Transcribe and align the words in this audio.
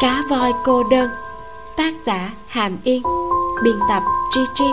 cá 0.00 0.22
voi 0.28 0.52
cô 0.64 0.82
đơn. 0.90 1.10
Tác 1.76 1.94
giả 2.06 2.32
hàm 2.46 2.78
yên. 2.84 3.02
Biên 3.64 3.74
tập 3.88 4.02
Gigi 4.34 4.70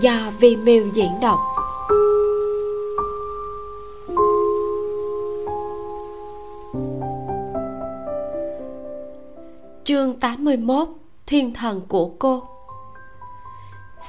do 0.00 0.30
vi 0.40 0.56
miu 0.56 0.86
diễn 0.94 1.10
đọc. 1.20 1.40
Chương 9.84 10.20
81 10.20 10.88
thiên 11.26 11.54
thần 11.54 11.80
của 11.88 12.08
cô. 12.18 12.42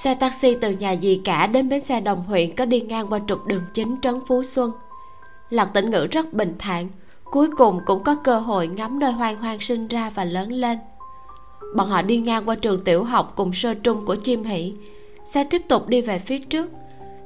Xe 0.03 0.13
taxi 0.13 0.55
từ 0.61 0.71
nhà 0.71 0.95
dì 1.01 1.21
cả 1.25 1.45
đến 1.47 1.69
bến 1.69 1.83
xe 1.83 1.99
đồng 1.99 2.23
huyện 2.23 2.55
có 2.55 2.65
đi 2.65 2.81
ngang 2.81 3.07
qua 3.09 3.19
trục 3.27 3.45
đường 3.45 3.63
chính 3.73 3.95
trấn 4.01 4.19
phú 4.27 4.43
xuân. 4.43 4.71
Lạc 5.49 5.69
tĩnh 5.73 5.91
ngữ 5.91 6.07
rất 6.11 6.33
bình 6.33 6.55
thản 6.59 6.85
cuối 7.35 7.49
cùng 7.57 7.79
cũng 7.85 8.03
có 8.03 8.15
cơ 8.15 8.39
hội 8.39 8.67
ngắm 8.67 8.99
nơi 8.99 9.11
hoang 9.11 9.37
hoang 9.37 9.59
sinh 9.59 9.87
ra 9.87 10.09
và 10.09 10.23
lớn 10.23 10.51
lên. 10.51 10.77
Bọn 11.75 11.87
họ 11.87 12.01
đi 12.01 12.17
ngang 12.17 12.49
qua 12.49 12.55
trường 12.55 12.83
tiểu 12.83 13.03
học 13.03 13.33
cùng 13.35 13.53
sơ 13.53 13.73
trung 13.73 14.05
của 14.05 14.15
chim 14.15 14.43
hỷ 14.43 14.73
xe 15.25 15.43
tiếp 15.49 15.61
tục 15.67 15.87
đi 15.87 16.01
về 16.01 16.19
phía 16.19 16.39
trước. 16.39 16.69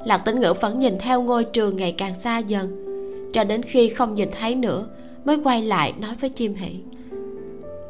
Lạc 0.05 0.17
tĩnh 0.17 0.39
ngữ 0.39 0.53
vẫn 0.61 0.79
nhìn 0.79 0.97
theo 0.99 1.21
ngôi 1.21 1.45
trường 1.45 1.77
ngày 1.77 1.91
càng 1.97 2.15
xa 2.15 2.37
dần 2.37 2.85
cho 3.33 3.43
đến 3.43 3.63
khi 3.63 3.89
không 3.89 4.15
nhìn 4.15 4.29
thấy 4.39 4.55
nữa 4.55 4.87
mới 5.25 5.39
quay 5.43 5.61
lại 5.61 5.93
nói 5.99 6.15
với 6.21 6.29
chim 6.29 6.55
hỷ. 6.55 6.79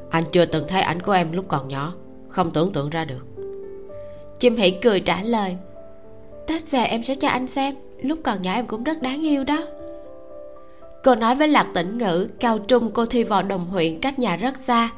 Anh 0.09 0.23
chưa 0.31 0.45
từng 0.45 0.65
thấy 0.67 0.81
ảnh 0.81 1.01
của 1.01 1.11
em 1.11 1.31
lúc 1.31 1.45
còn 1.47 1.67
nhỏ 1.67 1.93
không 2.29 2.51
tưởng 2.51 2.71
tượng 2.71 2.89
ra 2.89 3.05
được. 3.05 3.25
Chim 4.39 4.55
hỷ 4.55 4.71
cười 4.71 4.99
trả 4.99 5.21
lời 5.21 5.57
tết 6.47 6.71
về 6.71 6.83
em 6.83 7.03
sẽ 7.03 7.15
cho 7.15 7.27
anh 7.27 7.47
xem 7.47 7.75
lúc 8.01 8.19
còn 8.23 8.41
nhỏ 8.41 8.53
em 8.53 8.65
cũng 8.65 8.83
rất 8.83 9.01
đáng 9.01 9.21
yêu 9.21 9.43
đó 9.43 9.65
cô 11.09 11.15
nói 11.15 11.35
với 11.35 11.47
lạc 11.47 11.67
tĩnh 11.73 11.97
ngữ, 11.97 12.27
cao 12.39 12.59
trung 12.59 12.91
cô 12.93 13.05
thi 13.05 13.23
vào 13.23 13.43
đồng 13.43 13.65
huyện 13.65 13.99
cách 13.99 14.19
nhà 14.19 14.35
rất 14.35 14.57
xa. 14.57 14.89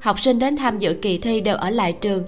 Học 0.00 0.20
sinh 0.20 0.38
đến 0.38 0.56
tham 0.56 0.78
dự 0.78 0.94
kỳ 1.02 1.18
thi 1.18 1.40
đều 1.40 1.56
ở 1.56 1.70
lại 1.70 1.92
trường. 1.92 2.22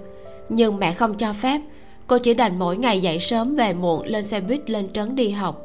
Nhưng 0.49 0.77
mẹ 0.77 0.95
không 0.95 1.19
cho 1.19 1.33
phép. 1.33 1.61
Cô 2.07 2.19
chỉ 2.19 2.35
đành 2.35 2.59
mỗi 2.59 2.77
ngày 2.77 3.01
dậy 3.01 3.19
sớm 3.19 3.57
về 3.57 3.73
muộn 3.73 4.07
lên 4.07 4.25
xe 4.25 4.41
buýt 4.41 4.71
lên 4.71 4.93
trấn 4.93 5.17
đi 5.17 5.31
học. 5.31 5.63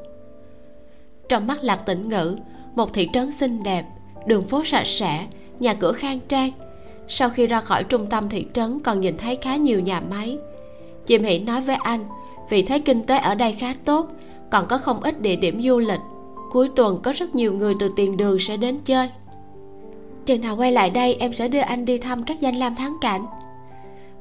Trong 1.29 1.47
mắt 1.47 1.63
lạc 1.63 1.75
tĩnh 1.75 2.09
ngữ, 2.09 2.38
một 2.75 2.94
thị 2.94 3.07
trấn 3.13 3.31
xinh 3.31 3.63
đẹp, 3.63 3.85
đường 4.27 4.47
phố 4.47 4.63
sạch 4.66 4.88
sẽ, 4.88 5.27
nhà 5.59 5.73
cửa 5.73 5.94
khang 5.94 6.19
trang. 6.27 6.51
Sau 7.07 7.29
khi 7.29 7.47
ra 7.47 7.61
khỏi 7.61 7.83
trung 7.83 8.07
tâm 8.07 8.29
thị 8.29 8.45
trấn 8.53 8.79
còn 8.79 9.01
nhìn 9.01 9.17
thấy 9.17 9.35
khá 9.35 9.55
nhiều 9.55 9.79
nhà 9.79 10.01
máy. 10.09 10.38
Chim 11.05 11.23
hỷ 11.23 11.39
nói 11.39 11.61
với 11.61 11.75
anh 11.75 12.05
vì 12.49 12.61
thấy 12.61 12.79
kinh 12.79 13.03
tế 13.03 13.17
ở 13.17 13.35
đây 13.35 13.51
khá 13.53 13.75
tốt, 13.85 14.07
còn 14.51 14.66
có 14.67 14.77
không 14.77 15.03
ít 15.03 15.21
địa 15.21 15.35
điểm 15.35 15.61
du 15.63 15.79
lịch 15.79 15.99
cuối 16.53 16.69
tuần 16.75 16.99
có 17.03 17.11
rất 17.11 17.35
nhiều 17.35 17.53
người 17.53 17.75
từ 17.79 17.91
tiền 17.95 18.17
đường 18.17 18.39
sẽ 18.39 18.57
đến 18.57 18.77
chơi. 18.85 19.09
Chừng 20.25 20.41
nào 20.41 20.55
quay 20.55 20.71
lại 20.71 20.89
đây 20.89 21.15
em 21.19 21.33
sẽ 21.33 21.47
đưa 21.47 21.59
anh 21.59 21.85
đi 21.85 21.97
thăm 21.97 22.23
các 22.23 22.39
danh 22.39 22.55
lam 22.55 22.75
thắng 22.75 22.97
cảnh. 23.01 23.25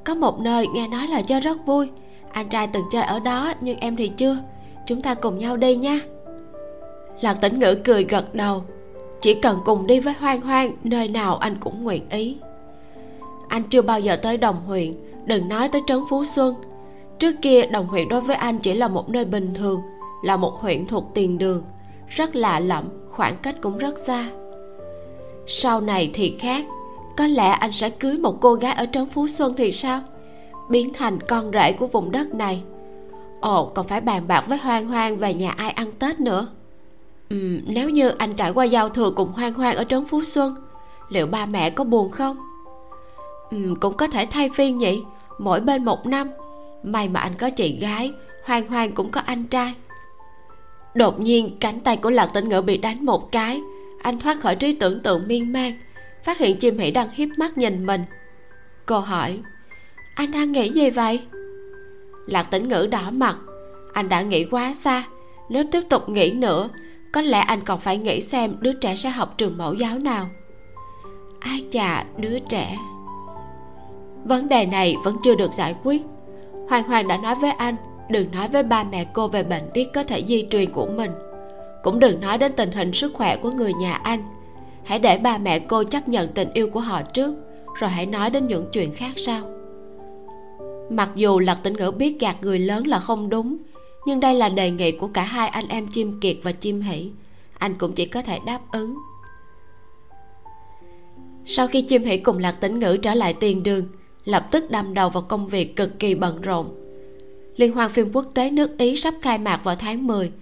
Có 0.04 0.14
một 0.14 0.40
nơi 0.40 0.66
nghe 0.66 0.88
nói 0.88 1.06
là 1.08 1.22
chơi 1.22 1.40
rất 1.40 1.66
vui. 1.66 1.88
Anh 2.30 2.48
trai 2.48 2.66
từng 2.66 2.84
chơi 2.92 3.02
ở 3.02 3.18
đó 3.18 3.52
nhưng 3.60 3.78
em 3.78 3.96
thì 3.96 4.08
chưa. 4.08 4.36
Chúng 4.86 5.02
ta 5.02 5.14
cùng 5.14 5.38
nhau 5.38 5.56
đi 5.56 5.76
nha. 5.76 6.00
Lạc 7.20 7.34
tĩnh 7.34 7.58
ngữ 7.58 7.74
cười 7.84 8.04
gật 8.04 8.34
đầu. 8.34 8.62
Chỉ 9.20 9.34
cần 9.34 9.58
cùng 9.64 9.86
đi 9.86 10.00
với 10.00 10.14
hoang 10.20 10.40
hoang 10.40 10.70
nơi 10.84 11.08
nào 11.08 11.36
anh 11.36 11.54
cũng 11.60 11.84
nguyện 11.84 12.08
ý. 12.10 12.36
Anh 13.48 13.62
chưa 13.62 13.82
bao 13.82 14.00
giờ 14.00 14.16
tới 14.16 14.36
đồng 14.36 14.56
huyện 14.66 14.94
đừng 15.24 15.48
nói 15.48 15.68
tới 15.68 15.82
trấn 15.86 15.98
phú 16.10 16.24
xuân. 16.24 16.54
Trước 17.18 17.34
kia 17.42 17.66
đồng 17.66 17.86
huyện 17.86 18.08
đối 18.08 18.20
với 18.20 18.36
anh 18.36 18.58
chỉ 18.58 18.74
là 18.74 18.88
một 18.88 19.10
nơi 19.10 19.24
bình 19.24 19.54
thường 19.54 19.80
là 20.22 20.36
một 20.36 20.60
huyện 20.60 20.86
thuộc 20.86 21.04
tiền 21.14 21.38
đường 21.38 21.62
rất 22.16 22.36
lạ 22.36 22.60
lẫm 22.60 22.84
khoảng 23.10 23.36
cách 23.42 23.54
cũng 23.60 23.78
rất 23.78 23.98
xa. 23.98 24.30
Sau 25.46 25.80
này 25.80 26.10
thì 26.14 26.36
khác 26.38 26.64
có 27.16 27.26
lẽ 27.26 27.50
anh 27.50 27.72
sẽ 27.72 27.90
cưới 27.90 28.16
một 28.16 28.38
cô 28.40 28.54
gái 28.54 28.72
ở 28.72 28.86
trấn 28.92 29.06
phú 29.06 29.28
xuân 29.28 29.54
thì 29.56 29.72
sao? 29.72 30.00
Biến 30.70 30.92
thành 30.92 31.20
con 31.20 31.50
rể 31.52 31.72
của 31.72 31.86
vùng 31.86 32.10
đất 32.10 32.34
này. 32.34 32.62
Ồ 33.40 33.64
còn 33.74 33.86
phải 33.86 34.00
bàn 34.00 34.28
bạc 34.28 34.44
với 34.48 34.58
hoang 34.58 34.88
hoang 34.88 35.16
về 35.16 35.34
nhà 35.34 35.50
ai 35.50 35.70
ăn 35.70 35.92
tết 35.98 36.20
nữa. 36.20 36.46
Ừ, 37.30 37.60
nếu 37.66 37.90
như 37.90 38.08
anh 38.08 38.34
trải 38.34 38.50
qua 38.50 38.64
giao 38.64 38.88
thừa 38.88 39.10
cùng 39.10 39.32
hoang 39.32 39.54
hoang 39.54 39.76
ở 39.76 39.84
trấn 39.84 40.04
phú 40.04 40.24
xuân 40.24 40.54
liệu 41.08 41.26
ba 41.26 41.46
mẹ 41.46 41.70
có 41.70 41.84
buồn 41.84 42.10
không? 42.10 42.36
Ừ, 43.50 43.74
cũng 43.80 43.96
có 43.96 44.06
thể 44.06 44.26
thay 44.30 44.50
phiên 44.54 44.78
nhỉ. 44.78 45.02
Mỗi 45.38 45.60
bên 45.60 45.84
một 45.84 46.06
năm. 46.06 46.30
May 46.82 47.08
mà 47.08 47.20
anh 47.20 47.34
có 47.38 47.50
chị 47.50 47.78
gái 47.80 48.12
hoang 48.44 48.66
hoang 48.66 48.92
cũng 48.92 49.10
có 49.10 49.20
anh 49.20 49.44
trai 49.44 49.74
đột 50.94 51.20
nhiên, 51.20 51.56
cánh 51.60 51.80
tay 51.80 51.96
của 51.96 52.10
lạc 52.10 52.30
tĩnh 52.34 52.48
ngữ 52.48 52.60
bị 52.60 52.78
đánh 52.78 53.04
một 53.04 53.32
cái. 53.32 53.60
Anh 54.02 54.18
thoát 54.18 54.40
khỏi 54.40 54.56
trí 54.56 54.72
tưởng 54.72 55.00
tượng 55.00 55.28
miên 55.28 55.52
man, 55.52 55.72
phát 56.24 56.38
hiện 56.38 56.56
chim 56.56 56.78
hỉ 56.78 56.90
đang 56.90 57.08
hiếp 57.12 57.28
mắt 57.36 57.58
nhìn 57.58 57.86
mình. 57.86 58.04
Cô 58.86 58.98
hỏi, 58.98 59.38
anh 60.14 60.30
đang 60.30 60.52
nghĩ 60.52 60.68
gì 60.68 60.90
vậy? 60.90 61.20
Lạc 62.26 62.42
tĩnh 62.42 62.68
ngữ 62.68 62.88
đỏ 62.90 63.10
mặt, 63.10 63.36
anh 63.92 64.08
đã 64.08 64.22
nghĩ 64.22 64.44
quá 64.44 64.74
xa. 64.74 65.04
Nếu 65.48 65.64
tiếp 65.72 65.80
tục 65.88 66.08
nghĩ 66.08 66.30
nữa, 66.30 66.68
có 67.12 67.20
lẽ 67.20 67.40
anh 67.40 67.60
còn 67.64 67.80
phải 67.80 67.98
nghĩ 67.98 68.20
xem 68.20 68.54
đứa 68.60 68.72
trẻ 68.72 68.96
sẽ 68.96 69.10
học 69.10 69.34
trường 69.38 69.58
mẫu 69.58 69.74
giáo 69.74 69.98
nào. 69.98 70.28
Ai 71.40 71.64
chà, 71.70 72.04
đứa 72.16 72.38
trẻ. 72.38 72.76
Vấn 74.24 74.48
đề 74.48 74.66
này 74.66 74.96
vẫn 75.04 75.16
chưa 75.22 75.34
được 75.34 75.52
giải 75.52 75.74
quyết. 75.82 76.02
Hoàng 76.68 76.82
hoàng 76.82 77.08
đã 77.08 77.16
nói 77.16 77.34
với 77.34 77.50
anh 77.50 77.76
đừng 78.10 78.30
nói 78.30 78.48
với 78.48 78.62
ba 78.62 78.84
mẹ 78.84 79.04
cô 79.12 79.28
về 79.28 79.42
bệnh 79.42 79.70
tiết 79.74 79.92
có 79.94 80.02
thể 80.02 80.24
di 80.28 80.46
truyền 80.50 80.72
của 80.72 80.86
mình. 80.86 81.10
Cũng 81.82 81.98
đừng 81.98 82.20
nói 82.20 82.38
đến 82.38 82.52
tình 82.56 82.72
hình 82.72 82.92
sức 82.92 83.14
khỏe 83.14 83.36
của 83.36 83.50
người 83.50 83.72
nhà 83.74 83.92
anh. 83.92 84.22
Hãy 84.84 84.98
để 84.98 85.18
ba 85.18 85.38
mẹ 85.38 85.58
cô 85.58 85.84
chấp 85.84 86.08
nhận 86.08 86.28
tình 86.28 86.52
yêu 86.54 86.70
của 86.70 86.80
họ 86.80 87.02
trước, 87.02 87.34
rồi 87.80 87.90
hãy 87.90 88.06
nói 88.06 88.30
đến 88.30 88.46
những 88.46 88.66
chuyện 88.72 88.94
khác 88.94 89.12
sau. 89.16 89.42
Mặc 90.90 91.10
dù 91.14 91.38
lật 91.38 91.58
tĩnh 91.62 91.72
ngữ 91.72 91.90
biết 91.90 92.20
gạt 92.20 92.36
người 92.42 92.58
lớn 92.58 92.86
là 92.86 93.00
không 93.00 93.28
đúng, 93.28 93.56
nhưng 94.06 94.20
đây 94.20 94.34
là 94.34 94.48
đề 94.48 94.70
nghị 94.70 94.92
của 94.92 95.08
cả 95.08 95.22
hai 95.22 95.48
anh 95.48 95.68
em 95.68 95.86
chim 95.86 96.20
kiệt 96.20 96.36
và 96.42 96.52
chim 96.52 96.80
hỷ. 96.80 97.10
Anh 97.58 97.74
cũng 97.78 97.92
chỉ 97.92 98.06
có 98.06 98.22
thể 98.22 98.38
đáp 98.46 98.60
ứng. 98.72 98.94
Sau 101.44 101.66
khi 101.66 101.82
chim 101.82 102.04
hỷ 102.04 102.16
cùng 102.16 102.38
lạc 102.38 102.52
tĩnh 102.52 102.78
ngữ 102.78 102.96
trở 102.96 103.14
lại 103.14 103.34
tiền 103.34 103.62
đường, 103.62 103.84
lập 104.24 104.48
tức 104.50 104.70
đâm 104.70 104.94
đầu 104.94 105.10
vào 105.10 105.22
công 105.22 105.46
việc 105.48 105.76
cực 105.76 105.98
kỳ 105.98 106.14
bận 106.14 106.40
rộn 106.40 106.81
liên 107.56 107.72
hoan 107.72 107.90
phim 107.90 108.12
quốc 108.12 108.26
tế 108.34 108.50
nước 108.50 108.78
ý 108.78 108.96
sắp 108.96 109.14
khai 109.22 109.38
mạc 109.38 109.60
vào 109.64 109.76
tháng 109.76 110.06
10 110.06 110.32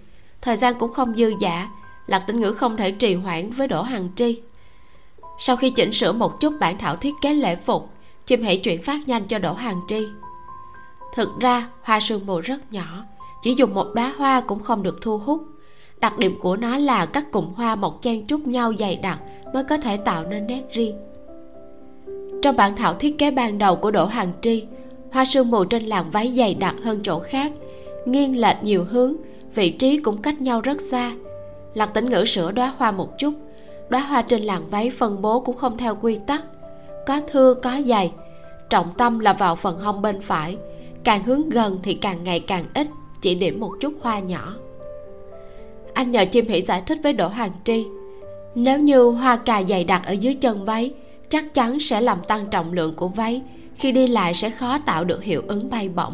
thời 0.41 0.57
gian 0.57 0.75
cũng 0.79 0.93
không 0.93 1.15
dư 1.15 1.33
dả, 1.41 1.69
lạc 2.07 2.19
tĩnh 2.19 2.39
ngữ 2.39 2.53
không 2.53 2.77
thể 2.77 2.91
trì 2.91 3.15
hoãn 3.15 3.49
với 3.49 3.67
đỗ 3.67 3.81
hằng 3.81 4.07
tri. 4.15 4.41
Sau 5.39 5.55
khi 5.55 5.69
chỉnh 5.69 5.93
sửa 5.93 6.11
một 6.11 6.39
chút 6.39 6.53
bản 6.59 6.77
thảo 6.77 6.95
thiết 6.95 7.13
kế 7.21 7.33
lễ 7.33 7.55
phục, 7.55 7.89
chim 8.25 8.43
hãy 8.43 8.57
chuyển 8.57 8.83
phát 8.83 9.07
nhanh 9.07 9.27
cho 9.27 9.39
đỗ 9.39 9.53
hằng 9.53 9.81
tri. 9.87 10.07
Thực 11.15 11.39
ra, 11.39 11.69
hoa 11.81 11.99
sương 11.99 12.25
mù 12.25 12.39
rất 12.39 12.73
nhỏ, 12.73 13.05
chỉ 13.41 13.53
dùng 13.57 13.73
một 13.73 13.87
đóa 13.93 14.13
hoa 14.17 14.41
cũng 14.41 14.59
không 14.59 14.83
được 14.83 14.97
thu 15.01 15.17
hút. 15.17 15.43
Đặc 15.99 16.17
điểm 16.17 16.39
của 16.41 16.55
nó 16.55 16.77
là 16.77 17.05
các 17.05 17.31
cụm 17.31 17.53
hoa 17.53 17.75
mọc 17.75 17.99
chen 18.01 18.25
chúc 18.25 18.47
nhau 18.47 18.73
dày 18.79 18.95
đặc 18.95 19.19
mới 19.53 19.63
có 19.63 19.77
thể 19.77 19.97
tạo 19.97 20.23
nên 20.23 20.47
nét 20.47 20.63
riêng. 20.71 20.97
Trong 22.41 22.55
bản 22.55 22.75
thảo 22.75 22.93
thiết 22.93 23.17
kế 23.17 23.31
ban 23.31 23.57
đầu 23.57 23.75
của 23.75 23.91
đỗ 23.91 24.05
hằng 24.05 24.31
tri 24.41 24.65
hoa 25.11 25.25
sương 25.25 25.51
mù 25.51 25.63
trên 25.63 25.83
làn 25.83 26.05
váy 26.11 26.33
dày 26.37 26.53
đặc 26.53 26.75
hơn 26.83 26.99
chỗ 27.03 27.19
khác, 27.19 27.51
nghiêng 28.05 28.41
lệch 28.41 28.63
nhiều 28.63 28.83
hướng, 28.83 29.15
vị 29.55 29.71
trí 29.71 29.97
cũng 29.97 30.21
cách 30.21 30.41
nhau 30.41 30.61
rất 30.61 30.81
xa. 30.81 31.11
Lạc 31.73 31.93
tĩnh 31.93 32.09
ngữ 32.09 32.25
sửa 32.25 32.51
đóa 32.51 32.73
hoa 32.77 32.91
một 32.91 33.17
chút, 33.17 33.33
đóa 33.89 34.01
hoa 34.01 34.21
trên 34.21 34.41
làn 34.41 34.63
váy 34.69 34.89
phân 34.89 35.21
bố 35.21 35.39
cũng 35.39 35.57
không 35.57 35.77
theo 35.77 35.97
quy 36.01 36.19
tắc, 36.27 36.43
có 37.07 37.21
thưa, 37.31 37.53
có 37.53 37.81
dày. 37.85 38.11
Trọng 38.69 38.87
tâm 38.97 39.19
là 39.19 39.33
vào 39.33 39.55
phần 39.55 39.79
hông 39.79 40.01
bên 40.01 40.21
phải, 40.21 40.57
càng 41.03 41.23
hướng 41.23 41.49
gần 41.49 41.79
thì 41.83 41.93
càng 41.93 42.23
ngày 42.23 42.39
càng 42.39 42.65
ít, 42.73 42.87
chỉ 43.21 43.35
điểm 43.35 43.59
một 43.59 43.71
chút 43.79 43.93
hoa 44.01 44.19
nhỏ. 44.19 44.55
Anh 45.93 46.11
nhờ 46.11 46.25
chim 46.25 46.47
hỉ 46.47 46.61
giải 46.61 46.81
thích 46.85 46.97
với 47.03 47.13
đỗ 47.13 47.27
hoàng 47.27 47.51
tri, 47.63 47.85
nếu 48.55 48.79
như 48.79 49.03
hoa 49.03 49.37
cài 49.37 49.65
dày 49.69 49.83
đặc 49.83 50.01
ở 50.05 50.11
dưới 50.11 50.33
chân 50.33 50.65
váy, 50.65 50.91
chắc 51.29 51.53
chắn 51.53 51.79
sẽ 51.79 52.01
làm 52.01 52.17
tăng 52.27 52.45
trọng 52.51 52.73
lượng 52.73 52.93
của 52.95 53.07
váy 53.07 53.41
khi 53.81 53.91
đi 53.91 54.07
lại 54.07 54.33
sẽ 54.33 54.49
khó 54.49 54.77
tạo 54.77 55.03
được 55.03 55.23
hiệu 55.23 55.43
ứng 55.47 55.69
bay 55.69 55.89
bổng. 55.89 56.13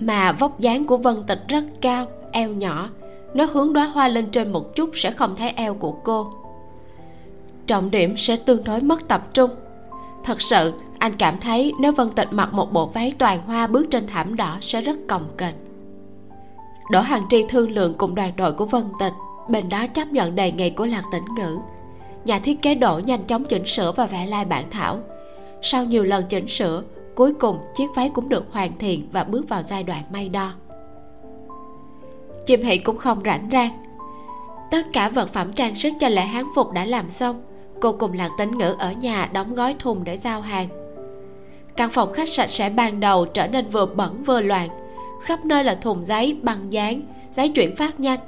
Mà 0.00 0.32
vóc 0.32 0.60
dáng 0.60 0.84
của 0.84 0.96
vân 0.96 1.22
tịch 1.26 1.44
rất 1.48 1.64
cao, 1.80 2.06
eo 2.32 2.48
nhỏ. 2.48 2.90
Nếu 3.34 3.46
hướng 3.46 3.72
đóa 3.72 3.86
hoa 3.86 4.08
lên 4.08 4.30
trên 4.30 4.52
một 4.52 4.74
chút 4.74 4.90
sẽ 4.94 5.10
không 5.10 5.36
thấy 5.36 5.50
eo 5.50 5.74
của 5.74 5.92
cô. 5.92 6.30
Trọng 7.66 7.90
điểm 7.90 8.14
sẽ 8.18 8.36
tương 8.36 8.64
đối 8.64 8.80
mất 8.80 9.08
tập 9.08 9.28
trung. 9.34 9.50
Thật 10.24 10.42
sự, 10.42 10.72
anh 10.98 11.12
cảm 11.12 11.40
thấy 11.40 11.72
nếu 11.80 11.92
vân 11.92 12.10
tịch 12.10 12.28
mặc 12.30 12.52
một 12.52 12.72
bộ 12.72 12.86
váy 12.86 13.12
toàn 13.18 13.42
hoa 13.46 13.66
bước 13.66 13.86
trên 13.90 14.06
thảm 14.06 14.36
đỏ 14.36 14.58
sẽ 14.60 14.80
rất 14.80 14.96
cồng 15.08 15.28
kềnh. 15.38 15.54
Đỗ 16.90 17.00
hằng 17.00 17.26
tri 17.30 17.44
thương 17.48 17.70
lượng 17.70 17.94
cùng 17.98 18.14
đoàn 18.14 18.32
đội 18.36 18.52
của 18.52 18.66
vân 18.66 18.84
tịch, 19.00 19.12
bên 19.48 19.68
đó 19.68 19.86
chấp 19.86 20.08
nhận 20.08 20.34
đề 20.34 20.52
nghị 20.52 20.70
của 20.70 20.86
lạc 20.86 21.02
tĩnh 21.12 21.24
ngữ. 21.36 21.58
Nhà 22.24 22.38
thiết 22.38 22.62
kế 22.62 22.74
đỗ 22.74 22.98
nhanh 22.98 23.24
chóng 23.24 23.44
chỉnh 23.44 23.66
sửa 23.66 23.92
và 23.92 24.06
vẽ 24.06 24.26
lai 24.26 24.44
bản 24.44 24.64
thảo. 24.70 24.98
Sau 25.62 25.84
nhiều 25.84 26.04
lần 26.04 26.24
chỉnh 26.28 26.48
sửa 26.48 26.82
cuối 27.16 27.32
cùng, 27.34 27.58
chiếc 27.74 27.86
váy 27.94 28.10
cũng 28.14 28.28
được 28.28 28.44
hoàn 28.50 28.78
thiện 28.78 29.08
và 29.12 29.24
bước 29.24 29.48
vào 29.48 29.62
giai 29.62 29.82
đoạn 29.82 30.04
may 30.12 30.28
đo. 30.28 30.52
Chim 32.46 32.62
hỷ 32.62 32.78
cũng 32.78 32.98
không 32.98 33.20
rảnh 33.24 33.48
rang. 33.52 33.70
Tất 34.70 34.86
cả 34.92 35.08
vật 35.08 35.32
phẩm 35.32 35.52
trang 35.52 35.76
sức 35.76 35.92
cho 36.00 36.08
lễ 36.08 36.22
hán 36.22 36.44
phục 36.54 36.72
đã 36.72 36.84
làm 36.84 37.10
xong, 37.10 37.42
cô 37.80 37.92
cùng 37.92 38.12
lạc 38.12 38.30
tính 38.38 38.58
ngữ 38.58 38.74
ở 38.78 38.92
nhà 38.92 39.30
đóng 39.32 39.54
gói 39.54 39.76
thùng 39.78 40.04
để 40.04 40.16
giao 40.16 40.40
hàng. 40.40 40.68
Căn 41.76 41.90
phòng 41.90 42.12
khách 42.12 42.28
sạch 42.28 42.50
sẽ 42.50 42.70
ban 42.70 43.00
đầu 43.00 43.26
trở 43.26 43.46
nên 43.46 43.70
vừa 43.70 43.86
bẩn 43.86 44.24
vừa 44.24 44.40
loạn. 44.40 44.68
Khắp 45.22 45.44
nơi 45.44 45.64
là 45.64 45.74
thùng 45.74 46.04
giấy, 46.04 46.38
băng 46.42 46.72
dán, 46.72 47.02
giấy 47.32 47.48
chuyển 47.48 47.76
phát 47.76 48.00
nhanh. 48.00 48.18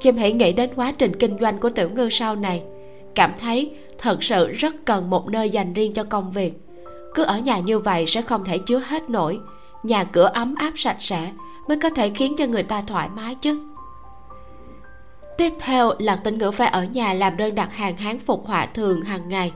Kim 0.00 0.16
hãy 0.16 0.32
nghĩ 0.32 0.52
đến 0.52 0.70
quá 0.76 0.92
trình 0.98 1.16
kinh 1.18 1.36
doanh 1.40 1.58
của 1.58 1.70
tiểu 1.70 1.88
ngư 1.94 2.08
sau 2.10 2.36
này, 2.36 2.62
cảm 3.14 3.32
thấy 3.38 3.70
thật 3.98 4.22
sự 4.22 4.52
rất 4.52 4.74
cần 4.84 5.10
một 5.10 5.28
nơi 5.28 5.50
dành 5.50 5.72
riêng 5.72 5.94
cho 5.94 6.04
công 6.04 6.30
việc 6.30 6.67
cứ 7.14 7.22
ở 7.22 7.38
nhà 7.38 7.58
như 7.58 7.78
vậy 7.78 8.06
sẽ 8.06 8.22
không 8.22 8.44
thể 8.44 8.58
chứa 8.58 8.78
hết 8.86 9.10
nổi. 9.10 9.40
Nhà 9.82 10.04
cửa 10.04 10.30
ấm 10.34 10.54
áp 10.54 10.72
sạch 10.76 10.96
sẽ 11.00 11.32
mới 11.68 11.78
có 11.80 11.90
thể 11.90 12.10
khiến 12.10 12.34
cho 12.38 12.46
người 12.46 12.62
ta 12.62 12.82
thoải 12.82 13.08
mái 13.16 13.34
chứ. 13.34 13.60
Tiếp 15.38 15.52
theo 15.58 15.92
là 15.98 16.16
tinh 16.16 16.38
ngữ 16.38 16.50
phải 16.50 16.68
ở 16.68 16.84
nhà 16.84 17.12
làm 17.12 17.36
đơn 17.36 17.54
đặt 17.54 17.72
hàng 17.72 17.96
hán 17.96 18.18
phục 18.18 18.46
họa 18.46 18.66
thường 18.66 19.02
hàng 19.02 19.28
ngày. 19.28 19.52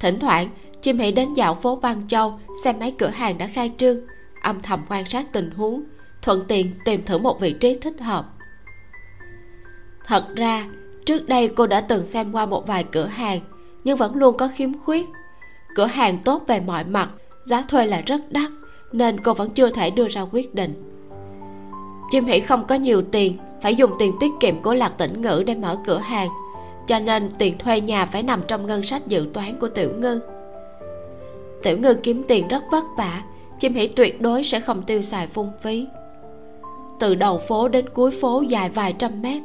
Thỉnh 0.00 0.18
thoảng, 0.18 0.48
chim 0.82 0.98
hãy 0.98 1.12
đến 1.12 1.34
dạo 1.34 1.54
phố 1.54 1.76
văn 1.76 2.02
châu 2.08 2.38
xem 2.64 2.78
mấy 2.80 2.90
cửa 2.90 3.08
hàng 3.08 3.38
đã 3.38 3.46
khai 3.46 3.72
trương, 3.78 4.00
âm 4.42 4.60
thầm 4.60 4.80
quan 4.88 5.04
sát 5.04 5.32
tình 5.32 5.50
huống, 5.50 5.82
thuận 6.22 6.44
tiện 6.48 6.74
tìm 6.84 7.04
thử 7.04 7.18
một 7.18 7.40
vị 7.40 7.54
trí 7.60 7.78
thích 7.78 8.00
hợp. 8.00 8.26
Thật 10.06 10.24
ra, 10.36 10.66
trước 11.06 11.28
đây 11.28 11.48
cô 11.48 11.66
đã 11.66 11.80
từng 11.80 12.06
xem 12.06 12.32
qua 12.32 12.46
một 12.46 12.66
vài 12.66 12.84
cửa 12.92 13.06
hàng 13.06 13.40
nhưng 13.84 13.96
vẫn 13.96 14.16
luôn 14.16 14.36
có 14.36 14.48
khiếm 14.54 14.78
khuyết 14.78 15.06
cửa 15.74 15.86
hàng 15.86 16.18
tốt 16.18 16.42
về 16.46 16.60
mọi 16.60 16.84
mặt, 16.84 17.08
giá 17.44 17.62
thuê 17.68 17.86
là 17.86 18.00
rất 18.00 18.20
đắt, 18.32 18.50
nên 18.92 19.20
cô 19.20 19.34
vẫn 19.34 19.50
chưa 19.50 19.70
thể 19.70 19.90
đưa 19.90 20.08
ra 20.08 20.26
quyết 20.32 20.54
định. 20.54 20.90
Chim 22.10 22.24
hỉ 22.24 22.40
không 22.40 22.64
có 22.66 22.74
nhiều 22.74 23.02
tiền, 23.02 23.36
phải 23.62 23.74
dùng 23.74 23.90
tiền 23.98 24.12
tiết 24.20 24.30
kiệm 24.40 24.62
của 24.62 24.74
lạc 24.74 24.98
tĩnh 24.98 25.20
ngữ 25.20 25.42
để 25.46 25.54
mở 25.54 25.78
cửa 25.86 25.98
hàng, 25.98 26.28
cho 26.86 26.98
nên 26.98 27.30
tiền 27.38 27.58
thuê 27.58 27.80
nhà 27.80 28.06
phải 28.06 28.22
nằm 28.22 28.42
trong 28.48 28.66
ngân 28.66 28.82
sách 28.82 29.06
dự 29.06 29.26
toán 29.32 29.56
của 29.60 29.68
tiểu 29.68 29.90
ngư. 29.98 30.20
Tiểu 31.62 31.78
ngư 31.78 31.94
kiếm 31.94 32.22
tiền 32.28 32.48
rất 32.48 32.62
vất 32.70 32.84
vả, 32.96 33.22
chim 33.58 33.74
hỉ 33.74 33.86
tuyệt 33.86 34.20
đối 34.20 34.42
sẽ 34.42 34.60
không 34.60 34.82
tiêu 34.82 35.02
xài 35.02 35.26
phung 35.26 35.52
phí. 35.62 35.86
Từ 37.00 37.14
đầu 37.14 37.40
phố 37.48 37.68
đến 37.68 37.88
cuối 37.88 38.10
phố 38.10 38.42
dài 38.48 38.68
vài 38.68 38.92
trăm 38.92 39.22
mét, 39.22 39.42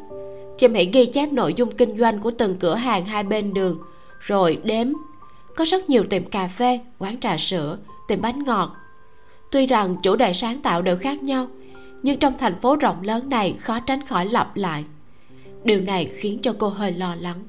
chim 0.58 0.74
hỉ 0.74 0.86
ghi 0.86 1.06
chép 1.06 1.34
nội 1.34 1.54
dung 1.54 1.72
kinh 1.72 2.00
doanh 2.00 2.20
của 2.20 2.32
từng 2.32 2.56
cửa 2.60 2.76
hàng 2.76 3.06
hai 3.06 3.24
bên 3.24 3.54
đường, 3.54 3.78
rồi 4.20 4.60
đếm 4.64 4.88
có 5.60 5.66
rất 5.66 5.90
nhiều 5.90 6.04
tiệm 6.10 6.26
cà 6.26 6.48
phê, 6.48 6.80
quán 7.00 7.20
trà 7.20 7.38
sữa, 7.38 7.78
tiệm 8.08 8.22
bánh 8.22 8.44
ngọt. 8.44 8.76
Tuy 9.52 9.66
rằng 9.66 9.96
chủ 10.04 10.16
đề 10.16 10.34
sáng 10.34 10.62
tạo 10.62 10.82
đều 10.82 10.98
khác 10.98 11.24
nhau, 11.24 11.48
nhưng 12.04 12.20
trong 12.20 12.34
thành 12.38 12.62
phố 12.62 12.76
rộng 12.76 13.02
lớn 13.02 13.30
này 13.30 13.56
khó 13.60 13.80
tránh 13.80 14.08
khỏi 14.08 14.26
lặp 14.26 14.56
lại. 14.56 14.86
Điều 15.64 15.80
này 15.80 16.12
khiến 16.18 16.40
cho 16.44 16.56
cô 16.60 16.70
hơi 16.70 16.92
lo 16.92 17.16
lắng. 17.16 17.44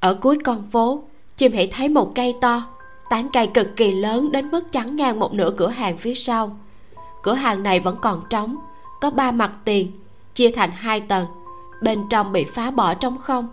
Ở 0.00 0.14
cuối 0.14 0.38
con 0.44 0.70
phố, 0.70 1.02
chim 1.36 1.52
hãy 1.52 1.66
thấy 1.66 1.88
một 1.88 2.12
cây 2.14 2.34
to, 2.40 2.66
tán 3.10 3.28
cây 3.32 3.46
cực 3.46 3.76
kỳ 3.76 3.92
lớn 3.92 4.32
đến 4.32 4.50
mức 4.50 4.72
chắn 4.72 4.96
ngang 4.96 5.20
một 5.20 5.34
nửa 5.34 5.54
cửa 5.56 5.68
hàng 5.68 5.98
phía 5.98 6.14
sau. 6.14 6.56
Cửa 7.22 7.34
hàng 7.34 7.62
này 7.62 7.80
vẫn 7.80 7.96
còn 8.02 8.22
trống, 8.30 8.56
có 9.00 9.10
ba 9.10 9.30
mặt 9.30 9.52
tiền, 9.64 9.92
chia 10.34 10.50
thành 10.50 10.70
hai 10.70 11.00
tầng, 11.00 11.26
bên 11.82 12.04
trong 12.10 12.32
bị 12.32 12.44
phá 12.44 12.70
bỏ 12.70 12.94
trống 12.94 13.18
không 13.18 13.48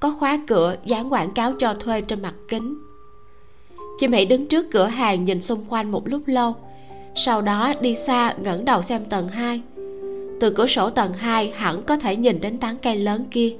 có 0.00 0.14
khóa 0.18 0.38
cửa 0.46 0.76
dán 0.84 1.12
quảng 1.12 1.30
cáo 1.30 1.52
cho 1.52 1.74
thuê 1.74 2.00
trên 2.00 2.22
mặt 2.22 2.34
kính. 2.48 2.78
Chim 3.98 4.12
hãy 4.12 4.24
đứng 4.24 4.46
trước 4.46 4.66
cửa 4.70 4.86
hàng 4.86 5.24
nhìn 5.24 5.42
xung 5.42 5.64
quanh 5.68 5.90
một 5.90 6.08
lúc 6.08 6.22
lâu, 6.26 6.54
sau 7.14 7.42
đó 7.42 7.72
đi 7.80 7.94
xa 7.94 8.34
ngẩng 8.42 8.64
đầu 8.64 8.82
xem 8.82 9.04
tầng 9.04 9.28
2 9.28 9.62
từ 10.40 10.50
cửa 10.50 10.66
sổ 10.66 10.90
tầng 10.90 11.12
2 11.12 11.52
hẳn 11.56 11.82
có 11.82 11.96
thể 11.96 12.16
nhìn 12.16 12.40
đến 12.40 12.58
tán 12.58 12.76
cây 12.82 12.96
lớn 12.96 13.24
kia. 13.30 13.56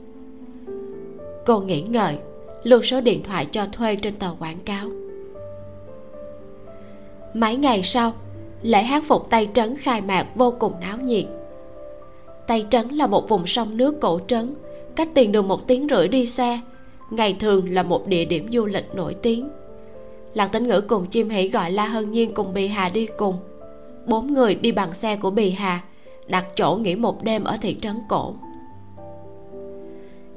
Cô 1.47 1.61
nghĩ 1.61 1.83
ngợi, 1.83 2.19
lưu 2.63 2.83
số 2.83 3.01
điện 3.01 3.23
thoại 3.23 3.47
cho 3.53 3.67
thuê 3.73 3.97
trên 3.97 4.15
tờ 4.15 4.35
quảng 4.39 4.59
cáo. 4.65 4.89
Mấy 7.35 7.57
ngày 7.57 7.83
sau, 7.83 8.13
lễ 8.63 8.83
hát 8.83 9.05
phục 9.07 9.31
tây 9.31 9.49
trấn 9.55 9.77
khai 9.77 10.01
mạc 10.01 10.27
vô 10.35 10.55
cùng 10.59 10.73
náo 10.81 10.99
nhiệt. 10.99 11.25
Tây 12.47 12.67
trấn 12.71 12.89
là 12.89 13.07
một 13.07 13.29
vùng 13.29 13.47
sông 13.47 13.77
nước 13.77 14.01
cổ 14.01 14.21
trấn 14.27 14.55
cách 14.99 15.09
tiền 15.15 15.33
đường 15.33 15.49
một 15.49 15.67
tiếng 15.67 15.87
rưỡi 15.91 16.09
đi 16.09 16.27
xe 16.27 16.61
ngày 17.11 17.37
thường 17.41 17.75
là 17.75 17.83
một 17.83 18.07
địa 18.07 18.25
điểm 18.25 18.49
du 18.53 18.67
lịch 18.67 18.95
nổi 18.95 19.15
tiếng. 19.23 19.51
Lạc 20.35 20.53
tính 20.53 20.69
ngữ 20.69 20.81
cùng 20.81 21.07
chim 21.07 21.29
hỉ 21.29 21.49
gọi 21.49 21.71
la 21.71 21.87
hân 21.87 22.11
nhiên 22.11 22.35
cùng 22.35 22.55
bì 22.55 22.67
hà 22.67 22.89
đi 22.89 23.07
cùng. 23.19 23.35
Bốn 24.07 24.35
người 24.35 24.55
đi 24.55 24.73
bằng 24.73 24.93
xe 24.93 25.17
của 25.17 25.31
bì 25.31 25.51
hà, 25.51 25.81
đặt 26.27 26.47
chỗ 26.57 26.77
nghỉ 26.77 26.95
một 26.95 27.25
đêm 27.25 27.45
ở 27.45 27.57
thị 27.61 27.77
trấn 27.81 27.97
cổ. 28.09 28.35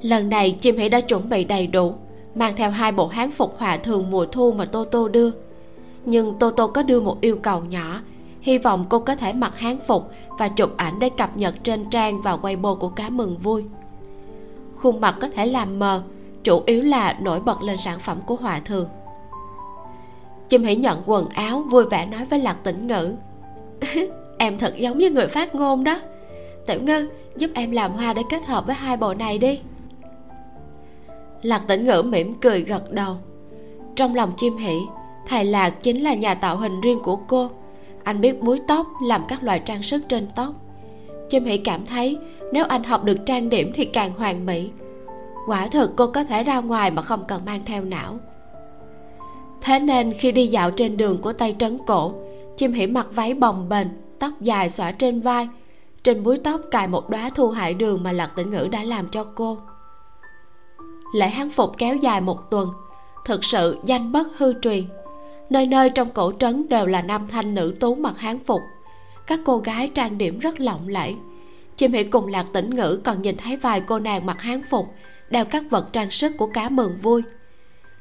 Lần 0.02 0.28
này, 0.28 0.58
chim 0.60 0.76
hỉ 0.76 0.88
đã 0.88 1.00
chuẩn 1.00 1.28
bị 1.28 1.44
đầy 1.44 1.66
đủ, 1.66 1.94
mang 2.34 2.56
theo 2.56 2.70
hai 2.70 2.92
bộ 2.92 3.06
hán 3.06 3.30
phục 3.30 3.58
hòa 3.58 3.76
thường 3.76 4.10
mùa 4.10 4.26
thu 4.26 4.52
mà 4.52 4.64
tô 4.64 4.84
tô 4.84 5.08
đưa. 5.08 5.30
Nhưng 6.04 6.34
tô 6.38 6.50
tô 6.50 6.66
có 6.66 6.82
đưa 6.82 7.00
một 7.00 7.20
yêu 7.20 7.36
cầu 7.42 7.60
nhỏ, 7.60 8.00
hy 8.40 8.58
vọng 8.58 8.84
cô 8.88 8.98
có 8.98 9.14
thể 9.14 9.32
mặc 9.32 9.56
hán 9.56 9.76
phục 9.86 10.10
và 10.38 10.48
chụp 10.48 10.70
ảnh 10.76 10.98
để 11.00 11.08
cập 11.08 11.36
nhật 11.36 11.54
trên 11.62 11.84
trang 11.90 12.22
và 12.22 12.36
weibo 12.36 12.74
của 12.74 12.88
cá 12.88 13.08
mừng 13.10 13.38
vui 13.38 13.64
khuôn 14.82 15.00
mặt 15.00 15.16
có 15.20 15.28
thể 15.28 15.46
làm 15.46 15.78
mờ, 15.78 16.02
chủ 16.44 16.62
yếu 16.66 16.82
là 16.82 17.18
nổi 17.20 17.40
bật 17.40 17.62
lên 17.62 17.76
sản 17.78 17.98
phẩm 17.98 18.18
của 18.26 18.36
hòa 18.36 18.60
thượng. 18.60 18.88
chim 20.48 20.64
hãy 20.64 20.76
nhận 20.76 21.02
quần 21.06 21.28
áo, 21.28 21.62
vui 21.70 21.84
vẻ 21.84 22.06
nói 22.06 22.24
với 22.24 22.38
lạc 22.38 22.56
tĩnh 22.62 22.86
ngữ, 22.86 23.14
em 24.38 24.58
thật 24.58 24.74
giống 24.76 24.98
như 24.98 25.10
người 25.10 25.26
phát 25.26 25.54
ngôn 25.54 25.84
đó. 25.84 26.00
Tiểu 26.66 26.80
ngư 26.82 27.08
giúp 27.36 27.50
em 27.54 27.70
làm 27.70 27.92
hoa 27.92 28.12
để 28.12 28.22
kết 28.30 28.46
hợp 28.46 28.66
với 28.66 28.74
hai 28.74 28.96
bộ 28.96 29.14
này 29.14 29.38
đi. 29.38 29.60
Lạc 31.42 31.62
tĩnh 31.68 31.84
ngữ 31.84 32.02
mỉm 32.02 32.34
cười 32.40 32.60
gật 32.60 32.92
đầu. 32.92 33.16
Trong 33.96 34.14
lòng 34.14 34.32
chim 34.36 34.56
hỷ, 34.56 34.74
thầy 35.28 35.44
lạc 35.44 35.70
chính 35.70 36.02
là 36.02 36.14
nhà 36.14 36.34
tạo 36.34 36.56
hình 36.56 36.80
riêng 36.80 37.00
của 37.02 37.16
cô. 37.16 37.50
Anh 38.04 38.20
biết 38.20 38.42
búi 38.42 38.60
tóc, 38.68 38.86
làm 39.02 39.24
các 39.28 39.42
loại 39.42 39.60
trang 39.60 39.82
sức 39.82 40.02
trên 40.08 40.28
tóc 40.36 40.54
chim 41.30 41.44
Hỉ 41.44 41.58
cảm 41.58 41.86
thấy 41.86 42.18
nếu 42.52 42.64
anh 42.64 42.82
học 42.82 43.04
được 43.04 43.16
trang 43.26 43.48
điểm 43.48 43.72
thì 43.74 43.84
càng 43.84 44.12
hoàn 44.14 44.46
mỹ. 44.46 44.70
Quả 45.46 45.66
thực 45.66 45.90
cô 45.96 46.06
có 46.06 46.24
thể 46.24 46.42
ra 46.42 46.60
ngoài 46.60 46.90
mà 46.90 47.02
không 47.02 47.24
cần 47.28 47.44
mang 47.44 47.60
theo 47.64 47.84
não. 47.84 48.18
Thế 49.60 49.78
nên 49.78 50.12
khi 50.12 50.32
đi 50.32 50.46
dạo 50.46 50.70
trên 50.70 50.96
đường 50.96 51.18
của 51.18 51.32
tây 51.32 51.56
trấn 51.58 51.78
cổ, 51.86 52.14
chim 52.56 52.72
hỉ 52.72 52.86
mặc 52.86 53.06
váy 53.14 53.34
bồng 53.34 53.68
bềnh, 53.68 53.86
tóc 54.18 54.30
dài 54.40 54.70
xõa 54.70 54.92
trên 54.92 55.20
vai, 55.20 55.48
trên 56.04 56.22
búi 56.22 56.38
tóc 56.38 56.60
cài 56.70 56.88
một 56.88 57.10
đóa 57.10 57.30
thu 57.34 57.50
hải 57.50 57.74
đường 57.74 58.02
mà 58.02 58.12
lạc 58.12 58.32
tĩnh 58.36 58.50
ngữ 58.50 58.68
đã 58.70 58.82
làm 58.82 59.08
cho 59.08 59.24
cô. 59.34 59.58
Lễ 61.14 61.28
hán 61.28 61.50
phục 61.50 61.72
kéo 61.78 61.96
dài 61.96 62.20
một 62.20 62.50
tuần, 62.50 62.72
thực 63.24 63.44
sự 63.44 63.78
danh 63.84 64.12
bất 64.12 64.38
hư 64.38 64.54
truyền. 64.62 64.84
Nơi 65.50 65.66
nơi 65.66 65.90
trong 65.90 66.10
cổ 66.10 66.32
trấn 66.38 66.68
đều 66.68 66.86
là 66.86 67.02
nam 67.02 67.28
thanh 67.28 67.54
nữ 67.54 67.74
tú 67.80 67.94
mặc 67.94 68.18
hán 68.18 68.38
phục 68.38 68.60
các 69.26 69.40
cô 69.44 69.58
gái 69.58 69.90
trang 69.94 70.18
điểm 70.18 70.38
rất 70.38 70.60
lộng 70.60 70.88
lẫy. 70.88 71.14
Chim 71.76 71.92
hỉ 71.92 72.04
cùng 72.04 72.26
lạc 72.26 72.46
tĩnh 72.52 72.70
ngữ 72.70 73.00
còn 73.04 73.22
nhìn 73.22 73.36
thấy 73.36 73.56
vài 73.56 73.80
cô 73.80 73.98
nàng 73.98 74.26
mặc 74.26 74.40
hán 74.40 74.62
phục, 74.70 74.94
đeo 75.30 75.44
các 75.44 75.64
vật 75.70 75.92
trang 75.92 76.10
sức 76.10 76.32
của 76.38 76.46
cá 76.46 76.68
mừng 76.68 76.98
vui. 77.02 77.22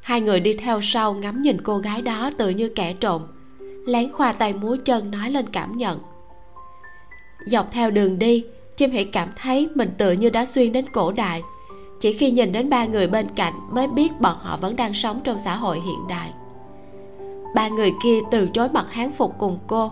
Hai 0.01 0.21
người 0.21 0.39
đi 0.39 0.53
theo 0.53 0.81
sau 0.81 1.13
ngắm 1.13 1.41
nhìn 1.41 1.61
cô 1.61 1.77
gái 1.77 2.01
đó 2.01 2.31
tự 2.37 2.49
như 2.49 2.69
kẻ 2.69 2.93
trộm. 2.93 3.21
Lén 3.87 4.11
khoa 4.11 4.33
tay 4.33 4.53
múa 4.53 4.77
chân 4.85 5.11
nói 5.11 5.31
lên 5.31 5.49
cảm 5.49 5.77
nhận. 5.77 5.99
Dọc 7.45 7.71
theo 7.71 7.91
đường 7.91 8.19
đi, 8.19 8.45
chim 8.77 8.91
hỉ 8.91 9.03
cảm 9.03 9.29
thấy 9.35 9.69
mình 9.75 9.89
tự 9.97 10.11
như 10.11 10.29
đã 10.29 10.45
xuyên 10.45 10.71
đến 10.71 10.85
cổ 10.93 11.11
đại. 11.11 11.41
Chỉ 11.99 12.13
khi 12.13 12.31
nhìn 12.31 12.51
đến 12.51 12.69
ba 12.69 12.85
người 12.85 13.07
bên 13.07 13.27
cạnh 13.35 13.53
mới 13.71 13.87
biết 13.87 14.09
bọn 14.19 14.37
họ 14.41 14.57
vẫn 14.57 14.75
đang 14.75 14.93
sống 14.93 15.21
trong 15.23 15.39
xã 15.39 15.55
hội 15.55 15.79
hiện 15.79 16.07
đại. 16.09 16.31
Ba 17.55 17.67
người 17.67 17.93
kia 18.03 18.19
từ 18.31 18.47
chối 18.53 18.69
mặc 18.69 18.85
hán 18.89 19.11
phục 19.11 19.35
cùng 19.37 19.59
cô 19.67 19.91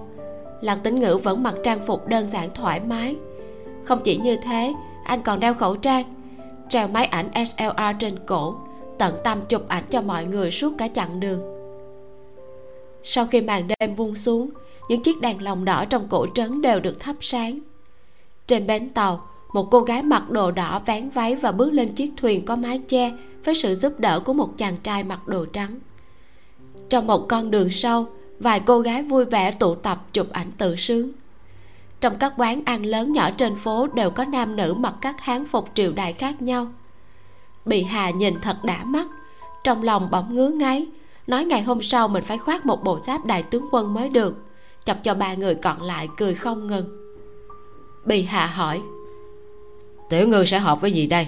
lạc 0.61 0.79
tính 0.83 0.99
ngữ 0.99 1.17
vẫn 1.17 1.43
mặc 1.43 1.55
trang 1.63 1.85
phục 1.85 2.07
đơn 2.07 2.25
giản 2.25 2.49
thoải 2.53 2.79
mái. 2.79 3.15
Không 3.83 3.99
chỉ 4.03 4.17
như 4.17 4.35
thế, 4.35 4.73
anh 5.03 5.21
còn 5.21 5.39
đeo 5.39 5.53
khẩu 5.53 5.75
trang 5.75 6.15
treo 6.69 6.87
máy 6.87 7.05
ảnh 7.05 7.45
slr 7.45 7.81
trên 7.99 8.19
cổ, 8.25 8.55
tận 8.97 9.15
tâm 9.23 9.41
chụp 9.49 9.67
ảnh 9.67 9.83
cho 9.89 10.01
mọi 10.01 10.25
người 10.25 10.51
suốt 10.51 10.73
cả 10.77 10.87
chặng 10.95 11.19
đường. 11.19 11.41
Sau 13.03 13.25
khi 13.25 13.41
màn 13.41 13.67
đêm 13.67 13.95
buông 13.95 14.15
xuống, 14.15 14.49
những 14.89 15.03
chiếc 15.03 15.21
đèn 15.21 15.43
lồng 15.43 15.65
đỏ 15.65 15.85
trong 15.85 16.07
cổ 16.09 16.27
trấn 16.35 16.61
đều 16.61 16.79
được 16.79 16.99
thắp 16.99 17.15
sáng. 17.21 17.59
Trên 18.47 18.67
bến 18.67 18.89
tàu, 18.89 19.27
một 19.53 19.67
cô 19.71 19.81
gái 19.81 20.03
mặc 20.03 20.29
đồ 20.29 20.51
đỏ 20.51 20.81
vén 20.85 21.09
váy 21.09 21.35
và 21.35 21.51
bước 21.51 21.73
lên 21.73 21.93
chiếc 21.95 22.11
thuyền 22.17 22.45
có 22.45 22.55
mái 22.55 22.79
che 22.87 23.11
với 23.45 23.55
sự 23.55 23.75
giúp 23.75 23.99
đỡ 23.99 24.19
của 24.19 24.33
một 24.33 24.57
chàng 24.57 24.75
trai 24.83 25.03
mặc 25.03 25.27
đồ 25.27 25.45
trắng. 25.45 25.79
Trong 26.89 27.07
một 27.07 27.25
con 27.29 27.51
đường 27.51 27.69
sâu 27.69 28.05
vài 28.39 28.59
cô 28.59 28.79
gái 28.79 29.03
vui 29.03 29.25
vẻ 29.25 29.51
tụ 29.51 29.75
tập 29.75 30.05
chụp 30.13 30.27
ảnh 30.31 30.51
tự 30.57 30.75
sướng. 30.75 31.11
Trong 32.01 32.17
các 32.17 32.33
quán 32.37 32.61
ăn 32.65 32.85
lớn 32.85 33.13
nhỏ 33.13 33.31
trên 33.31 33.55
phố 33.55 33.87
đều 33.87 34.09
có 34.09 34.25
nam 34.25 34.55
nữ 34.55 34.73
mặc 34.73 34.93
các 35.01 35.21
hán 35.21 35.45
phục 35.45 35.69
triều 35.73 35.91
đại 35.91 36.13
khác 36.13 36.41
nhau. 36.41 36.67
Bị 37.65 37.83
hà 37.83 38.09
nhìn 38.09 38.41
thật 38.41 38.57
đã 38.63 38.83
mắt 38.83 39.07
trong 39.63 39.83
lòng 39.83 40.07
bỗng 40.11 40.35
ngứa 40.35 40.49
ngáy 40.49 40.87
nói 41.27 41.45
ngày 41.45 41.61
hôm 41.61 41.81
sau 41.81 42.07
mình 42.07 42.23
phải 42.23 42.37
khoác 42.37 42.65
một 42.65 42.83
bộ 42.83 42.99
giáp 43.05 43.25
đại 43.25 43.43
tướng 43.43 43.65
quân 43.71 43.93
mới 43.93 44.09
được 44.09 44.35
chọc 44.85 44.97
cho 45.03 45.13
ba 45.13 45.33
người 45.33 45.55
còn 45.55 45.81
lại 45.81 46.07
cười 46.17 46.35
không 46.35 46.67
ngừng. 46.67 47.15
Bị 48.05 48.23
hạ 48.23 48.45
hỏi 48.47 48.81
tiểu 50.09 50.27
ngư 50.27 50.45
sẽ 50.45 50.59
học 50.59 50.81
với 50.81 50.91
gì 50.91 51.07
đây? 51.07 51.27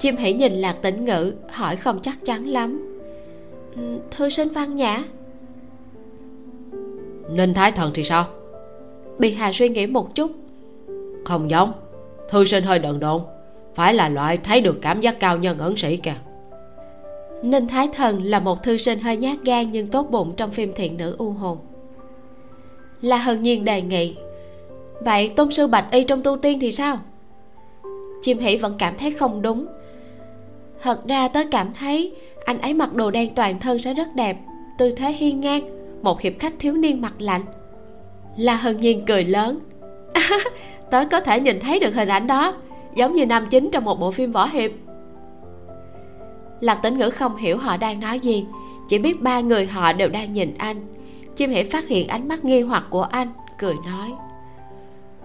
Chim 0.00 0.16
hỉ 0.16 0.32
nhìn 0.32 0.52
lạc 0.52 0.76
tĩnh 0.82 1.04
ngữ 1.04 1.34
hỏi 1.50 1.76
không 1.76 2.00
chắc 2.02 2.24
chắn 2.24 2.46
lắm. 2.46 3.00
Thư 4.10 4.30
sinh 4.30 4.48
văn 4.48 4.76
nhã 4.76 5.02
ninh 7.28 7.54
thái 7.54 7.70
thần 7.70 7.90
thì 7.94 8.04
sao? 8.04 8.26
Bị 9.18 9.34
hà 9.34 9.52
suy 9.52 9.68
nghĩ 9.68 9.86
một 9.86 10.14
chút. 10.14 10.30
Không 11.24 11.50
giống. 11.50 11.72
Thư 12.30 12.44
sinh 12.44 12.64
hơi 12.64 12.78
đần 12.78 13.00
độn. 13.00 13.22
Phải 13.74 13.94
là 13.94 14.08
loại 14.08 14.36
thấy 14.36 14.60
được 14.60 14.78
cảm 14.82 15.00
giác 15.00 15.20
cao 15.20 15.38
nhân 15.38 15.58
ẩn 15.58 15.76
sĩ 15.76 15.96
kìa. 15.96 16.14
Ninh 17.42 17.68
thái 17.68 17.88
thần 17.92 18.22
là 18.22 18.40
một 18.40 18.62
thư 18.62 18.76
sinh 18.76 19.00
hơi 19.00 19.16
nhát 19.16 19.36
gan 19.44 19.72
nhưng 19.72 19.86
tốt 19.88 20.10
bụng 20.10 20.32
trong 20.36 20.50
phim 20.50 20.72
thiện 20.72 20.96
nữ 20.96 21.14
u 21.18 21.30
hồn. 21.30 21.58
Là 23.00 23.16
hân 23.16 23.42
nhiên 23.42 23.64
đề 23.64 23.82
nghị. 23.82 24.16
Vậy 25.00 25.28
tôn 25.28 25.50
sư 25.50 25.66
bạch 25.66 25.86
y 25.90 26.04
trong 26.04 26.22
tu 26.22 26.36
tiên 26.36 26.58
thì 26.60 26.72
sao? 26.72 26.98
Chim 28.22 28.38
hỷ 28.38 28.56
vẫn 28.56 28.74
cảm 28.78 28.98
thấy 28.98 29.10
không 29.10 29.42
đúng. 29.42 29.66
Thật 30.82 31.06
ra 31.06 31.28
tớ 31.28 31.40
cảm 31.50 31.72
thấy 31.78 32.12
anh 32.44 32.60
ấy 32.60 32.74
mặc 32.74 32.94
đồ 32.94 33.10
đen 33.10 33.34
toàn 33.34 33.60
thân 33.60 33.78
sẽ 33.78 33.94
rất 33.94 34.14
đẹp 34.14 34.36
tư 34.78 34.90
thế 34.90 35.12
hiên 35.12 35.40
ngang 35.40 35.83
một 36.04 36.20
hiệp 36.20 36.32
khách 36.38 36.54
thiếu 36.58 36.72
niên 36.72 37.00
mặt 37.00 37.14
lạnh. 37.18 37.42
La 38.36 38.56
hân 38.56 38.80
nhiên 38.80 39.04
cười 39.06 39.24
lớn. 39.24 39.58
Tớ 40.90 41.04
có 41.10 41.20
thể 41.20 41.40
nhìn 41.40 41.60
thấy 41.60 41.80
được 41.80 41.94
hình 41.94 42.08
ảnh 42.08 42.26
đó, 42.26 42.54
giống 42.94 43.14
như 43.14 43.26
nam 43.26 43.46
chính 43.50 43.70
trong 43.70 43.84
một 43.84 44.00
bộ 44.00 44.10
phim 44.10 44.32
võ 44.32 44.46
hiệp. 44.46 44.70
Lạc 46.60 46.74
tĩnh 46.74 46.98
ngữ 46.98 47.10
không 47.10 47.36
hiểu 47.36 47.58
họ 47.58 47.76
đang 47.76 48.00
nói 48.00 48.20
gì, 48.20 48.46
chỉ 48.88 48.98
biết 48.98 49.22
ba 49.22 49.40
người 49.40 49.66
họ 49.66 49.92
đều 49.92 50.08
đang 50.08 50.32
nhìn 50.32 50.54
anh. 50.58 50.86
Chim 51.36 51.50
hỉ 51.50 51.64
phát 51.64 51.88
hiện 51.88 52.08
ánh 52.08 52.28
mắt 52.28 52.44
nghi 52.44 52.60
hoặc 52.60 52.84
của 52.90 53.02
anh, 53.02 53.28
cười 53.58 53.74
nói. 53.74 54.12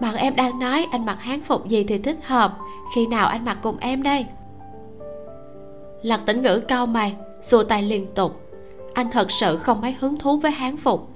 Bọn 0.00 0.14
em 0.14 0.36
đang 0.36 0.58
nói 0.58 0.86
anh 0.90 1.06
mặc 1.06 1.16
hán 1.20 1.40
phục 1.40 1.68
gì 1.68 1.84
thì 1.84 1.98
thích 1.98 2.18
hợp, 2.22 2.58
khi 2.94 3.06
nào 3.06 3.28
anh 3.28 3.44
mặc 3.44 3.58
cùng 3.62 3.76
em 3.80 4.02
đây? 4.02 4.24
Lạc 6.02 6.20
tĩnh 6.26 6.42
ngữ 6.42 6.60
cau 6.68 6.86
mày, 6.86 7.14
xua 7.42 7.64
tay 7.64 7.82
liên 7.82 8.06
tục 8.14 8.49
anh 8.94 9.10
thật 9.10 9.30
sự 9.30 9.56
không 9.56 9.80
mấy 9.80 9.92
hứng 10.00 10.16
thú 10.16 10.36
với 10.36 10.50
hán 10.50 10.76
phục. 10.76 11.08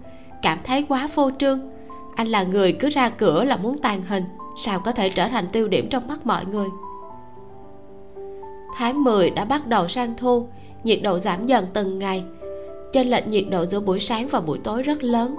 Cảm 0.42 0.58
thấy 0.64 0.84
quá 0.88 1.08
vô 1.14 1.30
trương. 1.38 1.60
Anh 2.14 2.28
là 2.28 2.42
người 2.42 2.72
cứ 2.72 2.88
ra 2.88 3.10
cửa 3.10 3.44
là 3.44 3.56
muốn 3.56 3.78
tàn 3.78 4.02
hình. 4.02 4.24
Sao 4.64 4.80
có 4.80 4.92
thể 4.92 5.08
trở 5.08 5.28
thành 5.28 5.46
tiêu 5.52 5.68
điểm 5.68 5.88
trong 5.90 6.08
mắt 6.08 6.26
mọi 6.26 6.44
người? 6.46 6.68
Tháng 8.76 9.04
10 9.04 9.30
đã 9.30 9.44
bắt 9.44 9.66
đầu 9.66 9.88
sang 9.88 10.14
thu, 10.16 10.48
nhiệt 10.84 11.00
độ 11.02 11.18
giảm 11.18 11.46
dần 11.46 11.66
từng 11.72 11.98
ngày. 11.98 12.24
Trên 12.92 13.08
lệch 13.08 13.26
nhiệt 13.26 13.44
độ 13.50 13.64
giữa 13.64 13.80
buổi 13.80 14.00
sáng 14.00 14.28
và 14.28 14.40
buổi 14.40 14.58
tối 14.58 14.82
rất 14.82 15.04
lớn. 15.04 15.36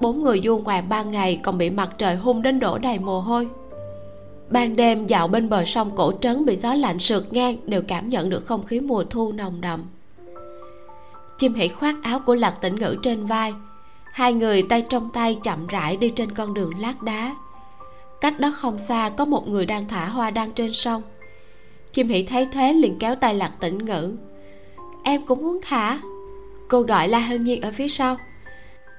Bốn 0.00 0.22
người 0.22 0.40
du 0.44 0.58
ngoạn 0.58 0.88
ba 0.88 1.02
ngày 1.02 1.40
còn 1.42 1.58
bị 1.58 1.70
mặt 1.70 1.90
trời 1.98 2.16
hung 2.16 2.42
đến 2.42 2.60
đổ 2.60 2.78
đầy 2.78 2.98
mồ 2.98 3.20
hôi. 3.20 3.48
Ban 4.50 4.76
đêm 4.76 5.06
dạo 5.06 5.28
bên 5.28 5.48
bờ 5.48 5.64
sông 5.64 5.90
cổ 5.96 6.12
trấn 6.20 6.44
bị 6.44 6.56
gió 6.56 6.74
lạnh 6.74 6.98
sượt 6.98 7.32
ngang 7.32 7.56
đều 7.66 7.82
cảm 7.88 8.08
nhận 8.08 8.30
được 8.30 8.46
không 8.46 8.66
khí 8.66 8.80
mùa 8.80 9.04
thu 9.10 9.32
nồng 9.32 9.60
đậm 9.60 9.84
chim 11.38 11.54
hỉ 11.54 11.68
khoác 11.68 11.96
áo 12.02 12.20
của 12.20 12.34
lạc 12.34 12.54
tĩnh 12.60 12.76
ngữ 12.76 12.96
trên 13.02 13.26
vai. 13.26 13.54
Hai 14.12 14.32
người 14.32 14.62
tay 14.62 14.82
trong 14.82 15.10
tay 15.10 15.38
chậm 15.42 15.66
rãi 15.66 15.96
đi 15.96 16.10
trên 16.10 16.32
con 16.32 16.54
đường 16.54 16.72
lát 16.80 17.02
đá. 17.02 17.36
Cách 18.20 18.40
đó 18.40 18.52
không 18.56 18.78
xa 18.78 19.10
có 19.16 19.24
một 19.24 19.48
người 19.48 19.66
đang 19.66 19.88
thả 19.88 20.06
hoa 20.06 20.30
đăng 20.30 20.52
trên 20.52 20.72
sông. 20.72 21.02
Chim 21.92 22.08
hỉ 22.08 22.22
thấy 22.22 22.48
thế 22.52 22.72
liền 22.72 22.98
kéo 22.98 23.14
tay 23.14 23.34
lạc 23.34 23.52
tĩnh 23.60 23.78
ngữ. 23.78 24.16
Em 25.02 25.26
cũng 25.26 25.42
muốn 25.42 25.60
thả. 25.62 25.98
Cô 26.68 26.80
gọi 26.80 27.08
la 27.08 27.18
hân 27.18 27.44
nhiên 27.44 27.60
ở 27.60 27.72
phía 27.72 27.88
sau. 27.88 28.16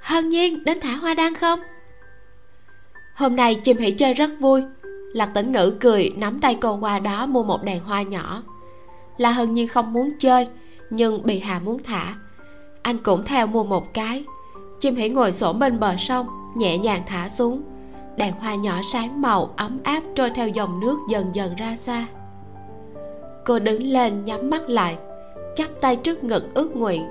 Hân 0.01 0.29
nhiên, 0.29 0.63
đến 0.63 0.79
thả 0.79 0.95
hoa 0.95 1.13
đăng 1.13 1.35
không? 1.35 1.59
Hôm 3.15 3.35
nay 3.35 3.55
chim 3.55 3.77
hỉ 3.77 3.91
chơi 3.91 4.13
rất 4.13 4.29
vui. 4.39 4.61
Lạc 5.13 5.31
tĩnh 5.33 5.51
ngữ 5.51 5.77
cười, 5.79 6.11
nắm 6.19 6.39
tay 6.39 6.57
cô 6.61 6.75
qua 6.75 6.99
đó 6.99 7.25
mua 7.25 7.43
một 7.43 7.63
đàn 7.63 7.79
hoa 7.79 8.01
nhỏ. 8.01 8.43
La 9.17 9.31
hân 9.31 9.53
nhiên 9.53 9.67
không 9.67 9.93
muốn 9.93 10.11
chơi, 10.19 10.47
nhưng 10.89 11.25
bị 11.25 11.39
hà 11.39 11.59
muốn 11.59 11.83
thả 11.83 12.15
anh 12.87 12.97
cũng 12.97 13.23
theo 13.23 13.47
mua 13.47 13.63
một 13.63 13.93
cái. 13.93 14.23
Chim 14.79 14.95
hỉ 14.95 15.09
ngồi 15.09 15.31
xổm 15.31 15.59
bên 15.59 15.79
bờ 15.79 15.95
sông, 15.97 16.27
nhẹ 16.55 16.77
nhàng 16.77 17.03
thả 17.07 17.29
xuống. 17.29 17.61
Đàn 18.17 18.31
hoa 18.39 18.55
nhỏ 18.55 18.81
sáng 18.83 19.21
màu, 19.21 19.53
ấm 19.55 19.79
áp 19.83 20.03
trôi 20.15 20.29
theo 20.29 20.47
dòng 20.47 20.79
nước 20.79 20.97
dần 21.09 21.25
dần 21.33 21.55
ra 21.55 21.75
xa. 21.75 22.07
Cô 23.45 23.59
đứng 23.59 23.83
lên 23.83 24.25
nhắm 24.25 24.49
mắt 24.49 24.69
lại, 24.69 24.97
chắp 25.55 25.67
tay 25.81 25.95
trước 25.95 26.23
ngực 26.23 26.53
ước 26.53 26.75
nguyện. 26.75 27.05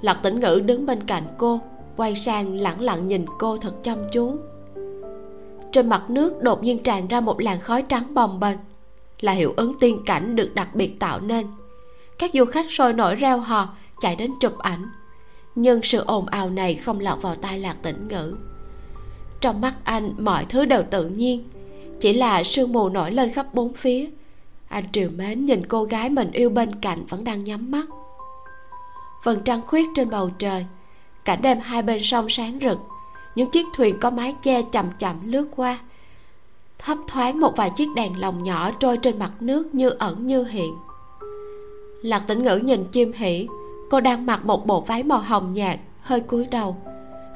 Lạc 0.00 0.14
tĩnh 0.22 0.40
ngữ 0.40 0.62
đứng 0.64 0.86
bên 0.86 1.00
cạnh 1.02 1.24
cô, 1.38 1.60
quay 1.96 2.14
sang 2.14 2.54
lẳng 2.54 2.80
lặng 2.80 3.08
nhìn 3.08 3.26
cô 3.38 3.56
thật 3.56 3.82
chăm 3.82 3.98
chú. 4.12 4.36
Trên 5.72 5.88
mặt 5.88 6.10
nước 6.10 6.42
đột 6.42 6.62
nhiên 6.62 6.82
tràn 6.82 7.08
ra 7.08 7.20
một 7.20 7.40
làn 7.40 7.60
khói 7.60 7.82
trắng 7.82 8.14
bồng 8.14 8.40
bềnh, 8.40 8.56
là 9.20 9.32
hiệu 9.32 9.54
ứng 9.56 9.78
tiên 9.80 10.02
cảnh 10.06 10.36
được 10.36 10.54
đặc 10.54 10.68
biệt 10.74 11.00
tạo 11.00 11.20
nên. 11.20 11.46
Các 12.18 12.30
du 12.34 12.44
khách 12.44 12.66
sôi 12.70 12.92
nổi 12.92 13.14
reo 13.14 13.38
hò 13.38 13.68
chạy 14.00 14.16
đến 14.16 14.30
chụp 14.40 14.58
ảnh. 14.58 14.90
Nhưng 15.54 15.82
sự 15.82 16.04
ồn 16.06 16.26
ào 16.26 16.50
này 16.50 16.74
không 16.74 17.00
lọt 17.00 17.22
vào 17.22 17.36
tai 17.36 17.58
lạc 17.58 17.76
tĩnh 17.82 18.08
ngữ. 18.08 18.36
Trong 19.40 19.60
mắt 19.60 19.74
anh, 19.84 20.12
mọi 20.18 20.44
thứ 20.48 20.64
đều 20.64 20.82
tự 20.90 21.08
nhiên. 21.08 21.44
Chỉ 22.00 22.12
là 22.12 22.42
sương 22.42 22.72
mù 22.72 22.88
nổi 22.88 23.10
lên 23.10 23.30
khắp 23.30 23.54
bốn 23.54 23.74
phía. 23.74 24.06
Anh 24.68 24.84
triều 24.92 25.10
mến 25.10 25.46
nhìn 25.46 25.66
cô 25.66 25.84
gái 25.84 26.10
mình 26.10 26.30
yêu 26.30 26.50
bên 26.50 26.80
cạnh 26.80 27.06
vẫn 27.08 27.24
đang 27.24 27.44
nhắm 27.44 27.70
mắt. 27.70 27.86
Vầng 29.24 29.40
trăng 29.44 29.62
khuyết 29.66 29.86
trên 29.94 30.10
bầu 30.10 30.30
trời, 30.38 30.66
cảnh 31.24 31.42
đêm 31.42 31.58
hai 31.60 31.82
bên 31.82 32.02
sông 32.02 32.30
sáng 32.30 32.58
rực. 32.62 32.78
Những 33.34 33.50
chiếc 33.50 33.66
thuyền 33.74 34.00
có 34.00 34.10
mái 34.10 34.34
che 34.42 34.62
chậm 34.62 34.86
chậm 34.98 35.16
lướt 35.32 35.48
qua, 35.56 35.78
thấp 36.78 36.98
thoáng 37.08 37.40
một 37.40 37.56
vài 37.56 37.70
chiếc 37.76 37.88
đèn 37.96 38.20
lồng 38.20 38.42
nhỏ 38.42 38.70
trôi 38.70 38.98
trên 38.98 39.18
mặt 39.18 39.32
nước 39.40 39.74
như 39.74 39.88
ẩn 39.88 40.26
như 40.26 40.44
hiện. 40.44 40.74
Lạc 42.02 42.18
tĩnh 42.26 42.44
ngữ 42.44 42.56
nhìn 42.56 42.84
chim 42.92 43.12
hỉ 43.12 43.48
cô 43.90 44.00
đang 44.00 44.26
mặc 44.26 44.44
một 44.44 44.66
bộ 44.66 44.80
váy 44.80 45.02
màu 45.02 45.18
hồng 45.18 45.54
nhạt, 45.54 45.78
hơi 46.00 46.20
cúi 46.20 46.46
đầu. 46.50 46.76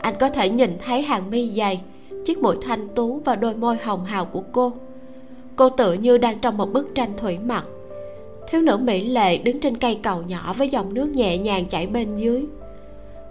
Anh 0.01 0.15
có 0.21 0.29
thể 0.29 0.49
nhìn 0.49 0.79
thấy 0.87 1.03
hàng 1.03 1.31
mi 1.31 1.51
dày, 1.57 1.81
chiếc 2.25 2.43
mũi 2.43 2.57
thanh 2.63 2.89
tú 2.89 3.21
và 3.25 3.37
đôi 3.37 3.55
môi 3.55 3.77
hồng 3.77 4.05
hào 4.05 4.25
của 4.25 4.43
cô. 4.53 4.73
Cô 5.57 5.69
tự 5.69 5.93
như 5.93 6.19
đang 6.19 6.39
trong 6.39 6.57
một 6.57 6.73
bức 6.73 6.95
tranh 6.95 7.11
thủy 7.17 7.39
mặc. 7.39 7.65
Thiếu 8.49 8.61
nữ 8.61 8.77
mỹ 8.77 9.05
lệ 9.05 9.39
đứng 9.39 9.61
trên 9.61 9.77
cây 9.77 9.99
cầu 10.03 10.23
nhỏ 10.23 10.53
với 10.53 10.69
dòng 10.69 10.95
nước 10.95 11.07
nhẹ 11.15 11.39
nhàng 11.39 11.67
chảy 11.67 11.87
bên 11.87 12.17
dưới. 12.17 12.47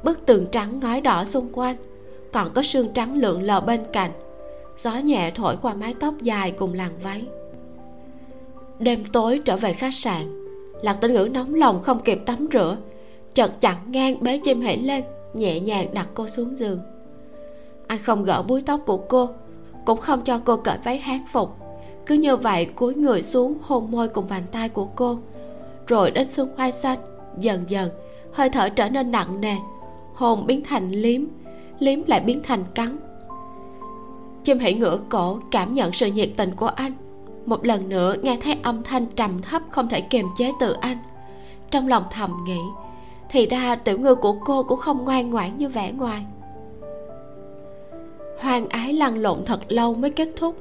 Bức 0.04 0.26
tường 0.26 0.46
trắng 0.52 0.80
ngói 0.80 1.02
đỏ 1.02 1.26
xung 1.26 1.50
quanh, 1.54 1.76
còn 2.34 2.54
có 2.54 2.62
sương 2.62 2.94
trắng 2.94 3.16
lượn 3.16 3.42
lờ 3.42 3.62
bên 3.62 3.80
cạnh. 3.94 4.12
Gió 4.78 4.98
nhẹ 4.98 5.32
thổi 5.36 5.56
qua 5.62 5.74
mái 5.74 5.94
tóc 6.00 6.14
dài 6.22 6.52
cùng 6.52 6.74
làn 6.74 6.92
váy. 7.04 7.26
Đêm 8.80 9.06
tối 9.14 9.40
trở 9.46 9.58
về 9.58 9.74
khách 9.74 9.94
sạn 9.94 10.40
lạc 10.82 10.94
tĩnh 10.94 11.14
ngữ 11.14 11.30
nóng 11.32 11.54
lòng 11.54 11.82
không 11.84 12.00
kịp 12.00 12.20
tắm 12.26 12.48
rửa 12.54 12.78
chợt 13.34 13.62
chặn 13.62 13.78
ngang 13.88 14.16
bế 14.22 14.38
chim 14.38 14.62
hãy 14.62 14.78
lên, 14.78 15.04
nhẹ 15.34 15.60
nhàng 15.60 15.94
đặt 15.94 16.08
cô 16.14 16.28
xuống 16.28 16.58
giường. 16.58 16.80
Anh 17.88 18.00
không 18.04 18.24
gỡ 18.24 18.42
búi 18.42 18.64
tóc 18.66 18.82
của 18.86 18.98
cô, 18.98 19.30
cũng 19.86 20.00
không 20.00 20.22
cho 20.22 20.42
cô 20.46 20.58
cởi 20.58 20.78
váy 20.84 20.98
hát 20.98 21.22
phục. 21.32 21.56
Cứ 22.06 22.16
như 22.16 22.38
vậy 22.38 22.66
cúi 22.66 22.96
người 22.96 23.22
xuống 23.22 23.58
hôn 23.62 23.92
môi 23.92 24.08
cùng 24.08 24.26
bàn 24.30 24.44
tay 24.52 24.70
của 24.70 24.86
cô, 24.86 25.18
rồi 25.88 26.12
đến 26.12 26.28
xương 26.28 26.50
khoai 26.56 26.72
xanh, 26.72 27.00
dần 27.40 27.64
dần, 27.68 27.90
hơi 28.34 28.50
thở 28.50 28.70
trở 28.70 28.90
nên 28.90 29.12
nặng 29.12 29.42
nề. 29.42 29.56
Hồn 30.14 30.48
biến 30.48 30.64
thành 30.64 30.92
liếm 30.92 31.22
liếm 31.80 32.00
lại 32.08 32.20
biến 32.20 32.42
thành 32.44 32.64
cắn. 32.76 32.98
Chim 34.44 34.60
hãy 34.60 34.74
ngửa 34.74 35.00
cổ 35.10 35.40
cảm 35.52 35.74
nhận 35.74 35.94
sự 35.94 36.08
nhiệt 36.08 36.30
tình 36.38 36.56
của 36.56 36.68
anh. 36.68 36.94
Một 37.46 37.66
lần 37.66 37.90
nữa 37.90 38.16
nghe 38.22 38.38
thấy 38.42 38.58
âm 38.64 38.84
thanh 38.84 39.06
trầm 39.06 39.42
thấp 39.42 39.62
không 39.70 39.90
thể 39.90 40.02
kiềm 40.02 40.26
chế 40.38 40.52
từ 40.60 40.74
anh. 40.82 40.98
Trong 41.72 41.88
lòng 41.88 42.04
thầm 42.12 42.38
nghĩ 42.48 42.60
thì 43.30 43.46
ra 43.46 43.76
tiểu 43.76 44.00
ngư 44.00 44.16
của 44.16 44.36
cô 44.46 44.64
cũng 44.64 44.80
không 44.80 45.06
ngoan 45.06 45.30
ngoãn 45.30 45.58
như 45.58 45.70
vẻ 45.70 45.92
ngoài. 45.92 46.26
Hoang 48.40 48.70
ái 48.70 48.94
lăn 48.94 49.18
lộn 49.18 49.46
thật 49.46 49.60
lâu 49.68 49.94
mới 49.94 50.12
kết 50.12 50.30
thúc. 50.36 50.56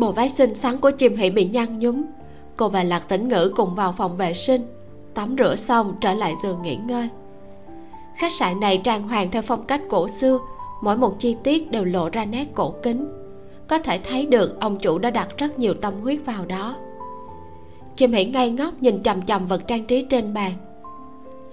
Bộ 0.00 0.12
váy 0.12 0.30
xinh 0.30 0.54
xắn 0.54 0.78
của 0.78 0.90
chim 0.90 1.16
hỷ 1.16 1.30
bị 1.30 1.44
nhăn 1.44 1.78
nhúm. 1.78 2.02
Cô 2.56 2.68
và 2.68 2.82
lạc 2.82 3.08
tĩnh 3.08 3.28
ngữ 3.28 3.52
cùng 3.56 3.74
vào 3.74 3.92
phòng 3.92 4.16
vệ 4.16 4.34
sinh. 4.34 4.62
Tắm 5.14 5.36
rửa 5.38 5.56
xong, 5.56 5.94
trở 6.00 6.14
lại 6.14 6.34
giường 6.42 6.62
nghỉ 6.62 6.76
ngơi. 6.76 7.08
Khách 8.16 8.32
sạn 8.32 8.60
này 8.60 8.80
trang 8.84 9.08
hoàng 9.08 9.30
theo 9.30 9.42
phong 9.42 9.66
cách 9.66 9.80
cổ 9.90 10.08
xưa. 10.08 10.38
Mỗi 10.82 10.96
một 10.96 11.16
chi 11.18 11.36
tiết 11.42 11.70
đều 11.70 11.84
lộ 11.84 12.08
ra 12.08 12.24
nét 12.24 12.44
cổ 12.54 12.74
kính. 12.82 13.08
Có 13.68 13.78
thể 13.78 13.98
thấy 13.98 14.26
được 14.26 14.60
ông 14.60 14.78
chủ 14.78 14.98
đã 14.98 15.10
đặt 15.10 15.28
rất 15.36 15.58
nhiều 15.58 15.74
tâm 15.74 16.00
huyết 16.02 16.18
vào 16.26 16.44
đó. 16.44 16.76
Chim 17.96 18.12
hỷ 18.12 18.24
ngây 18.24 18.50
ngốc 18.50 18.74
nhìn 18.82 19.02
chằm 19.02 19.22
chằm 19.22 19.46
vật 19.46 19.62
trang 19.66 19.84
trí 19.84 20.06
trên 20.10 20.34
bàn 20.34 20.52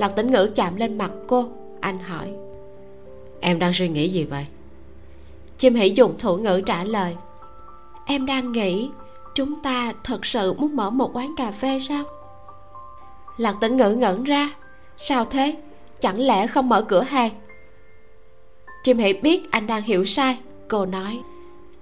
lạc 0.02 0.16
tĩnh 0.16 0.32
ngữ 0.32 0.52
chạm 0.56 0.76
lên 0.76 0.98
mặt 0.98 1.12
cô. 1.28 1.50
Anh 1.82 2.00
hỏi. 2.00 2.34
Em 3.42 3.60
đang 3.60 3.74
suy 3.74 3.90
nghĩ 3.90 4.10
gì 4.10 4.24
vậy? 4.24 4.46
Chim 5.58 5.76
hỷ 5.76 5.90
dùng 5.90 6.18
thủ 6.20 6.38
ngữ 6.38 6.62
trả 6.66 6.84
lời. 6.84 7.16
Em 8.06 8.26
đang 8.26 8.52
nghĩ 8.52 8.90
chúng 9.36 9.62
ta 9.64 9.94
thật 10.04 10.26
sự 10.26 10.54
muốn 10.54 10.76
mở 10.76 10.90
một 10.90 11.12
quán 11.14 11.34
cà 11.38 11.52
phê 11.52 11.80
sao? 11.80 12.04
Lạc 13.38 13.56
tĩnh 13.62 13.78
ngữ 13.78 13.90
ngẩn 13.90 14.24
ra. 14.24 14.50
Sao 14.98 15.26
thế? 15.26 15.56
Chẳng 16.02 16.20
lẽ 16.20 16.48
không 16.48 16.70
mở 16.70 16.82
cửa 16.82 17.04
hàng? 17.04 17.32
Chim 18.84 18.98
hỷ 18.98 19.14
biết 19.14 19.52
anh 19.52 19.68
đang 19.68 19.82
hiểu 19.82 20.06
sai. 20.06 20.38
Cô 20.68 20.86
nói. 20.86 21.20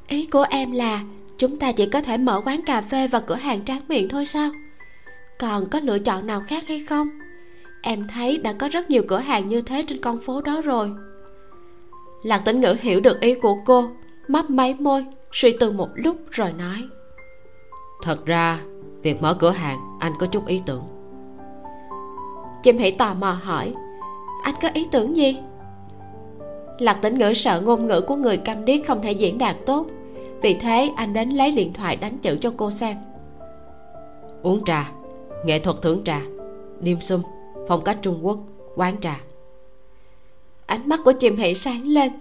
Ý 0.08 0.26
của 0.26 0.46
em 0.50 0.72
là 0.72 1.02
chúng 1.38 1.60
ta 1.60 1.72
chỉ 1.72 1.86
có 1.86 2.02
thể 2.02 2.18
mở 2.18 2.42
quán 2.46 2.62
cà 2.66 2.82
phê 2.82 3.08
và 3.08 3.20
cửa 3.20 3.36
hàng 3.36 3.66
tráng 3.66 3.82
miệng 3.88 4.10
thôi 4.10 4.26
sao? 4.26 4.50
Còn 5.40 5.70
có 5.70 5.80
lựa 5.80 6.00
chọn 6.00 6.28
nào 6.28 6.44
khác 6.48 6.64
hay 6.68 6.86
không 6.90 7.19
em 7.82 8.08
thấy 8.08 8.38
đã 8.38 8.54
có 8.54 8.68
rất 8.68 8.90
nhiều 8.90 9.04
cửa 9.08 9.18
hàng 9.18 9.48
như 9.48 9.62
thế 9.62 9.86
trên 9.88 10.02
con 10.02 10.18
phố 10.18 10.42
đó 10.42 10.62
rồi. 10.62 10.92
Lạc 12.24 12.42
tĩnh 12.46 12.62
ngữ 12.62 12.76
hiểu 12.82 13.00
được 13.00 13.22
ý 13.22 13.34
của 13.34 13.56
cô 13.66 13.90
mấp 14.28 14.50
máy 14.50 14.76
môi 14.80 15.06
suy 15.32 15.58
tư 15.60 15.72
một 15.72 15.90
lúc 15.96 16.18
rồi 16.32 16.52
nói. 16.52 16.88
Thật 18.04 18.26
ra 18.26 18.60
việc 19.02 19.22
mở 19.22 19.34
cửa 19.34 19.52
hàng 19.52 19.80
anh 20.00 20.14
có 20.20 20.26
chút 20.26 20.48
ý 20.48 20.62
tưởng. 20.66 20.84
Chim 22.64 22.78
hỉ 22.78 22.92
tò 22.92 23.14
mò 23.14 23.32
hỏi 23.44 23.74
anh 24.44 24.56
có 24.62 24.70
ý 24.74 24.88
tưởng 24.92 25.16
gì? 25.16 25.38
Lạc 26.80 26.94
tĩnh 27.02 27.18
ngữ 27.18 27.34
sợ 27.34 27.62
ngôn 27.62 27.88
ngữ 27.88 28.02
của 28.02 28.16
người 28.16 28.38
câm 28.38 28.66
điếc 28.66 28.88
không 28.88 29.02
thể 29.02 29.12
diễn 29.12 29.38
đạt 29.38 29.56
tốt 29.66 29.86
vì 30.42 30.54
thế 30.54 30.92
anh 30.96 31.14
đến 31.14 31.30
lấy 31.30 31.52
điện 31.52 31.74
thoại 31.74 31.96
đánh 31.96 32.18
chữ 32.18 32.38
cho 32.42 32.54
cô 32.58 32.72
xem. 32.72 32.98
Uống 34.44 34.64
trà 34.66 34.92
nghệ 35.46 35.60
thuật 35.60 35.78
thưởng 35.82 36.02
trà 36.06 36.22
dim 36.82 37.02
sum 37.02 37.22
phong 37.70 37.84
cách 37.84 37.98
trung 38.02 38.20
quốc 38.26 38.40
quán 38.76 38.96
trà. 39.02 39.20
Ánh 40.66 40.90
mắt 40.90 41.00
của 41.06 41.12
chim 41.12 41.38
hỷ 41.38 41.56
sáng 41.56 41.88
lên. 41.88 42.12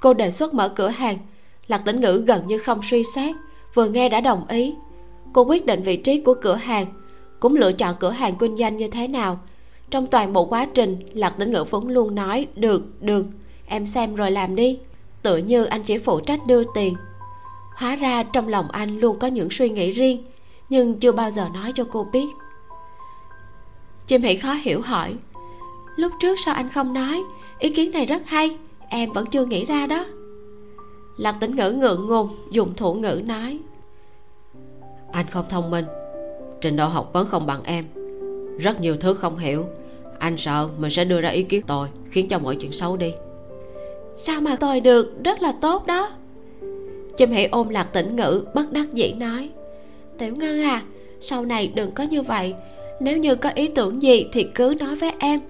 Cô 0.00 0.14
đề 0.14 0.30
xuất 0.30 0.54
mở 0.54 0.68
cửa 0.68 0.88
hàng. 0.88 1.18
Lạc 1.66 1.78
tĩnh 1.84 2.00
ngữ 2.00 2.24
gần 2.26 2.46
như 2.46 2.58
không 2.58 2.80
suy 2.90 3.04
xét, 3.14 3.36
vừa 3.74 3.88
nghe 3.88 4.08
đã 4.08 4.20
đồng 4.20 4.46
ý. 4.48 4.74
Cô 5.32 5.42
quyết 5.42 5.66
định 5.66 5.82
vị 5.82 5.96
trí 5.96 6.20
của 6.20 6.34
cửa 6.34 6.54
hàng, 6.54 6.86
cũng 7.40 7.56
lựa 7.56 7.72
chọn 7.72 7.96
cửa 8.00 8.10
hàng 8.10 8.34
kinh 8.36 8.56
doanh 8.56 8.76
như 8.76 8.88
thế 8.88 9.08
nào. 9.08 9.40
Trong 9.90 10.06
toàn 10.06 10.32
bộ 10.32 10.44
quá 10.44 10.68
trình, 10.74 10.96
lạc 11.14 11.34
tĩnh 11.38 11.50
ngữ 11.50 11.64
vẫn 11.70 11.88
luôn 11.88 12.14
nói, 12.14 12.46
được 12.54 13.02
được, 13.02 13.26
em 13.66 13.86
xem 13.86 14.14
rồi 14.14 14.30
làm 14.30 14.56
đi. 14.56 14.78
Tựa 15.22 15.36
như 15.36 15.64
anh 15.64 15.82
chỉ 15.82 15.98
phụ 15.98 16.20
trách 16.20 16.46
đưa 16.46 16.62
tiền. 16.74 16.94
Hóa 17.76 17.96
ra 17.96 18.22
trong 18.22 18.48
lòng 18.48 18.70
anh 18.70 19.00
luôn 19.00 19.18
có 19.18 19.26
những 19.26 19.48
suy 19.50 19.70
nghĩ 19.70 19.90
riêng, 19.90 20.24
nhưng 20.68 21.00
chưa 21.00 21.12
bao 21.12 21.30
giờ 21.30 21.48
nói 21.54 21.72
cho 21.74 21.84
cô 21.92 22.06
biết 22.12 22.28
chim 24.06 24.22
hỷ 24.22 24.36
khó 24.36 24.52
hiểu 24.52 24.80
hỏi. 24.80 25.14
Lúc 25.96 26.12
trước 26.20 26.38
sao 26.44 26.54
anh 26.54 26.68
không 26.68 26.92
nói? 26.92 27.22
Ý 27.58 27.70
kiến 27.70 27.90
này 27.90 28.06
rất 28.06 28.22
hay 28.26 28.56
em 28.88 29.12
vẫn 29.12 29.26
chưa 29.26 29.44
nghĩ 29.44 29.64
ra 29.64 29.86
đó. 29.86 30.06
Lạc 31.16 31.36
tĩnh 31.40 31.56
ngữ 31.56 31.72
ngượng 31.72 32.08
ngùng 32.08 32.36
dùng 32.50 32.74
thủ 32.76 32.94
ngữ 32.94 33.22
nói. 33.24 33.58
Anh 35.12 35.26
không 35.30 35.44
thông 35.48 35.70
minh 35.70 35.84
trình 36.60 36.76
độ 36.76 36.86
học 36.86 37.10
vấn 37.12 37.26
không 37.26 37.46
bằng 37.46 37.62
em. 37.64 37.84
Rất 38.58 38.80
nhiều 38.80 38.96
thứ 38.96 39.14
không 39.14 39.38
hiểu 39.38 39.66
anh 40.22 40.36
sợ 40.36 40.68
mình 40.78 40.90
sẽ 40.90 41.04
đưa 41.04 41.20
ra 41.20 41.28
ý 41.28 41.42
kiến 41.42 41.62
tồi 41.62 41.88
khiến 42.10 42.28
cho 42.28 42.38
mọi 42.38 42.56
chuyện 42.56 42.72
xấu 42.72 42.96
đi. 42.96 43.12
Sao 44.16 44.40
mà 44.40 44.56
tồi 44.56 44.80
được? 44.80 45.24
Rất 45.24 45.42
là 45.42 45.52
tốt 45.60 45.86
đó. 45.86 46.10
Chim 47.16 47.30
hãy 47.30 47.46
ôm 47.46 47.68
lạc 47.68 47.84
tĩnh 47.92 48.16
ngữ 48.16 48.44
bất 48.54 48.72
đắc 48.72 48.92
dĩ 48.92 49.12
nói. 49.12 49.50
Tiểu 50.18 50.36
ngân 50.36 50.62
à 50.62 50.82
sau 51.20 51.44
này 51.44 51.72
đừng 51.74 51.90
có 51.90 52.04
như 52.04 52.22
vậy 52.22 52.54
nếu 53.02 53.18
như 53.18 53.34
có 53.34 53.50
ý 53.54 53.68
tưởng 53.68 54.02
gì 54.02 54.26
thì 54.32 54.46
cứ 54.54 54.74
nói 54.78 54.96
với 54.96 55.12
em. 55.18 55.40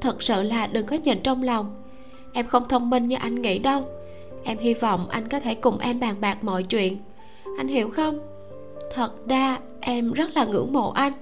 Thật 0.00 0.22
sự 0.22 0.42
là 0.42 0.66
đừng 0.66 0.86
có 0.86 0.96
nhìn 0.96 1.20
trong 1.22 1.42
lòng. 1.42 1.82
Em 2.32 2.46
không 2.46 2.68
thông 2.68 2.90
minh 2.90 3.06
như 3.06 3.16
anh 3.16 3.42
nghĩ 3.42 3.58
đâu. 3.58 3.82
Em 4.44 4.58
hy 4.58 4.74
vọng 4.74 5.08
anh 5.08 5.28
có 5.28 5.40
thể 5.40 5.54
cùng 5.54 5.78
em 5.78 6.00
bàn 6.00 6.14
bạc 6.20 6.44
mọi 6.44 6.62
chuyện. 6.62 6.96
Anh 7.58 7.68
hiểu 7.68 7.90
không? 7.90 8.18
Thật 8.94 9.28
ra 9.28 9.58
em 9.80 10.12
rất 10.12 10.36
là 10.36 10.44
ngưỡng 10.44 10.72
mộ 10.72 10.90
anh. 10.90 11.12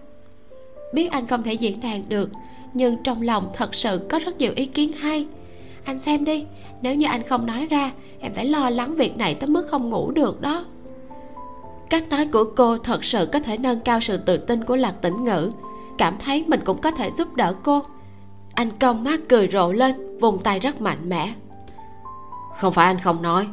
Biết 0.95 1.11
anh 1.11 1.27
không 1.27 1.43
thể 1.43 1.53
diễn 1.53 1.81
đàn 1.81 2.09
được, 2.09 2.31
nhưng 2.75 2.97
trong 3.03 3.23
lòng 3.23 3.51
thật 3.55 3.75
sự 3.75 4.01
có 4.11 4.19
rất 4.19 4.39
nhiều 4.39 4.53
ý 4.57 4.67
kiến 4.67 4.93
hay. 4.93 5.27
Anh 5.85 5.99
xem 5.99 6.25
đi, 6.25 6.45
nếu 6.83 6.95
như 6.95 7.07
anh 7.07 7.23
không 7.23 7.47
nói 7.47 7.67
ra, 7.71 7.93
em 8.21 8.33
phải 8.35 8.45
lo 8.45 8.71
lắng 8.71 8.95
việc 8.95 9.17
này 9.17 9.35
tới 9.35 9.49
mức 9.49 9.67
không 9.69 9.91
ngủ 9.91 10.11
được 10.11 10.41
đó 10.41 10.65
cách 11.91 12.09
nói 12.09 12.27
của 12.33 12.45
cô 12.57 12.79
thật 12.79 13.05
sự 13.05 13.29
có 13.33 13.41
thể 13.41 13.57
nâng 13.57 13.81
cao 13.81 14.01
sự 14.01 14.17
tự 14.17 14.37
tin 14.37 14.65
của 14.65 14.77
lạc 14.77 14.95
tĩnh 15.03 15.25
ngữ. 15.25 15.53
Cảm 15.99 16.15
thấy 16.25 16.45
mình 16.47 16.61
cũng 16.65 16.81
có 16.81 16.91
thể 16.91 17.11
giúp 17.11 17.35
đỡ 17.35 17.55
cô. 17.63 17.83
Anh 18.55 18.71
công 18.81 19.05
mắt 19.05 19.21
cười 19.29 19.49
rộ 19.53 19.73
lên, 19.73 20.19
vùng 20.21 20.39
tay 20.39 20.59
rất 20.59 20.81
mạnh 20.81 21.09
mẽ. 21.09 21.33
Không 22.57 22.73
phải 22.73 22.87
anh 22.87 22.99
không 22.99 23.23
nói, 23.23 23.47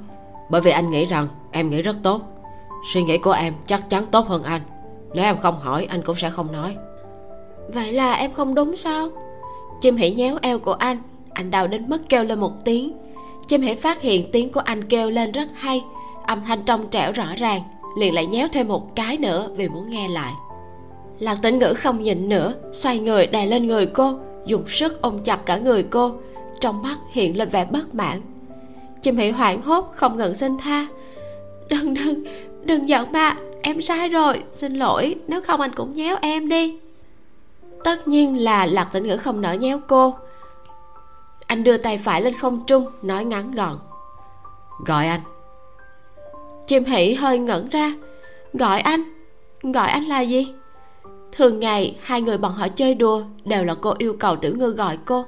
bởi 0.49 0.61
vì 0.61 0.71
anh 0.71 0.91
nghĩ 0.91 1.05
rằng 1.05 1.27
em 1.51 1.69
nghĩ 1.69 1.81
rất 1.81 1.95
tốt. 2.03 2.21
Suy 2.93 3.03
nghĩ 3.03 3.17
của 3.17 3.31
em 3.31 3.53
chắc 3.67 3.89
chắn 3.89 4.05
tốt 4.11 4.27
hơn 4.27 4.43
anh. 4.43 4.61
Nếu 5.13 5.25
em 5.25 5.37
không 5.37 5.59
hỏi, 5.59 5.85
anh 5.85 6.01
cũng 6.01 6.15
sẽ 6.15 6.29
không 6.29 6.51
nói. 6.51 6.75
Vậy 7.73 7.93
là 7.93 8.13
em 8.13 8.33
không 8.33 8.55
đúng 8.55 8.75
sao? 8.75 9.09
Chim 9.81 9.95
hỉ 9.95 10.11
nhéo 10.11 10.37
eo 10.41 10.59
của 10.59 10.73
anh 10.73 10.97
anh 11.35 11.51
đau 11.51 11.67
đến 11.67 11.89
mức 11.89 12.01
kêu 12.09 12.23
lên 12.23 12.39
một 12.39 12.65
tiếng. 12.65 12.93
Chim 13.47 13.61
hỉ 13.61 13.75
phát 13.75 14.01
hiện 14.01 14.31
tiếng 14.31 14.51
của 14.51 14.59
anh 14.59 14.83
kêu 14.83 15.09
lên 15.09 15.31
rất 15.31 15.47
hay, 15.53 15.83
âm 16.25 16.43
thanh 16.43 16.63
trong 16.63 16.89
trẻo 16.89 17.11
rõ 17.11 17.25
ràng 17.37 17.61
liền 17.97 18.13
lại 18.13 18.25
nhéo 18.25 18.47
thêm 18.53 18.67
một 18.67 18.95
cái 18.95 19.17
nữa 19.17 19.49
vì 19.55 19.67
muốn 19.67 19.89
nghe 19.89 20.07
lại. 20.07 20.33
Lạc 21.19 21.37
tĩnh 21.41 21.59
ngữ 21.59 21.73
không 21.73 22.03
nhịn 22.03 22.29
nữa, 22.29 22.53
xoay 22.73 22.99
người 22.99 23.27
đè 23.27 23.45
lên 23.45 23.67
người 23.67 23.85
cô, 23.85 24.13
dùng 24.45 24.63
sức 24.67 25.01
ôm 25.01 25.19
chặt 25.23 25.45
cả 25.45 25.57
người 25.57 25.83
cô, 25.83 26.11
trong 26.59 26.83
mắt 26.83 26.97
hiện 27.11 27.37
lên 27.37 27.49
vẻ 27.49 27.65
bất 27.65 27.95
mãn. 27.95 28.21
Chim 29.01 29.17
hỉ 29.17 29.29
hoảng 29.31 29.61
hốt 29.61 29.91
không 29.95 30.17
ngừng 30.17 30.35
xin 30.35 30.57
tha. 30.57 30.87
Đừng 31.69 31.93
đừng 31.93 32.23
đừng 32.63 32.89
giận 32.89 33.11
ba 33.11 33.35
em 33.61 33.81
sai 33.81 34.09
rồi, 34.09 34.43
xin 34.53 34.73
lỗi, 34.73 35.15
nếu 35.27 35.41
không 35.41 35.61
anh 35.61 35.71
cũng 35.75 35.93
nhéo 35.93 36.17
em 36.21 36.49
đi. 36.49 36.77
Tất 37.83 38.07
nhiên 38.07 38.43
là 38.43 38.65
lạc 38.65 38.89
tĩnh 38.93 39.07
ngữ 39.07 39.17
không 39.17 39.41
nỡ 39.41 39.53
nhéo 39.53 39.79
cô. 39.87 40.13
Anh 41.47 41.63
đưa 41.63 41.77
tay 41.77 41.97
phải 41.97 42.21
lên 42.21 42.33
không 42.33 42.61
trung, 42.67 42.85
nói 43.01 43.25
ngắn 43.25 43.51
gọn. 43.51 43.79
Gọi 44.85 45.07
anh 45.07 45.19
chim 46.67 46.83
Hỉ 46.85 47.13
hơi 47.13 47.39
ngẩn 47.39 47.69
ra. 47.69 47.93
Gọi 48.53 48.79
anh. 48.79 49.03
Gọi 49.61 49.87
anh 49.87 50.03
là 50.03 50.21
gì? 50.21 50.53
Thường 51.31 51.59
ngày, 51.59 51.97
hai 52.01 52.21
người 52.21 52.37
bọn 52.37 52.53
họ 52.53 52.67
chơi 52.67 52.95
đùa 52.95 53.23
đều 53.45 53.63
là 53.63 53.75
cô 53.81 53.93
yêu 53.97 54.15
cầu 54.19 54.35
tiểu 54.35 54.55
ngư 54.55 54.69
gọi 54.69 54.97
cô. 55.05 55.25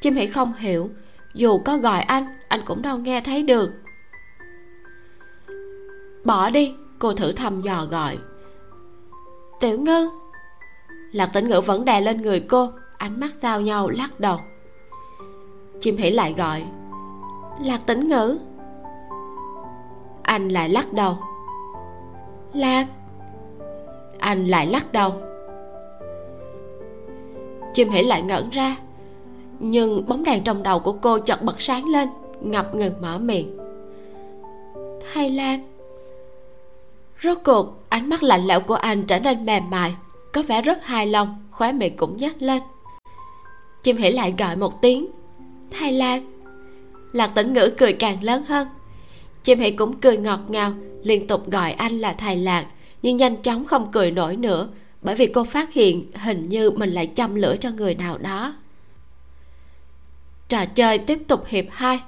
Chim 0.00 0.14
Hỉ 0.14 0.26
không 0.26 0.52
hiểu. 0.58 0.90
Dù 1.34 1.58
có 1.58 1.76
gọi 1.76 2.00
anh 2.00 2.36
anh 2.48 2.60
cũng 2.66 2.82
đâu 2.82 2.98
nghe 2.98 3.20
thấy 3.20 3.42
được. 3.42 3.70
Bỏ 6.24 6.50
đi, 6.50 6.74
cô 6.98 7.12
thử 7.12 7.32
thăm 7.32 7.60
dò 7.60 7.86
gọi. 7.90 8.18
Tiểu 9.60 9.80
ngư. 9.80 10.10
Lạc 11.12 11.26
tĩnh 11.26 11.48
ngữ 11.48 11.60
vẫn 11.60 11.84
đè 11.84 12.00
lên 12.00 12.22
người 12.22 12.40
cô, 12.40 12.70
ánh 12.98 13.20
mắt 13.20 13.30
giao 13.40 13.60
nhau 13.60 13.88
lắc 13.88 14.20
đầu. 14.20 14.40
Chim 15.80 15.96
hỉ 15.96 16.10
lại 16.10 16.34
gọi. 16.38 16.64
Lạc 17.64 17.86
tĩnh 17.86 18.08
ngữ 18.08 18.38
anh 20.26 20.48
lại 20.48 20.68
lắc 20.68 20.92
đầu. 20.92 21.18
Lạc. 22.52 22.86
Anh 24.18 24.46
lại 24.46 24.66
lắc 24.66 24.92
đầu. 24.92 25.14
Chim 27.74 27.90
hỉ 27.90 28.02
lại 28.02 28.22
ngẩn 28.22 28.50
ra 28.50 28.76
nhưng 29.58 30.06
bóng 30.06 30.24
đèn 30.24 30.44
trong 30.44 30.62
đầu 30.62 30.80
của 30.80 30.92
cô 30.92 31.18
chợt 31.18 31.42
bật 31.42 31.60
sáng 31.60 31.88
lên 31.88 32.08
ngập 32.40 32.74
ngừng 32.74 32.94
mở 33.00 33.18
miệng. 33.18 33.58
Thay 35.12 35.30
lạc. 35.30 35.58
Rốt 37.22 37.38
cuộc 37.44 37.84
ánh 37.88 38.08
mắt 38.08 38.22
lạnh 38.22 38.46
lẽo 38.46 38.60
của 38.60 38.74
anh 38.74 39.02
trở 39.02 39.18
nên 39.18 39.46
mềm 39.46 39.70
mại 39.70 39.94
có 40.32 40.42
vẻ 40.42 40.62
rất 40.62 40.84
hài 40.84 41.06
lòng 41.06 41.44
khóe 41.50 41.72
miệng 41.72 41.96
cũng 41.96 42.16
nhếch 42.16 42.42
lên. 42.42 42.62
Chim 43.82 43.96
hỉ 43.96 44.12
lại 44.12 44.34
gọi 44.38 44.56
một 44.56 44.82
tiếng. 44.82 45.06
Thay 45.70 45.92
lạc. 45.92 46.22
Lạc 47.12 47.28
tĩnh 47.34 47.52
ngữ 47.52 47.74
cười 47.78 47.92
càng 47.92 48.22
lớn 48.22 48.44
hơn 48.48 48.68
chim 49.46 49.58
hãy 49.58 49.70
cũng 49.70 50.00
cười 50.00 50.16
ngọt 50.16 50.40
ngào, 50.48 50.72
liên 51.02 51.26
tục 51.26 51.50
gọi 51.50 51.72
anh 51.72 51.98
là 51.98 52.12
thầy 52.12 52.36
lạc, 52.36 52.66
nhưng 53.02 53.16
nhanh 53.16 53.36
chóng 53.42 53.64
không 53.64 53.92
cười 53.92 54.10
nổi 54.10 54.36
nữa, 54.36 54.68
bởi 55.02 55.14
vì 55.14 55.26
cô 55.26 55.44
phát 55.44 55.72
hiện 55.72 56.12
hình 56.14 56.48
như 56.48 56.70
mình 56.70 56.90
lại 56.90 57.10
châm 57.14 57.34
lửa 57.34 57.56
cho 57.60 57.70
người 57.70 57.94
nào 57.94 58.18
đó. 58.18 58.54
Trò 60.48 60.66
chơi 60.66 60.98
tiếp 60.98 61.18
tục 61.28 61.46
hiệp 61.46 61.64
hai, 61.70 62.00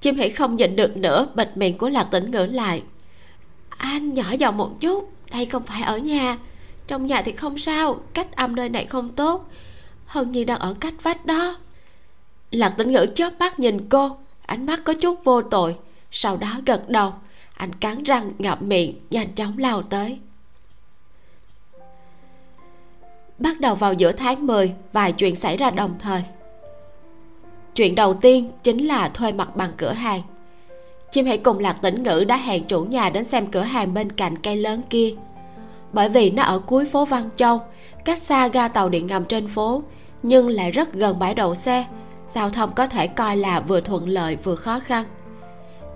chim 0.00 0.16
hãy 0.16 0.30
không 0.30 0.56
nhịn 0.56 0.76
được 0.76 0.96
nữa, 0.96 1.28
bịt 1.34 1.48
miệng 1.54 1.78
của 1.78 1.88
lạc 1.88 2.08
tĩnh 2.10 2.30
ngữ 2.30 2.46
lại. 2.52 2.82
Anh 3.68 4.14
nhỏ 4.14 4.32
giọng 4.32 4.56
một 4.56 4.80
chút, 4.80 5.12
đây 5.30 5.46
không 5.46 5.62
phải 5.62 5.82
ở 5.82 5.98
nhà, 5.98 6.38
trong 6.86 7.06
nhà 7.06 7.22
thì 7.22 7.32
không 7.32 7.58
sao, 7.58 8.00
cách 8.14 8.36
âm 8.36 8.56
nơi 8.56 8.68
này 8.68 8.84
không 8.84 9.08
tốt 9.08 9.50
hơn 10.06 10.32
như 10.32 10.44
đang 10.44 10.58
ở 10.58 10.74
cách 10.80 10.94
vách 11.02 11.26
đó. 11.26 11.58
Lạc 12.50 12.74
tĩnh 12.78 12.92
ngữ 12.92 13.06
chớp 13.14 13.30
mắt 13.38 13.58
nhìn 13.58 13.88
cô, 13.88 14.16
ánh 14.46 14.66
mắt 14.66 14.80
có 14.84 14.94
chút 14.94 15.24
vô 15.24 15.42
tội 15.42 15.76
sau 16.10 16.36
đó 16.36 16.60
gật 16.66 16.88
đầu, 16.88 17.12
anh 17.54 17.72
cắn 17.72 18.02
răng 18.02 18.32
ngậm 18.38 18.58
miệng, 18.60 18.94
nhanh 19.10 19.34
chóng 19.34 19.58
lao 19.58 19.82
tới. 19.82 20.18
Bắt 23.38 23.60
đầu 23.60 23.74
vào 23.74 23.92
giữa 23.92 24.12
tháng 24.12 24.46
10 24.46 24.74
vài 24.92 25.12
chuyện 25.12 25.36
xảy 25.36 25.56
ra 25.56 25.70
đồng 25.70 25.94
thời. 25.98 26.22
Chuyện 27.74 27.94
đầu 27.94 28.14
tiên 28.14 28.50
chính 28.62 28.86
là 28.86 29.08
thuê 29.08 29.32
mặt 29.32 29.56
bằng 29.56 29.72
cửa 29.76 29.92
hàng. 29.92 30.22
Chim 31.12 31.26
hãy 31.26 31.38
cùng 31.38 31.58
lạc 31.58 31.76
tĩnh 31.82 32.02
ngữ 32.02 32.24
đã 32.28 32.36
hẹn 32.36 32.64
chủ 32.64 32.84
nhà 32.84 33.10
đến 33.10 33.24
xem 33.24 33.46
cửa 33.46 33.62
hàng 33.62 33.94
bên 33.94 34.12
cạnh 34.12 34.38
cây 34.38 34.56
lớn 34.56 34.82
kia. 34.90 35.14
Bởi 35.92 36.08
vì 36.08 36.30
nó 36.30 36.42
ở 36.42 36.58
cuối 36.58 36.86
phố 36.86 37.04
văn 37.04 37.28
châu, 37.36 37.60
cách 38.04 38.22
xa 38.22 38.48
ga 38.48 38.68
tàu 38.68 38.88
điện 38.88 39.06
ngầm 39.06 39.24
trên 39.24 39.48
phố, 39.48 39.82
nhưng 40.22 40.48
lại 40.48 40.70
rất 40.70 40.92
gần 40.92 41.18
bãi 41.18 41.34
đậu 41.34 41.54
xe, 41.54 41.84
giao 42.34 42.50
thông 42.50 42.74
có 42.74 42.86
thể 42.86 43.06
coi 43.06 43.36
là 43.36 43.60
vừa 43.60 43.80
thuận 43.80 44.08
lợi 44.08 44.36
vừa 44.36 44.56
khó 44.56 44.80
khăn 44.80 45.04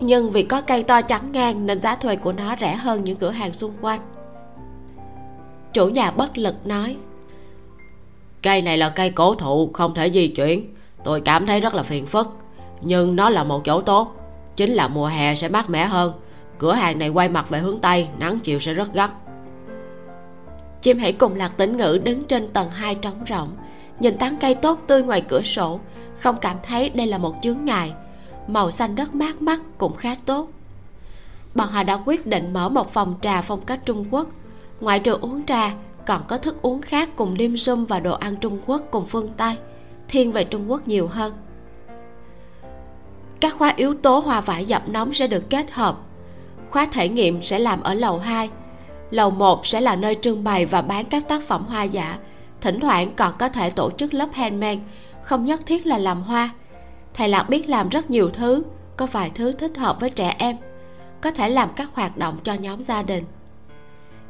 nhưng 0.01 0.31
vì 0.31 0.43
có 0.43 0.61
cây 0.61 0.83
to 0.83 1.03
chắn 1.03 1.33
ngang 1.33 1.67
nên 1.67 1.81
giá 1.81 1.95
thuê 1.95 2.17
của 2.17 2.33
nó 2.33 2.57
rẻ 2.61 2.75
hơn 2.75 3.05
những 3.05 3.17
cửa 3.17 3.31
hàng 3.31 3.53
xung 3.55 3.73
quanh. 3.81 4.01
Chủ 5.73 5.89
nhà 5.89 6.11
bất 6.11 6.39
lực 6.39 6.67
nói 6.67 6.97
cây 8.43 8.63
này 8.63 8.79
là 8.79 8.89
cây 8.89 9.11
cổ 9.11 9.35
thụ 9.35 9.71
không 9.73 9.95
thể 9.95 10.11
di 10.11 10.29
chuyển. 10.29 10.75
Tôi 11.05 11.21
cảm 11.21 11.47
thấy 11.47 11.61
rất 11.61 11.75
là 11.75 11.83
phiền 11.83 12.07
phức. 12.07 12.37
Nhưng 12.81 13.17
nó 13.17 13.31
là 13.31 13.45
một 13.45 13.65
chỗ 13.65 13.81
tốt. 13.81 14.17
Chính 14.57 14.71
là 14.71 14.89
mùa 14.89 15.07
hè 15.07 15.35
sẽ 15.35 15.49
mát 15.49 15.71
mẻ 15.71 15.87
hơn. 15.87 16.13
Cửa 16.59 16.73
hàng 16.73 16.99
này 16.99 17.09
quay 17.09 17.29
mặt 17.29 17.51
về 17.51 17.59
hướng 17.59 17.79
tây 17.79 18.09
nắng 18.19 18.39
chiều 18.43 18.61
sẽ 18.61 18.75
rất 18.75 18.95
gắt. 18.95 19.11
Chim 20.83 20.99
hãy 20.99 21.13
cùng 21.13 21.35
lạc 21.35 21.57
tĩnh 21.57 21.77
ngữ 21.77 22.01
đứng 22.05 22.25
trên 22.25 22.49
tầng 22.49 22.71
hai 22.71 22.95
trống 22.95 23.25
rộng 23.25 23.57
nhìn 24.01 24.19
tán 24.19 24.37
cây 24.41 24.55
tốt 24.55 24.79
tươi 24.87 25.03
ngoài 25.03 25.21
cửa 25.21 25.43
sổ 25.43 25.81
không 26.19 26.37
cảm 26.41 26.57
thấy 26.63 26.91
đây 26.91 27.07
là 27.07 27.19
một 27.19 27.35
chướng 27.43 27.65
ngại 27.65 27.93
màu 28.47 28.71
xanh 28.71 28.95
rất 28.95 29.15
mát 29.15 29.43
mắt 29.43 29.61
cũng 29.79 29.97
khá 29.97 30.17
tốt. 30.27 30.49
Bọn 31.55 31.69
họ 31.69 31.83
đã 31.83 31.99
quyết 32.07 32.27
định 32.27 32.53
mở 32.53 32.69
một 32.69 32.93
phòng 32.93 33.15
trà 33.21 33.43
phong 33.43 33.61
cách 33.61 33.81
trung 33.85 34.05
quốc. 34.11 34.27
Ngoại 34.81 34.99
trừ 34.99 35.19
uống 35.21 35.47
trà, 35.47 35.75
còn 36.07 36.23
có 36.29 36.39
thức 36.39 36.63
uống 36.63 36.83
khác 36.83 37.09
cùng 37.17 37.37
dim 37.39 37.57
sum 37.57 37.85
và 37.85 38.01
đồ 38.01 38.15
ăn 38.15 38.37
trung 38.37 38.59
quốc 38.67 38.83
cùng 38.91 39.07
phương 39.07 39.29
tây, 39.37 39.55
thiên 40.09 40.33
về 40.33 40.45
trung 40.45 40.71
quốc 40.71 40.89
nhiều 40.89 41.07
hơn. 41.07 41.33
Các 43.41 43.55
khóa 43.59 43.73
yếu 43.77 43.95
tố 43.95 44.19
hoa 44.19 44.41
vải 44.41 44.65
dập 44.65 44.89
nóng 44.89 45.15
sẽ 45.15 45.27
được 45.27 45.51
kết 45.51 45.71
hợp. 45.73 45.99
Khóa 46.71 46.87
thể 46.93 47.09
nghiệm 47.09 47.43
sẽ 47.43 47.59
làm 47.59 47.83
ở 47.83 47.95
lầu 47.95 48.19
2 48.19 48.51
lầu 49.11 49.31
1 49.31 49.67
sẽ 49.67 49.81
là 49.81 49.97
nơi 49.97 50.17
trưng 50.23 50.45
bày 50.45 50.67
và 50.67 50.83
bán 50.83 51.05
các 51.05 51.29
tác 51.29 51.43
phẩm 51.43 51.65
hoa 51.69 51.83
giả. 51.83 52.19
Thỉnh 52.61 52.81
thoảng 52.81 53.15
còn 53.17 53.33
có 53.39 53.49
thể 53.49 53.71
tổ 53.71 53.91
chức 53.91 54.15
lớp 54.15 54.29
handmade, 54.33 54.79
không 55.23 55.47
nhất 55.47 55.61
thiết 55.67 55.87
là 55.87 55.99
làm 55.99 56.23
hoa 56.23 56.51
thầy 57.15 57.29
lạc 57.29 57.49
biết 57.49 57.69
làm 57.69 57.89
rất 57.89 58.11
nhiều 58.11 58.31
thứ, 58.31 58.63
có 58.97 59.07
vài 59.07 59.31
thứ 59.35 59.53
thích 59.53 59.77
hợp 59.77 60.01
với 60.01 60.11
trẻ 60.11 60.37
em, 60.39 60.57
có 61.21 61.31
thể 61.31 61.49
làm 61.49 61.69
các 61.77 61.89
hoạt 61.93 62.17
động 62.17 62.39
cho 62.45 62.55
nhóm 62.55 62.83
gia 62.83 63.03
đình. 63.03 63.25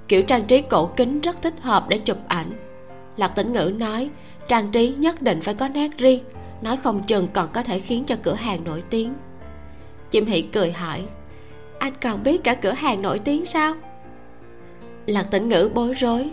Kiểu 0.08 0.22
trang 0.22 0.44
trí 0.44 0.62
cổ 0.62 0.90
kính 0.96 1.20
rất 1.20 1.42
thích 1.42 1.60
hợp 1.60 1.88
để 1.88 1.98
chụp 1.98 2.18
ảnh. 2.28 2.50
Lạc 3.16 3.28
tĩnh 3.28 3.52
ngữ 3.52 3.72
nói, 3.78 4.10
trang 4.48 4.70
trí 4.70 4.88
nhất 4.88 5.22
định 5.22 5.40
phải 5.40 5.54
có 5.54 5.68
nét 5.68 5.90
riêng, 5.98 6.24
nói 6.62 6.76
không 6.76 7.02
chừng 7.02 7.28
còn 7.32 7.48
có 7.52 7.62
thể 7.62 7.78
khiến 7.78 8.04
cho 8.04 8.16
cửa 8.22 8.34
hàng 8.34 8.64
nổi 8.64 8.82
tiếng. 8.90 9.14
Chim 10.10 10.26
hỷ 10.26 10.42
cười 10.42 10.72
hỏi, 10.72 11.04
anh 11.78 11.92
còn 12.02 12.22
biết 12.22 12.44
cả 12.44 12.54
cửa 12.54 12.72
hàng 12.72 13.02
nổi 13.02 13.18
tiếng 13.18 13.46
sao? 13.46 13.74
Lạc 15.06 15.22
tĩnh 15.30 15.48
ngữ 15.48 15.70
bối 15.74 15.94
rối 15.94 16.30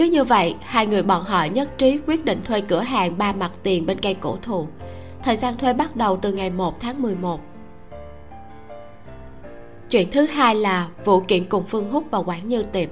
cứ 0.00 0.06
như 0.06 0.24
vậy, 0.24 0.54
hai 0.60 0.86
người 0.86 1.02
bọn 1.02 1.24
họ 1.24 1.44
nhất 1.44 1.78
trí 1.78 1.98
quyết 2.06 2.24
định 2.24 2.40
thuê 2.44 2.60
cửa 2.60 2.80
hàng 2.80 3.18
ba 3.18 3.32
mặt 3.32 3.50
tiền 3.62 3.86
bên 3.86 3.98
cây 4.02 4.14
cổ 4.14 4.38
thụ. 4.42 4.66
Thời 5.22 5.36
gian 5.36 5.56
thuê 5.56 5.72
bắt 5.72 5.96
đầu 5.96 6.18
từ 6.22 6.32
ngày 6.32 6.50
1 6.50 6.80
tháng 6.80 7.02
11 7.02 7.40
chuyện 9.90 10.10
thứ 10.10 10.26
hai 10.26 10.54
là 10.54 10.88
vụ 11.04 11.20
kiện 11.20 11.44
cùng 11.44 11.64
phương 11.64 11.90
húc 11.90 12.04
và 12.10 12.18
quản 12.18 12.48
như 12.48 12.62
tiệp. 12.62 12.88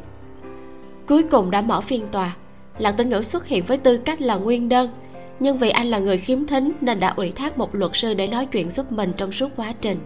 Cuối 1.06 1.22
cùng 1.22 1.50
đã 1.50 1.60
mở 1.60 1.80
phiên 1.80 2.06
tòa. 2.12 2.36
Lạc 2.78 2.92
tĩnh 2.92 3.10
ngữ 3.10 3.22
xuất 3.22 3.46
hiện 3.46 3.64
với 3.66 3.78
tư 3.78 3.96
cách 3.96 4.20
là 4.20 4.34
nguyên 4.34 4.68
đơn. 4.68 4.90
Nhưng 5.40 5.58
vì 5.58 5.70
anh 5.70 5.86
là 5.86 5.98
người 5.98 6.18
khiếm 6.18 6.46
thính 6.46 6.72
nên 6.80 7.00
đã 7.00 7.08
ủy 7.16 7.30
thác 7.30 7.58
một 7.58 7.74
luật 7.74 7.92
sư 7.94 8.14
để 8.14 8.26
nói 8.26 8.46
chuyện 8.46 8.70
giúp 8.70 8.92
mình 8.92 9.12
trong 9.16 9.32
suốt 9.32 9.48
quá 9.56 9.74
trình. 9.80 9.98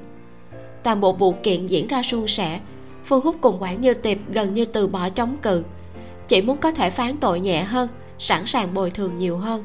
Toàn 0.82 1.00
bộ 1.00 1.12
vụ 1.12 1.34
kiện 1.42 1.66
diễn 1.66 1.86
ra 1.86 2.02
suôn 2.02 2.28
sẻ. 2.28 2.60
Phương 3.04 3.20
húc 3.20 3.36
cùng 3.40 3.62
quản 3.62 3.80
như 3.80 3.94
tiệp 3.94 4.18
gần 4.32 4.54
như 4.54 4.64
từ 4.64 4.86
bỏ 4.86 5.08
chống 5.08 5.36
cự 5.42 5.62
chỉ 6.32 6.42
muốn 6.42 6.56
có 6.56 6.70
thể 6.70 6.90
phán 6.90 7.16
tội 7.16 7.40
nhẹ 7.40 7.62
hơn, 7.62 7.88
sẵn 8.18 8.46
sàng 8.46 8.74
bồi 8.74 8.90
thường 8.90 9.18
nhiều 9.18 9.36
hơn. 9.36 9.64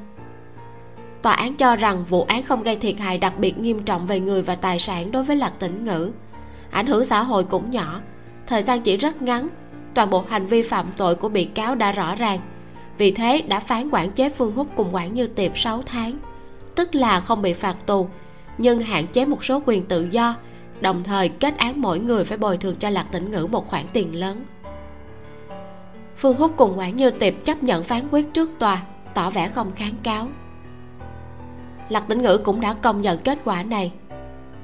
Tòa 1.22 1.34
án 1.34 1.56
cho 1.56 1.76
rằng 1.76 2.04
vụ 2.10 2.24
án 2.24 2.44
không 2.44 2.64
gây 2.64 2.76
thiệt 2.76 3.00
hại 3.00 3.18
đặc 3.18 3.34
biệt 3.40 3.58
nghiêm 3.58 3.84
trọng 3.84 4.08
về 4.08 4.20
người 4.20 4.42
và 4.42 4.56
tài 4.56 4.80
sản 4.80 5.12
đối 5.12 5.24
với 5.24 5.36
lạc 5.36 5.54
tĩnh 5.60 5.84
ngữ. 5.84 6.12
Ảnh 6.72 6.88
hưởng 6.88 7.06
xã 7.06 7.24
hội 7.24 7.44
cũng 7.44 7.72
nhỏ, 7.72 8.02
thời 8.48 8.64
gian 8.64 8.82
chỉ 8.82 8.98
rất 8.98 9.22
ngắn, 9.22 9.48
toàn 9.94 10.10
bộ 10.10 10.24
hành 10.30 10.46
vi 10.46 10.62
phạm 10.62 10.86
tội 10.98 11.16
của 11.16 11.30
bị 11.30 11.46
cáo 11.46 11.76
đã 11.76 11.92
rõ 11.92 12.16
ràng. 12.16 12.40
Vì 12.98 13.12
thế 13.12 13.42
đã 13.48 13.60
phán 13.60 13.90
quản 13.92 14.12
chế 14.12 14.30
phương 14.30 14.56
húc 14.56 14.68
cùng 14.76 14.96
quản 14.96 15.14
như 15.14 15.28
tiệp 15.28 15.58
6 15.58 15.82
tháng, 15.86 16.18
tức 16.76 16.96
là 16.96 17.20
không 17.20 17.42
bị 17.42 17.54
phạt 17.54 17.76
tù, 17.86 18.10
nhưng 18.58 18.80
hạn 18.80 19.08
chế 19.08 19.26
một 19.26 19.46
số 19.46 19.62
quyền 19.66 19.86
tự 19.86 20.08
do, 20.12 20.36
đồng 20.82 21.04
thời 21.04 21.30
kết 21.30 21.58
án 21.58 21.82
mỗi 21.82 22.00
người 22.00 22.24
phải 22.24 22.38
bồi 22.38 22.58
thường 22.58 22.76
cho 22.80 22.90
lạc 22.90 23.06
tĩnh 23.12 23.32
ngữ 23.32 23.48
một 23.52 23.68
khoản 23.68 23.86
tiền 23.94 24.16
lớn 24.16 24.46
phương 26.18 26.38
húc 26.38 26.52
cùng 26.58 26.78
quản 26.78 26.96
như 26.96 27.12
tiệp 27.12 27.34
chấp 27.44 27.64
nhận 27.64 27.84
phán 27.84 28.02
quyết 28.12 28.34
trước 28.34 28.50
tòa, 28.60 28.82
tỏ 29.14 29.30
vẻ 29.30 29.50
không 29.50 29.72
kháng 29.76 29.94
cáo. 30.04 30.28
Lạc 31.90 32.08
tĩnh 32.08 32.22
ngữ 32.22 32.38
cũng 32.38 32.62
đã 32.62 32.74
công 32.74 33.02
nhận 33.02 33.20
kết 33.20 33.40
quả 33.46 33.64
này. 33.64 33.92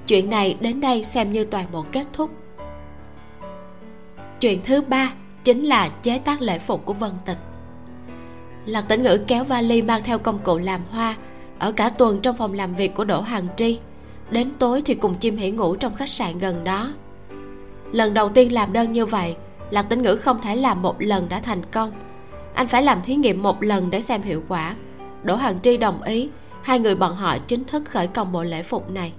Chuyện 0.07 0.29
này 0.29 0.57
đến 0.59 0.81
đây 0.81 1.03
xem 1.03 1.31
như 1.31 1.45
toàn 1.45 1.65
bộ 1.71 1.85
kết 1.91 2.07
thúc. 2.13 2.31
Chuyện 4.39 4.59
thứ 4.65 4.81
ba 4.81 5.13
chính 5.43 5.63
là 5.63 5.89
chế 5.89 6.17
tác 6.17 6.41
lễ 6.41 6.59
phục 6.59 6.85
của 6.85 6.93
vân 6.93 7.11
tịch. 7.25 7.37
Lạc 8.65 8.81
tĩnh 8.87 9.03
ngữ 9.03 9.23
kéo 9.27 9.43
vali 9.43 9.81
mang 9.81 10.03
theo 10.03 10.19
công 10.19 10.39
cụ 10.39 10.57
làm 10.57 10.81
hoa, 10.91 11.15
ở 11.59 11.71
cả 11.71 11.89
tuần 11.89 12.19
trong 12.21 12.37
phòng 12.37 12.53
làm 12.53 12.75
việc 12.75 12.95
của 12.95 13.03
đỗ 13.03 13.21
hằng 13.21 13.47
tri. 13.55 13.79
Đến 14.29 14.49
tối 14.59 14.81
thì 14.85 14.95
cùng 14.95 15.15
chim 15.15 15.37
hỉ 15.37 15.51
ngủ 15.51 15.75
trong 15.75 15.95
khách 15.95 16.09
sạn 16.09 16.39
gần 16.39 16.63
đó. 16.63 16.93
Lần 17.91 18.13
đầu 18.13 18.29
tiên 18.29 18.53
làm 18.53 18.73
đơn 18.73 18.91
như 18.91 19.05
vậy 19.05 19.35
lạc 19.73 19.89
tĩnh 19.89 20.01
ngữ 20.01 20.15
không 20.15 20.41
thể 20.41 20.55
làm 20.55 20.81
một 20.81 20.95
lần 20.99 21.29
đã 21.29 21.39
thành 21.39 21.61
công. 21.71 21.91
Anh 22.53 22.67
phải 22.67 22.83
làm 22.83 23.01
thí 23.05 23.15
nghiệm 23.15 23.43
một 23.43 23.63
lần 23.63 23.89
để 23.89 24.01
xem 24.01 24.21
hiệu 24.21 24.43
quả. 24.47 24.75
Đỗ 25.23 25.35
hằng 25.35 25.61
tri 25.61 25.77
đồng 25.77 26.01
ý, 26.01 26.29
hai 26.61 26.79
người 26.79 26.95
bọn 26.95 27.15
họ 27.15 27.37
chính 27.37 27.63
thức 27.65 27.83
khởi 27.85 28.07
công 28.07 28.31
bộ 28.31 28.43
lễ 28.43 28.63
phục 28.63 28.89
này. 28.89 29.13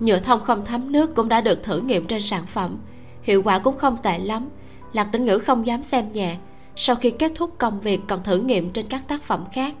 Nhựa 0.00 0.18
thông 0.18 0.44
không 0.44 0.64
thấm 0.64 0.92
nước 0.92 1.14
cũng 1.14 1.28
đã 1.28 1.40
được 1.40 1.64
thử 1.64 1.80
nghiệm 1.80 2.06
trên 2.06 2.22
sản 2.22 2.46
phẩm. 2.46 2.76
Hiệu 3.22 3.42
quả 3.42 3.58
cũng 3.58 3.78
không 3.78 3.96
tệ 4.02 4.18
lắm. 4.18 4.48
Lạc 4.92 5.04
tĩnh 5.04 5.24
ngữ 5.24 5.38
không 5.38 5.66
dám 5.66 5.82
xem 5.82 6.12
nhẹ. 6.12 6.36
Sau 6.76 6.96
khi 6.96 7.10
kết 7.10 7.32
thúc 7.34 7.58
công 7.58 7.80
việc 7.80 8.00
còn 8.08 8.22
thử 8.22 8.38
nghiệm 8.38 8.70
trên 8.70 8.86
các 8.88 9.08
tác 9.08 9.22
phẩm 9.22 9.44
khác. 9.52 9.74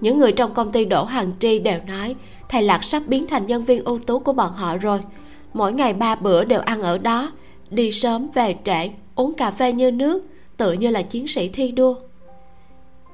Những 0.00 0.18
người 0.18 0.32
trong 0.32 0.54
công 0.54 0.72
ty 0.72 0.84
đỗ 0.84 1.04
hàng 1.04 1.32
tri 1.38 1.58
đều 1.58 1.78
nói, 1.86 2.14
thầy 2.48 2.62
lạc 2.62 2.84
sắp 2.84 3.02
biến 3.06 3.26
thành 3.26 3.46
nhân 3.46 3.64
viên 3.64 3.84
ưu 3.84 3.98
tú 3.98 4.18
của 4.18 4.32
bọn 4.32 4.52
họ 4.52 4.76
rồi. 4.76 5.00
Mỗi 5.54 5.72
ngày 5.72 5.92
ba 5.92 6.14
bữa 6.14 6.44
đều 6.44 6.60
ăn 6.60 6.82
ở 6.82 6.98
đó 6.98 7.32
đi 7.70 7.92
sớm 7.92 8.28
về 8.34 8.54
trễ, 8.64 8.90
uống 9.14 9.34
cà 9.34 9.50
phê 9.50 9.72
như 9.72 9.90
nước 9.90 10.24
tự 10.56 10.72
như 10.72 10.90
là 10.90 11.02
chiến 11.02 11.28
sĩ 11.28 11.48
thi 11.48 11.72
đua. 11.72 11.94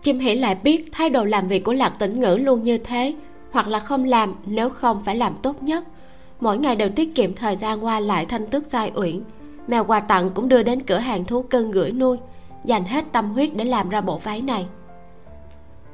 Chim 0.02 0.18
hỉ 0.18 0.34
lại 0.34 0.54
biết 0.54 0.88
thái 0.92 1.10
độ 1.10 1.24
làm 1.24 1.48
việc 1.48 1.64
của 1.64 1.72
lạc 1.72 1.90
tĩnh 1.98 2.20
ngữ 2.20 2.36
luôn 2.40 2.62
như 2.62 2.78
thế, 2.78 3.14
hoặc 3.50 3.68
là 3.68 3.80
không 3.80 4.04
làm 4.04 4.34
nếu 4.46 4.70
không 4.70 5.02
phải 5.04 5.16
làm 5.16 5.34
tốt 5.42 5.62
nhất. 5.62 5.84
Mỗi 6.40 6.58
ngày 6.58 6.76
đều 6.76 6.88
tiết 6.88 7.14
kiệm 7.14 7.34
thời 7.34 7.56
gian 7.56 7.84
qua 7.84 8.00
lại 8.00 8.26
thanh 8.26 8.46
tước 8.46 8.66
giai 8.66 8.92
uyển. 8.94 9.20
Mèo 9.66 9.84
quà 9.84 10.00
tặng 10.00 10.30
cũng 10.34 10.48
đưa 10.48 10.62
đến 10.62 10.82
cửa 10.82 10.98
hàng 10.98 11.24
thú 11.24 11.42
cưng 11.42 11.70
gửi 11.70 11.90
nuôi, 11.90 12.18
dành 12.64 12.84
hết 12.84 13.04
tâm 13.12 13.30
huyết 13.30 13.56
để 13.56 13.64
làm 13.64 13.88
ra 13.88 14.00
bộ 14.00 14.18
váy 14.18 14.40
này. 14.40 14.66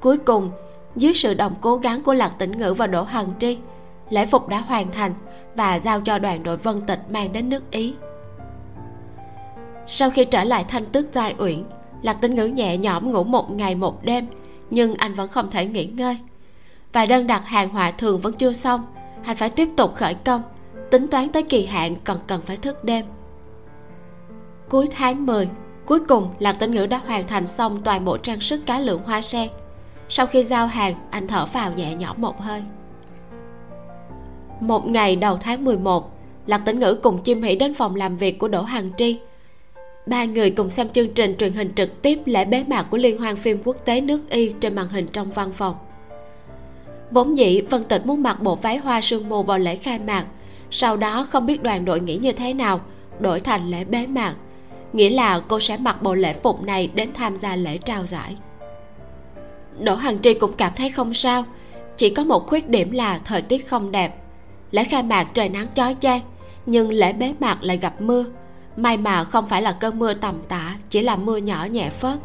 Cuối 0.00 0.18
cùng, 0.18 0.50
dưới 0.96 1.14
sự 1.14 1.34
đồng 1.34 1.54
cố 1.60 1.76
gắng 1.76 2.02
của 2.02 2.12
lạc 2.12 2.32
tĩnh 2.38 2.58
ngữ 2.58 2.74
và 2.74 2.86
đỗ 2.86 3.02
hằng 3.02 3.28
tri, 3.38 3.58
lễ 4.10 4.26
phục 4.26 4.48
đã 4.48 4.60
hoàn 4.60 4.92
thành 4.92 5.14
và 5.54 5.78
giao 5.78 6.00
cho 6.00 6.18
đoàn 6.18 6.42
đội 6.42 6.56
vân 6.56 6.80
tịch 6.86 7.00
mang 7.10 7.32
đến 7.32 7.48
nước 7.48 7.70
ý 7.70 7.94
sau 9.88 10.10
khi 10.10 10.24
trở 10.24 10.44
lại 10.44 10.64
thanh 10.68 10.84
tước 10.84 11.14
giai 11.14 11.34
uyển, 11.38 11.64
lạc 12.02 12.14
tính 12.14 12.34
ngữ 12.34 12.44
nhẹ 12.44 12.76
nhõm 12.76 13.10
ngủ 13.10 13.24
một 13.24 13.50
ngày 13.50 13.74
một 13.74 14.04
đêm, 14.04 14.26
nhưng 14.70 14.94
anh 14.94 15.14
vẫn 15.14 15.28
không 15.28 15.50
thể 15.50 15.66
nghỉ 15.66 15.86
ngơi. 15.86 16.18
Và 16.92 17.06
đơn 17.06 17.26
đặt 17.26 17.46
hàng 17.46 17.68
hòa 17.68 17.90
thường 17.90 18.20
vẫn 18.20 18.32
chưa 18.32 18.52
xong, 18.52 18.86
anh 19.24 19.36
phải 19.36 19.50
tiếp 19.50 19.68
tục 19.76 19.94
khởi 19.94 20.14
công, 20.14 20.42
tính 20.90 21.08
toán 21.08 21.28
tới 21.28 21.42
kỳ 21.42 21.66
hạn 21.66 21.96
còn 22.04 22.18
cần 22.26 22.40
phải 22.46 22.56
thức 22.56 22.84
đêm. 22.84 23.04
Cuối 24.68 24.88
tháng 24.96 25.26
10 25.26 25.48
cuối 25.86 26.00
cùng 26.00 26.28
lạc 26.38 26.52
tính 26.52 26.74
ngữ 26.74 26.86
đã 26.86 27.00
hoàn 27.06 27.26
thành 27.26 27.46
xong 27.46 27.82
toàn 27.82 28.04
bộ 28.04 28.18
trang 28.18 28.40
sức 28.40 28.66
cá 28.66 28.78
lượng 28.78 29.02
hoa 29.04 29.22
sen. 29.22 29.48
Sau 30.08 30.26
khi 30.26 30.44
giao 30.44 30.66
hàng, 30.66 30.94
anh 31.10 31.28
thở 31.28 31.46
vào 31.52 31.72
nhẹ 31.72 31.94
nhõm 31.94 32.20
một 32.20 32.40
hơi. 32.40 32.62
Một 34.60 34.86
ngày 34.86 35.16
đầu 35.16 35.38
tháng 35.40 35.64
11 35.64 36.10
lạc 36.46 36.58
tĩnh 36.58 36.80
ngữ 36.80 36.94
cùng 36.94 37.22
chim 37.22 37.42
hỷ 37.42 37.56
đến 37.56 37.74
phòng 37.74 37.94
làm 37.94 38.16
việc 38.16 38.38
của 38.38 38.48
đỗ 38.48 38.62
hằng 38.62 38.90
tri 38.96 39.18
ba 40.08 40.24
người 40.24 40.50
cùng 40.50 40.70
xem 40.70 40.88
chương 40.88 41.14
trình 41.14 41.36
truyền 41.38 41.52
hình 41.52 41.72
trực 41.74 42.02
tiếp 42.02 42.18
lễ 42.24 42.44
bế 42.44 42.64
mạc 42.64 42.82
của 42.82 42.96
liên 42.96 43.18
hoan 43.18 43.36
phim 43.36 43.62
quốc 43.64 43.76
tế 43.84 44.00
nước 44.00 44.30
y 44.30 44.52
trên 44.60 44.74
màn 44.74 44.88
hình 44.88 45.06
trong 45.06 45.30
văn 45.30 45.52
phòng. 45.52 45.74
Vốn 47.10 47.38
dĩ, 47.38 47.60
vân 47.60 47.84
tịch 47.84 48.06
muốn 48.06 48.22
mặc 48.22 48.42
bộ 48.42 48.54
váy 48.54 48.76
hoa 48.76 49.00
sương 49.00 49.28
mù 49.28 49.42
vào 49.42 49.58
lễ 49.58 49.76
khai 49.76 49.98
mạc. 49.98 50.26
Sau 50.70 50.96
đó, 50.96 51.26
không 51.30 51.46
biết 51.46 51.62
đoàn 51.62 51.84
đội 51.84 52.00
nghĩ 52.00 52.16
như 52.16 52.32
thế 52.32 52.52
nào, 52.52 52.80
đổi 53.20 53.40
thành 53.40 53.70
lễ 53.70 53.84
bế 53.84 54.06
mạc. 54.06 54.34
Nghĩa 54.92 55.10
là 55.10 55.40
cô 55.48 55.60
sẽ 55.60 55.76
mặc 55.76 56.02
bộ 56.02 56.14
lễ 56.14 56.34
phục 56.42 56.62
này 56.62 56.90
đến 56.94 57.10
tham 57.14 57.38
gia 57.38 57.56
lễ 57.56 57.78
trao 57.78 58.06
giải. 58.06 58.36
Đỗ 59.80 59.94
hằng 59.94 60.18
tri 60.22 60.34
cũng 60.34 60.52
cảm 60.52 60.72
thấy 60.76 60.90
không 60.90 61.14
sao. 61.14 61.44
Chỉ 61.96 62.10
có 62.10 62.24
một 62.24 62.46
khuyết 62.46 62.68
điểm 62.68 62.90
là 62.90 63.20
thời 63.24 63.42
tiết 63.42 63.68
không 63.68 63.90
đẹp. 63.90 64.14
Lễ 64.70 64.84
khai 64.84 65.02
mạc 65.02 65.24
trời 65.24 65.48
nắng 65.48 65.66
chói 65.74 65.96
chang, 66.00 66.20
nhưng 66.66 66.92
lễ 66.92 67.12
bế 67.12 67.34
mạc 67.40 67.58
lại 67.62 67.76
gặp 67.76 68.00
mưa 68.00 68.24
may 68.82 68.96
mà 68.96 69.24
không 69.24 69.48
phải 69.48 69.62
là 69.62 69.72
cơn 69.72 69.98
mưa 69.98 70.14
tầm 70.14 70.34
tã, 70.48 70.76
chỉ 70.90 71.02
là 71.02 71.16
mưa 71.16 71.36
nhỏ 71.36 71.64
nhẹ 71.64 71.90
phớt. 71.90 72.18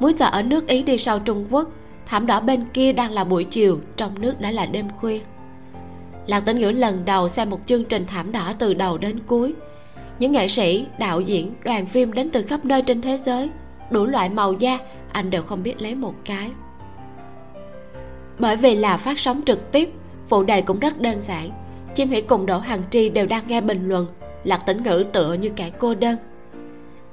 Múi 0.00 0.12
giờ 0.12 0.26
ở 0.26 0.42
nước 0.42 0.66
ý 0.66 0.82
đi 0.82 0.98
sau 0.98 1.18
trung 1.18 1.46
quốc, 1.50 1.68
thảm 2.06 2.26
đỏ 2.26 2.40
bên 2.40 2.64
kia 2.72 2.92
đang 2.92 3.10
là 3.10 3.24
buổi 3.24 3.44
chiều, 3.44 3.80
trong 3.96 4.20
nước 4.20 4.40
đã 4.40 4.50
là 4.50 4.66
đêm 4.66 4.88
khuya. 4.90 5.20
Lạc 6.26 6.40
tĩnh 6.40 6.58
ngữ 6.58 6.70
lần 6.70 7.04
đầu 7.04 7.28
xem 7.28 7.50
một 7.50 7.60
chương 7.66 7.84
trình 7.84 8.06
thảm 8.06 8.32
đỏ 8.32 8.52
từ 8.58 8.74
đầu 8.74 8.98
đến 8.98 9.20
cuối. 9.26 9.54
Những 10.18 10.32
nghệ 10.32 10.48
sĩ, 10.48 10.86
đạo 10.98 11.20
diễn, 11.20 11.54
đoàn 11.64 11.86
phim 11.86 12.12
đến 12.12 12.30
từ 12.30 12.42
khắp 12.42 12.64
nơi 12.64 12.82
trên 12.82 13.02
thế 13.02 13.18
giới, 13.18 13.50
đủ 13.90 14.06
loại 14.06 14.28
màu 14.28 14.52
da, 14.52 14.78
anh 15.12 15.30
đều 15.30 15.42
không 15.42 15.62
biết 15.62 15.82
lấy 15.82 15.94
một 15.94 16.14
cái. 16.24 16.50
Bởi 18.38 18.56
vì 18.56 18.74
là 18.74 18.96
phát 18.96 19.18
sóng 19.18 19.42
trực 19.46 19.72
tiếp, 19.72 19.92
phụ 20.28 20.42
đề 20.42 20.62
cũng 20.62 20.78
rất 20.78 21.00
đơn 21.00 21.22
giản. 21.22 21.50
Chim 21.94 22.08
hỉ 22.08 22.20
cùng 22.20 22.46
đỗ 22.46 22.58
hằng 22.58 22.82
tri 22.90 23.08
đều 23.08 23.26
đang 23.26 23.44
nghe 23.48 23.60
bình 23.60 23.88
luận 23.88 24.06
lạc 24.44 24.62
tĩnh 24.66 24.82
ngữ 24.82 25.04
tựa 25.12 25.32
như 25.32 25.48
kẻ 25.56 25.70
cô 25.78 25.94
đơn. 25.94 26.16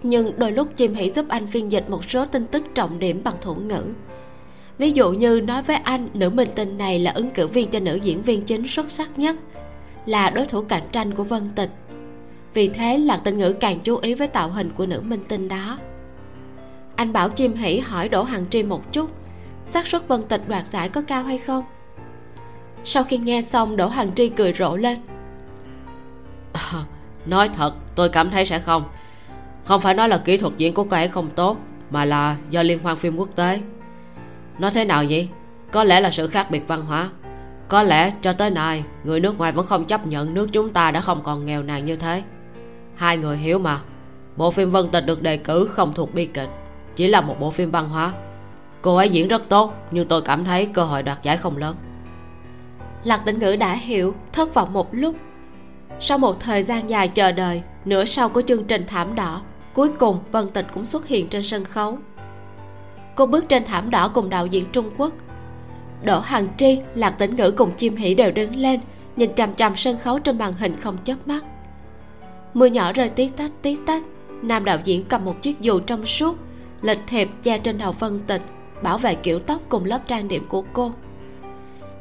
Nhưng 0.03 0.31
đôi 0.37 0.51
lúc 0.51 0.67
chim 0.77 0.93
Hỉ 0.93 1.09
giúp 1.09 1.25
anh 1.29 1.47
phiên 1.47 1.71
dịch 1.71 1.89
một 1.89 2.09
số 2.09 2.25
tin 2.25 2.45
tức 2.47 2.63
trọng 2.75 2.99
điểm 2.99 3.21
bằng 3.23 3.35
thủ 3.41 3.55
ngữ. 3.55 3.83
Ví 4.77 4.91
dụ 4.91 5.11
như 5.11 5.41
nói 5.41 5.63
với 5.63 5.75
anh 5.75 6.09
nữ 6.13 6.29
minh 6.29 6.49
tinh 6.55 6.77
này 6.77 6.99
là 6.99 7.11
ứng 7.11 7.29
cử 7.29 7.47
viên 7.47 7.69
cho 7.69 7.79
nữ 7.79 7.95
diễn 7.95 8.21
viên 8.21 8.41
chính 8.41 8.67
xuất 8.67 8.91
sắc 8.91 9.19
nhất 9.19 9.35
là 10.05 10.29
đối 10.29 10.45
thủ 10.45 10.61
cạnh 10.61 10.83
tranh 10.91 11.13
của 11.13 11.23
vân 11.23 11.49
tịch. 11.55 11.69
Vì 12.53 12.67
thế 12.67 12.97
lạc 12.97 13.21
tinh 13.23 13.37
ngữ 13.37 13.53
càng 13.53 13.79
chú 13.79 13.97
ý 13.97 14.13
với 14.13 14.27
tạo 14.27 14.49
hình 14.49 14.69
của 14.69 14.85
nữ 14.85 15.01
minh 15.01 15.23
tinh 15.27 15.47
đó. 15.47 15.79
Anh 16.95 17.13
bảo 17.13 17.29
chim 17.29 17.53
Hỉ 17.53 17.79
hỏi 17.79 18.09
đỗ 18.09 18.23
hằng 18.23 18.45
tri 18.49 18.63
một 18.63 18.93
chút 18.93 19.09
xác 19.67 19.87
suất 19.87 20.07
vân 20.07 20.23
tịch 20.23 20.41
đoạt 20.47 20.67
giải 20.67 20.89
có 20.89 21.01
cao 21.01 21.23
hay 21.23 21.37
không? 21.37 21.63
Sau 22.83 23.03
khi 23.03 23.17
nghe 23.17 23.41
xong 23.41 23.75
đỗ 23.75 23.87
hằng 23.87 24.15
tri 24.15 24.29
cười 24.29 24.53
rộ 24.53 24.75
lên. 24.75 24.97
À, 26.53 26.85
nói 27.25 27.49
thật, 27.49 27.73
tôi 27.95 28.09
cảm 28.09 28.29
thấy 28.29 28.45
sẽ 28.45 28.59
không. 28.59 28.83
Không 29.65 29.81
phải 29.81 29.93
nói 29.93 30.09
là 30.09 30.17
kỹ 30.17 30.37
thuật 30.37 30.53
diễn 30.57 30.73
của 30.73 30.83
cô 30.83 30.97
ấy 30.97 31.07
không 31.07 31.29
tốt, 31.35 31.57
mà 31.91 32.05
là 32.05 32.35
do 32.49 32.61
liên 32.61 32.79
hoan 32.83 32.97
phim 32.97 33.17
quốc 33.17 33.29
tế. 33.35 33.59
Nói 34.59 34.71
thế 34.71 34.85
nào 34.85 35.03
vậy 35.09 35.29
có 35.71 35.83
lẽ 35.83 35.99
là 35.99 36.11
sự 36.11 36.27
khác 36.27 36.51
biệt 36.51 36.67
văn 36.67 36.81
hóa. 36.81 37.09
Có 37.67 37.83
lẽ 37.83 38.13
cho 38.21 38.33
tới 38.33 38.49
nay, 38.49 38.83
người 39.03 39.19
nước 39.19 39.37
ngoài 39.37 39.51
vẫn 39.51 39.65
không 39.65 39.85
chấp 39.85 40.07
nhận 40.07 40.33
nước 40.33 40.49
chúng 40.51 40.69
ta 40.69 40.91
đã 40.91 41.01
không 41.01 41.23
còn 41.23 41.45
nghèo 41.45 41.63
nàn 41.63 41.85
như 41.85 41.95
thế. 41.95 42.23
Hai 42.95 43.17
người 43.17 43.37
hiểu 43.37 43.59
mà. 43.59 43.79
Bộ 44.35 44.51
phim 44.51 44.71
vân 44.71 44.89
tịch 44.89 45.05
được 45.05 45.21
đề 45.21 45.37
cử 45.37 45.69
không 45.71 45.93
thuộc 45.93 46.13
bi 46.13 46.25
kịch, 46.25 46.49
chỉ 46.95 47.07
là 47.07 47.21
một 47.21 47.39
bộ 47.39 47.51
phim 47.51 47.71
văn 47.71 47.89
hóa. 47.89 48.13
Cô 48.81 48.95
ấy 48.95 49.09
diễn 49.09 49.27
rất 49.27 49.49
tốt, 49.49 49.73
nhưng 49.91 50.07
tôi 50.07 50.21
cảm 50.21 50.43
thấy 50.43 50.65
cơ 50.65 50.83
hội 50.83 51.03
đoạt 51.03 51.23
giải 51.23 51.37
không 51.37 51.57
lớn. 51.57 51.75
Lạc 53.03 53.21
tĩnh 53.25 53.39
ngữ 53.39 53.55
đã 53.55 53.73
hiểu, 53.73 54.15
thất 54.31 54.53
vọng 54.53 54.73
một 54.73 54.87
lúc 54.91 55.15
sau 55.99 56.17
một 56.17 56.39
thời 56.39 56.63
gian 56.63 56.89
dài 56.89 57.07
chờ 57.07 57.31
đợi, 57.31 57.61
nửa 57.85 58.05
sau 58.05 58.29
của 58.29 58.41
chương 58.41 58.63
trình 58.63 58.83
thảm 58.87 59.15
đỏ, 59.15 59.41
cuối 59.73 59.89
cùng 59.89 60.19
vân 60.31 60.49
tịch 60.49 60.65
cũng 60.73 60.85
xuất 60.85 61.07
hiện 61.07 61.27
trên 61.27 61.43
sân 61.43 61.63
khấu. 61.63 61.97
Cô 63.15 63.25
bước 63.25 63.49
trên 63.49 63.65
thảm 63.65 63.89
đỏ 63.89 64.07
cùng 64.07 64.29
đạo 64.29 64.45
diễn 64.45 64.65
trung 64.71 64.89
quốc. 64.97 65.13
Đỗ 66.03 66.19
hằng 66.19 66.47
tri, 66.57 66.79
lạc 66.95 67.11
tĩnh 67.11 67.35
ngữ 67.35 67.51
cùng 67.51 67.71
chim 67.77 67.95
hỉ 67.95 68.13
đều 68.13 68.31
đứng 68.31 68.55
lên, 68.55 68.79
nhìn 69.15 69.35
chằm 69.35 69.53
chằm 69.53 69.75
sân 69.75 69.97
khấu 69.97 70.19
trên 70.19 70.37
màn 70.37 70.53
hình 70.53 70.79
không 70.79 70.97
chớp 71.05 71.15
mắt. 71.25 71.43
Mưa 72.53 72.65
nhỏ 72.65 72.93
rơi 72.93 73.09
tí 73.09 73.29
tách 73.29 73.51
tí 73.61 73.77
tách, 73.85 74.03
nam 74.41 74.65
đạo 74.65 74.77
diễn 74.83 75.03
cầm 75.03 75.25
một 75.25 75.41
chiếc 75.41 75.61
dù 75.61 75.79
trong 75.79 76.05
suốt, 76.05 76.35
lịch 76.81 76.99
thiệp 77.07 77.29
che 77.43 77.57
trên 77.57 77.77
đầu 77.77 77.91
vân 77.91 78.19
tịch, 78.27 78.41
bảo 78.81 78.97
vệ 78.97 79.15
kiểu 79.15 79.39
tóc 79.39 79.61
cùng 79.69 79.85
lớp 79.85 79.99
trang 80.07 80.27
điểm 80.27 80.45
của 80.49 80.63
cô. 80.73 80.91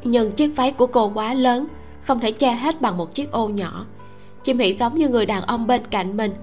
Nhưng 0.05 0.33
chiếc 0.33 0.49
váy 0.57 0.73
của 0.73 0.87
cô 0.87 1.11
quá 1.15 1.35
lớn 1.35 1.67
không 2.05 2.21
thể 2.21 2.33
che 2.33 2.53
hết 2.53 2.81
bằng 2.81 2.97
một 2.97 3.15
chiếc 3.15 3.31
ô 3.31 3.49
nhỏ. 3.49 3.87
Chim 4.43 4.59
hỉ 4.59 4.75
giống 4.75 4.95
như 4.95 5.09
người 5.09 5.27
đàn 5.27 5.43
ông 5.43 5.67
bên 5.67 5.81
cạnh 5.91 6.17
mình, 6.17 6.35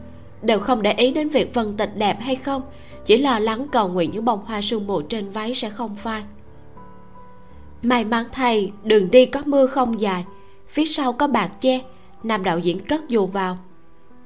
đều 0.41 0.59
không 0.59 0.81
để 0.81 0.93
ý 0.93 1.13
đến 1.13 1.29
việc 1.29 1.53
vân 1.53 1.77
tịch 1.77 1.91
đẹp 1.95 2.17
hay 2.21 2.35
không, 2.35 2.61
chỉ 3.05 3.17
lo 3.17 3.39
lắng 3.39 3.67
cầu 3.71 3.87
nguyện 3.87 4.11
những 4.13 4.25
bông 4.25 4.45
hoa 4.45 4.61
sương 4.61 4.87
mù 4.87 5.01
trên 5.01 5.29
váy 5.31 5.53
sẽ 5.53 5.69
không 5.69 5.95
phai. 5.95 6.23
May 7.81 8.05
mắn 8.05 8.25
thay, 8.31 8.71
đường 8.83 9.11
đi 9.11 9.25
có 9.25 9.41
mưa 9.45 9.67
không 9.67 10.01
dài, 10.01 10.25
phía 10.69 10.85
sau 10.85 11.13
có 11.13 11.27
bạc 11.27 11.47
che, 11.61 11.79
nam 12.23 12.43
đạo 12.43 12.59
diễn 12.59 12.79
cất 12.79 13.09
dù 13.09 13.25
vào. 13.25 13.57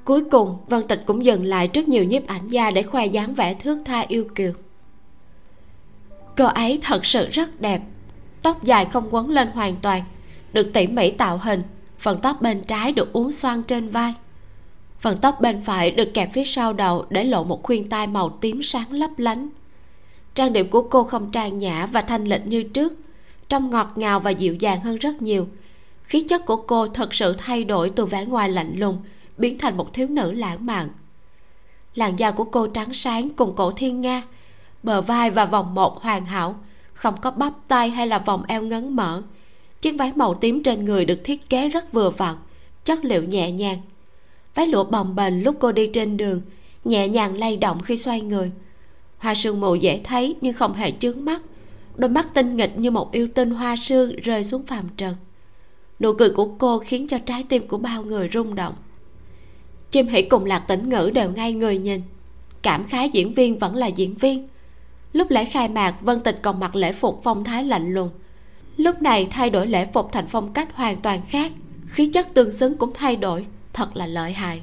Cuối 0.04 0.24
cùng, 0.30 0.56
vân 0.68 0.88
tịch 0.88 1.02
cũng 1.06 1.24
dừng 1.24 1.44
lại 1.44 1.68
trước 1.68 1.88
nhiều 1.88 2.04
nhiếp 2.04 2.26
ảnh 2.26 2.48
gia 2.48 2.70
để 2.70 2.82
khoe 2.82 3.06
dáng 3.06 3.34
vẻ 3.34 3.54
thước 3.54 3.78
tha 3.84 4.00
yêu 4.08 4.24
kiều. 4.34 4.52
Cô 6.36 6.44
ấy 6.44 6.78
thật 6.82 7.06
sự 7.06 7.28
rất 7.30 7.60
đẹp, 7.60 7.80
tóc 8.42 8.64
dài 8.64 8.84
không 8.92 9.08
quấn 9.10 9.30
lên 9.30 9.48
hoàn 9.54 9.76
toàn 9.82 10.02
được 10.56 10.72
tỉ 10.72 10.86
mỉ 10.86 11.10
tạo 11.10 11.38
hình, 11.38 11.62
phần 11.98 12.18
tóc 12.22 12.42
bên 12.42 12.62
trái 12.62 12.92
được 12.92 13.12
uốn 13.12 13.32
xoăn 13.32 13.62
trên 13.62 13.88
vai. 13.88 14.14
Phần 15.00 15.18
tóc 15.22 15.40
bên 15.40 15.62
phải 15.64 15.90
được 15.90 16.14
kẹp 16.14 16.32
phía 16.32 16.44
sau 16.44 16.72
đầu 16.72 17.06
để 17.08 17.24
lộ 17.24 17.44
một 17.44 17.62
khuyên 17.62 17.88
tai 17.88 18.06
màu 18.06 18.38
tím 18.40 18.62
sáng 18.62 18.92
lấp 18.92 19.10
lánh. 19.16 19.48
Trang 20.34 20.52
điểm 20.52 20.70
của 20.70 20.82
cô 20.82 21.04
không 21.04 21.30
trang 21.30 21.58
nhã 21.58 21.86
và 21.86 22.00
thanh 22.00 22.24
lịch 22.24 22.46
như 22.46 22.62
trước, 22.62 22.92
trông 23.48 23.70
ngọt 23.70 23.92
ngào 23.96 24.20
và 24.20 24.30
dịu 24.30 24.54
dàng 24.54 24.80
hơn 24.80 24.96
rất 24.96 25.22
nhiều. 25.22 25.48
Khí 26.02 26.20
chất 26.20 26.46
của 26.46 26.56
cô 26.56 26.88
thật 26.88 27.14
sự 27.14 27.34
thay 27.38 27.64
đổi 27.64 27.90
từ 27.90 28.06
vẻ 28.06 28.26
ngoài 28.26 28.48
lạnh 28.48 28.72
lùng, 28.76 28.98
biến 29.38 29.58
thành 29.58 29.76
một 29.76 29.94
thiếu 29.94 30.06
nữ 30.06 30.32
lãng 30.32 30.66
mạn. 30.66 30.88
Làn 31.94 32.18
da 32.18 32.30
của 32.30 32.44
cô 32.44 32.66
trắng 32.66 32.92
sáng 32.92 33.30
cùng 33.30 33.56
cổ 33.56 33.72
thiên 33.72 34.00
nga, 34.00 34.22
bờ 34.82 35.00
vai 35.02 35.30
và 35.30 35.44
vòng 35.44 35.74
một 35.74 36.02
hoàn 36.02 36.26
hảo, 36.26 36.54
không 36.92 37.14
có 37.20 37.30
bắp 37.30 37.52
tay 37.68 37.90
hay 37.90 38.06
là 38.06 38.18
vòng 38.18 38.42
eo 38.48 38.62
ngấn 38.62 38.96
mở 38.96 39.22
chiếc 39.82 39.92
váy 39.98 40.12
màu 40.16 40.34
tím 40.34 40.62
trên 40.62 40.84
người 40.84 41.04
được 41.04 41.20
thiết 41.24 41.50
kế 41.50 41.68
rất 41.68 41.92
vừa 41.92 42.10
vặn, 42.10 42.36
chất 42.84 43.04
liệu 43.04 43.22
nhẹ 43.22 43.52
nhàng. 43.52 43.78
Váy 44.54 44.66
lụa 44.66 44.84
bồng 44.84 45.14
bềnh 45.14 45.44
lúc 45.44 45.56
cô 45.60 45.72
đi 45.72 45.86
trên 45.86 46.16
đường, 46.16 46.40
nhẹ 46.84 47.08
nhàng 47.08 47.38
lay 47.38 47.56
động 47.56 47.80
khi 47.80 47.96
xoay 47.96 48.20
người. 48.20 48.50
Hoa 49.18 49.34
sương 49.34 49.60
mù 49.60 49.74
dễ 49.74 50.00
thấy 50.04 50.36
nhưng 50.40 50.52
không 50.52 50.74
hề 50.74 50.92
chướng 51.00 51.24
mắt. 51.24 51.42
Đôi 51.96 52.10
mắt 52.10 52.34
tinh 52.34 52.56
nghịch 52.56 52.78
như 52.78 52.90
một 52.90 53.12
yêu 53.12 53.28
tinh 53.34 53.50
hoa 53.50 53.76
sương 53.76 54.16
rơi 54.16 54.44
xuống 54.44 54.66
phàm 54.66 54.84
trần. 54.96 55.14
Nụ 56.00 56.12
cười 56.12 56.30
của 56.30 56.48
cô 56.58 56.78
khiến 56.78 57.08
cho 57.08 57.18
trái 57.18 57.44
tim 57.48 57.68
của 57.68 57.78
bao 57.78 58.04
người 58.04 58.30
rung 58.32 58.54
động. 58.54 58.74
Chim 59.90 60.06
hỉ 60.06 60.22
cùng 60.22 60.44
lạc 60.44 60.58
tĩnh 60.58 60.88
ngữ 60.88 61.10
đều 61.14 61.30
ngay 61.30 61.52
người 61.52 61.78
nhìn. 61.78 62.02
Cảm 62.62 62.84
khái 62.84 63.08
diễn 63.08 63.34
viên 63.34 63.58
vẫn 63.58 63.76
là 63.76 63.86
diễn 63.86 64.14
viên. 64.14 64.48
Lúc 65.12 65.30
lễ 65.30 65.44
khai 65.44 65.68
mạc, 65.68 65.96
vân 66.00 66.20
tịch 66.20 66.38
còn 66.42 66.60
mặc 66.60 66.76
lễ 66.76 66.92
phục 66.92 67.20
phong 67.24 67.44
thái 67.44 67.64
lạnh 67.64 67.94
lùng 67.94 68.10
lúc 68.76 69.02
này 69.02 69.28
thay 69.30 69.50
đổi 69.50 69.66
lễ 69.66 69.86
phục 69.92 70.12
thành 70.12 70.26
phong 70.28 70.52
cách 70.52 70.68
hoàn 70.74 71.00
toàn 71.00 71.20
khác. 71.28 71.52
Khí 71.86 72.06
chất 72.06 72.34
tương 72.34 72.52
xứng 72.52 72.76
cũng 72.76 72.92
thay 72.94 73.16
đổi. 73.16 73.46
Thật 73.72 73.96
là 73.96 74.06
lợi 74.06 74.32
hại. 74.32 74.62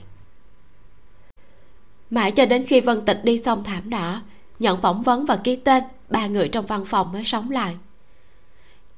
Mãi 2.09 2.31
cho 2.31 2.45
đến 2.45 2.65
khi 2.65 2.79
vân 2.79 3.05
tịch 3.05 3.19
đi 3.23 3.37
xong 3.37 3.63
thảm 3.63 3.89
đỏ 3.89 4.21
nhận 4.63 4.81
phỏng 4.81 5.03
vấn 5.03 5.25
và 5.25 5.37
ký 5.37 5.55
tên, 5.55 5.83
ba 6.09 6.27
người 6.27 6.47
trong 6.47 6.65
văn 6.65 6.85
phòng 6.85 7.11
mới 7.11 7.23
sống 7.23 7.51
lại. 7.51 7.75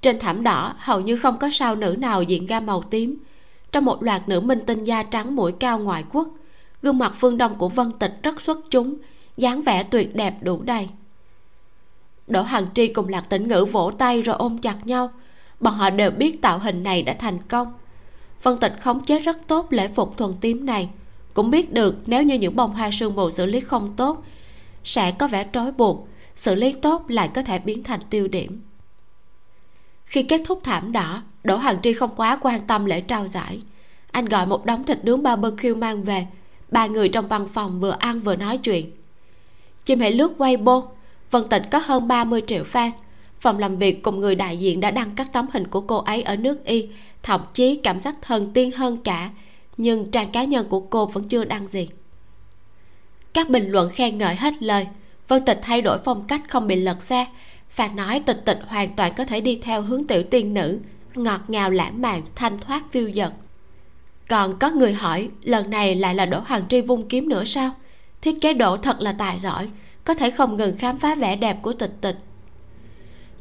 Trên 0.02 0.20
thảm 0.20 0.44
đỏ, 0.44 0.74
hầu 0.78 1.02
như 1.02 1.18
không 1.18 1.38
có 1.38 1.50
sao 1.52 1.76
nữ 1.76 1.96
nào 2.00 2.24
diện 2.24 2.46
ga 2.46 2.60
màu 2.60 2.84
tím. 2.84 3.18
Trong 3.72 3.86
một 3.86 4.04
loạt 4.04 4.30
nữ 4.30 4.42
minh 4.42 4.60
tinh 4.66 4.84
da 4.84 5.04
trắng 5.04 5.36
mũi 5.36 5.52
cao 5.52 5.80
ngoại 5.80 6.04
quốc, 6.12 6.28
gương 6.82 6.98
mặt 6.98 7.14
phương 7.20 7.38
đông 7.38 7.56
của 7.56 7.70
vân 7.70 7.92
tịch 8.00 8.14
rất 8.24 8.42
xuất 8.42 8.60
chúng, 8.70 8.96
dáng 9.38 9.62
vẻ 9.62 9.84
tuyệt 9.84 10.16
đẹp 10.16 10.34
đủ 10.42 10.62
đầy 10.62 10.90
đỗ 12.28 12.42
hằng 12.42 12.68
tri 12.74 12.88
cùng 12.88 13.08
lạc 13.08 13.30
tĩnh 13.30 13.48
ngữ 13.48 13.66
vỗ 13.66 13.92
tay 13.98 14.22
rồi 14.22 14.36
ôm 14.36 14.58
chặt 14.58 14.88
nhau. 14.88 15.12
Bọn 15.60 15.74
họ 15.74 15.90
đều 15.90 16.12
biết 16.12 16.42
tạo 16.42 16.60
hình 16.60 16.84
này 16.84 17.04
đã 17.04 17.14
thành 17.14 17.38
công. 17.48 17.74
Phân 18.42 18.60
tịch 18.60 18.74
khống 18.82 19.04
chế 19.04 19.20
rất 19.20 19.48
tốt 19.48 19.68
lễ 19.70 19.88
phục 19.88 20.18
thuần 20.18 20.34
tím 20.42 20.66
này. 20.66 20.90
Cũng 21.34 21.52
biết 21.52 21.74
được 21.74 21.96
nếu 22.06 22.24
như 22.24 22.36
những 22.36 22.56
bông 22.56 22.74
hoa 22.74 22.90
sương 22.92 23.16
mù 23.16 23.30
xử 23.30 23.46
lý 23.46 23.60
không 23.60 23.96
tốt, 23.96 24.24
sẽ 24.84 25.12
có 25.12 25.28
vẻ 25.28 25.48
trói 25.54 25.72
buộc, 25.72 26.08
xử 26.36 26.56
lý 26.56 26.74
tốt 26.74 27.06
lại 27.08 27.30
có 27.34 27.42
thể 27.42 27.60
biến 27.60 27.84
thành 27.84 28.00
tiêu 28.10 28.28
điểm. 28.28 28.62
Khi 30.06 30.24
kết 30.24 30.42
thúc 30.46 30.60
thảm 30.64 30.92
đỏ, 30.92 31.24
đỗ 31.44 31.58
hằng 31.58 31.82
tri 31.82 31.94
không 31.94 32.10
quá 32.16 32.40
quan 32.42 32.68
tâm 32.68 32.86
lễ 32.86 33.02
trao 33.02 33.28
giải. 33.28 33.62
Anh 34.12 34.26
gọi 34.26 34.46
một 34.46 34.66
đống 34.66 34.84
thịt 34.84 35.06
nướng 35.06 35.24
barbecue 35.24 35.74
mang 35.74 36.04
về. 36.04 36.28
Ba 36.72 36.86
người 36.86 37.10
trong 37.10 37.28
văn 37.28 37.48
phòng 37.54 37.80
vừa 37.80 37.96
ăn 38.00 38.20
vừa 38.20 38.36
nói 38.36 38.58
chuyện. 38.58 38.92
Chim 39.86 40.00
hãy 40.00 40.12
lướt 40.12 40.32
quay 40.38 40.58
bô 40.58 40.84
vân 41.32 41.50
tịch 41.50 41.64
có 41.72 41.78
hơn 41.78 42.08
30 42.08 42.42
triệu 42.48 42.64
fan. 42.64 42.92
Phòng 43.40 43.60
làm 43.60 43.78
việc 43.78 44.04
cùng 44.04 44.20
người 44.20 44.36
đại 44.36 44.58
diện 44.58 44.80
đã 44.80 44.92
đăng 44.92 45.16
các 45.16 45.34
tấm 45.34 45.48
hình 45.54 45.68
của 45.68 45.82
cô 45.82 45.98
ấy 45.98 46.24
ở 46.24 46.36
nước 46.36 46.66
y, 46.66 46.88
thậm 47.24 47.42
chí 47.54 47.76
cảm 47.76 48.00
giác 48.02 48.16
thần 48.22 48.52
tiên 48.54 48.72
hơn 48.72 48.98
cả, 49.04 49.30
nhưng 49.78 50.12
trang 50.12 50.32
cá 50.32 50.44
nhân 50.44 50.68
của 50.70 50.80
cô 50.80 51.06
vẫn 51.06 51.28
chưa 51.28 51.44
đăng 51.44 51.68
gì. 51.68 51.88
Các 53.34 53.50
bình 53.50 53.70
luận 53.70 53.90
khen 53.90 54.18
ngợi 54.18 54.36
hết 54.36 54.64
lời. 54.64 54.88
Vân 55.28 55.46
tịch 55.46 55.60
thay 55.62 55.82
đổi 55.82 55.98
phong 56.06 56.28
cách 56.28 56.42
không 56.50 56.68
bị 56.68 56.76
lật 56.76 57.04
xe. 57.04 57.26
Và 57.76 57.88
nói 57.88 58.24
tịch 58.26 58.42
tịch 58.46 58.60
hoàn 58.68 58.96
toàn 58.96 59.14
có 59.18 59.24
thể 59.24 59.42
đi 59.42 59.60
theo 59.64 59.82
hướng 59.82 60.08
tiểu 60.08 60.24
tiên 60.24 60.54
nữ, 60.54 60.80
ngọt 61.16 61.42
ngào 61.48 61.70
lãng 61.70 62.02
mạn, 62.02 62.22
thanh 62.36 62.60
thoát 62.60 62.84
phiêu 62.92 63.12
dật. 63.12 63.32
Còn 64.30 64.60
có 64.60 64.72
người 64.72 64.94
hỏi, 64.94 65.30
lần 65.44 65.70
này 65.70 65.96
lại 65.96 66.16
là 66.16 66.26
đỗ 66.26 66.40
hoàng 66.40 66.64
tri 66.70 66.82
vung 66.82 67.08
kiếm 67.08 67.30
nữa 67.30 67.44
sao? 67.46 67.72
Thiết 68.22 68.42
kế 68.42 68.54
đỗ 68.54 68.78
thật 68.78 69.02
là 69.02 69.16
tài 69.20 69.40
giỏi 69.40 69.70
có 70.06 70.14
thể 70.14 70.30
không 70.30 70.58
ngừng 70.58 70.78
khám 70.78 71.00
phá 71.00 71.16
vẻ 71.16 71.36
đẹp 71.36 71.58
của 71.62 71.74
tịch 71.74 71.94
tịch. 72.02 72.18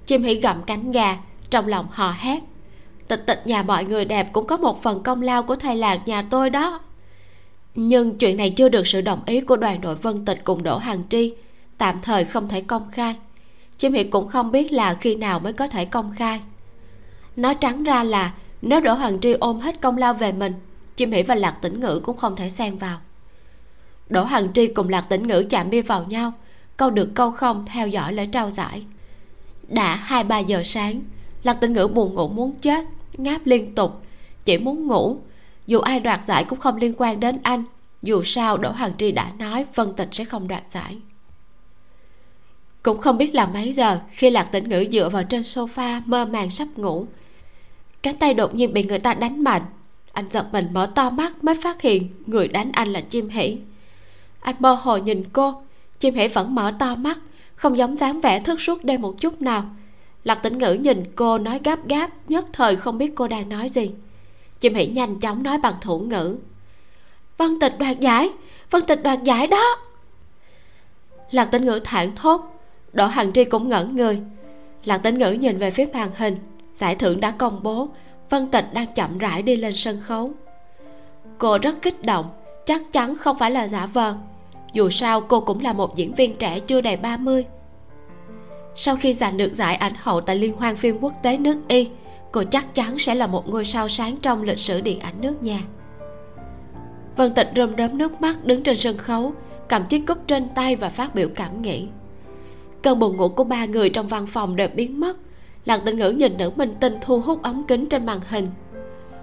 Chim 0.06 0.22
hỉ 0.22 0.34
gặm 0.34 0.62
cánh 0.62 0.90
gà, 0.90 1.16
trong 1.50 1.66
lòng 1.66 1.86
hò 1.90 2.14
hét. 2.18 2.42
Tịch 3.08 3.26
tịch 3.26 3.42
nhà 3.44 3.62
mọi 3.62 3.84
người 3.84 4.04
đẹp 4.04 4.32
cũng 4.32 4.46
có 4.46 4.56
một 4.56 4.82
phần 4.82 5.02
công 5.02 5.22
lao 5.22 5.42
của 5.42 5.56
thầy 5.56 5.76
lạc 5.76 6.08
nhà 6.08 6.22
tôi 6.30 6.50
đó. 6.50 6.80
Nhưng 7.74 8.18
chuyện 8.18 8.36
này 8.36 8.50
chưa 8.50 8.68
được 8.68 8.86
sự 8.86 9.00
đồng 9.00 9.20
ý 9.26 9.40
của 9.40 9.56
đoàn 9.56 9.80
đội 9.80 9.94
vân 9.94 10.24
tịch 10.24 10.44
cùng 10.44 10.62
đỗ 10.62 10.78
hằng 10.78 11.02
tri, 11.08 11.34
tạm 11.78 12.00
thời 12.02 12.24
không 12.24 12.48
thể 12.48 12.60
công 12.60 12.90
khai. 12.90 13.16
Chim 13.78 13.92
hỉ 13.92 14.04
cũng 14.04 14.28
không 14.28 14.52
biết 14.52 14.72
là 14.72 14.94
khi 14.94 15.14
nào 15.14 15.38
mới 15.40 15.52
có 15.52 15.66
thể 15.66 15.84
công 15.84 16.14
khai. 16.16 16.40
Nói 17.36 17.54
trắng 17.54 17.84
ra 17.84 18.02
là, 18.02 18.34
nếu 18.62 18.80
đỗ 18.80 18.94
hằng 18.94 19.20
tri 19.20 19.32
ôm 19.32 19.60
hết 19.60 19.80
công 19.80 19.98
lao 19.98 20.14
về 20.14 20.32
mình, 20.32 20.52
chim 20.96 21.12
hỉ 21.12 21.22
và 21.22 21.34
lạc 21.34 21.56
tĩnh 21.62 21.80
ngữ 21.80 22.00
cũng 22.04 22.16
không 22.16 22.36
thể 22.36 22.50
xen 22.50 22.78
vào. 22.78 22.98
Đỗ 24.08 24.24
hằng 24.24 24.52
tri 24.52 24.66
cùng 24.66 24.88
lạc 24.88 25.00
tĩnh 25.00 25.26
ngữ 25.26 25.44
chạm 25.50 25.70
bia 25.70 25.82
vào 25.82 26.04
nhau 26.04 26.32
câu 26.76 26.90
được 26.90 27.10
câu 27.14 27.30
không 27.30 27.64
theo 27.66 27.88
dõi 27.88 28.12
lễ 28.12 28.26
trao 28.26 28.50
giải. 28.50 28.84
Đã 29.68 29.96
hai 29.96 30.24
ba 30.24 30.38
giờ 30.38 30.62
sáng 30.64 31.00
lạc 31.42 31.54
tĩnh 31.54 31.72
ngữ 31.72 31.86
buồn 31.86 32.14
ngủ 32.14 32.28
muốn 32.28 32.52
chết, 32.60 32.84
ngáp 33.16 33.46
liên 33.46 33.74
tục, 33.74 34.02
chỉ 34.44 34.58
muốn 34.58 34.86
ngủ. 34.86 35.18
Dù 35.66 35.80
ai 35.80 36.00
đoạt 36.00 36.24
giải 36.24 36.44
cũng 36.44 36.58
không 36.58 36.76
liên 36.76 36.94
quan 36.98 37.20
đến 37.20 37.38
anh, 37.42 37.64
dù 38.02 38.22
sao 38.22 38.56
đỗ 38.56 38.70
hoàng 38.70 38.92
tri 38.98 39.12
đã 39.12 39.32
nói 39.38 39.66
vân 39.74 39.94
tịch 39.96 40.08
sẽ 40.12 40.24
không 40.24 40.48
đoạt 40.48 40.62
giải. 40.70 40.98
Cũng 42.82 43.00
không 43.00 43.18
biết 43.18 43.34
là 43.34 43.46
mấy 43.46 43.72
giờ, 43.72 44.00
khi 44.10 44.30
lạc 44.30 44.42
tĩnh 44.42 44.68
ngữ 44.68 44.84
dựa 44.92 45.08
vào 45.08 45.24
trên 45.24 45.42
sofa 45.42 46.00
mơ 46.04 46.24
màng 46.24 46.50
sắp 46.50 46.68
ngủ, 46.76 47.06
cánh 48.02 48.16
tay 48.16 48.34
đột 48.34 48.54
nhiên 48.54 48.72
bị 48.72 48.82
người 48.82 48.98
ta 48.98 49.14
đánh 49.14 49.44
mạnh. 49.44 49.62
Anh 50.12 50.24
giật 50.30 50.46
mình 50.52 50.68
mở 50.72 50.92
to 50.94 51.10
mắt 51.10 51.44
mới 51.44 51.54
phát 51.62 51.82
hiện 51.82 52.08
người 52.26 52.48
đánh 52.48 52.70
anh 52.72 52.92
là 52.92 53.00
chim 53.00 53.28
hỉ 53.28 53.58
anh 54.44 54.54
mơ 54.58 54.72
hồ 54.82 54.96
nhìn 54.96 55.24
cô 55.32 55.62
chim 56.04 56.14
hễ 56.14 56.28
vẫn 56.28 56.54
mở 56.54 56.72
to 56.78 56.94
mắt, 56.94 57.18
không 57.54 57.78
giống 57.78 57.96
dáng 57.96 58.20
vẻ 58.20 58.40
thức 58.40 58.60
suốt 58.60 58.84
đêm 58.84 59.02
một 59.02 59.20
chút 59.20 59.42
nào. 59.42 59.64
Lạc 60.24 60.34
tĩnh 60.34 60.58
ngữ 60.58 60.72
nhìn 60.72 61.04
cô 61.16 61.38
nói 61.38 61.60
gấp 61.64 61.88
gáp, 61.88 62.10
nhất 62.28 62.44
thời 62.52 62.76
không 62.76 62.98
biết 62.98 63.12
cô 63.14 63.28
đang 63.28 63.48
nói 63.48 63.68
gì. 63.68 63.90
Chim 64.60 64.74
hỉ 64.74 64.86
nhanh 64.86 65.20
chóng 65.20 65.42
nói 65.42 65.58
bằng 65.58 65.74
thủ 65.80 65.98
ngữ. 65.98 66.36
Vân 67.38 67.60
tịch 67.60 67.74
đoạt 67.78 68.00
giải, 68.00 68.30
vân 68.70 68.86
tịch 68.86 69.02
đoạt 69.02 69.24
giải 69.24 69.46
đó. 69.46 69.76
Lạc 71.30 71.44
tĩnh 71.44 71.64
ngữ 71.64 71.80
thản 71.84 72.16
thốt, 72.16 72.60
đỗ 72.92 73.06
hằng 73.06 73.32
tri 73.32 73.44
cũng 73.44 73.68
ngẩn 73.68 73.96
người. 73.96 74.20
Lạc 74.84 74.98
tĩnh 74.98 75.18
ngữ 75.18 75.30
nhìn 75.32 75.58
về 75.58 75.70
phía 75.70 75.86
màn 75.92 76.10
hình, 76.16 76.36
giải 76.74 76.94
thưởng 76.94 77.20
đã 77.20 77.30
công 77.30 77.62
bố, 77.62 77.88
vân 78.30 78.50
tịch 78.50 78.66
đang 78.72 78.86
chậm 78.94 79.18
rãi 79.18 79.42
đi 79.42 79.56
lên 79.56 79.72
sân 79.76 80.00
khấu. 80.00 80.32
Cô 81.38 81.58
rất 81.58 81.82
kích 81.82 82.02
động, 82.04 82.30
chắc 82.66 82.82
chắn 82.92 83.16
không 83.16 83.38
phải 83.38 83.50
là 83.50 83.68
giả 83.68 83.86
vờ 83.86 84.14
dù 84.74 84.90
sao, 84.90 85.20
cô 85.20 85.40
cũng 85.40 85.60
là 85.60 85.72
một 85.72 85.96
diễn 85.96 86.14
viên 86.14 86.36
trẻ 86.36 86.60
chưa 86.60 86.80
đầy 86.80 86.96
30 86.96 87.44
sau 88.76 88.96
khi 88.96 89.14
giành 89.14 89.36
được 89.36 89.54
giải 89.54 89.74
ảnh 89.76 89.92
hậu 89.96 90.20
tại 90.20 90.36
liên 90.36 90.56
hoan 90.56 90.76
phim 90.76 90.98
quốc 91.00 91.12
tế 91.22 91.38
nước 91.38 91.56
y, 91.68 91.88
cô 92.32 92.44
chắc 92.50 92.74
chắn 92.74 92.98
sẽ 92.98 93.14
là 93.14 93.26
một 93.26 93.48
ngôi 93.48 93.64
sao 93.64 93.88
sáng 93.88 94.16
trong 94.22 94.42
lịch 94.42 94.58
sử 94.58 94.80
điện 94.80 95.00
ảnh 95.00 95.20
nước 95.20 95.42
nhà. 95.42 95.60
Vân 97.16 97.34
tịch 97.34 97.50
rơm 97.56 97.76
rớm 97.78 97.98
nước 97.98 98.20
mắt 98.20 98.44
đứng 98.44 98.62
trên 98.62 98.76
sân 98.78 98.98
khấu, 98.98 99.32
cầm 99.68 99.84
chiếc 99.84 100.06
cúp 100.06 100.18
trên 100.26 100.48
tay 100.54 100.76
và 100.76 100.88
phát 100.88 101.14
biểu 101.14 101.28
cảm 101.34 101.62
nghĩ. 101.62 101.88
Cơn 102.82 102.98
buồn 102.98 103.16
ngủ 103.16 103.28
của 103.28 103.44
ba 103.44 103.64
người 103.64 103.90
trong 103.90 104.08
văn 104.08 104.26
phòng 104.26 104.56
đều 104.56 104.68
biến 104.74 105.00
mất 105.00 105.16
lặng 105.64 105.80
tinh 105.84 105.96
ngữ 105.96 106.10
nhìn 106.10 106.38
nữ 106.38 106.50
minh 106.56 106.74
tinh 106.80 106.98
thu 107.02 107.20
hút 107.20 107.42
ống 107.42 107.64
kính 107.68 107.86
trên 107.86 108.06
màn 108.06 108.20
hình. 108.28 108.48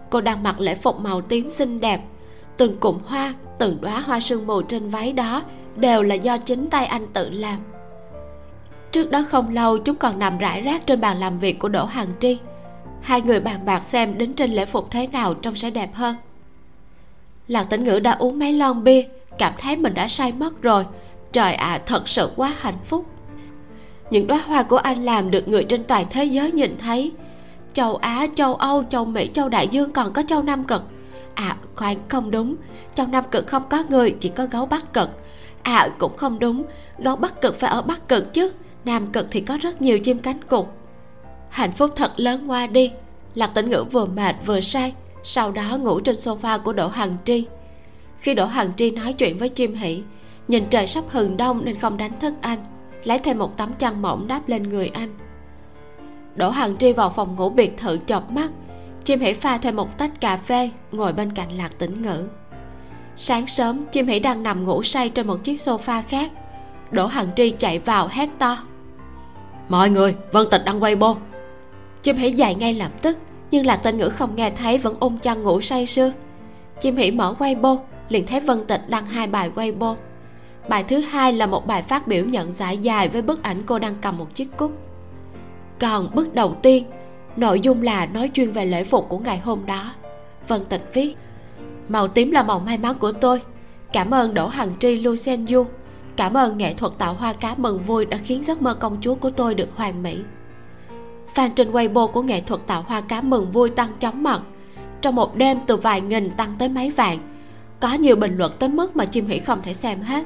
Cô 0.10 0.22
đang 0.22 0.44
mặc 0.44 0.60
lễ 0.60 0.76
phục 0.76 1.00
màu 1.00 1.22
tím 1.22 1.50
xinh 1.50 1.80
đẹp 1.80 2.02
từng 2.58 2.78
cụm 2.78 2.98
hoa 3.06 3.34
từng 3.60 3.78
đóa 3.82 4.00
hoa 4.00 4.20
sương 4.20 4.48
mù 4.48 4.62
trên 4.62 4.90
váy 4.90 5.14
đó 5.14 5.44
đều 5.76 6.04
là 6.04 6.16
do 6.16 6.38
chính 6.38 6.70
tay 6.70 6.86
anh 6.86 7.08
tự 7.14 7.30
làm. 7.30 7.60
Trước 8.92 9.12
đó 9.12 9.24
không 9.30 9.50
lâu 9.50 9.78
chúng 9.78 9.96
còn 9.96 10.20
nằm 10.20 10.38
rải 10.38 10.62
rác 10.62 10.88
trên 10.88 11.02
bàn 11.02 11.20
làm 11.20 11.40
việc 11.40 11.60
của 11.60 11.70
đỗ 11.70 11.86
hằng 11.86 12.08
tri. 12.20 12.38
Hai 13.02 13.22
người 13.22 13.40
bàn 13.40 13.66
bạc 13.66 13.84
xem 13.84 14.18
đến 14.18 14.34
trên 14.34 14.52
lễ 14.52 14.66
phục 14.66 14.92
thế 14.92 15.08
nào 15.08 15.34
trông 15.34 15.56
sẽ 15.56 15.70
đẹp 15.70 15.90
hơn. 15.94 16.16
Lạc 17.48 17.64
tĩnh 17.64 17.84
ngữ 17.84 18.00
đã 18.00 18.12
uống 18.12 18.40
mấy 18.40 18.54
lon 18.54 18.84
bia 18.84 19.04
cảm 19.38 19.54
thấy 19.58 19.76
mình 19.76 19.94
đã 19.94 20.08
say 20.08 20.32
mất 20.32 20.62
rồi. 20.62 20.86
Trời 21.32 21.54
ạ 21.54 21.72
à, 21.72 21.82
thật 21.86 22.10
sự 22.10 22.30
quá 22.36 22.56
hạnh 22.60 22.78
phúc. 22.86 23.06
Những 24.10 24.28
đóa 24.28 24.38
hoa 24.38 24.64
của 24.64 24.78
anh 24.78 25.06
làm 25.06 25.32
được 25.32 25.48
người 25.48 25.64
trên 25.64 25.84
toàn 25.84 26.06
thế 26.10 26.24
giới 26.24 26.52
nhìn 26.52 26.78
thấy. 26.78 27.12
Châu 27.74 27.96
á 27.96 28.28
châu 28.36 28.56
âu 28.56 28.84
châu 28.90 29.06
mỹ 29.06 29.30
châu 29.34 29.50
đại 29.50 29.68
dương 29.68 29.92
còn 29.92 30.14
có 30.14 30.24
châu 30.28 30.42
nam 30.42 30.64
cực 30.64 30.84
à 31.36 31.58
khoan, 31.76 31.98
không 32.08 32.32
đúng. 32.32 32.56
Trong 32.96 33.12
nam 33.12 33.24
cực 33.32 33.48
không 33.48 33.64
có 33.70 33.84
người, 33.90 34.16
chỉ 34.20 34.30
có 34.30 34.46
gấu 34.46 34.66
bắc 34.66 34.94
cực. 34.94 35.10
À 35.64 35.90
cũng 36.00 36.18
không 36.18 36.40
đúng. 36.40 36.64
Gấu 36.98 37.16
bắc 37.16 37.42
cực 37.42 37.60
phải 37.60 37.70
ở 37.70 37.82
bắc 37.82 38.08
cực 38.08 38.34
chứ. 38.34 38.52
Nam 38.86 39.08
cực 39.08 39.28
thì 39.32 39.42
có 39.42 39.58
rất 39.62 39.82
nhiều 39.82 40.00
chim 40.00 40.20
cánh 40.20 40.44
cụt. 40.44 40.66
Hạnh 41.50 41.72
phúc 41.72 41.92
thật 41.96 42.12
lớn 42.18 42.48
qua 42.48 42.68
đi. 42.68 42.92
Lạc 43.36 43.48
tĩnh 43.48 43.70
ngữ 43.70 43.86
vừa 43.92 44.06
mệt, 44.06 44.36
vừa 44.46 44.62
say. 44.62 44.94
Sau 45.24 45.52
đó 45.52 45.78
ngủ 45.78 46.00
trên 46.00 46.16
sofa 46.16 46.60
của 46.60 46.74
đỗ 46.74 46.88
hằng 46.88 47.18
tri. 47.26 47.46
Khi 48.20 48.34
đỗ 48.34 48.46
hằng 48.46 48.72
tri 48.78 48.92
nói 48.92 49.14
chuyện 49.14 49.38
với 49.38 49.50
chim 49.50 49.76
hỷ, 49.76 50.04
nhìn 50.48 50.66
trời 50.70 50.88
sắp 50.88 51.04
hừng 51.10 51.38
đông 51.38 51.66
nên 51.66 51.80
không 51.80 51.98
đánh 51.98 52.20
thức 52.20 52.34
anh. 52.42 52.60
Lấy 53.04 53.20
thêm 53.20 53.38
một 53.38 53.58
tấm 53.58 53.74
chăn 53.74 54.02
mỏng 54.02 54.28
đáp 54.28 54.42
lên 54.48 54.64
người 54.64 54.88
anh. 54.88 55.10
Đỗ 56.36 56.50
hằng 56.50 56.78
tri 56.78 56.94
vào 56.94 57.10
phòng 57.10 57.36
ngủ 57.36 57.50
biệt 57.50 57.78
thự 57.78 57.98
chợp 57.98 58.32
mắt 58.32 58.50
chim 59.06 59.20
hỷ 59.20 59.34
pha 59.34 59.58
thêm 59.58 59.76
một 59.76 59.98
tách 59.98 60.22
cà 60.22 60.38
phê 60.38 60.70
ngồi 60.92 61.14
bên 61.14 61.32
cạnh 61.32 61.58
lạc 61.58 61.78
tĩnh 61.78 62.02
ngữ. 62.02 62.28
Sáng 63.18 63.48
sớm 63.48 63.86
chim 63.92 64.08
hỷ 64.08 64.20
đang 64.20 64.44
nằm 64.44 64.64
ngủ 64.64 64.84
say 64.84 65.10
trên 65.10 65.28
một 65.28 65.44
chiếc 65.44 65.62
sofa 65.62 66.02
khác. 66.08 66.32
Đỗ 66.92 67.08
hằng 67.08 67.28
tri 67.36 67.50
chạy 67.50 67.80
vào 67.80 68.08
hét 68.12 68.30
to. 68.40 68.58
Mọi 69.70 69.90
người 69.90 70.16
vân 70.32 70.48
tịch 70.52 70.62
đang 70.66 70.84
quay 70.84 70.96
bô. 70.96 71.18
Chim 72.02 72.16
hỷ 72.16 72.32
dậy 72.32 72.56
ngay 72.56 72.74
lập 72.74 72.92
tức 73.02 73.18
nhưng 73.52 73.66
lạc 73.66 73.76
tĩnh 73.76 73.98
ngữ 73.98 74.10
không 74.10 74.36
nghe 74.36 74.52
thấy 74.52 74.78
vẫn 74.78 74.96
ôm 75.00 75.18
chăn 75.18 75.44
ngủ 75.44 75.62
say 75.62 75.86
sưa. 75.86 76.12
Chim 76.80 76.96
hỷ 76.96 77.12
mở 77.12 77.36
quay 77.40 77.56
bô 77.56 77.80
liền 78.10 78.26
thấy 78.28 78.40
vân 78.40 78.66
tịch 78.68 78.82
đăng 78.88 79.06
hai 79.06 79.28
bài 79.28 79.52
quay 79.56 79.72
bô. 79.72 79.96
Bài 80.70 80.84
thứ 80.84 81.00
hai 81.00 81.34
là 81.34 81.46
một 81.46 81.68
bài 81.68 81.82
phát 81.82 82.08
biểu 82.08 82.26
nhận 82.26 82.54
giải 82.54 82.78
dài 82.78 83.10
với 83.10 83.22
bức 83.22 83.44
ảnh 83.44 83.64
cô 83.66 83.80
đang 83.80 83.96
cầm 84.02 84.18
một 84.18 84.36
chiếc 84.36 84.58
cúp. 84.58 84.72
Còn 85.80 86.16
bức 86.16 86.34
đầu 86.34 86.56
tiên 86.62 86.84
nội 87.36 87.60
dung 87.60 87.82
là 87.82 88.06
nói 88.06 88.32
chuyên 88.34 88.52
về 88.52 88.66
lễ 88.66 88.84
phục 88.84 89.10
của 89.10 89.18
ngày 89.18 89.40
hôm 89.40 89.66
đó. 89.66 89.94
Vân 90.48 90.66
tịch 90.66 90.90
viết, 90.94 91.16
màu 91.90 92.08
tím 92.08 92.32
là 92.32 92.44
màu 92.44 92.60
may 92.60 92.78
mắn 92.78 92.96
của 93.00 93.12
tôi. 93.12 93.42
Cảm 93.94 94.14
ơn 94.14 94.34
đỗ 94.34 94.48
hằng 94.48 94.74
tri, 94.80 95.02
lu 95.02 95.16
sen 95.16 95.48
du. 95.48 95.66
Cảm 96.16 96.38
ơn 96.38 96.58
nghệ 96.58 96.74
thuật 96.74 96.94
tạo 96.98 97.14
hoa 97.14 97.34
cá 97.34 97.56
mừng 97.58 97.80
vui 97.80 98.06
đã 98.06 98.18
khiến 98.18 98.44
giấc 98.44 98.62
mơ 98.62 98.74
công 98.74 98.98
chúa 99.02 99.16
của 99.16 99.30
tôi 99.30 99.56
được 99.56 99.70
hoàn 99.76 100.04
mỹ. 100.04 100.18
Fan 101.36 101.50
trên 101.56 101.72
weibo 101.72 102.08
của 102.08 102.22
nghệ 102.22 102.42
thuật 102.42 102.62
tạo 102.68 102.84
hoa 102.88 103.02
cá 103.02 103.22
mừng 103.22 103.52
vui 103.52 103.70
tăng 103.70 103.90
chóng 104.00 104.24
mặt. 104.24 104.42
Trong 105.02 105.16
một 105.16 105.36
đêm 105.36 105.60
từ 105.68 105.76
vài 105.76 106.02
nghìn 106.02 106.32
tăng 106.32 106.56
tới 106.60 106.70
mấy 106.70 106.92
vạn. 106.92 107.18
Có 107.80 107.94
nhiều 107.94 108.16
bình 108.16 108.38
luận 108.38 108.52
tới 108.60 108.70
mức 108.70 108.96
mà 108.96 109.06
chim 109.06 109.28
hỉ 109.28 109.40
không 109.40 109.62
thể 109.62 109.74
xem 109.74 110.02
hết. 110.02 110.26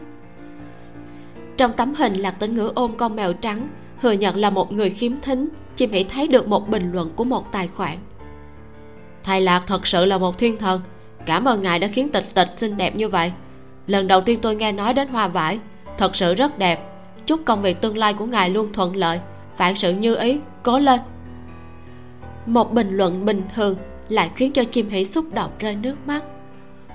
Trong 1.57 1.71
tấm 1.73 1.93
hình 1.93 2.13
lạc 2.13 2.39
tĩnh 2.39 2.55
ngữ 2.55 2.71
ôm 2.75 2.91
con 2.97 3.15
mèo 3.15 3.33
trắng, 3.33 3.67
thừa 4.01 4.11
nhận 4.11 4.35
là 4.35 4.49
một 4.49 4.73
người 4.73 4.89
khiếm 4.89 5.11
thính 5.21 5.49
chim 5.75 5.91
hỷ 5.91 6.03
thấy 6.03 6.27
được 6.27 6.47
một 6.47 6.69
bình 6.69 6.91
luận 6.91 7.09
của 7.15 7.23
một 7.23 7.51
tài 7.51 7.67
khoản. 7.67 7.97
Thầy 9.23 9.41
lạc 9.41 9.63
thật 9.67 9.87
sự 9.87 10.05
là 10.05 10.17
một 10.17 10.37
thiên 10.37 10.57
thần. 10.57 10.81
Cảm 11.25 11.45
ơn 11.45 11.61
ngài 11.61 11.79
đã 11.79 11.87
khiến 11.87 12.09
tịch 12.09 12.25
tịch 12.33 12.53
xinh 12.57 12.77
đẹp 12.77 12.95
như 12.95 13.09
vậy. 13.09 13.31
Lần 13.87 14.07
đầu 14.07 14.21
tiên 14.21 14.39
tôi 14.41 14.55
nghe 14.55 14.71
nói 14.71 14.93
đến 14.93 15.07
hoa 15.07 15.27
vải. 15.27 15.59
Thật 15.97 16.15
sự 16.15 16.35
rất 16.35 16.57
đẹp. 16.57 16.89
Chúc 17.25 17.39
công 17.45 17.61
việc 17.61 17.81
tương 17.81 17.97
lai 17.97 18.13
của 18.13 18.25
ngài 18.25 18.49
luôn 18.49 18.73
thuận 18.73 18.95
lợi. 18.95 19.19
Vạn 19.57 19.75
sự 19.75 19.93
như 19.93 20.15
ý, 20.15 20.39
cố 20.63 20.79
lên. 20.79 20.99
Một 22.45 22.73
bình 22.73 22.89
luận 22.97 23.25
bình 23.25 23.41
thường 23.55 23.75
lại 24.09 24.31
khiến 24.35 24.51
cho 24.51 24.63
chim 24.63 24.89
hỉ 24.89 25.05
xúc 25.05 25.33
động 25.33 25.51
rơi 25.59 25.75
nước 25.75 25.95
mắt. 26.07 26.23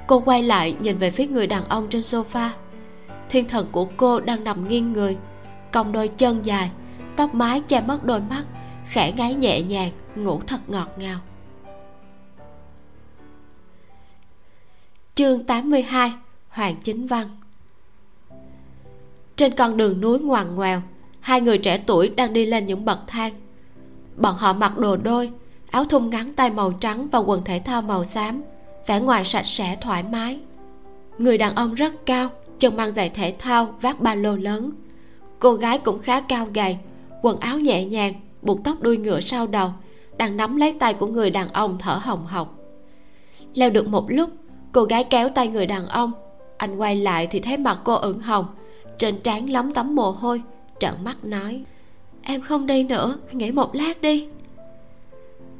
Cô 0.07 0.21
quay 0.21 0.43
lại 0.43 0.77
nhìn 0.81 0.99
về 0.99 1.11
phía 1.11 1.27
người 1.27 1.47
đàn 1.47 1.69
ông 1.69 1.87
trên 1.90 2.01
sofa. 2.01 2.49
Thiên 3.29 3.49
thần 3.49 3.66
của 3.73 3.85
cô 3.97 4.21
đang 4.21 4.45
nằm 4.45 4.69
nghiêng 4.69 4.93
người 4.93 5.16
cong 5.73 5.93
đôi 5.93 6.09
chân 6.09 6.47
dài, 6.47 6.71
tóc 7.16 7.35
mái 7.35 7.61
che 7.61 7.81
mất 7.81 8.05
đôi 8.05 8.21
mắt 8.21 8.45
khẽ 8.90 9.12
ngáy 9.12 9.35
nhẹ 9.35 9.62
nhàng, 9.62 9.90
ngủ 10.16 10.40
thật 10.46 10.61
ngọt 10.68 10.88
ngào. 10.96 11.18
Chương 15.14 15.44
82 15.44 16.12
Hoàng 16.48 16.76
Chính 16.85 17.07
Văn. 17.07 17.29
Trên 19.37 19.57
con 19.57 19.76
đường 19.76 20.00
núi 20.00 20.18
ngoằn 20.18 20.55
ngoèo, 20.55 20.83
Hai 21.20 21.40
người 21.40 21.59
trẻ 21.59 21.83
tuổi 21.87 22.09
đang 22.09 22.32
đi 22.32 22.47
lên 22.47 22.66
những 22.66 22.84
bậc 22.84 22.99
thang. 23.07 23.32
Bọn 24.16 24.36
họ 24.36 24.53
mặc 24.53 24.78
đồ 24.78 24.97
đôi, 24.97 25.30
Áo 25.70 25.84
thun 25.84 26.11
ngắn 26.11 26.34
tay 26.34 26.51
màu 26.51 26.72
trắng 26.72 27.09
và 27.12 27.18
quần 27.18 27.45
thể 27.45 27.62
thao 27.64 27.82
màu 27.82 28.05
xám, 28.05 28.43
vẻ 28.86 29.01
ngoài 29.01 29.24
sạch 29.24 29.47
sẽ, 29.47 29.76
thoải 29.80 30.03
mái. 30.03 30.41
Người 31.18 31.38
đàn 31.38 31.55
ông 31.55 31.74
rất 31.74 32.07
cao, 32.07 32.28
chân 32.59 32.76
mang 32.76 32.95
giày 32.95 33.11
thể 33.11 33.34
thao, 33.38 33.74
vác 33.80 34.01
ba 34.01 34.14
lô 34.14 34.36
lớn. 34.36 34.70
Cô 35.38 35.55
gái 35.55 35.78
cũng 35.78 35.99
khá 35.99 36.20
cao 36.20 36.49
gầy, 36.55 36.78
quần 37.22 37.41
áo 37.41 37.59
nhẹ 37.59 37.84
nhàng 37.84 38.14
buộc 38.43 38.64
tóc 38.64 38.80
đuôi 38.80 38.97
ngựa 38.97 39.20
sau 39.20 39.47
đầu, 39.47 39.70
đang 40.16 40.36
nắm 40.36 40.57
lấy 40.57 40.72
tay 40.78 40.95
của 40.95 41.07
người 41.07 41.30
đàn 41.30 41.53
ông 41.53 41.78
thở 41.78 41.95
hồng 42.03 42.26
hộc. 42.26 42.59
Leo 43.55 43.70
được 43.70 43.88
một 43.88 44.11
lúc, 44.11 44.30
cô 44.72 44.84
gái 44.84 45.05
kéo 45.05 45.28
tay 45.28 45.49
người 45.49 45.66
đàn 45.66 45.86
ông. 45.86 46.12
Anh 46.57 46.76
quay 46.76 46.97
lại 46.97 47.26
thì 47.26 47.41
thấy 47.41 47.57
mặt 47.57 47.78
cô 47.84 47.95
ửng 47.95 48.20
hồng, 48.20 48.47
trên 48.99 49.20
trán 49.20 49.51
lấm 49.51 49.74
tấm 49.74 49.95
mồ 49.95 50.11
hôi, 50.11 50.43
trợn 50.80 50.95
mắt 51.05 51.24
nói, 51.24 51.64
em 52.22 52.41
không 52.41 52.66
đi 52.66 52.82
nữa, 52.82 53.18
nghỉ 53.32 53.53
một 53.53 53.74
lát 53.74 54.01
đi. 54.03 54.28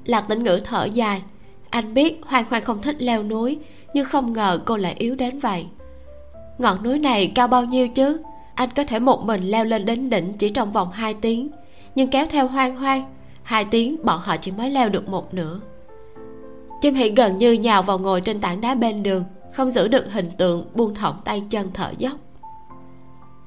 Lạc 0.05 0.24
tĩnh 0.28 0.43
ngữ 0.43 0.61
thở 0.64 0.85
dài, 0.85 1.22
anh 1.70 1.95
biết 1.95 2.20
hoang 2.26 2.45
hoang 2.51 2.64
không 2.64 2.83
thích 2.83 2.97
leo 2.99 3.22
núi, 3.22 3.59
nhưng 3.95 4.05
không 4.05 4.33
ngờ 4.33 4.61
cô 4.64 4.76
lại 4.76 4.95
yếu 4.99 5.14
đến 5.14 5.39
vậy. 5.39 5.66
Ngọn 6.59 6.83
núi 6.83 6.99
này 6.99 7.33
cao 7.35 7.49
bao 7.49 7.64
nhiêu 7.64 7.89
chứ? 7.89 8.20
Anh 8.55 8.68
có 8.76 8.85
thể 8.85 8.99
một 8.99 9.24
mình 9.24 9.43
leo 9.43 9.64
lên 9.64 9.85
đến 9.85 10.11
đỉnh 10.11 10.33
chỉ 10.39 10.49
trong 10.49 10.72
vòng 10.72 10.91
2 10.93 11.14
tiếng 11.14 11.51
nhưng 11.95 12.11
kéo 12.11 12.26
theo 12.30 12.47
hoang 12.47 12.76
hoang. 12.76 13.14
Hai 13.43 13.64
tiếng, 13.64 14.05
bọn 14.05 14.20
họ 14.22 14.36
chỉ 14.36 14.51
mới 14.51 14.70
leo 14.70 14.88
được 14.88 15.09
một 15.09 15.34
nửa. 15.34 15.61
Chim 16.80 16.95
hỉ 16.95 17.09
gần 17.09 17.38
như 17.38 17.53
nhào 17.53 17.82
vào 17.82 17.99
ngồi 17.99 18.20
trên 18.20 18.41
tảng 18.41 18.61
đá 18.61 18.74
bên 18.74 19.03
đường, 19.03 19.24
không 19.53 19.70
giữ 19.70 19.88
được 19.88 20.12
hình 20.12 20.30
tượng 20.38 20.66
buông 20.74 20.95
thõng 20.95 21.20
tay 21.24 21.43
chân 21.51 21.70
thở 21.74 21.93
dốc. 21.99 22.12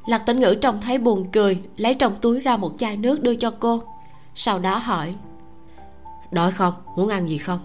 Lạc 0.05 0.19
tĩnh 0.19 0.39
ngữ 0.39 0.55
trông 0.61 0.81
thấy 0.81 0.97
buồn 0.97 1.25
cười, 1.31 1.61
lấy 1.77 1.93
trong 1.93 2.15
túi 2.21 2.39
ra 2.39 2.57
một 2.57 2.71
chai 2.77 2.97
nước 2.97 3.21
đưa 3.21 3.35
cho 3.35 3.53
cô. 3.59 3.83
Sau 4.35 4.59
đó 4.59 4.77
hỏi, 4.77 5.15
đói 6.31 6.51
không? 6.51 6.73
Muốn 6.97 7.09
ăn 7.09 7.29
gì 7.29 7.37
không? 7.37 7.59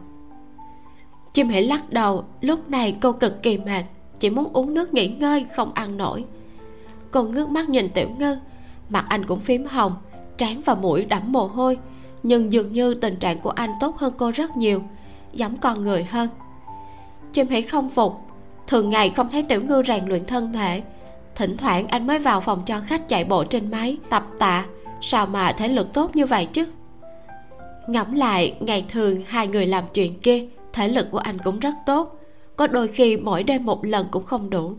Chim 1.35 1.49
hỉ 1.49 1.61
lắc 1.61 1.91
đầu, 1.91 2.25
lúc 2.41 2.71
này 2.71 2.97
cô 3.03 3.13
cực 3.13 3.43
kỳ 3.43 3.59
mệt, 3.59 3.85
chỉ 4.21 4.31
muốn 4.31 4.53
uống 4.53 4.75
nước 4.75 4.95
nghỉ 4.95 5.09
ngơi, 5.09 5.47
không 5.57 5.73
ăn 5.75 5.97
nổi. 5.97 6.25
Cô 7.11 7.23
ngước 7.23 7.49
mắt 7.49 7.69
nhìn 7.69 7.91
tiểu 7.91 8.09
ngư, 8.19 8.37
mặt 8.89 9.05
anh 9.09 9.27
cũng 9.27 9.41
phím 9.41 9.67
hồng 9.67 9.93
trán 10.39 10.61
và 10.65 10.75
mũi 10.75 11.05
đẫm 11.05 11.23
mồ 11.33 11.47
hôi, 11.47 11.79
nhưng 12.23 12.53
dường 12.53 12.73
như 12.73 12.95
tình 12.95 13.17
trạng 13.17 13.39
của 13.39 13.51
anh 13.51 13.71
tốt 13.81 13.97
hơn 13.97 14.13
cô 14.17 14.31
rất 14.31 14.57
nhiều, 14.57 14.83
giống 15.33 15.57
con 15.57 15.83
người 15.83 16.05
hơn. 16.05 16.29
Chim 17.33 17.49
hỉ 17.49 17.63
không 17.63 17.91
phục, 17.91 18.13
thường 18.67 18.91
ngày 18.91 19.11
không 19.11 19.29
thấy 19.29 19.43
tiểu 19.43 19.63
ngư 19.63 19.83
rèn 19.87 20.07
luyện 20.07 20.25
thân 20.25 20.53
thể. 20.53 20.83
Thỉnh 21.35 21.57
thoảng 21.57 21.89
anh 21.89 22.07
mới 22.07 22.19
vào 22.19 22.41
phòng 22.41 22.63
cho 22.67 22.81
khách 22.81 23.09
chạy 23.09 23.25
bộ 23.25 23.45
trên 23.45 23.71
máy, 23.71 23.97
tập 24.11 24.27
tạ. 24.39 24.65
Sao 25.01 25.27
mà 25.27 25.53
thể 25.53 25.69
lực 25.69 25.93
tốt 25.93 26.17
như 26.17 26.27
vậy 26.27 26.47
chứ? 26.47 26.67
Ngẫm 27.89 28.15
lại, 28.15 28.55
ngày 28.61 28.85
thường 28.89 29.23
hai 29.27 29.49
người 29.49 29.67
làm 29.67 29.85
chuyện 29.95 30.21
kia 30.21 30.47
thể 30.73 30.89
lực 30.89 31.11
của 31.11 31.19
anh 31.19 31.39
cũng 31.39 31.59
rất 31.59 31.75
tốt. 31.87 32.21
Có 32.57 32.67
đôi 32.67 32.89
khi 32.89 33.17
mỗi 33.17 33.43
đêm 33.43 33.65
một 33.65 33.85
lần 33.85 34.09
cũng 34.11 34.25
không 34.25 34.51
đủ. 34.51 34.75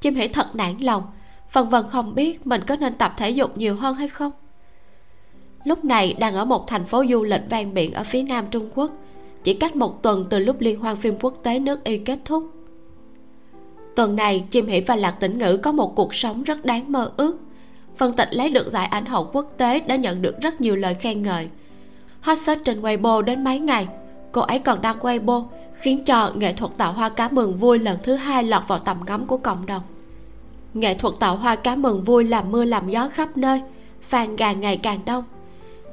Chim 0.00 0.14
hỉ 0.14 0.28
thật 0.28 0.56
nản 0.56 0.78
lòng 0.78 1.02
phần 1.50 1.70
vân 1.70 1.88
không 1.88 2.14
biết 2.14 2.46
mình 2.46 2.60
có 2.66 2.76
nên 2.76 2.94
tập 2.94 3.14
thể 3.16 3.30
dục 3.30 3.58
nhiều 3.58 3.76
hơn 3.76 3.94
hay 3.94 4.08
không 4.08 4.32
lúc 5.64 5.84
này 5.84 6.14
đang 6.18 6.34
ở 6.34 6.44
một 6.44 6.66
thành 6.66 6.84
phố 6.84 7.04
du 7.10 7.22
lịch 7.22 7.42
ven 7.50 7.74
biển 7.74 7.92
ở 7.92 8.04
phía 8.04 8.22
nam 8.22 8.44
trung 8.50 8.70
quốc. 8.74 8.90
Chỉ 9.44 9.54
cách 9.54 9.76
một 9.76 10.02
tuần 10.02 10.26
từ 10.30 10.38
lúc 10.38 10.60
liên 10.60 10.80
hoan 10.80 10.96
phim 10.96 11.14
quốc 11.20 11.34
tế 11.42 11.58
nước 11.58 11.84
y 11.84 11.98
kết 11.98 12.18
thúc. 12.24 12.50
Tuần 13.96 14.16
này, 14.16 14.44
chim 14.50 14.66
hỷ 14.66 14.80
và 14.80 14.96
lạc 14.96 15.10
tĩnh 15.10 15.38
ngữ 15.38 15.56
có 15.56 15.72
một 15.72 15.96
cuộc 15.96 16.14
sống 16.14 16.42
rất 16.42 16.64
đáng 16.64 16.92
mơ 16.92 17.12
ước. 17.16 17.36
Phân 17.96 18.12
tịch 18.12 18.28
lấy 18.30 18.48
được 18.48 18.70
giải 18.70 18.86
ảnh 18.86 19.04
hậu 19.04 19.30
quốc 19.32 19.52
tế 19.56 19.80
đã 19.80 19.96
nhận 19.96 20.22
được 20.22 20.40
rất 20.40 20.60
nhiều 20.60 20.76
lời 20.76 20.94
khen 20.94 21.22
ngợi. 21.22 21.48
Hot 22.20 22.38
search 22.38 22.64
trên 22.64 22.82
weibo 22.82 23.22
đến 23.22 23.44
mấy 23.44 23.58
ngày, 23.58 23.88
cô 24.32 24.40
ấy 24.40 24.58
còn 24.58 24.82
đăng 24.82 24.98
weibo, 24.98 25.44
khiến 25.74 26.04
cho 26.04 26.32
nghệ 26.34 26.52
thuật 26.52 26.72
tạo 26.76 26.92
hoa 26.92 27.08
cá 27.08 27.28
mừng 27.28 27.56
vui 27.56 27.78
lần 27.78 27.98
thứ 28.02 28.14
hai 28.14 28.44
lọt 28.44 28.62
vào 28.68 28.78
tầm 28.78 28.96
ngắm 29.06 29.26
của 29.26 29.36
cộng 29.36 29.66
đồng. 29.66 29.82
Nghệ 30.74 30.94
thuật 30.94 31.14
tạo 31.20 31.36
hoa 31.36 31.56
cá 31.56 31.74
mừng 31.74 32.02
vui 32.02 32.24
làm 32.24 32.50
mưa 32.50 32.64
làm 32.64 32.88
gió 32.88 33.08
khắp 33.08 33.36
nơi 33.36 33.62
fan 34.10 34.36
gà 34.36 34.52
ngày 34.52 34.76
càng 34.76 34.98
đông 35.06 35.24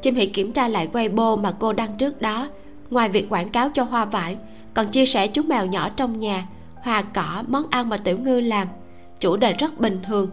chim 0.02 0.16
hỷ 0.16 0.26
kiểm 0.26 0.52
tra 0.52 0.68
lại 0.68 0.90
weibo 0.94 1.38
mà 1.42 1.54
cô 1.60 1.74
đăng 1.74 1.98
trước 1.98 2.22
đó. 2.22 2.48
Ngoài 2.90 3.10
việc 3.10 3.30
quảng 3.30 3.50
cáo 3.50 3.70
cho 3.70 3.84
hoa 3.84 4.06
vải, 4.06 4.38
còn 4.74 4.88
chia 4.88 5.06
sẻ 5.06 5.28
chú 5.28 5.42
mèo 5.42 5.66
nhỏ 5.66 5.90
trong 5.90 6.20
nhà, 6.20 6.48
hoa 6.82 7.02
cỏ, 7.02 7.44
món 7.48 7.64
ăn 7.70 7.90
mà 7.90 7.98
tiểu 7.98 8.18
ngư 8.18 8.40
làm. 8.40 8.68
Chủ 9.20 9.38
đề 9.38 9.54
rất 9.54 9.80
bình 9.80 10.00
thường. 10.04 10.30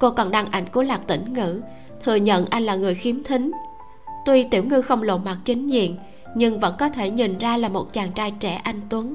Cô 0.00 0.10
còn 0.10 0.30
đăng 0.30 0.46
ảnh 0.50 0.64
của 0.72 0.82
lạc 0.82 1.00
tĩnh 1.06 1.32
ngữ, 1.32 1.60
thừa 2.04 2.14
nhận 2.14 2.46
anh 2.46 2.62
là 2.62 2.74
người 2.74 2.94
khiếm 2.94 3.22
thính. 3.22 3.52
Tuy 4.26 4.42
tiểu 4.42 4.64
ngư 4.64 4.82
không 4.82 5.02
lộ 5.02 5.18
mặt 5.18 5.38
chính 5.44 5.68
diện, 5.68 5.96
nhưng 6.34 6.60
vẫn 6.60 6.74
có 6.78 6.88
thể 6.88 7.10
nhìn 7.10 7.38
ra 7.38 7.56
là 7.56 7.68
một 7.68 7.92
chàng 7.92 8.12
trai 8.12 8.30
trẻ 8.30 8.54
anh 8.54 8.80
tuấn. 8.88 9.14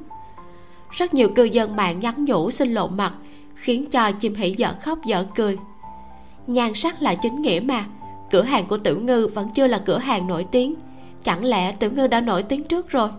Rất 0.91 1.13
nhiều 1.13 1.29
cư 1.35 1.43
dân 1.43 1.75
mạng 1.75 1.99
nhắn 1.99 2.25
nhủ 2.25 2.51
xin 2.51 2.73
lộ 2.73 2.87
mặt, 2.87 3.13
khiến 3.55 3.89
cho 3.91 4.11
chim 4.11 4.35
hỉ 4.35 4.55
dở 4.57 4.73
khóc 4.81 5.05
dở 5.05 5.25
cười. 5.35 5.57
Nhan 6.47 6.73
sắc 6.73 7.01
là 7.01 7.15
chính 7.15 7.41
nghĩa 7.41 7.59
mà 7.59 7.85
cửa 8.31 8.41
hàng 8.41 8.65
của 8.65 8.77
tiểu 8.77 8.99
ngư 8.99 9.27
vẫn 9.27 9.49
chưa 9.53 9.67
là 9.67 9.77
cửa 9.85 9.97
hàng 9.97 10.27
nổi 10.27 10.45
tiếng. 10.51 10.75
Chẳng 11.23 11.45
lẽ 11.45 11.71
tiểu 11.71 11.91
ngư 11.91 12.07
đã 12.07 12.19
nổi 12.19 12.43
tiếng 12.43 12.63
trước 12.63 12.89
rồi? 12.89 13.09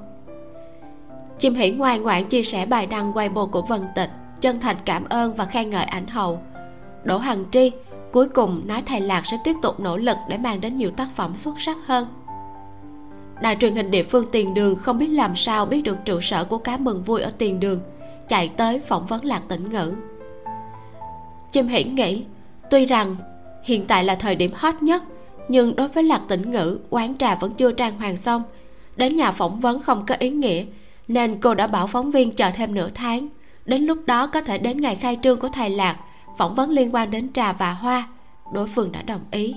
Chim 1.38 1.54
hỉ 1.54 1.70
ngoan 1.70 2.02
ngoãn 2.02 2.24
chia 2.24 2.42
sẻ 2.42 2.66
bài 2.66 2.86
đăng 2.86 3.12
quay 3.12 3.28
bồ 3.28 3.46
của 3.46 3.62
vân 3.62 3.80
tịch, 3.94 4.10
chân 4.40 4.60
thành 4.60 4.76
cảm 4.84 5.04
ơn 5.08 5.34
và 5.34 5.44
khen 5.44 5.70
ngợi 5.70 5.84
ảnh 5.84 6.06
hậu. 6.06 6.42
Đỗ 7.04 7.18
hằng 7.18 7.44
tri, 7.50 7.70
cuối 8.12 8.28
cùng 8.28 8.66
nói 8.66 8.82
thầy 8.86 9.00
lạc 9.00 9.26
sẽ 9.26 9.36
tiếp 9.44 9.56
tục 9.62 9.80
nỗ 9.80 9.96
lực 9.96 10.16
để 10.28 10.38
mang 10.38 10.60
đến 10.60 10.76
nhiều 10.76 10.90
tác 10.90 11.08
phẩm 11.14 11.36
xuất 11.36 11.60
sắc 11.60 11.76
hơn. 11.86 12.06
Đài 13.40 13.56
truyền 13.56 13.74
hình 13.74 13.90
địa 13.90 14.02
phương 14.02 14.26
tiền 14.32 14.54
đường 14.54 14.74
không 14.74 14.98
biết 14.98 15.06
làm 15.06 15.36
sao 15.36 15.66
biết 15.66 15.82
được 15.82 15.96
trụ 16.04 16.20
sở 16.20 16.44
của 16.44 16.58
cá 16.58 16.76
mừng 16.76 17.02
vui 17.02 17.20
ở 17.20 17.32
tiền 17.38 17.60
đường, 17.60 17.80
chạy 18.28 18.48
tới 18.48 18.80
phỏng 18.80 19.06
vấn 19.06 19.24
lạc 19.24 19.42
tĩnh 19.48 19.70
ngữ. 19.70 19.94
Chim 21.52 21.68
hỉ 21.68 21.84
nghĩ, 21.84 22.24
tuy 22.70 22.86
rằng 22.86 23.16
hiện 23.62 23.84
tại 23.86 24.04
là 24.04 24.14
thời 24.14 24.34
điểm 24.34 24.50
hot 24.54 24.74
nhất, 24.82 25.02
nhưng 25.48 25.76
đối 25.76 25.88
với 25.88 26.04
lạc 26.04 26.20
tĩnh 26.28 26.50
ngữ, 26.50 26.78
quán 26.90 27.18
trà 27.18 27.34
vẫn 27.34 27.52
chưa 27.52 27.72
trang 27.72 27.98
hoàng 27.98 28.16
xong. 28.16 28.42
Đến 28.96 29.16
nhà 29.16 29.32
phỏng 29.32 29.60
vấn 29.60 29.80
không 29.80 30.06
có 30.06 30.14
ý 30.18 30.30
nghĩa, 30.30 30.64
nên 31.08 31.40
cô 31.40 31.54
đã 31.54 31.66
bảo 31.66 31.86
phóng 31.86 32.10
viên 32.10 32.30
chờ 32.30 32.50
thêm 32.56 32.74
nửa 32.74 32.88
tháng. 32.94 33.28
Đến 33.64 33.82
lúc 33.82 33.98
đó 34.06 34.26
có 34.26 34.40
thể 34.40 34.58
đến 34.58 34.80
ngày 34.80 34.94
khai 34.94 35.18
trương 35.22 35.40
của 35.40 35.48
thầy 35.48 35.70
lạc, 35.70 35.96
phỏng 36.38 36.54
vấn 36.54 36.70
liên 36.70 36.94
quan 36.94 37.10
đến 37.10 37.32
trà 37.32 37.52
và 37.52 37.72
hoa. 37.72 38.08
Đối 38.52 38.68
phương 38.68 38.92
đã 38.92 39.02
đồng 39.02 39.20
ý. 39.30 39.54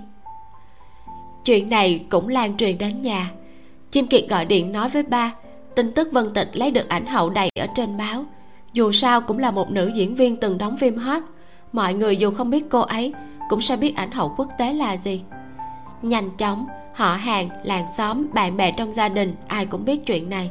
Chuyện 1.45 1.70
này 1.70 2.06
cũng 2.10 2.28
lan 2.28 2.58
truyền 2.58 2.78
đến 2.78 3.01
nhà. 3.01 3.32
Chim 3.91 4.08
kiệt 4.08 4.26
gọi 4.30 4.45
điện 4.45 4.72
nói 4.72 4.89
với 4.89 5.03
ba, 5.03 5.34
tin 5.76 5.91
tức 5.91 6.12
vân 6.12 6.34
tịch 6.34 6.49
lấy 6.53 6.72
được 6.72 6.89
ảnh 6.89 7.06
hậu 7.06 7.30
đầy 7.30 7.49
ở 7.60 7.68
trên 7.76 7.97
báo. 7.97 8.26
Dù 8.74 8.91
sao 8.91 9.22
cũng 9.22 9.39
là 9.39 9.51
một 9.51 9.72
nữ 9.72 9.91
diễn 9.95 10.16
viên 10.16 10.36
từng 10.36 10.58
đóng 10.58 10.78
phim 10.78 10.95
hot. 10.95 11.24
Mọi 11.72 11.93
người 11.93 12.18
dù 12.18 12.32
không 12.32 12.49
biết 12.49 12.66
cô 12.70 12.80
ấy 12.80 13.14
cũng 13.49 13.61
sẽ 13.61 13.77
biết 13.77 13.95
ảnh 13.95 14.11
hậu 14.11 14.33
quốc 14.37 14.47
tế 14.57 14.73
là 14.73 14.97
gì. 14.97 15.21
Nhanh 16.01 16.29
chóng, 16.37 16.67
họ 16.93 17.13
hàng, 17.13 17.49
làng 17.63 17.85
xóm, 17.97 18.27
bạn 18.33 18.57
bè 18.57 18.71
trong 18.71 18.93
gia 18.93 19.09
đình, 19.09 19.35
ai 19.47 19.65
cũng 19.65 19.85
biết 19.85 20.05
chuyện 20.05 20.29
này. 20.29 20.49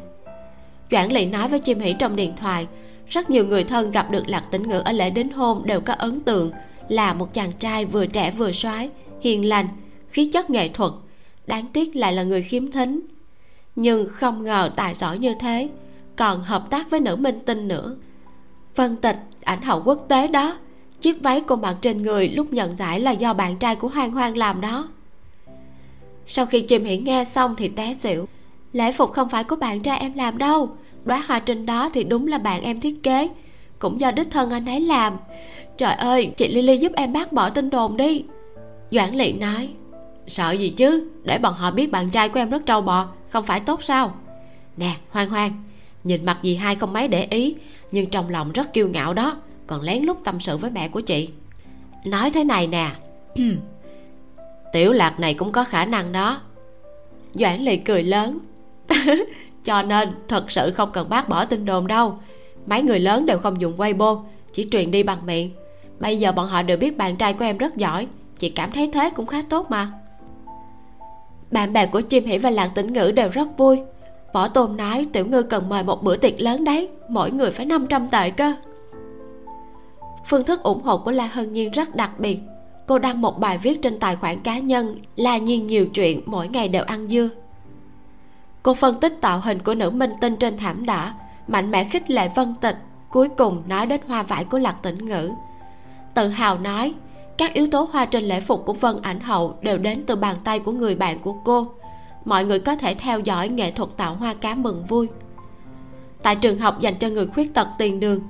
Doãn 0.91 1.11
lỵ 1.11 1.27
nói 1.27 1.49
với 1.49 1.61
chim 1.61 1.81
hỉ 1.81 1.95
trong 1.99 2.17
điện 2.17 2.33
thoại, 2.37 2.67
rất 3.09 3.31
nhiều 3.31 3.47
người 3.47 3.65
thân 3.65 3.91
gặp 3.91 4.11
được 4.11 4.29
lạc 4.29 4.45
tĩnh 4.51 4.69
ngữ 4.69 4.79
ở 4.79 4.93
lễ 4.93 5.11
đính 5.11 5.33
hôn 5.33 5.63
đều 5.67 5.81
có 5.81 5.95
ấn 5.95 6.21
tượng, 6.21 6.51
là 6.89 7.15
một 7.15 7.35
chàng 7.35 7.53
trai 7.53 7.85
vừa 7.85 8.07
trẻ 8.07 8.31
vừa 8.31 8.53
soái, 8.53 8.91
hiền 9.21 9.49
lành, 9.49 9.69
khí 10.09 10.31
chất 10.33 10.51
nghệ 10.51 10.69
thuật, 10.69 10.93
đáng 11.47 11.67
tiếc 11.73 11.97
lại 11.97 12.13
là 12.13 12.23
người 12.23 12.43
khiếm 12.43 12.73
thính. 12.73 13.01
Nhưng 13.77 14.09
không 14.11 14.45
ngờ 14.45 14.71
tài 14.77 14.95
giỏi 14.95 15.19
như 15.19 15.35
thế, 15.41 15.69
còn 16.17 16.43
hợp 16.43 16.71
tác 16.71 16.91
với 16.91 17.01
nữ 17.01 17.17
minh 17.17 17.39
tinh 17.47 17.69
nữa. 17.69 17.97
Phân 18.75 18.97
tịch, 18.97 19.17
ảnh 19.45 19.63
hậu 19.63 19.83
quốc 19.85 20.05
tế 20.09 20.29
đó 20.29 20.59
chiếc 21.05 21.23
váy 21.23 21.41
cô 21.41 21.57
mặc 21.57 21.77
trên 21.81 22.03
người 22.03 22.29
lúc 22.29 22.53
nhận 22.53 22.77
giải 22.77 23.01
là 23.01 23.11
do 23.11 23.35
bạn 23.35 23.57
trai 23.57 23.77
của 23.77 23.89
hoang 23.89 24.13
hoang 24.13 24.37
làm 24.37 24.61
đó. 24.61 24.89
Sau 26.27 26.47
khi 26.47 26.61
chim 26.61 26.85
hiển 26.85 27.05
nghe 27.05 27.25
xong 27.25 27.55
thì 27.57 27.69
té 27.69 27.95
xỉu. 27.95 28.29
Lễ 28.73 28.93
phục 28.93 29.13
không 29.13 29.29
phải 29.29 29.45
của 29.45 29.57
bạn 29.57 29.81
trai 29.81 29.99
em 29.99 30.13
làm 30.15 30.39
đâu. 30.39 30.77
Đóa 31.05 31.25
hoa 31.27 31.39
trên 31.39 31.67
đó 31.67 31.91
thì 31.95 32.05
đúng 32.05 32.27
là 32.27 32.39
bạn 32.39 32.63
em 32.63 32.81
thiết 32.81 33.03
kế. 33.03 33.29
Cũng 33.79 34.01
do 34.01 34.11
đích 34.11 34.31
thân 34.31 34.51
anh 34.51 34.67
ấy 34.67 34.81
làm. 34.81 35.17
Trời 35.77 35.95
ơi, 35.95 36.33
chị 36.37 36.49
lily 36.49 36.79
giúp 36.79 36.93
em 36.97 37.13
bác 37.13 37.33
bỏ 37.33 37.51
tin 37.51 37.71
đồn 37.71 37.97
đi. 37.97 38.25
Doãn 38.91 39.15
lị 39.15 39.33
nói, 39.33 39.69
sợ 40.27 40.53
gì 40.53 40.71
chứ? 40.71 41.11
Để 41.23 41.39
bọn 41.39 41.55
họ 41.55 41.71
biết 41.71 41.91
bạn 41.91 42.11
trai 42.11 42.29
của 42.29 42.41
em 42.41 42.51
rất 42.51 42.67
trâu 42.67 42.81
bò, 42.81 43.09
không 43.29 43.45
phải 43.45 43.61
tốt 43.61 43.85
sao? 43.85 44.15
Nè 44.77 44.97
hoang 45.11 45.29
hoang 45.29 45.63
nhìn 46.05 46.25
mặt 46.25 46.39
gì 46.43 46.55
hai 46.55 46.75
không 46.75 46.93
mấy 46.93 47.09
để 47.09 47.27
ý, 47.31 47.55
nhưng 47.93 48.11
trong 48.11 48.29
lòng 48.29 48.53
rất 48.53 48.73
kiêu 48.73 48.89
ngạo 48.89 49.15
đó 49.15 49.37
còn 49.67 49.81
lén 49.81 50.03
lút 50.03 50.17
tâm 50.25 50.41
sự 50.41 50.57
với 50.57 50.71
mẹ 50.71 50.89
của 50.89 51.01
chị. 51.01 51.29
Nói 52.05 52.31
thế 52.31 52.45
này 52.45 52.67
nè. 52.67 52.91
Tiểu 54.73 54.93
lạc 54.93 55.21
này 55.21 55.35
cũng 55.35 55.53
có 55.53 55.65
khả 55.65 55.85
năng 55.85 56.13
đó. 56.13 56.41
Doãn 57.35 57.61
lì 57.61 57.77
cười 57.77 58.03
lớn. 58.03 58.39
Cho 59.65 59.83
nên, 59.83 60.13
thật 60.29 60.51
sự 60.51 60.71
không 60.71 60.91
cần 60.93 61.09
bác 61.09 61.29
bỏ 61.29 61.45
tin 61.45 61.65
đồn 61.65 61.87
đâu. 61.87 62.19
Mấy 62.67 62.83
người 62.83 63.01
lớn 63.01 63.27
đều 63.27 63.39
không 63.39 63.61
dùng 63.61 63.77
weibo, 63.77 64.23
chỉ 64.53 64.69
truyền 64.71 64.91
đi 64.91 65.03
bằng 65.03 65.27
miệng. 65.27 65.51
Bây 66.01 66.19
giờ 66.19 66.33
bọn 66.33 66.49
họ 66.49 66.63
đều 66.63 66.77
biết 66.77 66.97
bạn 66.97 67.17
trai 67.17 67.33
của 67.33 67.45
em 67.45 67.59
rất 67.59 67.77
giỏi. 67.77 68.07
Chị 68.39 68.51
cảm 68.51 68.73
thấy 68.73 68.91
thế 68.93 69.11
cũng 69.11 69.27
khá 69.27 69.43
tốt 69.49 69.71
mà. 69.71 69.93
Bạn 71.51 71.73
bè 71.73 71.87
của 71.87 72.01
chim 72.01 72.25
hỉ 72.25 72.39
và 72.39 72.51
làng 72.51 72.71
tĩnh 72.75 72.93
ngữ 72.93 73.13
đều 73.13 73.29
rất 73.29 73.49
vui. 73.57 73.81
Võ 74.33 74.49
tôn 74.49 74.77
nói, 74.77 75.07
tiểu 75.13 75.27
ngư 75.27 75.43
cần 75.43 75.69
mời 75.69 75.83
một 75.83 76.03
bữa 76.03 76.17
tiệc 76.17 76.41
lớn 76.41 76.65
đấy. 76.65 76.89
Mỗi 77.09 77.31
người 77.31 77.51
phải 77.51 77.67
500 77.67 78.09
tệ 78.09 78.31
cơ 78.31 78.55
phương 80.27 80.45
thức 80.45 80.63
ủng 80.63 80.83
hộ 80.83 80.99
của 80.99 81.11
la 81.11 81.27
hân 81.27 81.53
nhiên 81.53 81.71
rất 81.71 81.97
đặc 81.97 82.21
biệt. 82.21 82.39
Cô 82.87 82.99
đăng 82.99 83.21
một 83.21 83.39
bài 83.39 83.59
viết 83.59 83.83
trên 83.83 83.99
tài 83.99 84.17
khoản 84.17 84.39
cá 84.39 84.59
nhân, 84.59 84.99
la 85.17 85.39
nhiên 85.39 85.67
nhiều 85.67 85.87
chuyện, 85.87 86.21
mỗi 86.27 86.49
ngày 86.49 86.69
đều 86.69 86.85
ăn 86.85 87.09
dưa. 87.09 87.29
Cô 88.63 88.75
phân 88.75 89.01
tích 89.01 89.21
tạo 89.21 89.41
hình 89.41 89.59
của 89.59 89.75
nữ 89.75 89.91
minh 89.91 90.11
tinh 90.21 90.37
trên 90.37 90.59
thảm 90.59 90.87
đỏ, 90.87 91.13
mạnh 91.49 91.71
mẽ 91.71 91.85
khích 91.85 92.11
lệ 92.11 92.29
vân 92.37 92.55
tịch, 92.61 92.77
cuối 93.11 93.29
cùng 93.29 93.63
nói 93.69 93.87
đến 93.87 94.01
hoa 94.07 94.23
vải 94.23 94.45
của 94.45 94.59
lạc 94.59 94.77
tĩnh 94.83 95.07
ngữ. 95.07 95.31
Tự 96.15 96.29
hào 96.29 96.59
nói, 96.59 96.95
các 97.39 97.53
yếu 97.55 97.67
tố 97.71 97.89
hoa 97.93 98.05
trên 98.05 98.25
lễ 98.25 98.41
phục 98.41 98.67
của 98.67 98.73
vân 98.73 99.03
ảnh 99.03 99.21
hậu 99.21 99.55
đều 99.63 99.79
đến 99.79 100.05
từ 100.07 100.17
bàn 100.17 100.37
tay 100.45 100.59
của 100.59 100.73
người 100.73 100.95
bạn 100.95 101.19
của 101.19 101.35
cô. 101.45 101.67
Mọi 102.25 102.45
người 102.45 102.61
có 102.61 102.77
thể 102.77 102.95
theo 102.95 103.21
dõi 103.21 103.49
nghệ 103.49 103.71
thuật 103.71 103.91
tạo 103.97 104.15
hoa 104.15 104.35
cá 104.35 104.55
mừng 104.55 104.85
vui. 104.85 105.09
Tại 106.23 106.37
trường 106.37 106.59
học 106.59 106.81
dành 106.81 106.95
cho 106.99 107.09
người 107.09 107.27
khuyết 107.27 107.55
tật 107.55 107.69
tiền 107.79 108.01
đường 108.01 108.21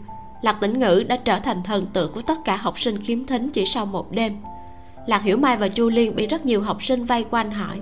lạc 0.45 0.61
tĩnh 0.61 0.79
ngữ 0.79 1.05
đã 1.09 1.17
trở 1.17 1.39
thành 1.39 1.63
thần 1.63 1.87
tượng 1.87 2.13
của 2.13 2.23
tất 2.23 2.39
cả 2.45 2.57
học 2.57 2.81
sinh 2.81 3.03
khiếm 3.03 3.27
thính 3.27 3.51
chỉ 3.51 3.65
sau 3.65 3.87
một 3.87 4.13
đêm 4.13 4.37
lạc 5.07 5.23
hiểu 5.23 5.37
mai 5.37 5.57
và 5.57 5.69
chu 5.69 5.89
liên 5.89 6.17
bị 6.17 6.27
rất 6.27 6.47
nhiều 6.47 6.63
học 6.63 6.83
sinh 6.83 7.05
vây 7.05 7.25
quanh 7.31 7.51
hỏi 7.51 7.81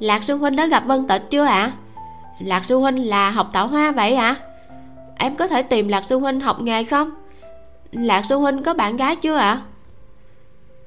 lạc 0.00 0.24
sư 0.24 0.36
huynh 0.36 0.56
đã 0.56 0.66
gặp 0.66 0.86
vân 0.86 1.06
tịch 1.08 1.22
chưa 1.30 1.44
ạ 1.44 1.60
à? 1.60 1.72
lạc 2.38 2.64
sư 2.64 2.76
huynh 2.76 3.08
là 3.08 3.30
học 3.30 3.50
tạo 3.52 3.66
hoa 3.66 3.92
vậy 3.92 4.14
ạ 4.14 4.36
à? 4.38 4.40
em 5.16 5.36
có 5.36 5.46
thể 5.46 5.62
tìm 5.62 5.88
lạc 5.88 6.04
sư 6.04 6.18
huynh 6.18 6.40
học 6.40 6.60
nghề 6.60 6.84
không 6.84 7.10
lạc 7.92 8.26
sư 8.26 8.36
huynh 8.36 8.62
có 8.62 8.74
bạn 8.74 8.96
gái 8.96 9.16
chưa 9.16 9.36
ạ 9.36 9.50
à? 9.50 9.62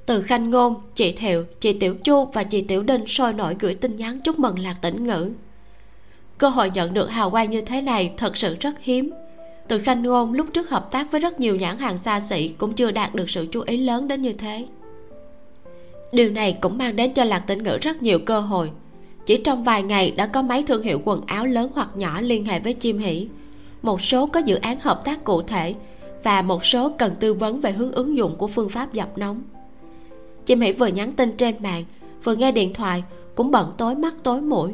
từ 0.06 0.22
khanh 0.22 0.50
ngôn, 0.50 0.74
chị 0.94 1.12
thiệu, 1.12 1.44
chị 1.60 1.72
tiểu 1.72 1.94
chu 2.04 2.24
và 2.24 2.42
chị 2.42 2.60
tiểu 2.60 2.82
đinh 2.82 3.06
sôi 3.06 3.32
nổi 3.32 3.56
gửi 3.60 3.74
tin 3.74 3.96
nhắn 3.96 4.20
chúc 4.20 4.38
mừng 4.38 4.58
lạc 4.58 4.76
tĩnh 4.80 5.04
ngữ 5.04 5.32
cơ 6.38 6.48
hội 6.48 6.70
nhận 6.74 6.94
được 6.94 7.10
hào 7.10 7.30
quang 7.30 7.50
như 7.50 7.60
thế 7.60 7.80
này 7.80 8.12
thật 8.16 8.36
sự 8.36 8.56
rất 8.60 8.74
hiếm 8.80 9.10
từ 9.68 9.78
khanh 9.78 10.02
ngôn 10.02 10.32
lúc 10.32 10.46
trước 10.52 10.70
hợp 10.70 10.90
tác 10.90 11.12
với 11.12 11.20
rất 11.20 11.40
nhiều 11.40 11.56
nhãn 11.56 11.78
hàng 11.78 11.98
xa 11.98 12.20
xỉ 12.20 12.48
cũng 12.48 12.72
chưa 12.72 12.90
đạt 12.90 13.14
được 13.14 13.30
sự 13.30 13.46
chú 13.52 13.60
ý 13.60 13.76
lớn 13.76 14.08
đến 14.08 14.22
như 14.22 14.32
thế. 14.32 14.66
Điều 16.12 16.30
này 16.30 16.58
cũng 16.60 16.78
mang 16.78 16.96
đến 16.96 17.12
cho 17.12 17.24
lạc 17.24 17.38
tĩnh 17.38 17.62
ngữ 17.62 17.78
rất 17.82 18.02
nhiều 18.02 18.18
cơ 18.18 18.40
hội. 18.40 18.70
Chỉ 19.26 19.36
trong 19.36 19.64
vài 19.64 19.82
ngày 19.82 20.10
đã 20.10 20.26
có 20.26 20.42
mấy 20.42 20.62
thương 20.62 20.82
hiệu 20.82 21.00
quần 21.04 21.20
áo 21.26 21.46
lớn 21.46 21.70
hoặc 21.74 21.88
nhỏ 21.94 22.20
liên 22.20 22.44
hệ 22.44 22.60
với 22.60 22.72
chim 22.72 22.98
hỷ. 22.98 23.28
Một 23.82 24.02
số 24.02 24.26
có 24.26 24.40
dự 24.40 24.56
án 24.56 24.80
hợp 24.80 25.04
tác 25.04 25.24
cụ 25.24 25.42
thể 25.42 25.74
và 26.22 26.42
một 26.42 26.64
số 26.64 26.92
cần 26.98 27.14
tư 27.20 27.34
vấn 27.34 27.60
về 27.60 27.72
hướng 27.72 27.92
ứng 27.92 28.16
dụng 28.16 28.36
của 28.36 28.46
phương 28.46 28.68
pháp 28.68 28.92
dập 28.92 29.18
nóng. 29.18 29.42
Chim 30.46 30.60
hỷ 30.60 30.72
vừa 30.72 30.86
nhắn 30.86 31.12
tin 31.12 31.36
trên 31.36 31.54
mạng, 31.60 31.84
vừa 32.24 32.36
nghe 32.36 32.52
điện 32.52 32.74
thoại, 32.74 33.04
cũng 33.34 33.50
bận 33.50 33.72
tối 33.78 33.94
mắt 33.94 34.14
tối 34.22 34.40
mũi. 34.40 34.72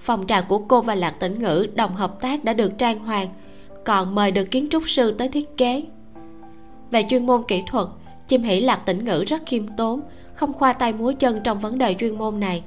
Phòng 0.00 0.26
trà 0.26 0.40
của 0.40 0.58
cô 0.58 0.80
và 0.80 0.94
lạc 0.94 1.10
tĩnh 1.10 1.38
ngữ 1.38 1.66
đồng 1.74 1.94
hợp 1.94 2.20
tác 2.20 2.44
đã 2.44 2.52
được 2.52 2.72
trang 2.78 2.98
hoàng 2.98 3.28
còn 3.88 4.14
mời 4.14 4.30
được 4.30 4.44
kiến 4.44 4.68
trúc 4.70 4.88
sư 4.88 5.14
tới 5.18 5.28
thiết 5.28 5.56
kế. 5.56 5.82
Về 6.90 7.04
chuyên 7.10 7.26
môn 7.26 7.42
kỹ 7.48 7.62
thuật, 7.66 7.86
chim 8.28 8.42
hỷ 8.42 8.60
lạc 8.60 8.76
tĩnh 8.76 9.04
ngữ 9.04 9.24
rất 9.26 9.42
khiêm 9.46 9.68
tốn, 9.76 10.00
không 10.34 10.52
khoa 10.52 10.72
tay 10.72 10.92
múa 10.92 11.12
chân 11.18 11.40
trong 11.44 11.60
vấn 11.60 11.78
đề 11.78 11.94
chuyên 11.98 12.18
môn 12.18 12.40
này, 12.40 12.62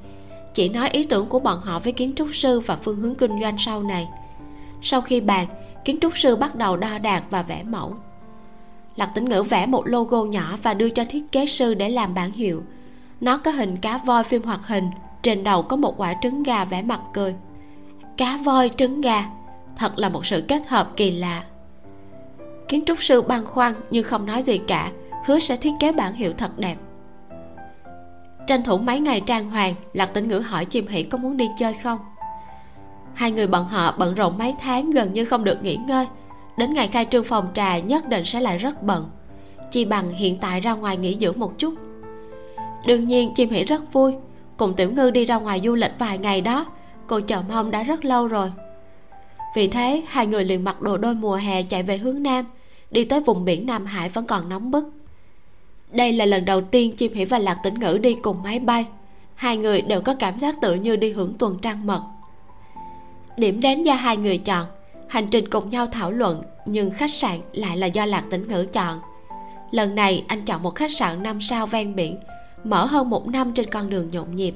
chỉ 0.54 0.70
nói 0.70 0.90
ý 0.90 1.04
tưởng 1.04 1.26
của 1.26 1.40
bọn 1.40 1.60
họ 1.62 1.80
với 1.80 1.94
kiến 1.94 2.14
trúc 2.16 2.28
sư 2.34 2.60
và 2.60 2.76
phương 2.76 2.96
hướng 2.96 3.16
kinh 3.16 3.42
doanh 3.42 3.56
sau 3.60 3.84
này. 3.84 4.08
Sau 4.82 5.02
khi 5.02 5.22
bàn, 5.22 5.48
kiến 5.86 5.98
trúc 6.02 6.18
sư 6.18 6.36
bắt 6.36 6.56
đầu 6.56 6.78
đo 6.78 6.98
đạc 6.98 7.24
và 7.30 7.42
vẽ 7.42 7.64
mẫu. 7.64 7.96
Lạc 8.96 9.12
tĩnh 9.16 9.26
ngữ 9.26 9.44
vẽ 9.44 9.66
một 9.66 9.88
logo 9.88 10.24
nhỏ 10.24 10.58
và 10.64 10.74
đưa 10.74 10.90
cho 10.90 11.06
thiết 11.10 11.32
kế 11.32 11.46
sư 11.46 11.74
để 11.74 11.90
làm 11.90 12.14
bản 12.14 12.32
hiệu. 12.32 12.64
Nó 13.22 13.38
có 13.38 13.52
hình 13.52 13.78
cá 13.78 13.98
voi 13.98 14.24
phim 14.24 14.44
hoạt 14.44 14.68
hình, 14.68 14.90
trên 15.24 15.44
đầu 15.44 15.62
có 15.62 15.76
một 15.76 15.94
quả 15.98 16.16
trứng 16.22 16.44
gà 16.44 16.66
vẽ 16.66 16.82
mặt 16.82 17.00
cười. 17.14 17.36
Cá 18.18 18.38
voi 18.38 18.72
trứng 18.78 19.02
gà 19.02 19.30
thật 19.82 20.00
là 20.00 20.10
một 20.10 20.26
sự 20.26 20.44
kết 20.48 20.68
hợp 20.68 20.92
kỳ 20.98 21.12
lạ. 21.12 21.44
Kiến 22.68 22.84
trúc 22.86 23.04
sư 23.04 23.22
băn 23.22 23.46
khoăn 23.46 23.74
nhưng 23.90 24.04
không 24.04 24.26
nói 24.26 24.42
gì 24.42 24.58
cả, 24.58 24.92
hứa 25.26 25.40
sẽ 25.40 25.56
thiết 25.56 25.72
kế 25.80 25.92
bản 25.92 26.14
hiệu 26.14 26.34
thật 26.38 26.60
đẹp. 26.60 26.76
Tranh 28.48 28.64
thủ 28.64 28.78
mấy 28.78 29.00
ngày 29.00 29.22
trang 29.22 29.50
hoàng, 29.50 29.76
lạc 29.94 30.06
tĩnh 30.06 30.28
ngữ 30.28 30.40
hỏi 30.40 30.66
chim 30.66 30.88
hỉ 30.88 31.04
có 31.04 31.18
muốn 31.18 31.38
đi 31.38 31.50
chơi 31.60 31.74
không? 31.74 32.00
Hai 33.14 33.32
người 33.32 33.48
bọn 33.48 33.66
họ 33.66 33.96
bận 33.98 34.16
rộn 34.16 34.38
mấy 34.38 34.56
tháng 34.60 34.92
gần 34.92 35.14
như 35.14 35.26
không 35.26 35.44
được 35.44 35.64
nghỉ 35.64 35.76
ngơi. 35.76 36.08
Đến 36.58 36.74
ngày 36.74 36.88
khai 36.88 37.08
trương 37.12 37.24
phòng 37.24 37.48
trà 37.54 37.80
nhất 37.80 38.10
định 38.10 38.26
sẽ 38.26 38.42
lại 38.42 38.58
rất 38.58 38.84
bận. 38.84 39.10
Chi 39.72 39.86
bằng 39.86 40.10
hiện 40.10 40.38
tại 40.38 40.60
ra 40.60 40.74
ngoài 40.74 40.98
nghỉ 40.98 41.18
dưỡng 41.22 41.40
một 41.40 41.58
chút. 41.58 41.74
Đương 42.86 43.08
nhiên 43.08 43.34
chim 43.34 43.50
hỉ 43.50 43.64
rất 43.64 43.94
vui. 43.94 44.16
Cùng 44.58 44.74
tiểu 44.74 44.92
ngư 44.92 45.12
đi 45.12 45.26
ra 45.26 45.38
ngoài 45.38 45.62
du 45.64 45.76
lịch 45.76 45.92
vài 46.00 46.18
ngày 46.18 46.42
đó, 46.42 46.66
cô 47.08 47.20
chờ 47.20 47.42
mong 47.50 47.72
đã 47.72 47.84
rất 47.84 48.06
lâu 48.06 48.28
rồi 48.28 48.52
vì 49.54 49.68
thế, 49.68 50.04
hai 50.08 50.28
người 50.28 50.44
liền 50.44 50.64
mặc 50.64 50.82
đồ 50.82 50.98
đôi 50.98 51.14
mùa 51.14 51.36
hè 51.36 51.64
chạy 51.64 51.84
về 51.84 51.98
hướng 51.98 52.24
nam. 52.24 52.46
Đi 52.92 53.06
tới 53.06 53.20
vùng 53.20 53.46
biển 53.46 53.66
nam 53.66 53.86
hải 53.86 54.10
vẫn 54.10 54.26
còn 54.26 54.50
nóng 54.50 54.72
bức. 54.72 54.94
Đây 55.92 56.14
là 56.14 56.26
lần 56.26 56.46
đầu 56.46 56.62
tiên 56.62 56.96
chim 56.96 57.14
hỉ 57.14 57.26
và 57.26 57.40
lạc 57.40 57.58
tĩnh 57.64 57.74
ngữ 57.74 57.98
đi 58.02 58.14
cùng 58.14 58.44
máy 58.44 58.60
bay. 58.60 58.86
Hai 59.36 59.58
người 59.58 59.82
đều 59.82 60.02
có 60.02 60.16
cảm 60.20 60.40
giác 60.40 60.56
tự 60.62 60.76
như 60.76 60.96
đi 60.96 61.12
hưởng 61.12 61.34
tuần 61.34 61.58
trăng 61.62 61.88
mật. 61.88 62.04
Điểm 63.38 63.62
đến 63.62 63.84
do 63.84 63.94
hai 63.94 64.18
người 64.18 64.38
chọn, 64.38 64.66
hành 65.08 65.28
trình 65.28 65.50
cùng 65.50 65.70
nhau 65.70 65.88
thảo 65.88 66.12
luận, 66.12 66.44
nhưng 66.66 66.92
khách 66.92 67.14
sạn 67.14 67.40
lại 67.52 67.78
là 67.78 67.88
do 67.88 68.06
lạc 68.06 68.24
tĩnh 68.30 68.48
ngữ 68.48 68.66
chọn. 68.74 69.00
Lần 69.72 69.96
này, 69.96 70.24
anh 70.28 70.46
chọn 70.46 70.64
một 70.64 70.76
khách 70.76 70.92
sạn 70.92 71.24
năm 71.24 71.42
sao 71.42 71.68
ven 71.68 71.96
biển, 71.96 72.18
mở 72.64 72.86
hơn 72.86 73.10
một 73.10 73.28
năm 73.28 73.54
trên 73.54 73.66
con 73.66 73.90
đường 73.90 74.12
nhộn 74.12 74.36
nhịp. 74.36 74.56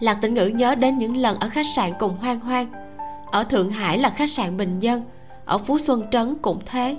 Lạc 0.00 0.14
tĩnh 0.14 0.34
ngữ 0.34 0.46
nhớ 0.46 0.74
đến 0.74 0.98
những 0.98 1.16
lần 1.16 1.38
ở 1.38 1.48
khách 1.48 1.66
sạn 1.76 1.92
cùng 1.98 2.16
hoang 2.16 2.40
hoang 2.40 2.66
ở 3.32 3.44
thượng 3.44 3.70
hải 3.70 3.98
là 3.98 4.10
khách 4.10 4.30
sạn 4.30 4.56
bình 4.56 4.80
dân, 4.80 5.02
ở 5.44 5.58
phú 5.58 5.78
xuân 5.78 6.02
trấn 6.10 6.34
cũng 6.42 6.58
thế. 6.66 6.96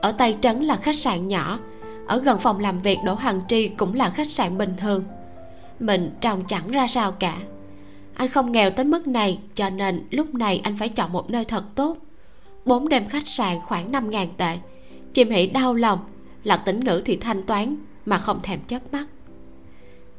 Ở 0.00 0.12
tây 0.12 0.36
trấn 0.40 0.62
là 0.62 0.76
khách 0.76 0.96
sạn 0.96 1.28
nhỏ, 1.28 1.58
ở 2.06 2.18
gần 2.18 2.38
phòng 2.38 2.60
làm 2.60 2.82
việc 2.82 2.98
đỗ 3.04 3.14
hằng 3.14 3.40
tri 3.48 3.68
cũng 3.68 3.94
là 3.94 4.10
khách 4.10 4.30
sạn 4.30 4.58
bình 4.58 4.74
thường. 4.76 5.04
Mình 5.80 6.10
trông 6.20 6.44
chẳng 6.44 6.70
ra 6.70 6.86
sao 6.86 7.12
cả. 7.12 7.36
Anh 8.16 8.28
không 8.28 8.52
nghèo 8.52 8.70
tới 8.70 8.84
mức 8.84 9.06
này, 9.06 9.38
cho 9.54 9.70
nên 9.70 10.06
lúc 10.10 10.34
này 10.34 10.60
anh 10.64 10.76
phải 10.76 10.88
chọn 10.88 11.12
một 11.12 11.30
nơi 11.30 11.44
thật 11.44 11.64
tốt. 11.74 11.96
Bốn 12.64 12.88
đêm 12.88 13.08
khách 13.08 13.28
sạn 13.28 13.60
khoảng 13.60 13.92
năm 13.92 14.10
ngàn 14.10 14.28
tệ. 14.36 14.58
Chim 15.14 15.30
hỉ 15.30 15.46
đau 15.46 15.74
lòng, 15.74 15.98
lạc 16.44 16.56
tĩnh 16.56 16.80
ngữ 16.80 17.02
thì 17.04 17.16
thanh 17.16 17.42
toán 17.42 17.76
mà 18.06 18.18
không 18.18 18.42
thèm 18.42 18.60
chớp 18.68 18.92
mắt. 18.92 19.06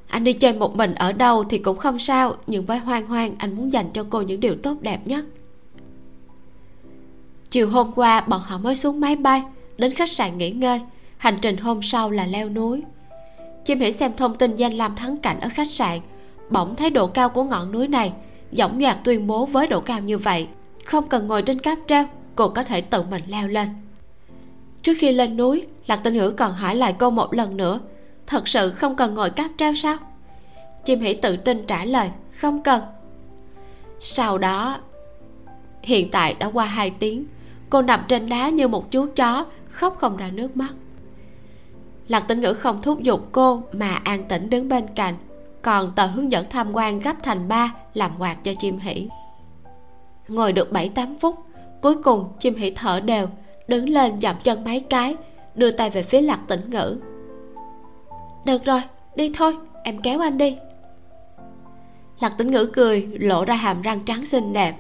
Anh 0.08 0.24
đi 0.24 0.34
chơi 0.34 0.54
một 0.54 0.76
mình 0.76 0.96
ở 0.96 1.12
đâu 1.12 1.44
thì 1.44 1.58
cũng 1.58 1.78
không 1.78 2.00
sao, 2.00 2.36
nhưng 2.48 2.66
với 2.66 2.78
hoang 2.78 3.08
hoang 3.08 3.36
anh 3.38 3.56
muốn 3.56 3.74
dành 3.74 3.90
cho 3.94 4.06
cô 4.10 4.22
những 4.22 4.40
điều 4.40 4.56
tốt 4.64 4.76
đẹp 4.82 5.00
nhất 5.06 5.26
chiều 7.52 7.70
hôm 7.70 7.92
qua, 7.96 8.22
bọn 8.22 8.42
họ 8.42 8.58
mới 8.58 8.76
xuống 8.76 9.00
máy 9.00 9.16
bay, 9.16 9.44
đến 9.78 9.94
khách 9.94 10.12
sạn 10.12 10.38
nghỉ 10.38 10.52
ngơi. 10.52 10.82
Hành 11.18 11.38
trình 11.42 11.58
hôm 11.58 11.82
sau 11.82 12.10
là 12.10 12.26
leo 12.26 12.50
núi. 12.50 12.84
Chim 13.66 13.80
hỷ 13.80 13.92
xem 13.92 14.12
thông 14.18 14.38
tin 14.38 14.56
danh 14.56 14.74
lam 14.74 14.96
thắng 14.96 15.18
cảnh 15.18 15.40
ở 15.40 15.50
khách 15.54 15.72
sạn, 15.72 16.00
bỗng 16.50 16.76
thấy 16.76 16.90
độ 16.90 17.08
cao 17.08 17.30
của 17.30 17.44
ngọn 17.44 17.72
núi 17.72 17.88
này 17.88 18.14
dõng 18.52 18.82
dạc 18.82 18.98
tuyên 19.04 19.28
bố 19.28 19.46
với 19.46 19.68
độ 19.68 19.82
cao 19.82 20.00
như 20.00 20.18
vậy. 20.18 20.48
Không 20.86 21.10
cần 21.10 21.28
ngồi 21.28 21.42
trên 21.42 21.60
cáp 21.60 21.78
treo, 21.88 22.06
cô 22.36 22.50
có 22.50 22.64
thể 22.64 22.82
tự 22.82 23.04
mình 23.04 23.22
leo 23.28 23.48
lên. 23.48 23.70
Trước 24.82 24.94
khi 25.00 25.12
lên 25.12 25.38
núi, 25.38 25.66
lạc 25.88 25.96
tinh 26.04 26.14
ngữ 26.14 26.30
còn 26.30 26.54
hỏi 26.54 26.76
lại 26.76 26.96
cô 27.00 27.10
một 27.10 27.34
lần 27.34 27.58
nữa, 27.58 27.80
thật 28.28 28.48
sự 28.48 28.72
không 28.72 28.96
cần 28.96 29.14
ngồi 29.14 29.30
cáp 29.30 29.52
treo 29.58 29.74
sao? 29.74 29.98
Chim 30.86 31.00
hỉ 31.00 31.14
tự 31.14 31.38
tin 31.38 31.66
trả 31.68 31.86
lời, 31.86 32.10
không 32.32 32.64
cần. 32.64 32.82
Sau 34.00 34.38
đó, 34.38 34.80
hiện 35.82 36.12
tại 36.12 36.34
đã 36.34 36.48
qua 36.54 36.66
hai 36.66 36.90
tiếng 36.90 37.26
cô 37.70 37.82
nằm 37.82 38.04
trên 38.08 38.30
đá 38.30 38.50
như 38.50 38.68
một 38.68 38.92
chú 38.92 39.08
chó, 39.16 39.46
khóc 39.70 39.98
không 39.98 40.18
ra 40.18 40.30
nước 40.34 40.58
mắt. 40.58 40.74
Lạc 42.08 42.20
tĩnh 42.20 42.42
ngữ 42.42 42.54
không 42.54 42.82
thúc 42.82 43.02
giục 43.02 43.30
cô 43.32 43.64
mà 43.72 44.02
an 44.04 44.24
tĩnh 44.24 44.50
đứng 44.50 44.70
bên 44.70 44.86
cạnh, 44.96 45.16
còn 45.62 45.92
tờ 45.96 46.08
hướng 46.08 46.32
dẫn 46.32 46.46
tham 46.50 46.74
quan 46.74 47.00
gấp 47.00 47.24
thành 47.24 47.48
ba 47.48 47.74
làm 47.94 48.12
quạt 48.20 48.44
cho 48.44 48.54
chim 48.54 48.80
hỉ 48.80 49.08
ngồi 50.28 50.54
được 50.54 50.72
bảy 50.72 50.90
tám 50.90 51.16
phút, 51.20 51.36
cuối 51.82 52.04
cùng 52.04 52.30
chim 52.40 52.56
hỉ 52.56 52.72
thở 52.72 53.00
đều, 53.00 53.28
đứng 53.68 53.90
lên 53.90 54.20
dậm 54.20 54.36
chân 54.44 54.64
mấy 54.64 54.80
cái, 54.80 55.16
đưa 55.56 55.72
tay 55.72 55.90
về 55.90 56.04
phía 56.04 56.22
lạc 56.22 56.40
tĩnh 56.48 56.70
ngữ. 56.70 56.98
Được 58.46 58.66
rồi, 58.66 58.82
đi 59.16 59.32
thôi, 59.36 59.58
em 59.84 60.02
kéo 60.02 60.20
anh 60.20 60.38
đi. 60.38 60.58
Lạc 62.20 62.34
tĩnh 62.38 62.52
ngữ 62.52 62.66
cười, 62.66 63.08
lộ 63.20 63.46
ra 63.46 63.56
hàm 63.56 63.82
răng 63.82 64.00
trắng 64.06 64.26
xinh 64.26 64.54
đẹp. 64.54 64.76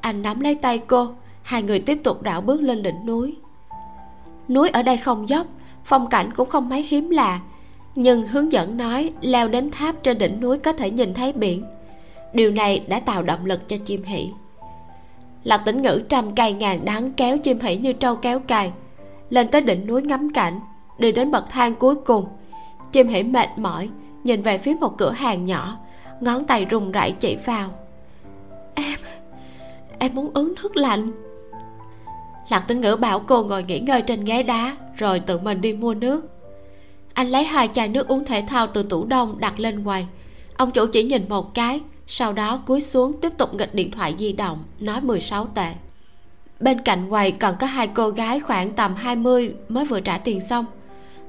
Anh 0.00 0.22
nắm 0.22 0.40
lấy 0.40 0.54
tay 0.54 0.78
cô 0.78 1.08
hai 1.46 1.62
người 1.62 1.80
tiếp 1.80 1.98
tục 2.04 2.20
rảo 2.24 2.40
bước 2.40 2.62
lên 2.62 2.82
đỉnh 2.82 3.06
núi. 3.06 3.36
Núi 4.48 4.68
ở 4.68 4.82
đây 4.82 4.96
không 4.96 5.28
dốc, 5.28 5.46
phong 5.84 6.08
cảnh 6.08 6.30
cũng 6.36 6.48
không 6.48 6.68
mấy 6.68 6.82
hiếm 6.82 7.10
lạ, 7.10 7.40
nhưng 7.94 8.26
hướng 8.26 8.52
dẫn 8.52 8.76
nói 8.76 9.12
leo 9.20 9.48
đến 9.48 9.70
tháp 9.70 10.02
trên 10.02 10.18
đỉnh 10.18 10.40
núi 10.40 10.58
có 10.58 10.72
thể 10.72 10.90
nhìn 10.90 11.14
thấy 11.14 11.32
biển. 11.32 11.64
Điều 12.32 12.50
này 12.50 12.84
đã 12.88 13.00
tạo 13.00 13.22
động 13.22 13.46
lực 13.46 13.68
cho 13.68 13.76
chim 13.76 14.02
hỷ. 14.02 14.30
Lạc 15.44 15.58
tĩnh 15.58 15.82
ngữ 15.82 16.02
trăm 16.08 16.34
cây 16.34 16.52
ngàn 16.52 16.84
đắng 16.84 17.12
kéo 17.12 17.38
chim 17.38 17.60
hỷ 17.60 17.76
như 17.76 17.92
trâu 17.92 18.16
kéo 18.16 18.40
cày 18.40 18.72
lên 19.30 19.48
tới 19.48 19.60
đỉnh 19.60 19.86
núi 19.86 20.02
ngắm 20.02 20.32
cảnh, 20.32 20.60
đi 20.98 21.12
đến 21.12 21.30
bậc 21.30 21.50
thang 21.50 21.74
cuối 21.74 21.94
cùng. 21.94 22.26
Chim 22.92 23.08
hỉ 23.08 23.22
mệt 23.22 23.48
mỏi, 23.56 23.88
nhìn 24.24 24.42
về 24.42 24.58
phía 24.58 24.74
một 24.80 24.98
cửa 24.98 25.10
hàng 25.10 25.44
nhỏ, 25.44 25.78
ngón 26.20 26.44
tay 26.44 26.64
run 26.64 26.92
rẩy 26.92 27.12
chỉ 27.12 27.36
vào. 27.46 27.70
Em 28.74 28.98
em 29.98 30.14
muốn 30.14 30.30
uống 30.34 30.54
nước 30.62 30.76
lạnh 30.76 31.25
lạc 32.48 32.60
tĩnh 32.60 32.80
ngữ 32.80 32.96
bảo 32.96 33.20
cô 33.20 33.42
ngồi 33.44 33.62
nghỉ 33.62 33.80
ngơi 33.80 34.02
trên 34.02 34.24
ghế 34.24 34.42
đá, 34.42 34.76
rồi 34.96 35.20
tự 35.20 35.38
mình 35.38 35.60
đi 35.60 35.72
mua 35.72 35.94
nước. 35.94 36.26
Anh 37.14 37.28
lấy 37.28 37.44
hai 37.44 37.68
chai 37.72 37.88
nước 37.88 38.08
uống 38.08 38.24
thể 38.24 38.44
thao 38.48 38.66
từ 38.66 38.82
tủ 38.82 39.04
đông 39.04 39.36
đặt 39.38 39.60
lên 39.60 39.84
quầy. 39.84 40.06
Ông 40.56 40.70
chủ 40.70 40.86
chỉ 40.86 41.02
nhìn 41.02 41.24
một 41.28 41.54
cái, 41.54 41.80
sau 42.06 42.32
đó 42.32 42.62
cúi 42.66 42.80
xuống 42.80 43.20
tiếp 43.20 43.32
tục 43.38 43.54
nghịch 43.54 43.74
điện 43.74 43.90
thoại 43.90 44.14
di 44.18 44.32
động, 44.32 44.64
nói 44.80 45.00
16 45.00 45.46
tệ. 45.46 45.72
Bên 46.60 46.80
cạnh 46.80 47.10
quầy 47.10 47.32
còn 47.32 47.54
có 47.60 47.66
hai 47.66 47.88
cô 47.88 48.10
gái 48.10 48.40
khoảng 48.40 48.70
tầm 48.70 48.94
20 48.94 49.54
mới 49.68 49.84
vừa 49.84 50.00
trả 50.00 50.18
tiền 50.18 50.40
xong. 50.40 50.64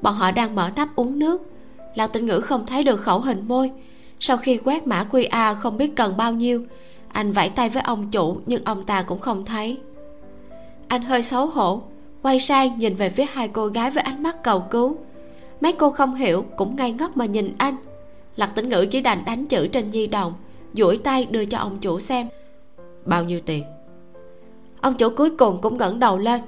Bọn 0.02 0.16
họ 0.16 0.32
đang 0.32 0.56
mở 0.56 0.70
nắp 0.76 0.96
uống 0.96 1.20
nước. 1.20 1.42
Lạc 1.96 2.08
tĩnh 2.08 2.26
ngữ 2.26 2.40
không 2.40 2.66
thấy 2.66 2.84
được 2.84 2.98
khẩu 2.98 3.20
hình 3.20 3.48
môi. 3.48 3.72
Sau 4.20 4.38
khi 4.38 4.58
quét 4.58 4.88
mã 4.88 5.08
qr 5.12 5.56
không 5.56 5.78
biết 5.78 5.96
cần 5.96 6.18
bao 6.18 6.34
nhiêu, 6.34 6.66
anh 7.08 7.32
vẫy 7.32 7.50
tay 7.50 7.70
với 7.70 7.84
ông 7.84 8.12
chủ 8.12 8.42
nhưng 8.46 8.64
ông 8.66 8.84
ta 8.84 9.02
cũng 9.02 9.20
không 9.20 9.46
thấy 9.46 9.78
anh 10.88 11.02
hơi 11.02 11.24
xấu 11.24 11.48
hổ 11.48 11.82
quay 12.22 12.40
sang 12.40 12.78
nhìn 12.78 12.96
về 12.96 13.10
phía 13.10 13.26
hai 13.32 13.48
cô 13.48 13.68
gái 13.68 13.92
với 13.92 14.04
ánh 14.04 14.24
mắt 14.24 14.44
cầu 14.44 14.60
cứu. 14.60 14.98
Mấy 15.62 15.72
cô 15.72 15.92
không 15.92 16.16
hiểu 16.16 16.46
cũng 16.56 16.76
ngây 16.76 16.92
ngốc 16.92 17.18
mà 17.18 17.26
nhìn 17.26 17.56
anh. 17.58 17.76
Lạc 18.36 18.48
tĩnh 18.56 18.70
ngữ 18.70 18.86
chỉ 18.92 19.02
đành 19.02 19.26
đánh 19.26 19.46
chữ 19.46 19.68
trên 19.68 19.92
di 19.92 20.08
động 20.08 20.34
duỗi 20.74 20.98
tay 20.98 21.26
đưa 21.26 21.46
cho 21.46 21.58
ông 21.58 21.80
chủ 21.80 22.00
xem. 22.00 22.28
Bao 23.06 23.24
nhiêu 23.24 23.40
tiền? 23.46 23.64
Ông 24.82 24.96
chủ 24.96 25.10
cuối 25.10 25.30
cùng 25.30 25.62
cũng 25.62 25.78
ngẩng 25.78 26.00
đầu 26.00 26.18
lên. 26.18 26.42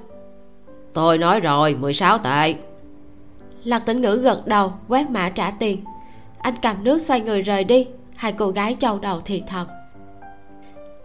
Tôi 0.92 1.18
nói 1.18 1.40
rồi 1.40 1.74
16 1.74 2.18
tệ. 2.18 2.54
Lạc 3.64 3.78
tĩnh 3.78 4.00
ngữ 4.00 4.16
gật 4.16 4.46
đầu 4.46 4.72
quét 4.88 5.10
mã 5.10 5.28
trả 5.28 5.50
tiền. 5.50 5.84
Anh 6.38 6.54
cầm 6.62 6.84
nước 6.84 6.98
xoay 6.98 7.20
người 7.20 7.42
rời 7.42 7.64
đi 7.64 7.86
hai 8.14 8.32
cô 8.32 8.48
gái 8.48 8.76
châu 8.78 8.98
đầu 8.98 9.20
thì 9.24 9.42
thầm. 9.46 9.66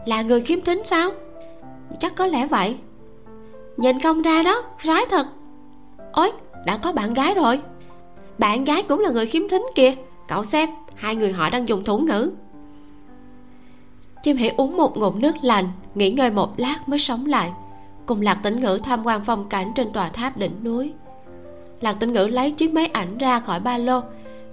Là 0.05 0.21
người 0.21 0.41
khiếm 0.41 0.61
thính 0.61 0.81
sao? 0.85 1.11
Chắc 1.99 2.15
có 2.15 2.27
lẽ 2.27 2.47
vậy 2.47 2.75
nhìn 3.77 3.99
không 3.99 4.21
ra 4.21 4.43
đó, 4.43 4.63
rái 4.83 5.05
thật. 5.09 5.27
Ôi, 6.11 6.31
đã 6.65 6.77
có 6.77 6.91
bạn 6.91 7.13
gái 7.13 7.33
rồi. 7.33 7.59
Bạn 8.37 8.63
gái 8.63 8.83
cũng 8.83 8.99
là 8.99 9.09
người 9.09 9.25
khiếm 9.25 9.49
thính 9.49 9.65
kìa. 9.75 9.95
Cậu 10.27 10.43
xem, 10.45 10.69
hai 10.95 11.15
người 11.15 11.31
họ 11.31 11.49
đang 11.49 11.67
dùng 11.67 11.83
thủ 11.83 11.97
ngữ. 11.97 12.31
Chim 14.23 14.37
hỉ 14.37 14.47
uống 14.57 14.77
một 14.77 14.97
ngụm 14.97 15.19
nước 15.19 15.35
lành, 15.41 15.69
nghỉ 15.95 16.11
ngơi 16.11 16.31
một 16.31 16.59
lát 16.59 16.89
mới 16.89 16.99
sống 16.99 17.25
lại. 17.25 17.51
Cùng 18.05 18.21
lạc 18.21 18.39
tĩnh 18.43 18.59
ngữ 18.59 18.79
tham 18.83 19.05
quan 19.05 19.21
phong 19.25 19.49
cảnh 19.49 19.71
trên 19.75 19.91
tòa 19.93 20.09
tháp 20.09 20.37
đỉnh 20.37 20.63
núi. 20.63 20.93
Lạc 21.81 21.93
tĩnh 21.99 22.13
ngữ 22.13 22.27
lấy 22.27 22.51
chiếc 22.51 22.73
máy 22.73 22.85
ảnh 22.85 23.17
ra 23.17 23.39
khỏi 23.39 23.59
ba 23.59 23.77
lô, 23.77 24.01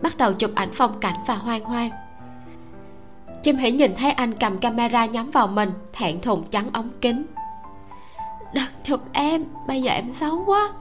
bắt 0.02 0.16
đầu 0.16 0.32
chụp 0.32 0.50
ảnh 0.54 0.68
phong 0.72 1.00
cảnh 1.00 1.16
và 1.26 1.34
hoang 1.34 1.64
hoang. 1.64 1.90
Chim 3.42 3.56
hỉ 3.56 3.70
nhìn 3.70 3.94
thấy 3.94 4.10
anh 4.10 4.32
cầm 4.32 4.58
camera 4.58 5.06
nhắm 5.06 5.30
vào 5.30 5.46
mình, 5.46 5.70
thẹn 5.92 6.20
thùng 6.20 6.44
chắn 6.50 6.70
ống 6.72 6.88
kính 7.00 7.24
đợt 8.52 8.68
chụp 8.84 9.00
em, 9.12 9.44
bây 9.66 9.82
giờ 9.82 9.92
em 9.92 10.12
xấu 10.20 10.44
quá. 10.46 10.72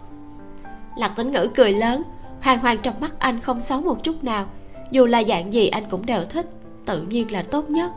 Lạc 0.95 1.09
tĩnh 1.15 1.31
ngữ 1.31 1.51
cười 1.55 1.73
lớn, 1.73 2.03
hoàng 2.41 2.59
hoàng 2.59 2.77
trong 2.83 2.99
mắt 2.99 3.19
anh 3.19 3.39
không 3.39 3.61
xấu 3.61 3.81
một 3.81 4.03
chút 4.03 4.23
nào. 4.23 4.45
Dù 4.91 5.05
là 5.05 5.23
dạng 5.23 5.53
gì 5.53 5.67
anh 5.67 5.83
cũng 5.89 6.05
đều 6.05 6.25
thích, 6.25 6.45
tự 6.85 7.01
nhiên 7.01 7.31
là 7.31 7.43
tốt 7.43 7.69
nhất. 7.69 7.91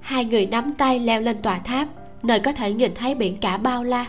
Hai 0.00 0.24
người 0.24 0.46
nắm 0.46 0.72
tay 0.74 0.98
leo 0.98 1.20
lên 1.20 1.42
tòa 1.42 1.58
tháp, 1.58 1.88
nơi 2.22 2.40
có 2.40 2.52
thể 2.52 2.72
nhìn 2.72 2.92
thấy 2.94 3.14
biển 3.14 3.36
cả 3.36 3.56
bao 3.56 3.84
la. 3.84 4.06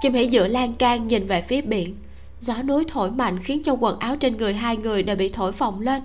Chim 0.00 0.12
hỉ 0.12 0.30
dựa 0.30 0.46
lan 0.46 0.74
can 0.74 1.06
nhìn 1.06 1.26
về 1.26 1.40
phía 1.40 1.60
biển. 1.60 1.96
Gió 2.40 2.62
núi 2.62 2.84
thổi 2.88 3.10
mạnh 3.10 3.38
khiến 3.42 3.62
cho 3.64 3.72
quần 3.72 3.98
áo 3.98 4.16
trên 4.16 4.36
người 4.36 4.54
hai 4.54 4.76
người 4.76 5.02
đều 5.02 5.16
bị 5.16 5.28
thổi 5.28 5.52
phồng 5.52 5.80
lên. 5.80 6.02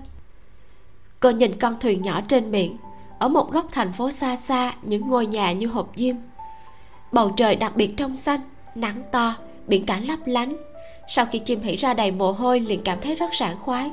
Cô 1.20 1.30
nhìn 1.30 1.60
con 1.60 1.80
thuyền 1.80 2.02
nhỏ 2.02 2.22
trên 2.28 2.52
biển, 2.52 2.78
ở 3.20 3.28
một 3.28 3.52
góc 3.52 3.68
thành 3.72 3.94
phố 3.94 4.12
xa 4.12 4.36
xa, 4.36 4.74
những 4.82 5.10
ngôi 5.10 5.26
nhà 5.26 5.52
như 5.52 5.68
hộp 5.68 5.92
diêm 5.96 6.16
bầu 7.12 7.32
trời 7.38 7.56
đặc 7.56 7.76
biệt 7.76 7.94
trong 7.98 8.16
xanh 8.16 8.40
nắng 8.76 9.02
to 9.12 9.36
biển 9.68 9.86
cả 9.86 10.00
lấp 10.08 10.20
lánh. 10.26 10.58
Sau 11.08 11.26
khi 11.26 11.40
chim 11.40 11.62
hỉ 11.62 11.76
ra 11.76 11.94
đầy 11.94 12.12
mồ 12.12 12.32
hôi 12.32 12.60
liền 12.60 12.82
cảm 12.84 12.98
thấy 13.02 13.16
rất 13.16 13.30
sảng 13.34 13.58
khoái. 13.60 13.92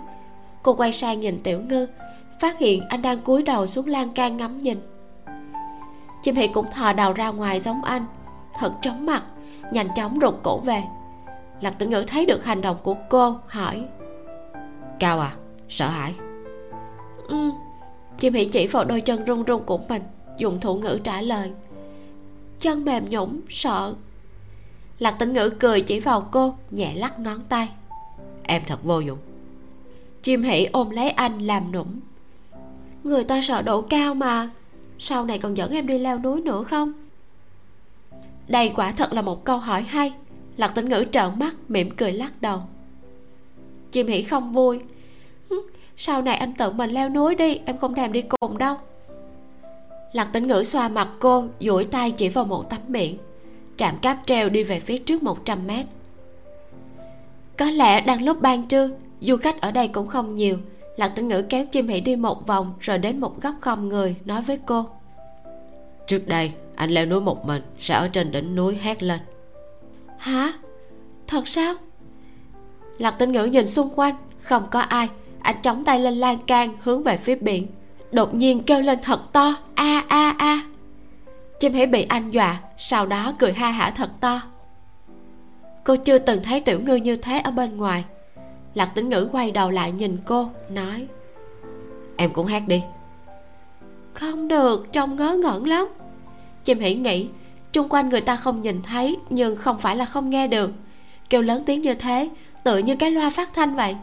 Cô 0.63 0.75
quay 0.75 0.93
sang 0.93 1.21
nhìn 1.21 1.43
tiểu 1.43 1.61
ngư 1.61 1.87
phát 2.41 2.59
hiện 2.59 2.83
anh 2.89 3.03
đang 3.03 3.21
cúi 3.21 3.43
đầu 3.43 3.67
xuống 3.67 3.87
lan 3.87 4.09
can 4.13 4.37
ngắm 4.37 4.63
nhìn. 4.63 4.81
Chim 6.23 6.35
hỉ 6.35 6.49
cũng 6.49 6.67
thò 6.75 6.93
đầu 6.93 7.13
ra 7.13 7.29
ngoài 7.29 7.61
giống 7.61 7.85
anh 7.85 8.07
thật 8.59 8.73
chóng 8.83 9.07
mặt 9.07 9.23
nhanh 9.73 9.89
chóng 9.97 10.19
rụt 10.21 10.35
cổ 10.43 10.59
về. 10.59 10.83
Lạc 11.61 11.79
tử 11.79 11.87
ngữ 11.87 12.05
thấy 12.07 12.27
được 12.27 12.45
hành 12.45 12.61
động 12.61 12.77
của 12.83 12.97
cô 13.09 13.37
hỏi. 13.47 13.85
Cao 14.99 15.21
à 15.21 15.33
sợ 15.69 15.89
hãi? 15.89 16.15
Ừ 17.29 17.51
chim 18.19 18.35
hỉ 18.35 18.45
chỉ 18.45 18.67
vào 18.67 18.85
đôi 18.85 19.01
chân 19.01 19.25
run 19.25 19.43
run 19.43 19.63
của 19.67 19.79
mình 19.89 20.03
dùng 20.39 20.61
thủ 20.61 20.75
ngữ 20.75 20.99
trả 21.05 21.21
lời 21.21 21.53
chân 22.61 22.85
mềm 22.85 23.11
nhũng 23.11 23.41
sợ. 23.49 23.95
Lạc 24.99 25.11
tĩnh 25.19 25.33
ngữ 25.33 25.51
cười 25.51 25.81
chỉ 25.81 26.01
vào 26.01 26.29
cô, 26.33 26.55
nhẹ 26.71 26.95
lắc 26.95 27.19
ngón 27.21 27.41
tay. 27.49 27.69
Em 28.43 28.63
thật 28.67 28.85
vô 28.85 29.01
dụng. 29.01 29.19
Chim 30.23 30.43
hỉ 30.43 30.65
ôm 30.65 30.91
lấy 30.91 31.11
anh 31.11 31.39
làm 31.39 31.73
nũng. 31.73 32.01
Người 33.05 33.25
ta 33.25 33.41
sợ 33.43 33.63
độ 33.63 33.83
cao 33.83 34.15
mà, 34.15 34.51
sau 34.99 35.25
này 35.25 35.39
còn 35.39 35.57
dẫn 35.57 35.71
em 35.71 35.87
đi 35.87 35.99
leo 35.99 36.19
núi 36.19 36.41
nữa 36.41 36.63
không? 36.63 36.93
Đây 38.49 38.73
quả 38.77 38.93
thật 38.93 39.13
là 39.13 39.23
một 39.23 39.45
câu 39.45 39.59
hỏi 39.59 39.83
hay. 39.83 40.13
Lạc 40.57 40.69
tĩnh 40.69 40.89
ngữ 40.89 41.05
trợn 41.13 41.39
mắt, 41.39 41.55
mỉm 41.69 41.91
cười 41.97 42.13
lắc 42.13 42.33
đầu. 42.43 42.63
Chim 43.93 44.07
hỉ 44.07 44.23
không 44.23 44.53
vui. 44.53 44.81
Sau 45.97 46.23
này 46.23 46.37
anh 46.37 46.55
tự 46.55 46.71
mình 46.71 46.91
leo 46.91 47.09
núi 47.09 47.35
đi, 47.35 47.61
em 47.65 47.79
không 47.79 47.95
thèm 47.95 48.13
đi 48.13 48.23
cùng 48.23 48.59
đâu 48.59 48.77
lạc 50.17 50.29
tĩnh 50.33 50.47
ngữ 50.47 50.65
xoa 50.65 50.89
mặt 50.89 51.09
cô 51.19 51.45
duỗi 51.61 51.85
tay 51.85 52.11
chỉ 52.11 52.29
vào 52.29 52.45
một 52.45 52.71
tấm 52.71 52.81
miệng 52.89 53.19
trạm 53.77 53.99
cáp 53.99 54.19
treo 54.27 54.49
đi 54.49 54.63
về 54.63 54.81
phía 54.81 54.99
trước 54.99 55.23
100 55.23 55.67
mét. 55.67 55.87
Có 57.59 57.71
lẽ 57.71 58.01
đang 58.01 58.25
lúc 58.25 58.41
ban 58.41 58.67
trưa 58.67 58.91
du 59.21 59.37
khách 59.37 59.61
ở 59.61 59.71
đây 59.71 59.89
cũng 59.89 60.07
không 60.07 60.37
nhiều. 60.37 60.59
Lạc 60.97 61.09
tĩnh 61.09 61.29
ngữ 61.29 61.43
kéo 61.43 61.67
chim 61.67 61.89
hỉ 61.89 62.01
đi 62.01 62.17
một 62.17 62.47
vòng 62.47 62.75
rồi 62.81 62.99
đến 62.99 63.21
một 63.21 63.43
góc 63.43 63.55
không 63.61 63.89
người 63.89 64.17
nói 64.25 64.43
với 64.43 64.59
cô. 64.67 64.87
Trước 66.07 66.27
đây 66.27 66.53
anh 66.75 66.91
leo 66.91 67.07
núi 67.07 67.21
một 67.21 67.47
mình 67.47 67.63
sẽ 67.81 67.95
ở 67.95 68.09
trên 68.09 68.33
đỉnh 68.33 68.55
núi 68.55 68.77
hét 68.77 69.03
lên. 69.03 69.21
Hả? 70.19 70.53
Thật 71.27 71.49
sao? 71.49 71.75
Lạc 72.99 73.11
tĩnh 73.11 73.33
ngữ 73.33 73.45
nhìn 73.45 73.67
xung 73.67 73.91
quanh 73.97 74.15
không 74.41 74.67
có 74.71 74.81
ai. 74.81 75.09
Anh 75.41 75.57
chống 75.63 75.85
tay 75.85 76.01
lên 76.01 76.15
lan 76.15 76.39
can 76.47 76.77
hướng 76.83 77.03
về 77.03 77.17
phía 77.17 77.35
biển 77.35 77.67
đột 78.13 78.35
nhiên 78.35 78.63
kêu 78.63 78.81
lên 78.81 78.99
thật 79.03 79.33
to, 79.33 79.55
a 79.75 80.05
a 80.09 80.35
a. 80.39 80.61
Chim 81.61 81.73
hãy 81.73 81.87
bị 81.87 82.03
anh 82.03 82.31
dọa, 82.31 82.61
sau 82.79 83.07
đó 83.07 83.33
cười 83.39 83.53
ha 83.53 83.71
hả 83.71 83.91
thật 83.91 84.11
to. 84.21 84.41
Cô 85.85 85.97
chưa 85.97 86.19
từng 86.19 86.43
thấy 86.45 86.61
tiểu 86.61 86.81
ngư 86.81 86.97
như 86.97 87.17
thế 87.17 87.39
ở 87.39 87.51
bên 87.51 87.77
ngoài. 87.77 88.05
Lạc 88.75 88.87
tĩnh 88.95 89.09
ngữ 89.09 89.29
quay 89.33 89.51
đầu 89.51 89.71
lại 89.71 89.93
nhìn 89.93 90.19
cô, 90.27 90.51
nói, 90.71 91.07
em 92.17 92.31
cũng 92.31 92.47
hát 92.47 92.63
đi. 92.67 92.83
Không 94.15 94.49
được, 94.49 94.93
trông 94.93 95.17
ngớ 95.17 95.35
ngẩn 95.43 95.67
lắm. 95.67 95.87
Chim 96.65 96.81
hỉ 96.81 96.95
nghĩ 96.95 97.29
chung 97.73 97.89
quanh 97.89 98.09
người 98.09 98.21
ta 98.21 98.37
không 98.37 98.63
nhìn 98.63 98.83
thấy, 98.83 99.17
nhưng 99.31 99.57
không 99.57 99.79
phải 99.79 99.97
là 99.97 100.05
không 100.05 100.31
nghe 100.31 100.47
được. 100.47 100.71
Kêu 101.31 101.43
lớn 101.43 101.63
tiếng 101.67 101.83
như 101.83 101.95
thế, 101.95 102.29
tự 102.65 102.79
như 102.79 102.97
cái 102.97 103.11
loa 103.11 103.31
phát 103.31 103.55
thanh 103.55 103.77
vậy. 103.77 103.97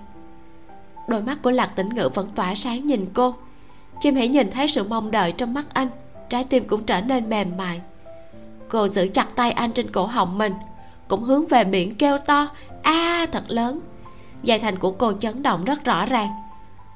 Đôi 1.07 1.21
mắt 1.21 1.37
của 1.41 1.51
lạc 1.51 1.67
tĩnh 1.75 1.89
ngữ 1.89 2.09
vẫn 2.13 2.29
tỏa 2.35 2.55
sáng 2.55 2.87
nhìn 2.87 3.05
cô 3.13 3.35
chim 4.03 4.15
hãy 4.15 4.27
nhìn 4.27 4.51
thấy 4.51 4.67
sự 4.67 4.83
mong 4.83 5.11
đợi 5.11 5.31
trong 5.31 5.53
mắt 5.53 5.65
anh, 5.73 5.87
trái 6.29 6.43
tim 6.43 6.67
cũng 6.67 6.83
trở 6.83 7.01
nên 7.01 7.29
mềm 7.29 7.57
mại. 7.57 7.81
Cô 8.69 8.87
giữ 8.87 9.07
chặt 9.07 9.27
tay 9.35 9.51
anh 9.51 9.71
trên 9.71 9.91
cổ 9.91 10.05
họng 10.05 10.37
mình, 10.37 10.53
cũng 11.07 11.23
hướng 11.23 11.47
về 11.47 11.63
biển 11.63 11.95
kêu 11.95 12.17
to, 12.17 12.47
a, 12.81 13.25
thật 13.31 13.43
lớn. 13.47 13.79
Dây 14.43 14.59
thành 14.59 14.79
của 14.79 14.91
cô 14.91 15.13
chấn 15.13 15.43
động 15.43 15.65
rất 15.65 15.83
rõ 15.83 16.05
ràng. 16.05 16.29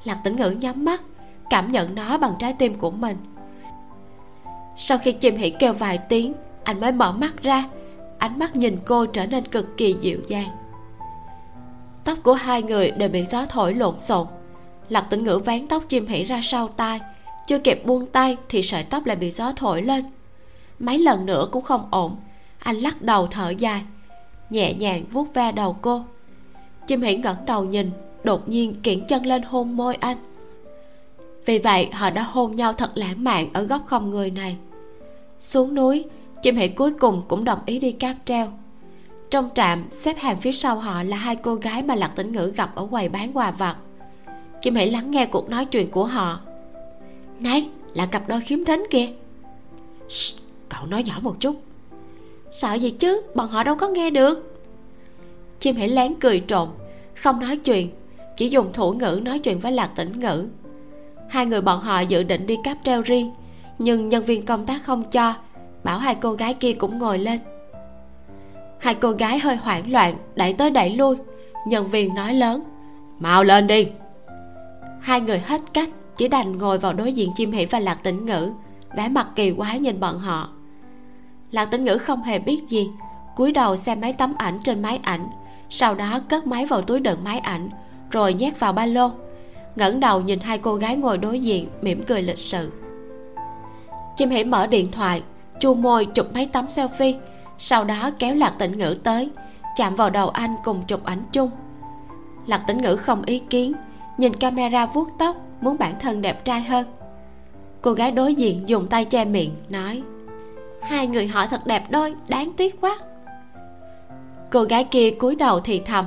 Lạc 0.03 0.17
tĩnh 0.23 0.35
ngữ 0.35 0.49
nhắm 0.49 0.85
mắt, 0.85 1.01
cảm 1.49 1.71
nhận 1.71 1.95
nó 1.95 2.17
bằng 2.17 2.33
trái 2.39 2.53
tim 2.53 2.75
của 2.75 2.91
mình. 2.91 3.17
Sau 4.77 4.97
khi 4.97 5.11
chim 5.11 5.35
hỉ 5.35 5.49
kêu 5.49 5.73
vài 5.73 5.97
tiếng, 5.97 6.33
anh 6.63 6.79
mới 6.79 6.91
mở 6.91 7.11
mắt 7.11 7.43
ra, 7.43 7.63
ánh 8.17 8.39
mắt 8.39 8.55
nhìn 8.55 8.77
cô 8.85 9.05
trở 9.05 9.25
nên 9.25 9.45
cực 9.45 9.77
kỳ 9.77 9.95
dịu 10.01 10.19
dàng. 10.27 10.49
Tóc 12.03 12.17
của 12.23 12.33
hai 12.33 12.63
người 12.63 12.91
đều 12.91 13.09
bị 13.09 13.25
gió 13.25 13.45
thổi 13.45 13.73
lộn 13.73 13.99
xộn 13.99 14.27
lạc 14.89 15.01
tĩnh 15.01 15.23
ngữ 15.23 15.37
vén 15.45 15.67
tóc 15.67 15.83
chim 15.89 16.07
hỉ 16.07 16.23
ra 16.23 16.39
sau 16.43 16.67
tai. 16.67 16.99
Chưa 17.47 17.59
kịp 17.59 17.81
buông 17.85 18.05
tay 18.05 18.37
thì 18.49 18.61
sợi 18.61 18.83
tóc 18.83 19.05
lại 19.05 19.15
bị 19.15 19.31
gió 19.31 19.51
thổi 19.55 19.81
lên. 19.81 20.05
Mấy 20.79 20.99
lần 20.99 21.25
nữa 21.25 21.47
cũng 21.51 21.63
không 21.63 21.87
ổn. 21.91 22.15
Anh 22.59 22.75
lắc 22.75 23.01
đầu 23.01 23.27
thở 23.27 23.49
dài, 23.49 23.81
nhẹ 24.49 24.73
nhàng 24.73 25.03
vuốt 25.11 25.33
ve 25.33 25.51
đầu 25.51 25.77
cô. 25.81 26.03
Chim 26.87 27.01
hỉ 27.01 27.15
ngẩng 27.15 27.45
đầu 27.45 27.63
nhìn, 27.65 27.91
đột 28.23 28.49
nhiên 28.49 28.75
kiển 28.83 29.07
chân 29.07 29.25
lên 29.25 29.41
hôn 29.43 29.77
môi 29.77 29.95
anh. 29.95 30.17
Vì 31.45 31.57
vậy, 31.59 31.89
họ 31.93 32.09
đã 32.09 32.23
hôn 32.23 32.55
nhau 32.55 32.73
thật 32.73 32.89
lãng 32.95 33.23
mạn 33.23 33.49
ở 33.53 33.63
góc 33.63 33.81
không 33.85 34.09
người 34.09 34.31
này. 34.31 34.57
Xuống 35.39 35.75
núi, 35.75 36.05
chim 36.43 36.55
hỉ 36.55 36.67
cuối 36.67 36.91
cùng 36.91 37.23
cũng 37.27 37.43
đồng 37.43 37.59
ý 37.65 37.79
đi 37.79 37.91
cáp 37.91 38.15
treo. 38.25 38.47
Trong 39.29 39.49
trạm, 39.55 39.85
xếp 39.91 40.17
hàng 40.17 40.37
phía 40.41 40.51
sau 40.51 40.75
họ 40.75 41.03
là 41.03 41.17
hai 41.17 41.35
cô 41.35 41.55
gái 41.55 41.83
mà 41.83 41.95
lạc 41.95 42.11
tĩnh 42.15 42.31
ngữ 42.31 42.53
gặp 42.55 42.75
ở 42.75 42.87
quầy 42.91 43.09
bán 43.09 43.37
quà 43.37 43.51
vặt 43.51 43.75
chim 44.67 44.75
hãy 44.75 44.91
lắng 44.91 45.11
nghe 45.11 45.25
cuộc 45.25 45.49
nói 45.49 45.65
chuyện 45.65 45.91
của 45.91 46.05
họ. 46.05 46.39
Này 47.39 47.69
là 47.93 48.05
cặp 48.05 48.27
đôi 48.27 48.41
khiếm 48.41 48.65
thính 48.65 48.83
kìa. 48.89 49.07
Shh, 50.09 50.37
cậu 50.69 50.85
nói 50.85 51.03
nhỏ 51.03 51.19
một 51.21 51.35
chút. 51.39 51.55
Sợ 52.51 52.73
gì 52.73 52.89
chứ 52.89 53.21
bọn 53.35 53.47
họ 53.47 53.63
đâu 53.63 53.75
có 53.75 53.87
nghe 53.87 54.09
được. 54.09 54.61
Chim 55.59 55.75
hãy 55.75 55.87
lén 55.87 56.13
cười 56.19 56.39
trộm 56.39 56.69
không 57.15 57.39
nói 57.39 57.57
chuyện 57.57 57.89
chỉ 58.37 58.49
dùng 58.49 58.73
thủ 58.73 58.93
ngữ 58.93 59.19
nói 59.23 59.39
chuyện 59.39 59.59
với 59.59 59.71
lạc 59.71 59.89
tĩnh 59.95 60.19
ngữ. 60.19 60.47
Hai 61.29 61.45
người 61.45 61.61
bọn 61.61 61.81
họ 61.81 61.99
dự 61.99 62.23
định 62.23 62.47
đi 62.47 62.55
cáp 62.63 62.77
treo 62.83 63.01
riêng 63.01 63.31
nhưng 63.79 64.09
nhân 64.09 64.25
viên 64.25 64.45
công 64.45 64.65
tác 64.65 64.83
không 64.83 65.03
cho 65.11 65.33
bảo 65.83 65.99
hai 65.99 66.15
cô 66.15 66.33
gái 66.33 66.53
kia 66.53 66.73
cũng 66.73 66.99
ngồi 66.99 67.19
lên. 67.19 67.39
Hai 68.79 68.95
cô 68.95 69.11
gái 69.11 69.39
hơi 69.39 69.55
hoảng 69.55 69.91
loạn 69.91 70.15
đẩy 70.35 70.53
tới 70.53 70.69
đẩy 70.69 70.89
lui 70.89 71.15
nhân 71.67 71.89
viên 71.89 72.15
nói 72.15 72.33
lớn 72.33 72.63
mau 73.19 73.43
lên 73.43 73.67
đi 73.67 73.87
hai 75.07 75.21
người 75.21 75.39
hết 75.39 75.61
cách, 75.73 75.89
chỉ 76.17 76.27
đành 76.27 76.57
ngồi 76.57 76.77
vào 76.77 76.93
đối 76.93 77.13
diện 77.13 77.31
chim 77.35 77.51
hỉ 77.51 77.65
và 77.65 77.79
lạc 77.79 78.03
tĩnh 78.03 78.25
ngữ. 78.25 78.51
Vẻ 78.95 79.09
mặt 79.09 79.27
kỳ 79.35 79.51
quái 79.51 79.79
nhìn 79.79 79.99
bọn 79.99 80.19
họ. 80.19 80.49
Lạc 81.51 81.65
tĩnh 81.65 81.85
ngữ 81.85 81.97
không 81.97 82.23
hề 82.23 82.39
biết 82.39 82.61
gì, 82.69 82.89
cúi 83.35 83.51
đầu 83.51 83.75
xem 83.75 84.01
mấy 84.01 84.13
tấm 84.13 84.33
ảnh 84.37 84.59
trên 84.63 84.81
máy 84.81 84.99
ảnh. 85.03 85.27
Sau 85.69 85.95
đó 85.95 86.19
cất 86.29 86.47
máy 86.47 86.65
vào 86.65 86.81
túi 86.81 86.99
đựng 86.99 87.23
máy 87.23 87.39
ảnh, 87.39 87.69
rồi 88.11 88.33
nhét 88.33 88.59
vào 88.59 88.73
ba 88.73 88.85
lô. 88.85 89.11
Ngẩng 89.75 89.99
đầu 89.99 90.21
nhìn 90.21 90.39
hai 90.39 90.57
cô 90.57 90.75
gái 90.75 90.97
ngồi 90.97 91.17
đối 91.17 91.39
diện, 91.39 91.69
mỉm 91.81 92.03
cười 92.03 92.21
lịch 92.21 92.39
sự. 92.39 92.71
Chim 94.17 94.29
hỉ 94.29 94.43
mở 94.43 94.67
điện 94.67 94.91
thoại, 94.91 95.23
chu 95.59 95.73
môi 95.73 96.05
chụp 96.05 96.25
mấy 96.33 96.45
tấm 96.45 96.65
selfie, 96.65 97.19
sau 97.57 97.83
đó 97.83 98.09
kéo 98.19 98.35
lạc 98.35 98.53
tĩnh 98.59 98.77
ngữ 98.77 98.97
tới, 99.03 99.29
chạm 99.77 99.95
vào 99.95 100.09
đầu 100.09 100.29
anh 100.29 100.55
cùng 100.63 100.83
chụp 100.87 101.05
ảnh 101.05 101.23
chung. 101.31 101.49
Lạc 102.45 102.63
tĩnh 102.67 102.81
ngữ 102.81 102.95
không 102.95 103.21
ý 103.25 103.39
kiến 103.39 103.73
nhìn 104.17 104.33
camera 104.33 104.85
vuốt 104.85 105.09
tóc, 105.19 105.35
muốn 105.61 105.77
bản 105.77 105.93
thân 105.99 106.21
đẹp 106.21 106.45
trai 106.45 106.61
hơn. 106.61 106.85
Cô 107.81 107.93
gái 107.93 108.11
đối 108.11 108.35
diện 108.35 108.69
dùng 108.69 108.87
tay 108.87 109.05
che 109.05 109.25
miệng, 109.25 109.55
nói, 109.69 110.03
hai 110.81 111.07
người 111.07 111.27
họ 111.27 111.47
thật 111.47 111.67
đẹp 111.67 111.85
đôi, 111.89 112.15
đáng 112.27 112.53
tiếc 112.57 112.81
quá. 112.81 112.99
Cô 114.51 114.63
gái 114.63 114.83
kia 114.83 115.11
cúi 115.11 115.35
đầu 115.35 115.59
thì 115.59 115.79
thầm, 115.79 116.05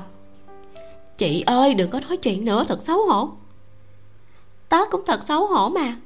chị 1.18 1.42
ơi, 1.46 1.74
đừng 1.74 1.90
có 1.90 2.00
nói 2.00 2.16
chuyện 2.16 2.44
nữa, 2.44 2.64
thật 2.68 2.82
xấu 2.82 3.06
hổ. 3.06 3.28
Tớ 4.68 4.78
cũng 4.90 5.02
thật 5.06 5.20
xấu 5.26 5.46
hổ 5.46 5.68
mà. 5.68 5.96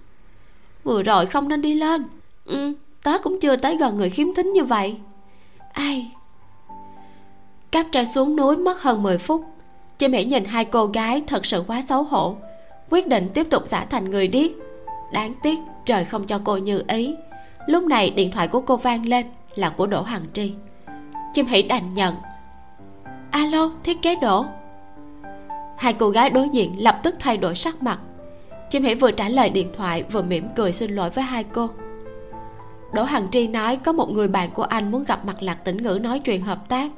Vừa 0.85 1.03
rồi 1.03 1.27
không 1.27 1.49
nên 1.49 1.63
đi 1.63 1.75
lên. 1.75 2.05
Ừ 2.45 2.75
tớ 3.05 3.19
cũng 3.19 3.41
chưa 3.41 3.57
tới 3.57 3.77
gần 3.77 3.97
người 3.97 4.11
khiếm 4.11 4.35
thính 4.35 4.53
như 4.53 4.65
vậy. 4.65 4.97
Ai? 5.73 6.11
Cáp 7.71 7.87
treo 7.93 8.05
xuống 8.05 8.37
núi 8.37 8.57
mất 8.57 8.83
hơn 8.83 9.03
10 9.03 9.19
phút 9.19 9.45
chim 9.99 10.13
hỉ 10.13 10.25
nhìn 10.25 10.45
hai 10.45 10.65
cô 10.65 10.87
gái 10.87 11.23
thật 11.27 11.47
sự 11.47 11.65
quá 11.67 11.83
xấu 11.83 12.03
hổ, 12.03 12.37
quyết 12.91 13.09
định 13.09 13.29
tiếp 13.35 13.47
tục 13.51 13.63
giả 13.67 13.87
thành 13.91 14.11
người 14.11 14.29
điếc. 14.29 14.51
Đáng 15.13 15.35
tiếc, 15.43 15.59
trời 15.87 16.05
không 16.05 16.27
cho 16.27 16.41
cô 16.45 16.57
như 16.57 16.83
ý. 16.89 17.15
Lúc 17.67 17.85
này 17.85 18.11
điện 18.11 18.31
thoại 18.31 18.49
của 18.49 18.61
cô 18.61 18.77
vang 18.77 19.07
lên, 19.07 19.27
là 19.55 19.71
của 19.71 19.87
đỗ 19.87 20.03
hằng 20.03 20.25
tri. 20.33 20.53
Chim 21.33 21.47
hỉ 21.47 21.63
đành 21.63 21.95
nhận. 21.95 22.15
Alo, 23.31 23.71
thiết 23.85 24.03
kế 24.03 24.17
đỗ. 24.17 24.45
Hai 25.77 25.93
cô 25.93 26.11
gái 26.11 26.31
đối 26.31 26.49
diện 26.49 26.75
lập 26.79 27.01
tức 27.03 27.15
thay 27.19 27.37
đổi 27.37 27.55
sắc 27.55 27.83
mặt. 27.83 27.99
Chim 28.71 28.83
hỉ 28.83 28.95
vừa 28.95 29.11
trả 29.11 29.29
lời 29.29 29.51
điện 29.51 29.73
thoại, 29.77 30.03
vừa 30.03 30.23
mỉm 30.23 30.49
cười 30.57 30.73
xin 30.73 30.91
lỗi 30.91 31.11
với 31.11 31.25
hai 31.25 31.45
cô. 31.45 31.69
Đỗ 32.93 33.03
hằng 33.03 33.29
tri 33.31 33.47
nói 33.47 33.77
có 33.77 33.93
một 33.93 34.11
người 34.11 34.29
bạn 34.29 34.51
của 34.51 34.63
anh 34.63 34.91
muốn 34.91 35.05
gặp 35.05 35.25
mặt 35.25 35.43
lạc 35.43 35.65
tĩnh 35.65 35.83
ngữ 35.83 35.99
nói 36.03 36.19
chuyện 36.19 36.41
hợp 36.41 36.69
tác 36.69 36.91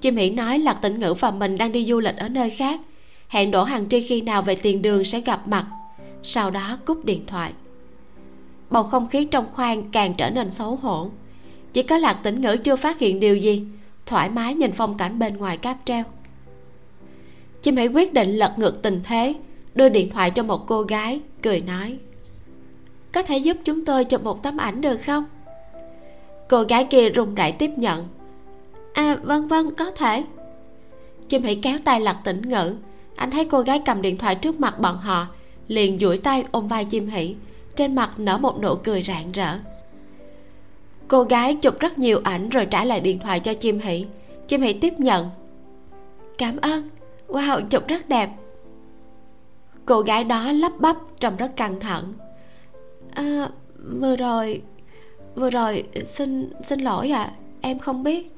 chim 0.00 0.16
hỉ 0.16 0.30
nói 0.30 0.58
lạc 0.58 0.74
tĩnh 0.74 1.00
ngữ 1.00 1.14
và 1.14 1.30
mình 1.30 1.58
đang 1.58 1.72
đi 1.72 1.86
du 1.86 2.00
lịch 2.00 2.16
ở 2.16 2.28
nơi 2.28 2.50
khác. 2.50 2.80
Hẹn 3.28 3.50
đỗ 3.50 3.64
hằng 3.64 3.88
tri 3.88 4.00
khi 4.00 4.20
nào 4.20 4.42
về 4.42 4.56
tiền 4.56 4.82
đường 4.82 5.04
sẽ 5.04 5.20
gặp 5.20 5.48
mặt. 5.48 5.66
Sau 6.22 6.50
đó 6.50 6.78
cúp 6.84 7.04
điện 7.04 7.26
thoại. 7.26 7.52
Bầu 8.70 8.82
không 8.82 9.08
khí 9.08 9.24
trong 9.24 9.46
khoang 9.52 9.90
càng 9.90 10.14
trở 10.14 10.30
nên 10.30 10.50
xấu 10.50 10.76
hổ. 10.76 11.10
Chỉ 11.72 11.82
có 11.82 11.98
lạc 11.98 12.14
tĩnh 12.22 12.40
ngữ 12.40 12.56
chưa 12.56 12.76
phát 12.76 12.98
hiện 12.98 13.20
điều 13.20 13.36
gì, 13.36 13.64
thoải 14.06 14.30
mái 14.30 14.54
nhìn 14.54 14.72
phong 14.72 14.96
cảnh 14.96 15.18
bên 15.18 15.36
ngoài 15.36 15.56
cáp 15.56 15.76
treo. 15.84 16.04
Chim 17.62 17.76
hãy 17.76 17.86
quyết 17.86 18.12
định 18.12 18.28
lật 18.30 18.58
ngược 18.58 18.82
tình 18.82 19.00
thế, 19.04 19.34
đưa 19.74 19.88
điện 19.88 20.10
thoại 20.10 20.30
cho 20.30 20.42
một 20.42 20.66
cô 20.66 20.82
gái, 20.82 21.20
cười 21.42 21.60
nói, 21.60 21.98
có 23.12 23.22
thể 23.22 23.38
giúp 23.38 23.56
chúng 23.64 23.84
tôi 23.84 24.04
chụp 24.04 24.24
một 24.24 24.42
tấm 24.42 24.56
ảnh 24.56 24.80
được 24.80 24.96
không? 25.06 25.24
Cô 26.48 26.62
gái 26.62 26.84
kia 26.84 27.08
run 27.08 27.34
rẩy 27.34 27.52
tiếp 27.52 27.70
nhận 27.76 28.08
à 28.94 29.18
vâng 29.22 29.48
vâng 29.48 29.74
có 29.74 29.90
thể. 29.90 30.24
Chim 31.28 31.42
hãy 31.42 31.60
kéo 31.62 31.78
tay 31.84 32.00
lật 32.00 32.16
tĩnh 32.24 32.42
ngữ 32.42 32.74
anh 33.16 33.30
thấy 33.30 33.44
cô 33.44 33.60
gái 33.60 33.82
cầm 33.84 34.02
điện 34.02 34.18
thoại 34.18 34.34
trước 34.34 34.60
mặt 34.60 34.80
bọn 34.80 34.98
họ 34.98 35.26
liền 35.68 35.98
duỗi 35.98 36.18
tay 36.18 36.44
ôm 36.50 36.68
vai 36.68 36.84
chim 36.84 37.08
hỉ 37.08 37.34
trên 37.76 37.94
mặt 37.94 38.10
nở 38.16 38.38
một 38.38 38.60
nụ 38.62 38.74
cười 38.74 39.02
rạng 39.02 39.32
rỡ. 39.32 39.58
Cô 41.08 41.22
gái 41.22 41.54
chụp 41.54 41.80
rất 41.80 41.98
nhiều 41.98 42.20
ảnh 42.24 42.48
rồi 42.48 42.66
trả 42.66 42.84
lại 42.84 43.00
điện 43.00 43.18
thoại 43.18 43.40
cho 43.40 43.54
chim 43.54 43.80
hỉ 43.80 44.06
chim 44.48 44.62
hỉ 44.62 44.72
tiếp 44.72 44.94
nhận. 44.98 45.30
Cảm 46.38 46.56
ơn. 46.56 46.88
Wow 47.28 47.60
chụp 47.70 47.88
rất 47.88 48.08
đẹp. 48.08 48.30
Cô 49.86 50.00
gái 50.00 50.24
đó 50.24 50.52
lắp 50.52 50.72
bắp 50.78 50.96
trông 51.20 51.36
rất 51.36 51.56
căng 51.56 51.80
thẳng. 51.80 52.12
À, 53.14 53.48
vừa 54.00 54.16
rồi 54.16 54.62
vừa 55.34 55.50
rồi 55.50 55.84
xin 56.04 56.50
xin 56.64 56.80
lỗi 56.80 57.10
ạ. 57.10 57.22
À, 57.22 57.32
em 57.60 57.78
không 57.78 58.02
biết 58.02 58.33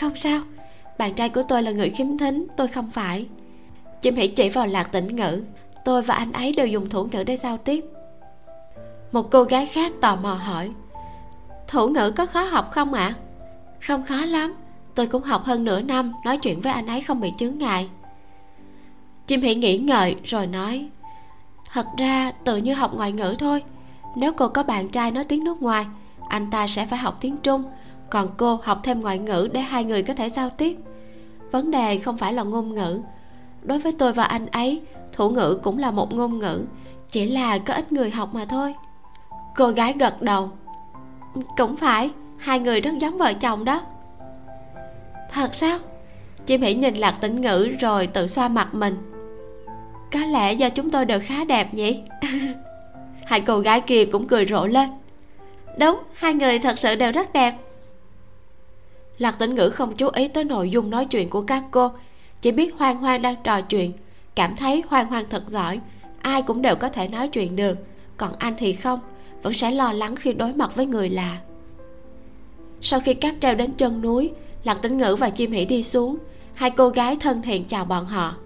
không 0.00 0.16
sao, 0.16 0.40
bạn 0.98 1.14
trai 1.14 1.28
của 1.28 1.42
tôi 1.48 1.62
là 1.62 1.70
người 1.70 1.90
khiếm 1.90 2.18
thính, 2.18 2.46
tôi 2.56 2.68
không 2.68 2.90
phải. 2.90 3.26
Chim 4.02 4.14
hỉ 4.14 4.28
chỉ 4.28 4.48
vào 4.48 4.66
lạc 4.66 4.92
tĩnh 4.92 5.16
ngữ, 5.16 5.42
tôi 5.84 6.02
và 6.02 6.14
anh 6.14 6.32
ấy 6.32 6.52
đều 6.52 6.66
dùng 6.66 6.88
thủ 6.88 7.08
ngữ 7.12 7.24
để 7.24 7.36
giao 7.36 7.58
tiếp. 7.58 7.84
Một 9.12 9.30
cô 9.30 9.44
gái 9.44 9.66
khác 9.66 9.92
tò 10.00 10.16
mò 10.16 10.34
hỏi, 10.34 10.70
thủ 11.68 11.88
ngữ 11.88 12.10
có 12.10 12.26
khó 12.26 12.42
học 12.42 12.70
không 12.70 12.94
ạ? 12.94 13.06
À? 13.06 13.18
không 13.80 14.04
khó 14.04 14.24
lắm, 14.24 14.54
tôi 14.94 15.06
cũng 15.06 15.22
học 15.22 15.44
hơn 15.44 15.64
nửa 15.64 15.80
năm 15.80 16.12
nói 16.24 16.38
chuyện 16.38 16.60
với 16.60 16.72
anh 16.72 16.86
ấy 16.86 17.00
không 17.00 17.20
bị 17.20 17.32
chướng 17.38 17.58
ngại. 17.58 17.88
Chim 19.26 19.40
hỉ 19.40 19.54
nghĩ 19.54 19.78
ngợi 19.78 20.16
rồi 20.24 20.46
nói, 20.46 20.88
thật 21.72 21.86
ra 21.98 22.32
tự 22.44 22.56
như 22.56 22.74
học 22.74 22.94
ngoại 22.94 23.12
ngữ 23.12 23.34
thôi, 23.38 23.62
nếu 24.16 24.32
cô 24.32 24.48
có 24.48 24.62
bạn 24.62 24.88
trai 24.88 25.10
nói 25.10 25.24
tiếng 25.24 25.44
nước 25.44 25.62
ngoài, 25.62 25.86
anh 26.28 26.50
ta 26.50 26.66
sẽ 26.66 26.86
phải 26.86 26.98
học 26.98 27.18
tiếng 27.20 27.36
trung 27.36 27.64
còn 28.12 28.28
cô 28.36 28.60
học 28.62 28.80
thêm 28.82 29.00
ngoại 29.00 29.18
ngữ 29.18 29.48
để 29.52 29.60
hai 29.60 29.84
người 29.84 30.02
có 30.02 30.14
thể 30.14 30.28
giao 30.28 30.50
tiếp. 30.50 30.76
Vấn 31.50 31.70
đề 31.70 31.96
không 31.96 32.18
phải 32.18 32.32
là 32.32 32.42
ngôn 32.42 32.74
ngữ. 32.74 33.00
Đối 33.62 33.78
với 33.78 33.92
tôi 33.98 34.12
và 34.12 34.24
anh 34.24 34.46
ấy, 34.46 34.82
thủ 35.12 35.30
ngữ 35.30 35.58
cũng 35.62 35.78
là 35.78 35.90
một 35.90 36.14
ngôn 36.14 36.38
ngữ, 36.38 36.64
chỉ 37.10 37.26
là 37.26 37.58
có 37.58 37.74
ít 37.74 37.92
người 37.92 38.10
học 38.10 38.34
mà 38.34 38.44
thôi. 38.44 38.74
Cô 39.56 39.68
gái 39.68 39.94
gật 39.98 40.22
đầu. 40.22 40.50
Cũng 41.56 41.76
phải, 41.76 42.10
hai 42.38 42.60
người 42.60 42.80
rất 42.80 42.90
giống 43.00 43.18
vợ 43.18 43.32
chồng 43.34 43.64
đó. 43.64 43.82
Thật 45.30 45.54
sao? 45.54 45.78
Chim 46.46 46.62
hỉ 46.62 46.74
nhìn 46.74 46.94
lạc 46.94 47.16
tĩnh 47.20 47.40
ngữ 47.40 47.68
rồi 47.80 48.06
tự 48.06 48.26
xoa 48.26 48.48
mặt 48.48 48.74
mình. 48.74 48.96
Có 50.12 50.20
lẽ 50.20 50.52
do 50.52 50.70
chúng 50.70 50.90
tôi 50.90 51.04
đều 51.04 51.20
khá 51.22 51.44
đẹp 51.44 51.74
nhỉ? 51.74 52.02
Hai 53.26 53.40
cô 53.40 53.58
gái 53.58 53.80
kia 53.80 54.04
cũng 54.04 54.28
cười 54.28 54.46
rộ 54.46 54.66
lên. 54.66 54.88
Đúng, 55.78 56.00
hai 56.14 56.34
người 56.34 56.58
thật 56.58 56.78
sự 56.78 56.94
đều 56.94 57.12
rất 57.12 57.32
đẹp 57.32 57.54
lạc 59.18 59.38
tĩnh 59.38 59.54
ngữ 59.54 59.70
không 59.70 59.96
chú 59.96 60.08
ý 60.08 60.28
tới 60.28 60.44
nội 60.44 60.70
dung 60.70 60.90
nói 60.90 61.04
chuyện 61.04 61.30
của 61.30 61.42
các 61.42 61.64
cô 61.70 61.90
chỉ 62.40 62.50
biết 62.50 62.74
hoang 62.78 62.96
hoang 62.96 63.22
đang 63.22 63.36
trò 63.44 63.60
chuyện 63.60 63.92
cảm 64.34 64.56
thấy 64.56 64.82
hoang 64.88 65.06
hoang 65.06 65.24
thật 65.30 65.42
giỏi 65.48 65.80
ai 66.20 66.42
cũng 66.42 66.62
đều 66.62 66.76
có 66.76 66.88
thể 66.88 67.08
nói 67.08 67.28
chuyện 67.28 67.56
được 67.56 67.78
còn 68.16 68.32
anh 68.38 68.54
thì 68.58 68.72
không 68.72 69.00
vẫn 69.42 69.52
sẽ 69.52 69.70
lo 69.70 69.92
lắng 69.92 70.16
khi 70.16 70.32
đối 70.32 70.52
mặt 70.52 70.76
với 70.76 70.86
người 70.86 71.10
lạ. 71.10 71.40
Sau 72.80 73.00
khi 73.00 73.14
cáp 73.14 73.34
treo 73.40 73.54
đến 73.54 73.72
chân 73.72 74.02
núi 74.02 74.30
lạc 74.64 74.82
tĩnh 74.82 74.98
ngữ 74.98 75.16
và 75.16 75.30
chim 75.30 75.52
hỉ 75.52 75.64
đi 75.64 75.82
xuống 75.82 76.16
hai 76.54 76.70
cô 76.70 76.88
gái 76.88 77.16
thân 77.16 77.42
thiện 77.42 77.64
chào 77.64 77.84
bọn 77.84 78.06
họ. 78.06 78.36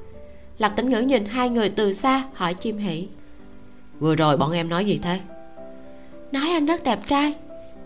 Lạc 0.58 0.68
tĩnh 0.68 0.90
ngữ 0.90 1.00
nhìn 1.00 1.24
hai 1.24 1.48
người 1.48 1.68
từ 1.68 1.92
xa 1.92 2.24
hỏi 2.34 2.54
chim 2.54 2.78
hỉ 2.78 3.08
vừa 4.00 4.14
rồi 4.14 4.36
bọn 4.36 4.52
em 4.52 4.68
nói 4.68 4.84
gì 4.84 4.98
thế? 5.02 5.20
Nói 6.32 6.48
anh 6.50 6.66
rất 6.66 6.82
đẹp 6.82 7.00
trai. 7.06 7.34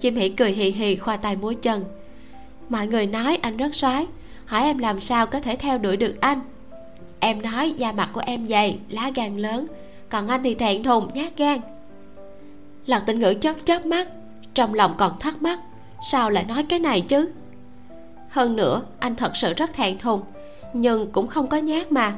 Chim 0.00 0.14
hỉ 0.14 0.28
cười 0.28 0.52
hì 0.52 0.70
hì 0.70 0.96
khoa 0.96 1.16
tay 1.16 1.36
múa 1.36 1.52
chân 1.62 1.84
mọi 2.70 2.86
người 2.86 3.06
nói 3.06 3.38
anh 3.42 3.56
rất 3.56 3.74
soái, 3.74 4.06
hỏi 4.46 4.62
em 4.62 4.78
làm 4.78 5.00
sao 5.00 5.26
có 5.26 5.40
thể 5.40 5.56
theo 5.56 5.78
đuổi 5.78 5.96
được 5.96 6.20
anh. 6.20 6.40
Em 7.20 7.42
nói 7.42 7.74
da 7.76 7.92
mặt 7.92 8.10
của 8.12 8.22
em 8.26 8.46
dày, 8.46 8.78
lá 8.88 9.10
gan 9.14 9.36
lớn, 9.36 9.66
còn 10.08 10.28
anh 10.28 10.42
thì 10.42 10.54
thẹn 10.54 10.82
thùng, 10.82 11.08
nhát 11.14 11.36
gan. 11.36 11.60
Lạc 12.86 13.02
tinh 13.06 13.20
ngữ 13.20 13.34
chớp 13.40 13.56
chớp 13.64 13.86
mắt, 13.86 14.08
trong 14.54 14.74
lòng 14.74 14.94
còn 14.98 15.18
thắc 15.18 15.42
mắc, 15.42 15.60
sao 16.10 16.30
lại 16.30 16.44
nói 16.44 16.62
cái 16.62 16.78
này 16.78 17.00
chứ? 17.00 17.30
Hơn 18.28 18.56
nữa, 18.56 18.82
anh 18.98 19.14
thật 19.14 19.36
sự 19.36 19.52
rất 19.52 19.74
thẹn 19.74 19.98
thùng, 19.98 20.22
nhưng 20.72 21.12
cũng 21.12 21.26
không 21.26 21.46
có 21.46 21.56
nhát 21.56 21.92
mà. 21.92 22.14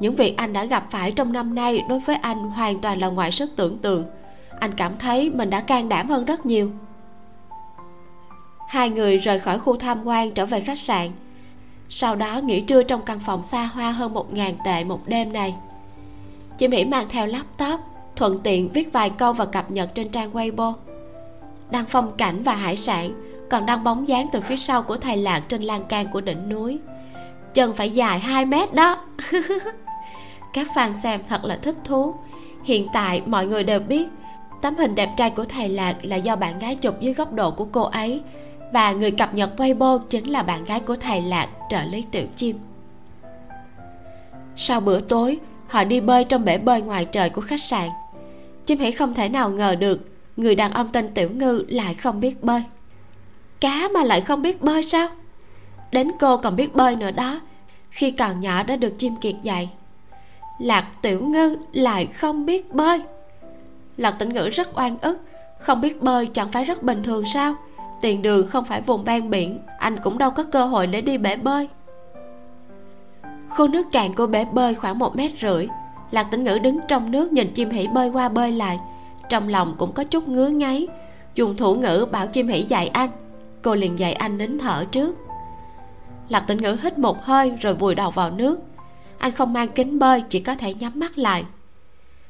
Những 0.00 0.14
việc 0.14 0.36
anh 0.36 0.52
đã 0.52 0.64
gặp 0.64 0.86
phải 0.90 1.12
trong 1.12 1.32
năm 1.32 1.54
nay 1.54 1.82
đối 1.88 2.00
với 2.00 2.16
anh 2.16 2.38
hoàn 2.38 2.80
toàn 2.80 2.98
là 2.98 3.08
ngoài 3.08 3.32
sức 3.32 3.50
tưởng 3.56 3.78
tượng. 3.78 4.04
Anh 4.60 4.72
cảm 4.72 4.92
thấy 4.98 5.30
mình 5.30 5.50
đã 5.50 5.60
can 5.60 5.88
đảm 5.88 6.08
hơn 6.08 6.24
rất 6.24 6.46
nhiều 6.46 6.70
hai 8.74 8.90
người 8.90 9.18
rời 9.18 9.40
khỏi 9.40 9.58
khu 9.58 9.76
tham 9.76 10.06
quan 10.06 10.30
trở 10.30 10.46
về 10.46 10.60
khách 10.60 10.78
sạn. 10.78 11.10
Sau 11.88 12.16
đó 12.16 12.40
nghỉ 12.44 12.60
trưa 12.60 12.82
trong 12.82 13.02
căn 13.02 13.20
phòng 13.20 13.42
xa 13.42 13.64
hoa 13.64 13.92
hơn 13.92 14.14
một 14.14 14.32
ngàn 14.32 14.54
tệ 14.64 14.84
một 14.84 15.00
đêm 15.06 15.32
này. 15.32 15.54
Chị 16.58 16.68
mỹ 16.68 16.84
mang 16.84 17.06
theo 17.08 17.26
laptop, 17.26 17.80
thuận 18.16 18.38
tiện 18.42 18.68
viết 18.68 18.92
vài 18.92 19.10
câu 19.10 19.32
và 19.32 19.46
cập 19.46 19.70
nhật 19.70 19.94
trên 19.94 20.08
trang 20.08 20.32
weibo. 20.32 20.74
Đăng 21.70 21.84
phong 21.88 22.12
cảnh 22.16 22.42
và 22.42 22.54
hải 22.54 22.76
sản, 22.76 23.10
còn 23.50 23.66
đăng 23.66 23.84
bóng 23.84 24.08
dáng 24.08 24.26
từ 24.32 24.40
phía 24.40 24.56
sau 24.56 24.82
của 24.82 24.96
thầy 24.96 25.16
lạc 25.16 25.40
trên 25.48 25.62
lan 25.62 25.84
can 25.84 26.06
của 26.12 26.20
đỉnh 26.20 26.48
núi. 26.48 26.78
Chân 27.54 27.72
phải 27.72 27.90
dài 27.90 28.18
2 28.18 28.44
mét 28.44 28.74
đó. 28.74 29.04
Các 30.52 30.66
fan 30.74 30.92
xem 30.92 31.20
thật 31.28 31.44
là 31.44 31.58
thích 31.62 31.76
thú. 31.84 32.14
Hiện 32.64 32.86
tại 32.92 33.22
mọi 33.26 33.46
người 33.46 33.64
đều 33.64 33.80
biết, 33.80 34.06
tấm 34.62 34.76
hình 34.76 34.94
đẹp 34.94 35.10
trai 35.16 35.30
của 35.30 35.44
thầy 35.44 35.68
lạc 35.68 35.96
là 36.02 36.16
do 36.16 36.36
bạn 36.36 36.58
gái 36.58 36.74
chụp 36.74 37.00
dưới 37.00 37.14
góc 37.14 37.32
độ 37.32 37.50
của 37.50 37.66
cô 37.72 37.82
ấy 37.82 38.22
và 38.74 38.92
người 38.92 39.10
cập 39.10 39.34
nhật 39.34 39.50
weibo 39.56 39.98
chính 39.98 40.30
là 40.30 40.42
bạn 40.42 40.64
gái 40.64 40.80
của 40.80 40.96
thầy 40.96 41.20
lạc 41.20 41.48
trợ 41.70 41.82
lý 41.82 42.04
tiểu 42.10 42.26
chim. 42.36 42.58
Sau 44.56 44.80
bữa 44.80 45.00
tối, 45.00 45.38
họ 45.66 45.84
đi 45.84 46.00
bơi 46.00 46.24
trong 46.24 46.44
bể 46.44 46.58
bơi 46.58 46.82
ngoài 46.82 47.04
trời 47.04 47.30
của 47.30 47.40
khách 47.40 47.62
sạn. 47.62 47.88
Chim 48.66 48.78
hỉ 48.78 48.90
không 48.90 49.14
thể 49.14 49.28
nào 49.28 49.50
ngờ 49.50 49.74
được, 49.74 50.00
người 50.36 50.54
đàn 50.54 50.72
ông 50.72 50.88
tên 50.92 51.14
tiểu 51.14 51.30
ngư 51.30 51.64
lại 51.68 51.94
không 51.94 52.20
biết 52.20 52.42
bơi. 52.42 52.62
Cá 53.60 53.88
mà 53.94 54.04
lại 54.04 54.20
không 54.20 54.42
biết 54.42 54.62
bơi 54.62 54.82
sao? 54.82 55.08
Đến 55.92 56.10
cô 56.20 56.36
còn 56.36 56.56
biết 56.56 56.74
bơi 56.74 56.96
nữa 56.96 57.10
đó, 57.10 57.40
khi 57.90 58.10
còn 58.10 58.40
nhỏ 58.40 58.62
đã 58.62 58.76
được 58.76 58.98
chim 58.98 59.16
kiệt 59.20 59.34
dạy. 59.42 59.70
Lạc 60.58 60.86
tiểu 61.02 61.24
ngư 61.24 61.56
lại 61.72 62.06
không 62.06 62.46
biết 62.46 62.72
bơi. 62.72 63.02
Lạc 63.96 64.12
tĩnh 64.12 64.28
ngữ 64.28 64.48
rất 64.48 64.78
oan 64.78 64.98
ức, 64.98 65.18
không 65.58 65.80
biết 65.80 66.02
bơi 66.02 66.26
chẳng 66.26 66.52
phải 66.52 66.64
rất 66.64 66.82
bình 66.82 67.02
thường 67.02 67.24
sao? 67.26 67.56
Tiền 68.04 68.22
đường 68.22 68.46
không 68.46 68.64
phải 68.64 68.80
vùng 68.80 69.04
ven 69.04 69.30
biển, 69.30 69.58
anh 69.78 69.96
cũng 70.02 70.18
đâu 70.18 70.30
có 70.30 70.42
cơ 70.42 70.64
hội 70.64 70.86
để 70.86 71.00
đi 71.00 71.18
bể 71.18 71.36
bơi. 71.36 71.68
Khu 73.48 73.68
nước 73.68 73.86
cạn 73.92 74.14
của 74.14 74.26
bể 74.26 74.44
bơi 74.44 74.74
khoảng 74.74 74.98
một 74.98 75.16
mét 75.16 75.30
rưỡi, 75.40 75.68
lạc 76.10 76.26
tĩnh 76.30 76.44
ngữ 76.44 76.58
đứng 76.58 76.80
trong 76.88 77.10
nước 77.10 77.32
nhìn 77.32 77.52
chim 77.52 77.70
hỉ 77.70 77.86
bơi 77.86 78.08
qua 78.08 78.28
bơi 78.28 78.52
lại. 78.52 78.78
Trong 79.28 79.48
lòng 79.48 79.74
cũng 79.78 79.92
có 79.92 80.04
chút 80.04 80.28
ngứa 80.28 80.48
ngáy, 80.48 80.88
dùng 81.34 81.56
thủ 81.56 81.74
ngữ 81.74 82.06
bảo 82.10 82.26
chim 82.26 82.48
hỉ 82.48 82.62
dạy 82.62 82.88
anh. 82.88 83.10
Cô 83.62 83.74
liền 83.74 83.98
dạy 83.98 84.12
anh 84.12 84.38
nín 84.38 84.58
thở 84.58 84.84
trước. 84.84 85.16
Lạc 86.28 86.40
tĩnh 86.40 86.58
ngữ 86.62 86.76
hít 86.82 86.98
một 86.98 87.24
hơi 87.24 87.52
rồi 87.60 87.74
vùi 87.74 87.94
đầu 87.94 88.10
vào 88.10 88.30
nước. 88.30 88.60
Anh 89.18 89.32
không 89.32 89.52
mang 89.52 89.68
kính 89.68 89.98
bơi, 89.98 90.22
chỉ 90.28 90.40
có 90.40 90.54
thể 90.54 90.74
nhắm 90.74 90.92
mắt 90.94 91.18
lại. 91.18 91.44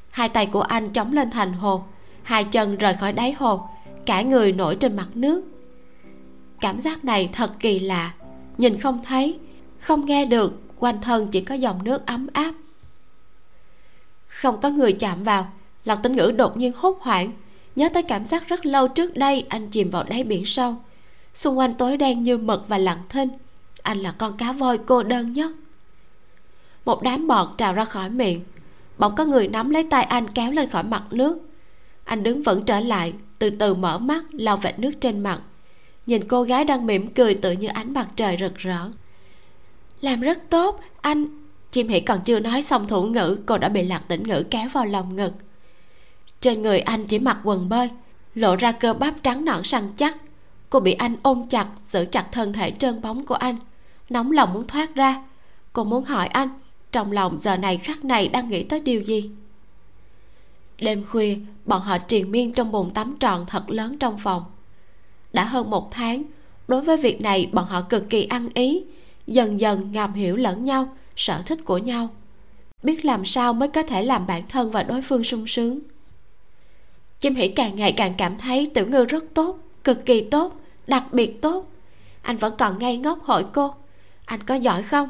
Hai 0.09 0.29
tay 0.29 0.45
của 0.45 0.61
anh 0.61 0.89
chống 0.89 1.13
lên 1.13 1.31
thành 1.31 1.53
hồ, 1.53 1.83
hai 2.23 2.43
chân 2.43 2.77
rời 2.77 2.93
khỏi 2.93 3.13
đáy 3.13 3.31
hồ, 3.31 3.67
cả 4.05 4.21
người 4.21 4.51
nổi 4.51 4.75
trên 4.75 4.95
mặt 4.95 5.07
nước 5.13 5.43
cảm 6.61 6.81
giác 6.81 7.05
này 7.05 7.29
thật 7.33 7.51
kỳ 7.59 7.79
lạ. 7.79 8.13
Nhìn 8.57 8.79
không 8.79 8.99
thấy, 9.05 9.39
không 9.79 10.05
nghe 10.05 10.25
được, 10.25 10.61
quanh 10.79 11.01
thân 11.01 11.27
chỉ 11.27 11.41
có 11.41 11.55
dòng 11.55 11.83
nước 11.83 12.05
ấm 12.05 12.27
áp. 12.33 12.53
Không 14.27 14.61
có 14.61 14.69
người 14.69 14.93
chạm 14.93 15.23
vào 15.23 15.51
lạc 15.85 15.95
tĩnh 15.95 16.15
ngữ 16.15 16.31
đột 16.37 16.57
nhiên 16.57 16.71
hốt 16.75 16.97
hoảng, 17.01 17.31
nhớ 17.75 17.89
tới 17.93 18.03
cảm 18.03 18.25
giác 18.25 18.47
rất 18.47 18.65
lâu 18.65 18.87
trước 18.87 19.17
đây 19.17 19.45
anh 19.49 19.69
chìm 19.69 19.89
vào 19.89 20.03
đáy 20.03 20.23
biển 20.23 20.45
sâu. 20.45 20.75
Xung 21.33 21.57
quanh 21.57 21.73
tối 21.73 21.97
đen 21.97 22.23
như 22.23 22.37
mực 22.37 22.65
và 22.67 22.77
lặng 22.77 23.03
thinh, 23.09 23.29
anh 23.81 23.97
là 23.97 24.11
con 24.11 24.37
cá 24.37 24.51
voi 24.51 24.77
cô 24.77 25.03
đơn 25.03 25.33
nhất. 25.33 25.51
Một 26.85 27.03
đám 27.03 27.27
bọt 27.27 27.47
trào 27.57 27.73
ra 27.73 27.85
khỏi 27.85 28.09
miệng, 28.09 28.43
bỗng 28.97 29.15
có 29.15 29.25
người 29.25 29.47
nắm 29.47 29.69
lấy 29.69 29.83
tay 29.89 30.03
anh 30.03 30.27
kéo 30.27 30.51
lên 30.51 30.69
khỏi 30.69 30.83
mặt 30.83 31.03
nước. 31.11 31.37
Anh 32.03 32.23
đứng 32.23 32.43
vững 32.43 32.65
trở 32.65 32.79
lại, 32.79 33.13
từ 33.39 33.49
từ 33.49 33.73
mở 33.73 33.97
mắt, 33.97 34.23
lau 34.31 34.57
vệt 34.57 34.79
nước 34.79 34.91
trên 35.01 35.23
mặt 35.23 35.39
nhìn 36.05 36.27
cô 36.27 36.43
gái 36.43 36.65
đang 36.65 36.85
mỉm 36.85 37.13
cười 37.13 37.35
tự 37.35 37.51
như 37.51 37.67
ánh 37.67 37.93
mặt 37.93 38.07
trời 38.15 38.37
rực 38.39 38.55
rỡ. 38.55 38.89
Làm 40.01 40.21
rất 40.21 40.49
tốt, 40.49 40.79
anh. 41.01 41.27
Chim 41.71 41.87
hỉ 41.87 41.99
còn 41.99 42.19
chưa 42.25 42.39
nói 42.39 42.61
xong 42.61 42.87
thủ 42.87 43.03
ngữ, 43.03 43.37
cô 43.45 43.57
đã 43.57 43.69
bị 43.69 43.83
lạc 43.83 44.03
tĩnh 44.07 44.23
ngữ 44.23 44.43
kéo 44.51 44.69
vào 44.69 44.85
lòng 44.85 45.15
ngực. 45.15 45.33
Trên 46.41 46.61
người 46.61 46.79
anh 46.79 47.05
chỉ 47.07 47.19
mặc 47.19 47.37
quần 47.43 47.69
bơi, 47.69 47.89
lộ 48.35 48.55
ra 48.55 48.71
cơ 48.71 48.93
bắp 48.93 49.23
trắng 49.23 49.45
nõn 49.45 49.63
săn 49.63 49.89
chắc. 49.97 50.17
Cô 50.69 50.79
bị 50.79 50.93
anh 50.93 51.15
ôm 51.23 51.47
chặt, 51.49 51.67
giữ 51.83 52.05
chặt 52.05 52.25
thân 52.31 52.53
thể 52.53 52.71
trơn 52.71 53.01
bóng 53.01 53.25
của 53.25 53.35
anh. 53.35 53.55
Nóng 54.09 54.31
lòng 54.31 54.53
muốn 54.53 54.67
thoát 54.67 54.95
ra. 54.95 55.23
Cô 55.73 55.83
muốn 55.83 56.03
hỏi 56.03 56.27
anh, 56.27 56.49
trong 56.91 57.11
lòng 57.11 57.39
giờ 57.39 57.57
này 57.57 57.77
khắc 57.77 58.05
này 58.05 58.27
đang 58.27 58.49
nghĩ 58.49 58.63
tới 58.63 58.79
điều 58.79 59.01
gì? 59.01 59.31
Đêm 60.81 61.03
khuya, 61.11 61.37
bọn 61.65 61.81
họ 61.81 61.97
triền 61.97 62.31
miên 62.31 62.53
trong 62.53 62.71
bồn 62.71 62.93
tắm 62.93 63.15
tròn 63.19 63.45
thật 63.49 63.69
lớn 63.69 63.97
trong 63.99 64.17
phòng 64.17 64.43
đã 65.35 65.43
hơn 65.43 65.69
một 65.69 65.91
tháng. 65.91 66.23
Đối 66.67 66.81
với 66.81 66.97
việc 66.97 67.21
này, 67.21 67.49
bọn 67.53 67.65
họ 67.65 67.81
cực 67.81 68.09
kỳ 68.09 68.25
ăn 68.25 68.49
ý, 68.53 68.83
dần 69.27 69.59
dần 69.59 69.91
ngầm 69.91 70.13
hiểu 70.13 70.35
lẫn 70.35 70.65
nhau, 70.65 70.95
sở 71.15 71.41
thích 71.45 71.59
của 71.65 71.77
nhau. 71.77 72.09
Biết 72.83 73.05
làm 73.05 73.25
sao 73.25 73.53
mới 73.53 73.69
có 73.69 73.83
thể 73.83 74.03
làm 74.03 74.27
bản 74.27 74.43
thân 74.49 74.71
và 74.71 74.83
đối 74.83 75.01
phương 75.01 75.23
sung 75.23 75.47
sướng. 75.47 75.79
Chim 77.19 77.35
hỉ 77.35 77.47
càng 77.47 77.75
ngày 77.75 77.91
càng 77.91 78.13
cảm 78.17 78.37
thấy 78.37 78.71
tiểu 78.73 78.85
ngư 78.87 79.05
rất 79.05 79.23
tốt, 79.33 79.59
cực 79.83 80.05
kỳ 80.05 80.21
tốt, 80.21 80.59
đặc 80.87 81.03
biệt 81.11 81.41
tốt. 81.41 81.71
Anh 82.21 82.37
vẫn 82.37 82.53
còn 82.57 82.79
ngây 82.79 82.97
ngốc 82.97 83.23
hỏi 83.23 83.45
cô, 83.53 83.73
anh 84.25 84.43
có 84.43 84.55
giỏi 84.55 84.83
không? 84.83 85.09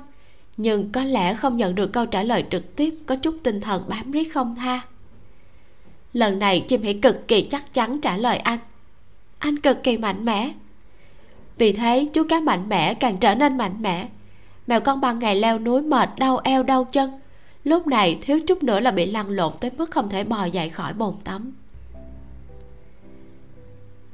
Nhưng 0.58 0.92
có 0.92 1.04
lẽ 1.04 1.36
không 1.36 1.58
nhận 1.58 1.76
được 1.76 1.94
câu 1.94 2.06
trả 2.06 2.24
lời 2.24 2.46
trực 2.50 2.76
tiếp, 2.76 2.94
có 3.06 3.16
chút 3.16 3.36
tinh 3.44 3.62
thần 3.62 3.84
bám 3.88 4.12
riết 4.12 4.34
không 4.34 4.56
tha? 4.56 4.82
Lần 6.14 6.40
này 6.40 6.66
chim 6.68 6.82
hỉ 6.82 6.94
cực 6.94 7.28
kỳ 7.28 7.42
chắc 7.42 7.74
chắn 7.74 8.02
trả 8.02 8.18
lời 8.18 8.38
anh 8.38 8.60
anh 9.40 9.60
cực 9.60 9.84
kỳ 9.84 9.98
mạnh 9.98 10.26
mẽ. 10.26 10.54
Vì 11.58 11.72
thế 11.74 12.08
chú 12.14 12.24
cá 12.30 12.40
mạnh 12.40 12.70
mẽ 12.70 12.94
càng 12.94 13.18
trở 13.18 13.36
nên 13.36 13.58
mạnh 13.58 13.82
mẽ. 13.82 14.08
Mèo 14.68 14.82
con 14.82 15.02
ban 15.02 15.20
ngày 15.20 15.36
leo 15.36 15.60
núi 15.60 15.82
mệt, 15.82 16.10
đau 16.18 16.38
eo, 16.44 16.64
đau 16.64 16.84
chân. 16.84 17.12
Lúc 17.64 17.88
này, 17.88 18.20
thiếu 18.22 18.40
chút 18.48 18.64
nữa 18.64 18.80
là 18.80 18.92
bị 18.92 19.06
lăn 19.06 19.30
lộn 19.30 19.54
tới 19.60 19.72
mức 19.78 19.92
không 19.92 20.10
thể 20.10 20.24
bò 20.24 20.46
dậy 20.46 20.70
khỏi 20.70 20.94
bồn 20.94 21.14
tắm. 21.24 21.54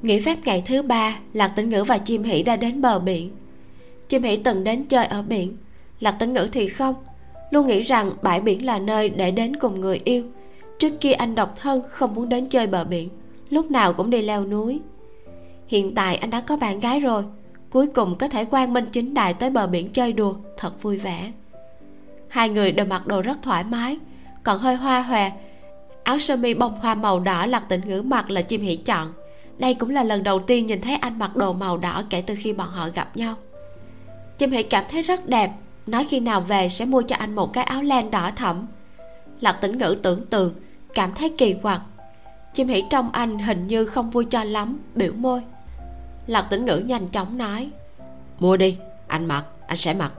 Nghỉ 0.02 0.20
phép 0.20 0.38
ngày 0.46 0.64
thứ 0.66 0.82
ba, 0.82 1.20
lạc 1.34 1.48
tĩnh 1.48 1.70
ngữ 1.70 1.84
và 1.84 1.98
chim 1.98 2.24
hỉ 2.24 2.44
đã 2.44 2.56
đến 2.56 2.82
bờ 2.82 3.00
biển. 3.00 3.32
Chim 4.08 4.24
hỉ 4.24 4.38
từng 4.38 4.64
đến 4.64 4.86
chơi 4.86 5.06
ở 5.06 5.22
biển. 5.22 5.58
Lạc 6.00 6.12
tĩnh 6.12 6.34
ngữ 6.34 6.50
thì 6.52 6.68
không. 6.68 6.96
Luôn 7.52 7.68
nghĩ 7.68 7.82
rằng 7.82 8.12
bãi 8.22 8.42
biển 8.42 8.66
là 8.66 8.80
nơi 8.80 9.10
để 9.10 9.32
đến 9.32 9.56
cùng 9.56 9.82
người 9.82 10.02
yêu. 10.04 10.24
Trước 10.80 11.02
kia 11.02 11.12
anh 11.12 11.36
độc 11.36 11.60
thân, 11.60 11.82
không 11.90 12.16
muốn 12.16 12.30
đến 12.30 12.50
chơi 12.50 12.68
bờ 12.68 12.84
biển. 12.84 13.10
Lúc 13.50 13.72
nào 13.72 13.94
cũng 13.94 14.10
đi 14.10 14.22
leo 14.22 14.46
núi 14.46 14.80
hiện 15.72 15.96
tại 15.96 16.16
anh 16.16 16.30
đã 16.30 16.42
có 16.42 16.58
bạn 16.58 16.80
gái 16.80 17.00
rồi. 17.00 17.24
Cuối 17.70 17.88
cùng 17.88 18.18
có 18.18 18.28
thể 18.28 18.46
quang 18.46 18.74
minh 18.74 18.86
chính 18.92 19.14
đại 19.14 19.34
tới 19.34 19.50
bờ 19.50 19.68
biển 19.68 19.90
chơi 19.90 20.14
đùa, 20.14 20.36
thật 20.58 20.82
vui 20.84 20.98
vẻ. 20.98 21.32
Hai 22.28 22.50
người 22.50 22.72
đều 22.72 22.86
mặc 22.86 23.08
đồ 23.08 23.22
rất 23.22 23.38
thoải 23.42 23.64
mái, 23.64 24.00
còn 24.44 24.60
hơi 24.60 24.76
hoa 24.76 25.02
hòe. 25.02 25.32
Áo 26.04 26.20
sơ 26.20 26.36
mi 26.36 26.54
bông 26.54 26.80
hoa 26.80 26.96
màu 26.96 27.20
đỏ 27.20 27.46
lạc 27.46 27.64
tịnh 27.70 27.82
ngữ 27.86 28.02
mặc 28.02 28.30
là 28.30 28.42
chim 28.42 28.62
hỉ 28.62 28.76
chọn. 28.76 29.14
Đây 29.58 29.74
cũng 29.74 29.90
là 29.90 30.04
lần 30.04 30.24
đầu 30.24 30.40
tiên 30.40 30.68
nhìn 30.68 30.82
thấy 30.82 30.96
anh 30.96 31.20
mặc 31.20 31.36
đồ 31.36 31.54
màu 31.54 31.78
đỏ 31.78 32.04
kể 32.10 32.22
từ 32.22 32.36
khi 32.38 32.54
bọn 32.54 32.70
họ 32.70 32.90
gặp 32.96 33.18
nhau. 33.18 33.36
Chim 34.38 34.52
hỉ 34.52 34.64
cảm 34.64 34.84
thấy 34.92 35.02
rất 35.02 35.28
đẹp, 35.30 35.52
nói 35.88 36.06
khi 36.10 36.20
nào 36.20 36.42
về 36.42 36.70
sẽ 36.70 36.86
mua 36.86 37.02
cho 37.02 37.16
anh 37.16 37.36
một 37.36 37.54
cái 37.54 37.64
áo 37.64 37.82
len 37.82 38.12
đỏ 38.12 38.32
thẫm. 38.36 38.66
Lạc 39.42 39.54
tĩnh 39.54 39.78
ngữ 39.78 39.96
tưởng 40.04 40.26
tượng, 40.26 40.54
cảm 40.94 41.12
thấy 41.16 41.30
kỳ 41.38 41.54
quặc. 41.54 41.82
Chim 42.54 42.68
hỉ 42.68 42.84
trong 42.90 43.12
anh 43.12 43.40
hình 43.40 43.68
như 43.68 43.86
không 43.86 44.10
vui 44.10 44.26
cho 44.26 44.44
lắm, 44.44 44.80
biểu 44.96 45.14
môi 45.14 45.42
lạc 46.28 46.42
tĩnh 46.42 46.66
ngữ 46.66 46.78
nhanh 46.78 47.08
chóng 47.08 47.38
nói. 47.38 47.70
Mua 48.40 48.58
đi, 48.58 48.78
anh 49.08 49.26
mặc, 49.26 49.44
anh 49.68 49.78
sẽ 49.78 49.94
mặc. 49.94 50.12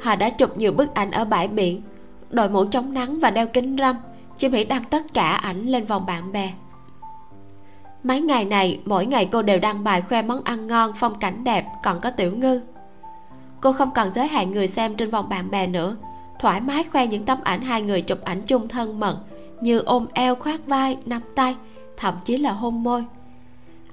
Hà 0.00 0.16
đã 0.16 0.30
chụp 0.30 0.56
nhiều 0.56 0.72
bức 0.72 0.94
ảnh 0.94 1.10
ở 1.10 1.24
bãi 1.24 1.48
biển, 1.48 1.82
đội 2.30 2.48
mũ 2.48 2.64
chống 2.64 2.94
nắng 2.94 3.20
và 3.20 3.30
đeo 3.30 3.46
kính 3.46 3.76
râm, 3.78 3.96
chim 4.36 4.52
hỉ 4.52 4.64
đăng 4.64 4.84
tất 4.84 5.02
cả 5.14 5.30
ảnh 5.30 5.66
lên 5.66 5.84
vòng 5.84 6.06
bạn 6.06 6.32
bè. 6.32 6.52
Mấy 8.02 8.20
ngày 8.20 8.44
này, 8.44 8.80
mỗi 8.84 9.06
ngày 9.06 9.28
cô 9.32 9.42
đều 9.42 9.58
đăng 9.58 9.84
bài 9.84 10.02
khoe 10.02 10.22
món 10.22 10.44
ăn 10.44 10.66
ngon, 10.66 10.92
phong 11.00 11.18
cảnh 11.18 11.44
đẹp, 11.44 11.66
còn 11.82 12.00
có 12.00 12.10
tiểu 12.10 12.36
ngư. 12.36 12.60
Cô 13.60 13.72
không 13.72 13.90
còn 13.90 14.10
giới 14.10 14.28
hạn 14.28 14.50
người 14.50 14.68
xem 14.68 14.94
trên 14.94 15.10
vòng 15.10 15.28
bạn 15.28 15.50
bè 15.50 15.66
nữa, 15.66 15.96
thoải 16.40 16.60
mái 16.60 16.84
khoe 16.84 17.06
những 17.06 17.24
tấm 17.24 17.38
ảnh 17.44 17.60
hai 17.60 17.82
người 17.82 18.02
chụp 18.02 18.18
ảnh 18.24 18.42
chung 18.42 18.68
thân 18.68 19.00
mật, 19.00 19.18
như 19.60 19.78
ôm 19.78 20.06
eo 20.12 20.34
khoác 20.34 20.66
vai, 20.66 20.96
nắm 21.06 21.22
tay, 21.34 21.56
thậm 21.96 22.14
chí 22.24 22.36
là 22.36 22.52
hôn 22.52 22.82
môi 22.82 23.04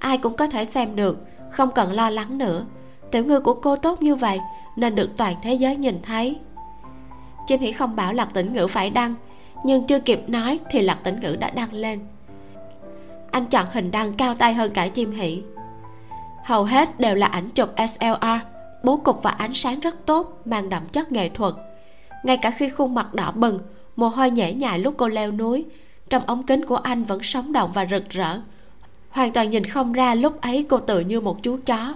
ai 0.00 0.18
cũng 0.18 0.36
có 0.36 0.46
thể 0.46 0.64
xem 0.64 0.96
được, 0.96 1.18
không 1.50 1.70
cần 1.74 1.92
lo 1.92 2.10
lắng 2.10 2.38
nữa. 2.38 2.64
Tiểu 3.10 3.24
ngư 3.24 3.40
của 3.40 3.54
cô 3.54 3.76
tốt 3.76 4.02
như 4.02 4.16
vậy, 4.16 4.40
nên 4.76 4.94
được 4.94 5.10
toàn 5.16 5.36
thế 5.42 5.54
giới 5.54 5.76
nhìn 5.76 6.02
thấy. 6.02 6.38
Chim 7.46 7.60
hỉ 7.60 7.72
không 7.72 7.96
bảo 7.96 8.12
lạc 8.12 8.34
tĩnh 8.34 8.54
ngữ 8.54 8.66
phải 8.66 8.90
đăng, 8.90 9.14
nhưng 9.64 9.86
chưa 9.86 10.00
kịp 10.00 10.28
nói 10.28 10.58
thì 10.70 10.82
lạc 10.82 10.98
tĩnh 11.04 11.20
ngữ 11.20 11.36
đã 11.36 11.50
đăng 11.50 11.72
lên. 11.72 12.00
Anh 13.30 13.46
chọn 13.46 13.66
hình 13.72 13.90
đăng 13.90 14.12
cao 14.12 14.34
tay 14.34 14.54
hơn 14.54 14.72
cả 14.72 14.88
chim 14.88 15.12
hỉ. 15.12 15.42
Hầu 16.44 16.64
hết 16.64 17.00
đều 17.00 17.14
là 17.14 17.26
ảnh 17.26 17.48
chụp 17.48 17.68
slr 17.88 18.26
bố 18.82 18.96
cục 18.96 19.22
và 19.22 19.30
ánh 19.30 19.54
sáng 19.54 19.80
rất 19.80 20.06
tốt, 20.06 20.40
mang 20.44 20.68
đậm 20.68 20.88
chất 20.88 21.12
nghệ 21.12 21.28
thuật. 21.28 21.54
Ngay 22.24 22.36
cả 22.36 22.50
khi 22.50 22.68
khuôn 22.68 22.94
mặt 22.94 23.14
đỏ 23.14 23.30
bừng, 23.30 23.58
mồ 23.96 24.08
hôi 24.08 24.30
nhễ 24.30 24.52
nhại 24.52 24.78
lúc 24.78 24.94
cô 24.96 25.08
leo 25.08 25.30
núi, 25.30 25.64
trong 26.10 26.26
ống 26.26 26.42
kính 26.42 26.66
của 26.66 26.76
anh 26.76 27.04
vẫn 27.04 27.22
sống 27.22 27.52
động 27.52 27.70
và 27.74 27.86
rực 27.90 28.10
rỡ 28.10 28.40
hoàn 29.10 29.32
toàn 29.32 29.50
nhìn 29.50 29.64
không 29.64 29.92
ra 29.92 30.14
lúc 30.14 30.40
ấy 30.40 30.66
cô 30.68 30.78
tự 30.78 31.00
như 31.00 31.20
một 31.20 31.42
chú 31.42 31.58
chó. 31.66 31.94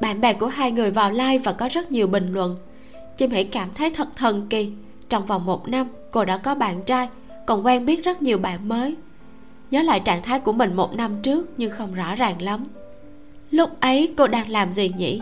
Bạn 0.00 0.20
bè 0.20 0.32
của 0.32 0.46
hai 0.46 0.72
người 0.72 0.90
vào 0.90 1.10
like 1.10 1.38
và 1.38 1.52
có 1.52 1.68
rất 1.72 1.92
nhiều 1.92 2.06
bình 2.06 2.32
luận. 2.32 2.56
Chim 3.16 3.30
hỉ 3.30 3.44
cảm 3.44 3.68
thấy 3.74 3.90
thật 3.90 4.08
thần 4.16 4.46
kỳ. 4.50 4.72
Trong 5.08 5.26
vòng 5.26 5.46
một 5.46 5.68
năm, 5.68 5.88
cô 6.10 6.24
đã 6.24 6.36
có 6.36 6.54
bạn 6.54 6.82
trai, 6.82 7.08
còn 7.46 7.66
quen 7.66 7.86
biết 7.86 8.04
rất 8.04 8.22
nhiều 8.22 8.38
bạn 8.38 8.68
mới. 8.68 8.96
Nhớ 9.70 9.82
lại 9.82 10.00
trạng 10.00 10.22
thái 10.22 10.40
của 10.40 10.52
mình 10.52 10.74
một 10.74 10.96
năm 10.96 11.22
trước, 11.22 11.46
nhưng 11.56 11.70
không 11.70 11.94
rõ 11.94 12.14
ràng 12.14 12.42
lắm. 12.42 12.64
Lúc 13.50 13.80
ấy 13.80 14.14
cô 14.16 14.26
đang 14.26 14.48
làm 14.48 14.72
gì 14.72 14.90
nhỉ? 14.96 15.20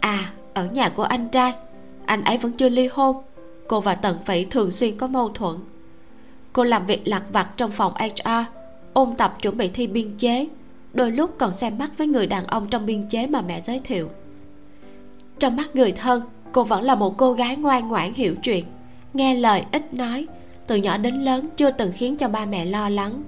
À 0.00 0.30
ở 0.54 0.66
nhà 0.66 0.88
của 0.88 1.02
anh 1.02 1.28
trai. 1.28 1.52
Anh 2.06 2.24
ấy 2.24 2.38
vẫn 2.38 2.52
chưa 2.52 2.68
ly 2.68 2.88
hôn. 2.92 3.16
Cô 3.68 3.80
và 3.80 3.94
tần 3.94 4.18
phỉ 4.26 4.44
thường 4.44 4.70
xuyên 4.70 4.96
có 4.96 5.06
mâu 5.06 5.28
thuẫn. 5.28 5.56
Cô 6.52 6.64
làm 6.64 6.86
việc 6.86 7.08
lặt 7.08 7.22
vặt 7.32 7.48
trong 7.56 7.70
phòng 7.70 7.92
hr 7.94 8.30
ôn 8.92 9.14
tập 9.18 9.36
chuẩn 9.42 9.56
bị 9.56 9.68
thi 9.68 9.86
biên 9.86 10.16
chế, 10.18 10.46
đôi 10.92 11.10
lúc 11.10 11.34
còn 11.38 11.52
xem 11.52 11.78
mắt 11.78 11.90
với 11.98 12.06
người 12.06 12.26
đàn 12.26 12.46
ông 12.46 12.68
trong 12.70 12.86
biên 12.86 13.08
chế 13.08 13.26
mà 13.26 13.40
mẹ 13.40 13.60
giới 13.60 13.78
thiệu. 13.84 14.08
Trong 15.38 15.56
mắt 15.56 15.76
người 15.76 15.92
thân, 15.92 16.22
cô 16.52 16.64
vẫn 16.64 16.82
là 16.82 16.94
một 16.94 17.16
cô 17.16 17.32
gái 17.32 17.56
ngoan 17.56 17.88
ngoãn 17.88 18.12
hiểu 18.12 18.34
chuyện, 18.42 18.64
nghe 19.14 19.34
lời, 19.34 19.64
ít 19.72 19.94
nói, 19.94 20.26
từ 20.66 20.76
nhỏ 20.76 20.96
đến 20.96 21.14
lớn 21.14 21.48
chưa 21.56 21.70
từng 21.70 21.92
khiến 21.94 22.16
cho 22.16 22.28
ba 22.28 22.46
mẹ 22.46 22.64
lo 22.64 22.88
lắng. 22.88 23.22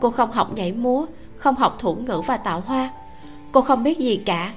Cô 0.00 0.10
không 0.10 0.32
học 0.32 0.52
nhảy 0.54 0.72
múa, 0.72 1.06
không 1.36 1.54
học 1.54 1.76
thủ 1.78 1.94
ngữ 1.94 2.22
và 2.26 2.36
tạo 2.36 2.60
hoa, 2.60 2.90
cô 3.52 3.60
không 3.60 3.82
biết 3.82 3.98
gì 3.98 4.16
cả, 4.16 4.52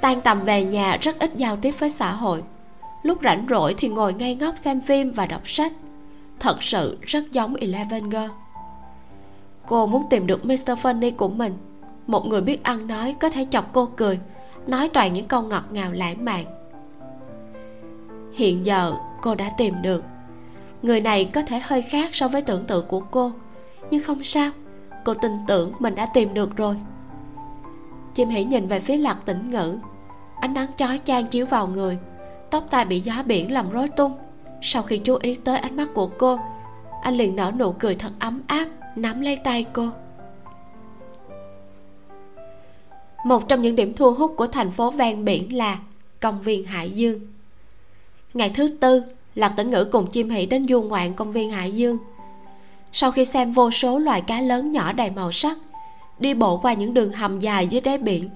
tan 0.00 0.20
tầm 0.20 0.44
về 0.44 0.64
nhà 0.64 0.96
rất 1.00 1.18
ít 1.18 1.30
giao 1.36 1.56
tiếp 1.56 1.74
với 1.78 1.90
xã 1.90 2.12
hội. 2.12 2.42
Lúc 3.02 3.18
rảnh 3.24 3.46
rỗi 3.50 3.74
thì 3.78 3.88
ngồi 3.88 4.14
ngây 4.14 4.34
ngốc 4.34 4.58
xem 4.58 4.80
phim 4.80 5.10
và 5.10 5.26
đọc 5.26 5.48
sách. 5.48 5.72
Thật 6.40 6.62
sự 6.62 6.98
rất 7.02 7.32
giống 7.32 7.54
eleven 7.54 8.10
girl 8.10 8.30
cô 9.66 9.86
muốn 9.86 10.04
tìm 10.10 10.26
được 10.26 10.44
mr 10.44 10.70
funny 10.82 11.10
của 11.16 11.28
mình. 11.28 11.58
Một 12.06 12.26
người 12.26 12.40
biết 12.40 12.62
ăn 12.62 12.86
nói 12.86 13.14
có 13.20 13.28
thể 13.28 13.46
chọc 13.50 13.72
cô 13.72 13.88
cười, 13.96 14.18
nói 14.66 14.88
toàn 14.88 15.12
những 15.12 15.28
câu 15.28 15.42
ngọt 15.42 15.64
ngào 15.70 15.92
lãng 15.92 16.24
mạn. 16.24 16.44
Hiện 18.32 18.66
giờ, 18.66 18.94
cô 19.22 19.34
đã 19.34 19.50
tìm 19.58 19.74
được. 19.82 20.04
Người 20.82 21.00
này 21.00 21.24
có 21.24 21.42
thể 21.42 21.58
hơi 21.58 21.82
khác 21.82 22.14
so 22.14 22.28
với 22.28 22.40
tưởng 22.40 22.64
tượng 22.64 22.86
của 22.86 23.00
cô, 23.00 23.32
nhưng 23.90 24.02
không 24.02 24.24
sao, 24.24 24.50
cô 25.04 25.14
tin 25.14 25.32
tưởng 25.46 25.72
mình 25.78 25.94
đã 25.94 26.06
tìm 26.06 26.34
được 26.34 26.56
rồi. 26.56 26.76
Chim 28.14 28.28
hỉ 28.28 28.44
nhìn 28.44 28.66
về 28.66 28.80
phía 28.80 28.96
lạc 28.96 29.16
tĩnh 29.24 29.48
ngữ. 29.48 29.78
Ánh 30.40 30.54
nắng 30.54 30.68
chói 30.76 31.00
chang 31.04 31.26
chiếu 31.26 31.46
vào 31.46 31.66
người, 31.66 31.98
tóc 32.50 32.64
tai 32.70 32.84
bị 32.84 33.00
gió 33.00 33.14
biển 33.26 33.52
làm 33.52 33.70
rối 33.70 33.88
tung. 33.88 34.12
Sau 34.62 34.82
khi 34.82 34.98
chú 34.98 35.18
ý 35.22 35.34
tới 35.34 35.58
ánh 35.58 35.76
mắt 35.76 35.88
của 35.94 36.08
cô, 36.18 36.38
anh 37.02 37.14
liền 37.14 37.36
nở 37.36 37.52
nụ 37.58 37.72
cười 37.72 37.94
thật 37.94 38.10
ấm 38.18 38.42
áp 38.46 38.66
nắm 38.96 39.20
lấy 39.20 39.36
tay 39.36 39.64
cô. 39.72 39.88
Một 43.24 43.48
trong 43.48 43.62
những 43.62 43.76
điểm 43.76 43.94
thu 43.96 44.10
hút 44.10 44.34
của 44.36 44.46
thành 44.46 44.70
phố 44.70 44.90
ven 44.90 45.24
biển 45.24 45.56
là 45.56 45.78
công 46.20 46.42
viên 46.42 46.64
hải 46.64 46.90
dương. 46.90 47.20
Ngày 48.34 48.50
thứ 48.54 48.68
tư 48.80 49.02
lạc 49.34 49.48
tĩnh 49.56 49.70
ngữ 49.70 49.84
cùng 49.84 50.06
chim 50.06 50.30
hỷ 50.30 50.46
đến 50.46 50.66
du 50.68 50.82
ngoạn 50.82 51.14
công 51.14 51.32
viên 51.32 51.50
hải 51.50 51.72
dương. 51.72 51.98
Sau 52.92 53.12
khi 53.12 53.24
xem 53.24 53.52
vô 53.52 53.70
số 53.70 53.98
loài 53.98 54.20
cá 54.20 54.40
lớn 54.40 54.72
nhỏ 54.72 54.92
đầy 54.92 55.10
màu 55.10 55.32
sắc, 55.32 55.58
đi 56.18 56.34
bộ 56.34 56.56
qua 56.56 56.72
những 56.72 56.94
đường 56.94 57.12
hầm 57.12 57.40
dài 57.40 57.66
dưới 57.66 57.80
đáy 57.80 57.98
biển, 57.98 58.28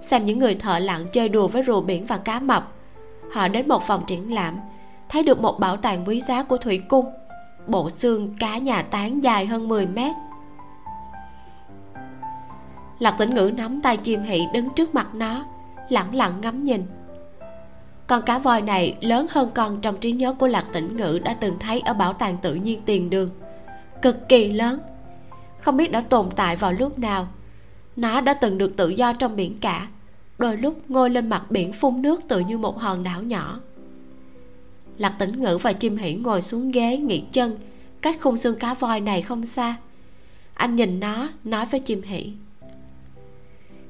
xem 0.00 0.24
những 0.24 0.38
người 0.38 0.54
thợ 0.54 0.78
lặn 0.78 1.06
chơi 1.12 1.28
đùa 1.28 1.48
với 1.48 1.62
rùa 1.66 1.80
biển 1.80 2.06
và 2.06 2.18
cá 2.18 2.40
mập. 2.40 2.72
Họ 3.32 3.48
đến 3.48 3.68
một 3.68 3.86
phòng 3.86 4.02
triển 4.06 4.34
lãm, 4.34 4.56
thấy 5.08 5.22
được 5.22 5.40
một 5.40 5.60
bảo 5.60 5.76
tàng 5.76 6.04
quý 6.08 6.20
giá 6.20 6.42
của 6.42 6.56
thủy 6.56 6.80
cung 6.88 7.04
bộ 7.66 7.90
xương 7.90 8.34
cá 8.38 8.58
nhà 8.58 8.82
tán 8.82 9.24
dài 9.24 9.46
hơn 9.46 9.68
10 9.68 9.86
mét. 9.86 10.14
Lạc 12.98 13.16
tĩnh 13.18 13.34
ngữ 13.34 13.50
nắm 13.56 13.80
tay 13.80 13.96
chim 13.96 14.22
hỷ 14.22 14.40
đứng 14.52 14.68
trước 14.76 14.94
mặt 14.94 15.14
nó 15.14 15.44
lẳng 15.88 16.14
lặng 16.14 16.40
ngắm 16.40 16.64
nhìn. 16.64 16.86
Con 18.06 18.22
cá 18.22 18.38
voi 18.38 18.62
này 18.62 18.96
lớn 19.00 19.26
hơn 19.30 19.50
con 19.54 19.80
trong 19.80 19.96
trí 19.96 20.12
nhớ 20.12 20.34
của 20.38 20.46
lạc 20.46 20.64
tĩnh 20.72 20.96
ngữ 20.96 21.18
đã 21.24 21.36
từng 21.40 21.58
thấy 21.58 21.80
ở 21.80 21.94
bảo 21.94 22.12
tàng 22.12 22.36
tự 22.42 22.54
nhiên 22.54 22.82
tiền 22.86 23.10
đường. 23.10 23.30
Cực 24.02 24.28
kỳ 24.28 24.52
lớn. 24.52 24.80
Không 25.60 25.76
biết 25.76 25.90
đã 25.90 26.00
tồn 26.00 26.30
tại 26.36 26.56
vào 26.56 26.72
lúc 26.72 26.98
nào. 26.98 27.28
Nó 27.96 28.20
đã 28.20 28.34
từng 28.34 28.58
được 28.58 28.76
tự 28.76 28.88
do 28.88 29.12
trong 29.12 29.36
biển 29.36 29.58
cả. 29.60 29.88
Đôi 30.38 30.56
lúc 30.56 30.90
ngồi 30.90 31.10
lên 31.10 31.28
mặt 31.28 31.50
biển 31.50 31.72
phun 31.72 32.02
nước 32.02 32.20
tự 32.28 32.40
như 32.40 32.58
một 32.58 32.78
hòn 32.78 33.02
đảo 33.02 33.22
nhỏ 33.22 33.60
lạc 34.98 35.16
tĩnh 35.18 35.42
ngữ 35.42 35.58
và 35.58 35.72
chim 35.72 35.96
hỉ 35.96 36.14
ngồi 36.14 36.42
xuống 36.42 36.70
ghế 36.70 36.96
nghỉ 36.96 37.24
chân. 37.32 37.58
Cách 38.00 38.16
khung 38.20 38.36
xương 38.36 38.58
cá 38.58 38.74
voi 38.74 39.00
này 39.00 39.22
không 39.22 39.46
xa. 39.46 39.76
Anh 40.54 40.76
nhìn 40.76 41.00
nó, 41.00 41.28
nói 41.44 41.66
với 41.66 41.80
chim 41.80 42.02
hỉ 42.02 42.32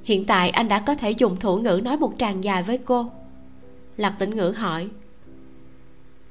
hiện 0.06 0.24
tại 0.24 0.50
anh 0.50 0.68
đã 0.68 0.80
có 0.80 0.94
thể 0.94 1.10
dùng 1.10 1.36
thủ 1.36 1.58
ngữ 1.58 1.80
nói 1.84 1.96
một 1.96 2.12
tràng 2.18 2.44
dài 2.44 2.62
với 2.62 2.78
cô. 2.78 3.10
Lạc 3.96 4.14
tĩnh 4.18 4.36
ngữ 4.36 4.50
hỏi. 4.56 4.88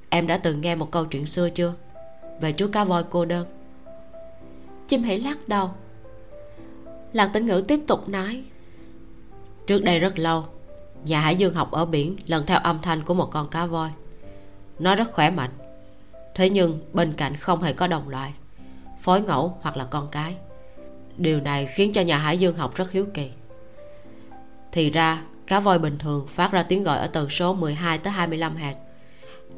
Em 0.09 0.27
đã 0.27 0.37
từng 0.37 0.61
nghe 0.61 0.75
một 0.75 0.91
câu 0.91 1.05
chuyện 1.05 1.25
xưa 1.25 1.49
chưa? 1.49 1.73
Về 2.41 2.51
chú 2.51 2.67
cá 2.71 2.83
voi 2.83 3.03
cô 3.09 3.25
đơn. 3.25 3.47
Chim 4.87 5.03
hỉ 5.03 5.17
lắc 5.17 5.47
đầu. 5.47 5.69
Lạc 7.13 7.27
tĩnh 7.33 7.45
ngữ 7.45 7.63
tiếp 7.67 7.79
tục 7.87 8.09
nói. 8.09 8.43
Trước 9.67 9.83
đây 9.83 9.99
rất 9.99 10.19
lâu, 10.19 10.45
nhà 11.05 11.21
hải 11.21 11.35
dương 11.35 11.53
học 11.53 11.71
ở 11.71 11.85
biển 11.85 12.15
lần 12.27 12.45
theo 12.45 12.59
âm 12.59 12.79
thanh 12.81 13.03
của 13.03 13.13
một 13.13 13.29
con 13.31 13.49
cá 13.49 13.65
voi 13.65 13.89
nó 14.79 14.95
rất 14.95 15.11
khỏe 15.11 15.29
mạnh. 15.29 15.51
Thế 16.35 16.49
nhưng 16.49 16.79
bên 16.93 17.13
cạnh 17.13 17.35
không 17.35 17.61
hề 17.61 17.73
có 17.73 17.87
đồng 17.87 18.09
loại, 18.09 18.33
phối 19.01 19.21
ngẫu 19.21 19.57
hoặc 19.61 19.77
là 19.77 19.85
con 19.85 20.07
cái. 20.11 20.35
Điều 21.17 21.39
này 21.41 21.65
khiến 21.65 21.93
cho 21.93 22.01
nhà 22.01 22.17
hải 22.17 22.37
dương 22.37 22.55
học 22.55 22.75
rất 22.75 22.91
hiếu 22.91 23.05
kỳ. 23.13 23.31
Thì 24.71 24.89
ra, 24.89 25.21
cá 25.47 25.59
voi 25.59 25.79
bình 25.79 25.97
thường 25.97 26.27
phát 26.27 26.51
ra 26.51 26.63
tiếng 26.63 26.83
gọi 26.83 26.97
ở 26.97 27.07
tần 27.07 27.29
số 27.29 27.53
12 27.53 27.97
tới 27.97 28.13
25 28.13 28.55
hạt 28.55 28.75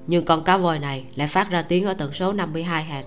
nhưng 0.08 0.26
con 0.26 0.44
cá 0.44 0.58
voi 0.58 0.80
này 0.80 1.06
lại 1.16 1.28
phát 1.28 1.50
ra 1.50 1.62
tiếng 1.62 1.86
ở 1.86 1.94
tần 1.94 2.14
số 2.14 2.34
52 2.34 2.84
hạt 2.84 3.06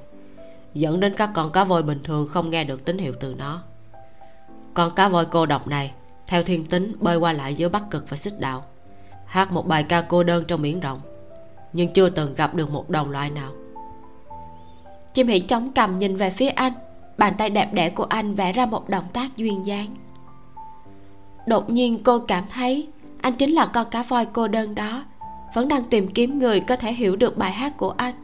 dẫn 0.75 1.01
đến 1.01 1.15
các 1.17 1.31
con 1.35 1.53
cá 1.53 1.65
voi 1.65 1.83
bình 1.83 2.03
thường 2.05 2.29
không 2.29 2.51
nghe 2.51 2.65
được 2.65 2.85
tín 2.85 2.99
hiệu 2.99 3.13
từ 3.21 3.35
nó. 3.39 3.63
Con 4.75 4.95
cá 4.95 5.09
voi 5.09 5.27
cô 5.27 5.47
độc 5.47 5.67
này, 5.67 5.93
theo 6.27 6.43
thiên 6.43 6.67
tính, 6.67 6.97
bơi 7.01 7.17
qua 7.17 7.33
lại 7.33 7.55
giữa 7.55 7.69
bắc 7.69 7.91
cực 7.91 8.11
và 8.11 8.17
xích 8.17 8.41
đạo, 8.41 8.65
hát 9.27 9.53
một 9.53 9.67
bài 9.67 9.83
ca 9.83 10.03
cô 10.03 10.23
đơn 10.23 10.45
trong 10.45 10.63
biển 10.63 10.81
rộng 10.81 11.01
nhưng 11.73 11.93
chưa 11.93 12.09
từng 12.09 12.35
gặp 12.35 12.55
được 12.55 12.71
một 12.71 12.91
đồng 12.91 13.11
loại 13.11 13.31
nào. 13.31 13.53
Chim 15.15 15.29
hỉ 15.29 15.41
chống 15.41 15.71
cầm 15.75 15.99
nhìn 15.99 16.17
về 16.17 16.31
phía 16.31 16.49
anh, 16.49 16.73
bàn 17.19 17.35
tay 17.39 17.51
đẹp 17.51 17.73
đẽ 17.73 17.91
của 17.91 18.05
anh 18.05 18.35
vẽ 18.35 18.53
ra 18.53 18.67
một 18.67 18.89
động 18.89 19.07
tác 19.13 19.37
duyên 19.37 19.67
dáng. 19.67 19.89
Đột 21.47 21.71
nhiên 21.71 22.03
cô 22.05 22.19
cảm 22.19 22.45
thấy 22.53 22.89
anh 23.21 23.33
chính 23.33 23.51
là 23.51 23.67
con 23.67 23.91
cá 23.91 24.03
voi 24.03 24.27
cô 24.27 24.49
đơn 24.49 24.75
đó, 24.75 25.05
vẫn 25.55 25.69
đang 25.69 25.85
tìm 25.85 26.09
kiếm 26.09 26.39
người 26.39 26.61
có 26.61 26.77
thể 26.77 26.93
hiểu 26.93 27.17
được 27.17 27.37
bài 27.37 27.53
hát 27.53 27.77
của 27.77 27.91
anh. 27.91 28.15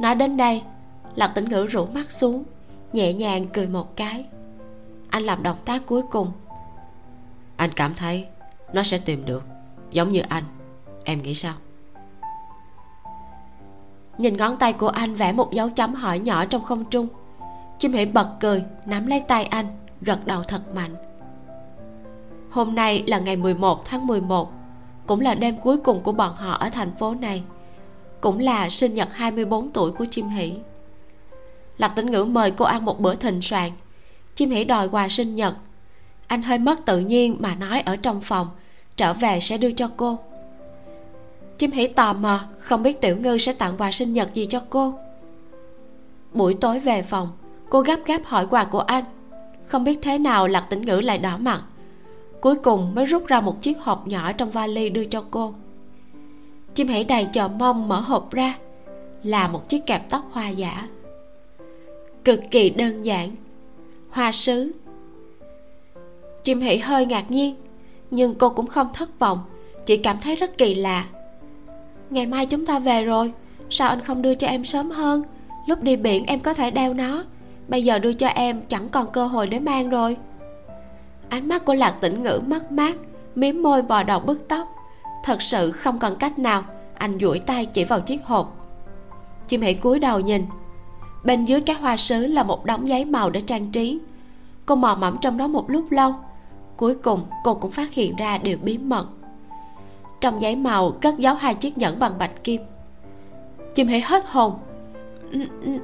Nói 0.00 0.14
đến 0.14 0.36
đây 0.36 0.62
lạc 1.14 1.28
tĩnh 1.28 1.44
ngữ 1.44 1.66
rủ 1.66 1.86
mắt 1.86 2.10
xuống, 2.10 2.44
nhẹ 2.92 3.12
nhàng 3.12 3.46
cười 3.46 3.66
một 3.66 3.96
cái. 3.96 4.26
Anh 5.10 5.22
làm 5.22 5.42
động 5.42 5.56
tác 5.64 5.86
cuối 5.86 6.02
cùng. 6.10 6.32
Anh 7.56 7.70
cảm 7.76 7.94
thấy 7.94 8.26
nó 8.72 8.82
sẽ 8.82 8.98
tìm 8.98 9.24
được, 9.24 9.44
giống 9.90 10.12
như 10.12 10.20
anh. 10.28 10.44
Em 11.04 11.22
nghĩ 11.22 11.34
sao? 11.34 11.54
Nhìn 14.18 14.36
ngón 14.36 14.56
tay 14.56 14.72
của 14.72 14.88
anh 14.88 15.14
vẽ 15.14 15.32
một 15.32 15.52
dấu 15.52 15.70
chấm 15.70 15.94
hỏi 15.94 16.18
nhỏ 16.18 16.44
trong 16.44 16.64
không 16.64 16.84
trung. 16.84 17.08
Chim 17.78 17.92
hỉ 17.92 18.04
bật 18.04 18.28
cười, 18.40 18.64
nắm 18.86 19.06
lấy 19.06 19.20
tay 19.20 19.44
anh, 19.44 19.66
gật 20.00 20.26
đầu 20.26 20.42
thật 20.42 20.74
mạnh. 20.74 20.94
Hôm 22.50 22.74
nay 22.74 23.04
là 23.06 23.18
ngày 23.18 23.36
11 23.36 23.84
tháng 23.84 24.06
11 24.06 24.52
cũng 25.06 25.20
là 25.20 25.34
đêm 25.34 25.56
cuối 25.56 25.76
cùng 25.76 26.02
của 26.02 26.12
bọn 26.12 26.34
họ 26.34 26.52
ở 26.52 26.70
thành 26.70 26.92
phố 26.98 27.14
này, 27.14 27.42
cũng 28.20 28.38
là 28.38 28.70
sinh 28.70 28.94
nhật 28.94 29.08
24 29.12 29.70
tuổi 29.70 29.90
của 29.90 30.06
chim 30.10 30.28
hỷ 30.28 30.58
lạc 31.78 31.88
tĩnh 31.88 32.10
ngữ 32.10 32.24
mời 32.24 32.50
cô 32.50 32.64
ăn 32.64 32.84
một 32.84 33.00
bữa 33.00 33.14
thịnh 33.14 33.42
soạn, 33.42 33.70
chim 34.36 34.50
hỷ 34.50 34.64
đòi 34.64 34.88
quà 34.88 35.08
sinh 35.08 35.36
nhật. 35.36 35.54
Anh 36.26 36.42
hơi 36.42 36.58
mất 36.58 36.78
tự 36.86 36.98
nhiên 36.98 37.36
mà 37.40 37.54
nói 37.54 37.80
ở 37.80 37.96
trong 37.96 38.20
phòng, 38.20 38.48
trở 38.96 39.12
về 39.12 39.40
sẽ 39.40 39.58
đưa 39.58 39.72
cho 39.72 39.90
cô 39.96 40.18
chim 41.58 41.70
hỷ 41.70 41.86
tò 41.86 42.12
mò, 42.12 42.40
không 42.60 42.82
biết 42.82 43.00
tiểu 43.00 43.16
ngư 43.16 43.38
sẽ 43.38 43.52
tặng 43.52 43.74
quà 43.78 43.92
sinh 43.92 44.14
nhật 44.14 44.34
gì 44.34 44.46
cho 44.46 44.62
cô. 44.70 44.94
Buổi 46.32 46.54
tối 46.54 46.78
về 46.78 47.02
phòng, 47.02 47.28
cô 47.70 47.80
gấp 47.80 47.96
gáp 48.06 48.20
hỏi 48.24 48.46
quà 48.50 48.64
của 48.64 48.80
anh. 48.80 49.04
Không 49.66 49.84
biết 49.84 49.98
thế 50.02 50.18
nào 50.18 50.46
lạc 50.46 50.66
tĩnh 50.70 50.82
ngữ 50.82 51.00
lại 51.00 51.18
đỏ 51.18 51.36
mặt. 51.36 51.62
Cuối 52.40 52.54
cùng 52.54 52.94
mới 52.94 53.04
rút 53.04 53.26
ra 53.26 53.40
một 53.40 53.62
chiếc 53.62 53.78
hộp 53.80 54.06
nhỏ 54.06 54.32
trong 54.32 54.50
vali 54.50 54.88
đưa 54.88 55.04
cho 55.04 55.24
cô. 55.30 55.54
Chim 56.74 56.88
hãy 56.88 57.04
đầy 57.04 57.28
chờ 57.32 57.48
mong 57.48 57.88
mở 57.88 58.00
hộp 58.00 58.30
ra, 58.30 58.58
là 59.22 59.48
một 59.48 59.68
chiếc 59.68 59.86
kẹp 59.86 60.10
tóc 60.10 60.24
hoa 60.32 60.48
giả. 60.48 60.88
Cực 62.24 62.40
kỳ 62.50 62.70
đơn 62.70 63.02
giản. 63.02 63.30
Hoa 64.10 64.32
sứ. 64.32 64.72
Chim 66.44 66.60
hãy 66.60 66.78
hơi 66.78 67.06
ngạc 67.06 67.30
nhiên, 67.30 67.54
nhưng 68.10 68.34
cô 68.34 68.48
cũng 68.50 68.66
không 68.66 68.88
thất 68.94 69.18
vọng, 69.18 69.40
chỉ 69.86 69.96
cảm 69.96 70.16
thấy 70.22 70.34
rất 70.34 70.58
kỳ 70.58 70.74
lạ 70.74 71.06
ngày 72.10 72.26
mai 72.26 72.46
chúng 72.46 72.66
ta 72.66 72.78
về 72.78 73.04
rồi. 73.04 73.32
Sao 73.70 73.88
anh 73.88 74.00
không 74.00 74.22
đưa 74.22 74.34
cho 74.34 74.46
em 74.46 74.64
sớm 74.64 74.90
hơn? 74.90 75.22
Lúc 75.66 75.82
đi 75.82 75.96
biển 75.96 76.24
em 76.26 76.40
có 76.40 76.54
thể 76.54 76.70
đeo 76.70 76.94
nó. 76.94 77.24
Bây 77.68 77.84
giờ 77.84 77.98
đưa 77.98 78.12
cho 78.12 78.26
em, 78.26 78.60
chẳng 78.68 78.88
còn 78.88 79.10
cơ 79.12 79.26
hội 79.26 79.46
để 79.46 79.58
mang 79.58 79.88
rồi. 79.88 80.16
Ánh 81.28 81.48
mắt 81.48 81.64
của 81.64 81.74
lạc 81.74 81.94
tĩnh 82.00 82.22
ngữ 82.22 82.40
mất 82.46 82.72
mát, 82.72 82.96
miếm 83.34 83.62
môi 83.62 83.82
vò 83.82 84.02
đầu 84.02 84.20
bứt 84.20 84.48
tóc. 84.48 84.68
Thật 85.24 85.42
sự 85.42 85.70
không 85.70 85.98
còn 85.98 86.16
cách 86.16 86.38
nào, 86.38 86.64
anh 86.94 87.18
duỗi 87.20 87.38
tay 87.38 87.66
chỉ 87.66 87.84
vào 87.84 88.00
chiếc 88.00 88.24
hộp. 88.24 88.66
Chim 89.48 89.62
hãy 89.62 89.74
cúi 89.74 89.98
đầu 89.98 90.20
nhìn. 90.20 90.46
Bên 91.24 91.44
dưới 91.44 91.60
cái 91.60 91.76
hoa 91.76 91.96
sứ 91.96 92.26
là 92.26 92.42
một 92.42 92.64
đống 92.64 92.88
giấy 92.88 93.04
màu 93.04 93.30
để 93.30 93.40
trang 93.40 93.70
trí. 93.70 93.98
Cô 94.66 94.74
mò 94.74 94.94
mẫm 95.00 95.16
trong 95.20 95.36
đó 95.38 95.46
một 95.46 95.70
lúc 95.70 95.90
lâu. 95.90 96.14
Cuối 96.76 96.94
cùng 96.94 97.20
cô 97.44 97.54
cũng 97.54 97.70
phát 97.70 97.94
hiện 97.94 98.16
ra 98.16 98.38
điều 98.38 98.58
bí 98.62 98.78
mật 98.78 99.06
trong 100.20 100.42
giấy 100.42 100.56
màu 100.56 100.90
cất 100.90 101.18
giấu 101.18 101.34
hai 101.34 101.54
chiếc 101.54 101.78
nhẫn 101.78 101.98
bằng 101.98 102.18
bạch 102.18 102.44
kim. 102.44 102.60
Chim 103.74 103.88
hãy 103.88 104.00
hết 104.00 104.24
hồn. 104.26 104.54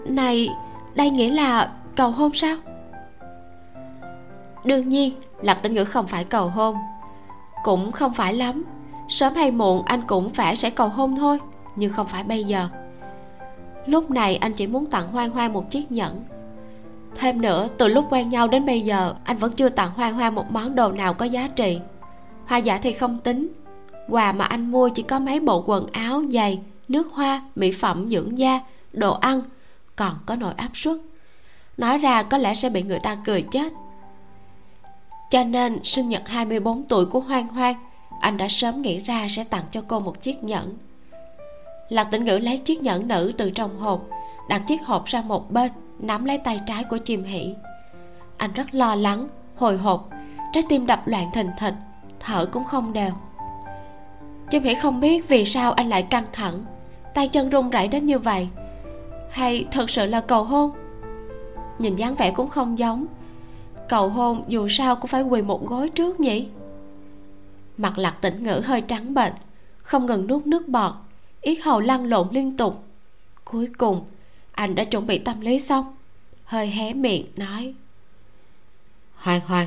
Này, 0.07 0.49
đây 0.95 1.11
nghĩa 1.11 1.29
là 1.29 1.73
cầu 1.97 2.11
hôn 2.11 2.35
sao? 2.35 2.57
Đương 4.65 4.89
nhiên, 4.89 5.13
lạc 5.43 5.63
tĩnh 5.63 5.75
ngữ 5.75 5.85
không 5.85 6.07
phải 6.07 6.25
cầu 6.25 6.49
hôn. 6.49 6.77
Cũng 7.65 7.93
không 7.93 8.15
phải 8.15 8.35
lắm. 8.35 8.65
Sớm 9.09 9.35
hay 9.35 9.51
muộn, 9.51 9.83
anh 9.85 10.01
cũng 10.07 10.31
phải 10.31 10.57
sẽ 10.57 10.71
cầu 10.71 10.89
hôn 10.89 11.17
thôi, 11.17 11.39
nhưng 11.77 11.93
không 11.93 12.07
phải 12.07 12.25
bây 12.25 12.45
giờ. 12.45 12.69
Lúc 13.87 14.11
này, 14.11 14.37
anh 14.37 14.53
chỉ 14.53 14.67
muốn 14.67 14.87
tặng 14.87 15.09
hoang 15.09 15.31
hoang 15.31 15.53
một 15.53 15.71
chiếc 15.71 15.93
nhẫn. 15.93 16.25
Thêm 17.15 17.41
nữa, 17.41 17.69
từ 17.79 17.89
lúc 17.89 18.05
quen 18.11 18.29
nhau 18.29 18.49
đến 18.49 18.67
bây 18.67 18.81
giờ, 18.81 19.15
anh 19.25 19.37
vẫn 19.37 19.53
chưa 19.53 19.69
tặng 19.69 19.91
hoang 19.97 20.15
hoang 20.15 20.35
một 20.35 20.51
món 20.51 20.75
đồ 20.75 20.93
nào 20.93 21.15
có 21.15 21.25
giá 21.25 21.49
trị. 21.57 21.81
Hoa 22.47 22.59
giả 22.59 22.79
thì 22.79 22.93
không 22.93 23.19
tính 23.19 23.49
quà 24.09 24.33
mà 24.33 24.45
anh 24.45 24.71
mua 24.71 24.89
chỉ 24.89 25.03
có 25.03 25.19
mấy 25.19 25.41
bộ 25.41 25.65
quần 25.67 25.87
áo, 25.93 26.23
giày, 26.31 26.61
nước 26.89 27.13
hoa, 27.13 27.43
mỹ 27.55 27.73
phẩm, 27.73 28.09
dưỡng 28.11 28.39
da, 28.39 28.61
đồ 28.93 29.13
ăn. 29.13 29.43
Còn 29.97 30.15
có 30.27 30.37
nồi 30.37 30.53
áp 30.57 30.71
suất. 30.75 30.97
Nói 31.77 31.99
ra 31.99 32.23
có 32.23 32.39
lẽ 32.39 32.55
sẽ 32.55 32.69
bị 32.69 32.83
người 32.83 32.99
ta 32.99 33.17
cười 33.25 33.43
chết. 33.43 33.73
Cho 35.31 35.45
nên, 35.45 35.85
sinh 35.85 36.09
nhật 36.09 36.29
24 36.29 36.83
tuổi 36.89 37.07
của 37.07 37.21
Hoang 37.21 37.49
Hoang, 37.49 37.75
anh 38.21 38.37
đã 38.37 38.49
sớm 38.49 38.83
nghĩ 38.83 39.01
ra 39.01 39.27
sẽ 39.31 39.45
tặng 39.45 39.65
cho 39.71 39.83
cô 39.89 40.01
một 40.01 40.23
chiếc 40.23 40.45
nhẫn. 40.45 40.77
Lạc 41.89 42.05
tĩnh 42.05 42.25
ngữ 42.25 42.39
lấy 42.39 42.59
chiếc 42.59 42.83
nhẫn 42.83 43.09
nữ 43.09 43.33
từ 43.39 43.51
trong 43.51 43.79
hộp, 43.79 44.07
đặt 44.49 44.63
chiếc 44.67 44.83
hộp 44.83 45.09
sang 45.09 45.29
một 45.29 45.51
bên, 45.51 45.73
nắm 45.99 46.25
lấy 46.25 46.39
tay 46.39 46.61
trái 46.67 46.85
của 46.85 46.99
chim 46.99 47.25
hỷ. 47.25 47.55
Anh 48.37 48.53
rất 48.53 48.75
lo 48.75 48.95
lắng, 48.95 49.29
hồi 49.57 49.79
hộp, 49.79 50.09
trái 50.53 50.63
tim 50.69 50.87
đập 50.87 51.09
loạn 51.09 51.31
thình 51.35 51.51
thịch, 51.59 51.75
thở 52.21 52.47
cũng 52.47 52.65
không 52.65 52.93
đều 52.93 53.11
chim 54.55 54.63
hỷ 54.63 54.75
không 54.75 55.01
biết 55.01 55.29
vì 55.29 55.45
sao 55.45 55.73
anh 55.73 55.89
lại 55.89 56.07
căng 56.11 56.25
thẳng. 56.33 56.65
Tay 57.15 57.29
chân 57.29 57.51
run 57.51 57.71
rẩy 57.71 57.89
đến 57.89 58.07
như 58.07 58.19
vậy. 58.19 58.49
Hay 59.31 59.67
thật 59.71 59.91
sự 59.91 60.07
là 60.07 60.21
cầu 60.21 60.45
hôn? 60.45 60.71
Nhìn 61.79 61.97
dáng 61.97 62.15
vẻ 62.15 62.31
cũng 62.31 62.49
không 62.49 62.79
giống. 62.79 63.07
Cầu 63.89 64.09
hôn 64.09 64.45
dù 64.49 64.69
sao 64.69 64.97
cũng 64.97 65.11
phải 65.11 65.23
quỳ 65.23 65.43
một 65.43 65.67
gối 65.67 65.89
trước 65.89 66.21
nhỉ? 66.21 66.49
Mặt 67.77 67.99
lạc 67.99 68.17
tĩnh 68.21 68.43
ngữ 68.43 68.63
hơi 68.65 68.81
trắng 68.81 69.15
bệch 69.15 69.33
không 69.79 70.07
ngừng 70.07 70.27
nuốt 70.27 70.47
nước 70.47 70.69
bọt 70.69 70.93
yết 71.41 71.59
hầu 71.63 71.81
lăn 71.81 72.05
lộn 72.05 72.29
liên 72.31 72.57
tục. 72.57 72.85
Cuối 73.45 73.69
cùng 73.79 74.05
anh 74.53 74.75
đã 74.75 74.85
chuẩn 74.85 75.07
bị 75.07 75.19
tâm 75.19 75.41
lý 75.41 75.61
xong 75.61 75.97
hơi 76.45 76.67
hé 76.67 76.93
miệng 76.93 77.27
nói. 77.37 77.75
Hoan 79.15 79.41
hoan, 79.47 79.67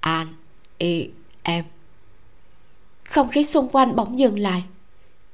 an 0.00 0.34
y 0.78 1.10
em 1.42 1.64
không 3.16 3.28
khí 3.28 3.44
xung 3.44 3.68
quanh 3.72 3.96
bỗng 3.96 4.18
dừng 4.18 4.38
lại. 4.38 4.62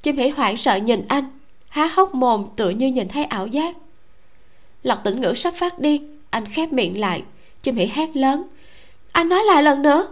Chim 0.02 0.16
hỉ 0.16 0.28
hoảng 0.28 0.56
sợ 0.56 0.76
nhìn 0.76 1.04
anh, 1.08 1.24
há 1.68 1.86
hốc 1.86 2.14
mồm 2.14 2.46
tựa 2.56 2.70
như 2.70 2.86
nhìn 2.86 3.08
thấy 3.08 3.24
ảo 3.24 3.46
giác. 3.46 3.76
Lật 4.82 5.00
tĩnh 5.04 5.20
ngữ 5.20 5.34
sắp 5.36 5.54
phát 5.54 5.78
điên, 5.78 6.18
anh 6.30 6.44
khép 6.46 6.72
miệng 6.72 7.00
lại. 7.00 7.22
Chim 7.62 7.76
hỉ 7.76 7.86
hét 7.86 8.16
lớn, 8.16 8.42
anh 9.12 9.28
nói 9.28 9.44
lại 9.44 9.62
lần 9.62 9.82
nữa. 9.82 10.08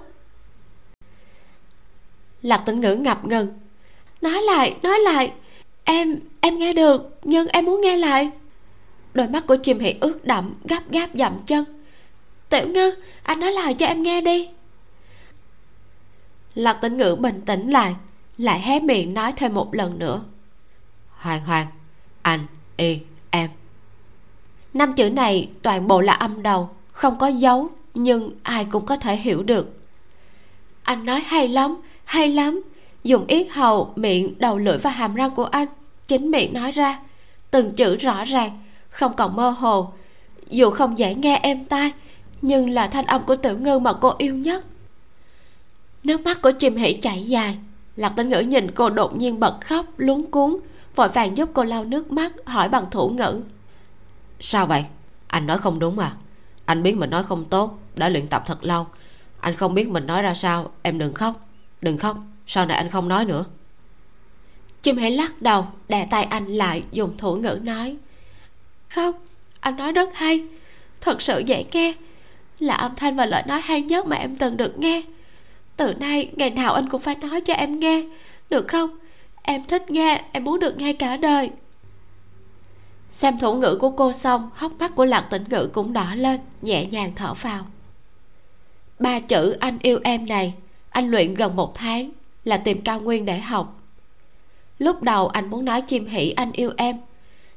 Lạc 2.42 2.62
tĩnh 2.66 2.80
ngữ 2.80 2.94
ngập 2.94 3.26
ngừng, 3.26 3.58
nói 4.20 4.42
lại 4.42 4.76
nói 4.82 4.98
lại, 4.98 5.32
em 5.84 6.20
em 6.40 6.58
nghe 6.58 6.72
được, 6.72 7.18
nhưng 7.22 7.48
em 7.48 7.64
muốn 7.64 7.80
nghe 7.80 7.96
lại. 7.96 8.30
Đôi 9.14 9.28
mắt 9.28 9.46
của 9.46 9.56
chim 9.56 9.78
hỉ 9.78 9.94
ướt 10.00 10.24
đậm 10.24 10.54
gấp 10.64 10.90
gáp 10.90 11.08
dậm 11.14 11.42
chân. 11.46 11.64
Tiểu 12.48 12.68
ngư, 12.68 12.94
anh 13.22 13.40
nói 13.40 13.52
lại 13.52 13.74
cho 13.74 13.86
em 13.86 14.02
nghe 14.02 14.20
đi 14.20 14.48
lạc 16.61 16.72
tĩnh 16.72 16.96
ngữ 16.96 17.16
bình 17.20 17.40
tĩnh 17.46 17.70
lại 17.70 17.94
lại 18.38 18.61
hé 18.61 18.80
miệng 18.80 19.14
nói 19.14 19.32
thêm 19.36 19.54
một 19.54 19.74
lần 19.74 19.98
nữa. 19.98 20.20
Hoàng 21.11 21.44
hoàng 21.44 21.66
anh 22.22 22.46
y 22.76 22.98
em. 23.30 23.50
Năm 24.74 24.92
chữ 24.92 25.11
này 25.11 25.48
toàn 25.62 25.88
bộ 25.88 26.00
là 26.00 26.12
âm 26.12 26.42
đầu 26.42 26.68
không 26.92 27.18
có 27.18 27.26
dấu 27.26 27.68
nhưng 27.94 28.30
ai 28.42 28.64
cũng 28.64 28.86
có 28.86 28.96
thể 28.96 29.16
hiểu 29.16 29.42
được. 29.42 29.80
Anh 30.82 31.06
nói 31.06 31.20
hay 31.20 31.48
lắm 31.48 31.76
hay 32.04 32.28
lắm. 32.28 32.62
Dùng 33.04 33.26
yết 33.26 33.46
hầu 33.50 33.92
miệng 33.96 34.34
đầu 34.38 34.58
lưỡi 34.58 34.78
và 34.78 34.90
hàm 34.90 35.14
răng 35.14 35.30
của 35.34 35.44
anh 35.44 35.68
chính 36.06 36.30
miệng 36.30 36.54
nói 36.54 36.70
ra. 36.70 37.00
Từng 37.50 37.74
chữ 37.74 37.96
rõ 37.96 38.24
ràng 38.24 38.62
không 38.88 39.12
còn 39.16 39.36
mơ 39.36 39.50
hồ. 39.50 39.92
Dù 40.46 40.70
không 40.70 40.98
dễ 40.98 41.14
nghe 41.14 41.40
em 41.42 41.64
tai 41.64 41.92
nhưng 42.42 42.70
là 42.70 42.88
thanh 42.88 43.06
âm 43.06 43.22
của 43.22 43.36
tiểu 43.36 43.58
ngư 43.58 43.78
mà 43.78 43.92
cô 43.92 44.14
yêu 44.18 44.34
nhất 44.34 44.64
nước 46.05 46.20
mắt 46.20 46.42
của 46.42 46.51
chim 46.51 46.76
hỉ 46.76 46.92
chảy 46.92 47.22
dài. 47.22 47.59
Lạc 47.96 48.12
tĩnh 48.16 48.28
ngữ 48.28 48.40
nhìn 48.40 48.70
cô 48.70 48.90
đột 48.90 49.16
nhiên 49.16 49.40
bật 49.40 49.59
khóc 49.61 49.86
luống 49.96 50.30
cuốn 50.30 50.57
vội 50.94 51.09
vàng 51.09 51.36
giúp 51.36 51.51
cô 51.53 51.64
lau 51.64 51.84
nước 51.84 52.12
mắt 52.12 52.32
hỏi 52.46 52.68
bằng 52.68 52.90
thủ 52.90 53.09
ngữ. 53.09 53.40
Sao 54.40 54.66
vậy? 54.66 54.84
Anh 55.26 55.46
nói 55.46 55.59
không 55.59 55.78
đúng 55.78 55.98
à 55.98 56.12
anh 56.70 56.82
biết 56.82 56.96
mình 56.96 57.11
nói 57.11 57.24
không 57.24 57.44
tốt 57.44 57.78
đã 57.96 58.09
luyện 58.09 58.28
tập 58.28 58.42
thật 58.46 58.64
lâu. 58.64 58.86
Anh 59.40 59.57
không 59.57 59.74
biết 59.74 59.88
mình 59.88 60.07
nói 60.07 60.22
ra 60.22 60.34
sao 60.34 60.70
em 60.82 60.98
đừng 60.98 61.14
khóc. 61.14 61.48
Đừng 61.80 61.98
khóc 61.98 62.16
sau 62.46 62.66
này 62.66 62.76
anh 62.76 62.90
không 62.90 63.09
nói 63.09 63.24
nữa. 63.24 63.44
Chim 64.82 64.96
hãy 64.96 65.11
lắc 65.11 65.42
đầu 65.42 65.66
đè 65.88 66.07
tay 66.11 66.24
anh 66.24 66.46
lại 66.46 66.82
dùng 66.92 67.16
thủ 67.18 67.36
ngữ 67.36 67.59
nói. 67.62 67.96
Không 68.88 69.14
anh 69.61 69.76
nói 69.76 69.92
rất 69.92 70.09
hay. 70.14 70.44
Thật 71.01 71.22
sự 71.22 71.42
dễ 71.46 71.64
nghe. 71.72 71.94
Là 72.59 72.74
âm 72.74 72.96
thanh 72.96 73.16
và 73.16 73.26
lời 73.26 73.42
nói 73.46 73.61
hay 73.61 73.82
nhất 73.82 74.07
mà 74.07 74.16
em 74.16 74.36
từng 74.36 74.57
được 74.57 74.78
nghe 74.78 75.03
từ 75.81 75.95
nay, 75.95 76.31
ngày 76.37 76.51
nào 76.51 76.74
anh 76.74 76.89
cũng 76.89 77.03
phải 77.03 77.14
nói 77.14 77.41
cho 77.41 77.55
em 77.55 77.81
nghe. 77.81 78.05
Được 78.51 78.68
không? 78.68 78.99
Em 79.43 79.64
thích 79.64 79.91
nghe, 79.91 80.24
em 80.33 80.45
muốn 80.45 80.61
được 80.61 80.76
nghe 80.76 80.93
cả 80.93 81.16
đời. 81.16 81.51
Xem 83.11 83.39
thủ 83.39 83.55
ngữ 83.55 83.78
của 83.81 83.91
cô 83.91 84.12
xong, 84.12 84.51
hốc 84.55 84.72
mắt 84.78 84.93
của 84.95 85.05
lạc 85.05 85.26
tĩnh 85.31 85.45
ngữ 85.49 85.70
cũng 85.72 85.93
đỏ 85.93 86.14
lên, 86.14 86.41
nhẹ 86.62 86.87
nhàng 86.87 87.12
thở 87.16 87.35
vào. 87.35 87.66
Ba 88.99 89.20
chữ 89.20 89.57
anh 89.61 89.78
yêu 89.83 90.01
em 90.05 90.26
này, 90.26 90.55
anh 90.91 91.11
luyện 91.11 91.35
gần 91.35 91.57
một 91.57 91.74
tháng, 91.74 92.11
là 92.45 92.57
tìm 92.57 92.83
cao 92.83 93.01
nguyên 93.01 93.24
để 93.24 93.39
học. 93.39 93.81
Lúc 94.78 95.03
đầu 95.03 95.28
anh 95.28 95.51
muốn 95.51 95.64
nói 95.64 95.81
chim 95.83 96.07
hỷ 96.07 96.31
anh 96.31 96.53
yêu 96.53 96.72
em 96.76 96.97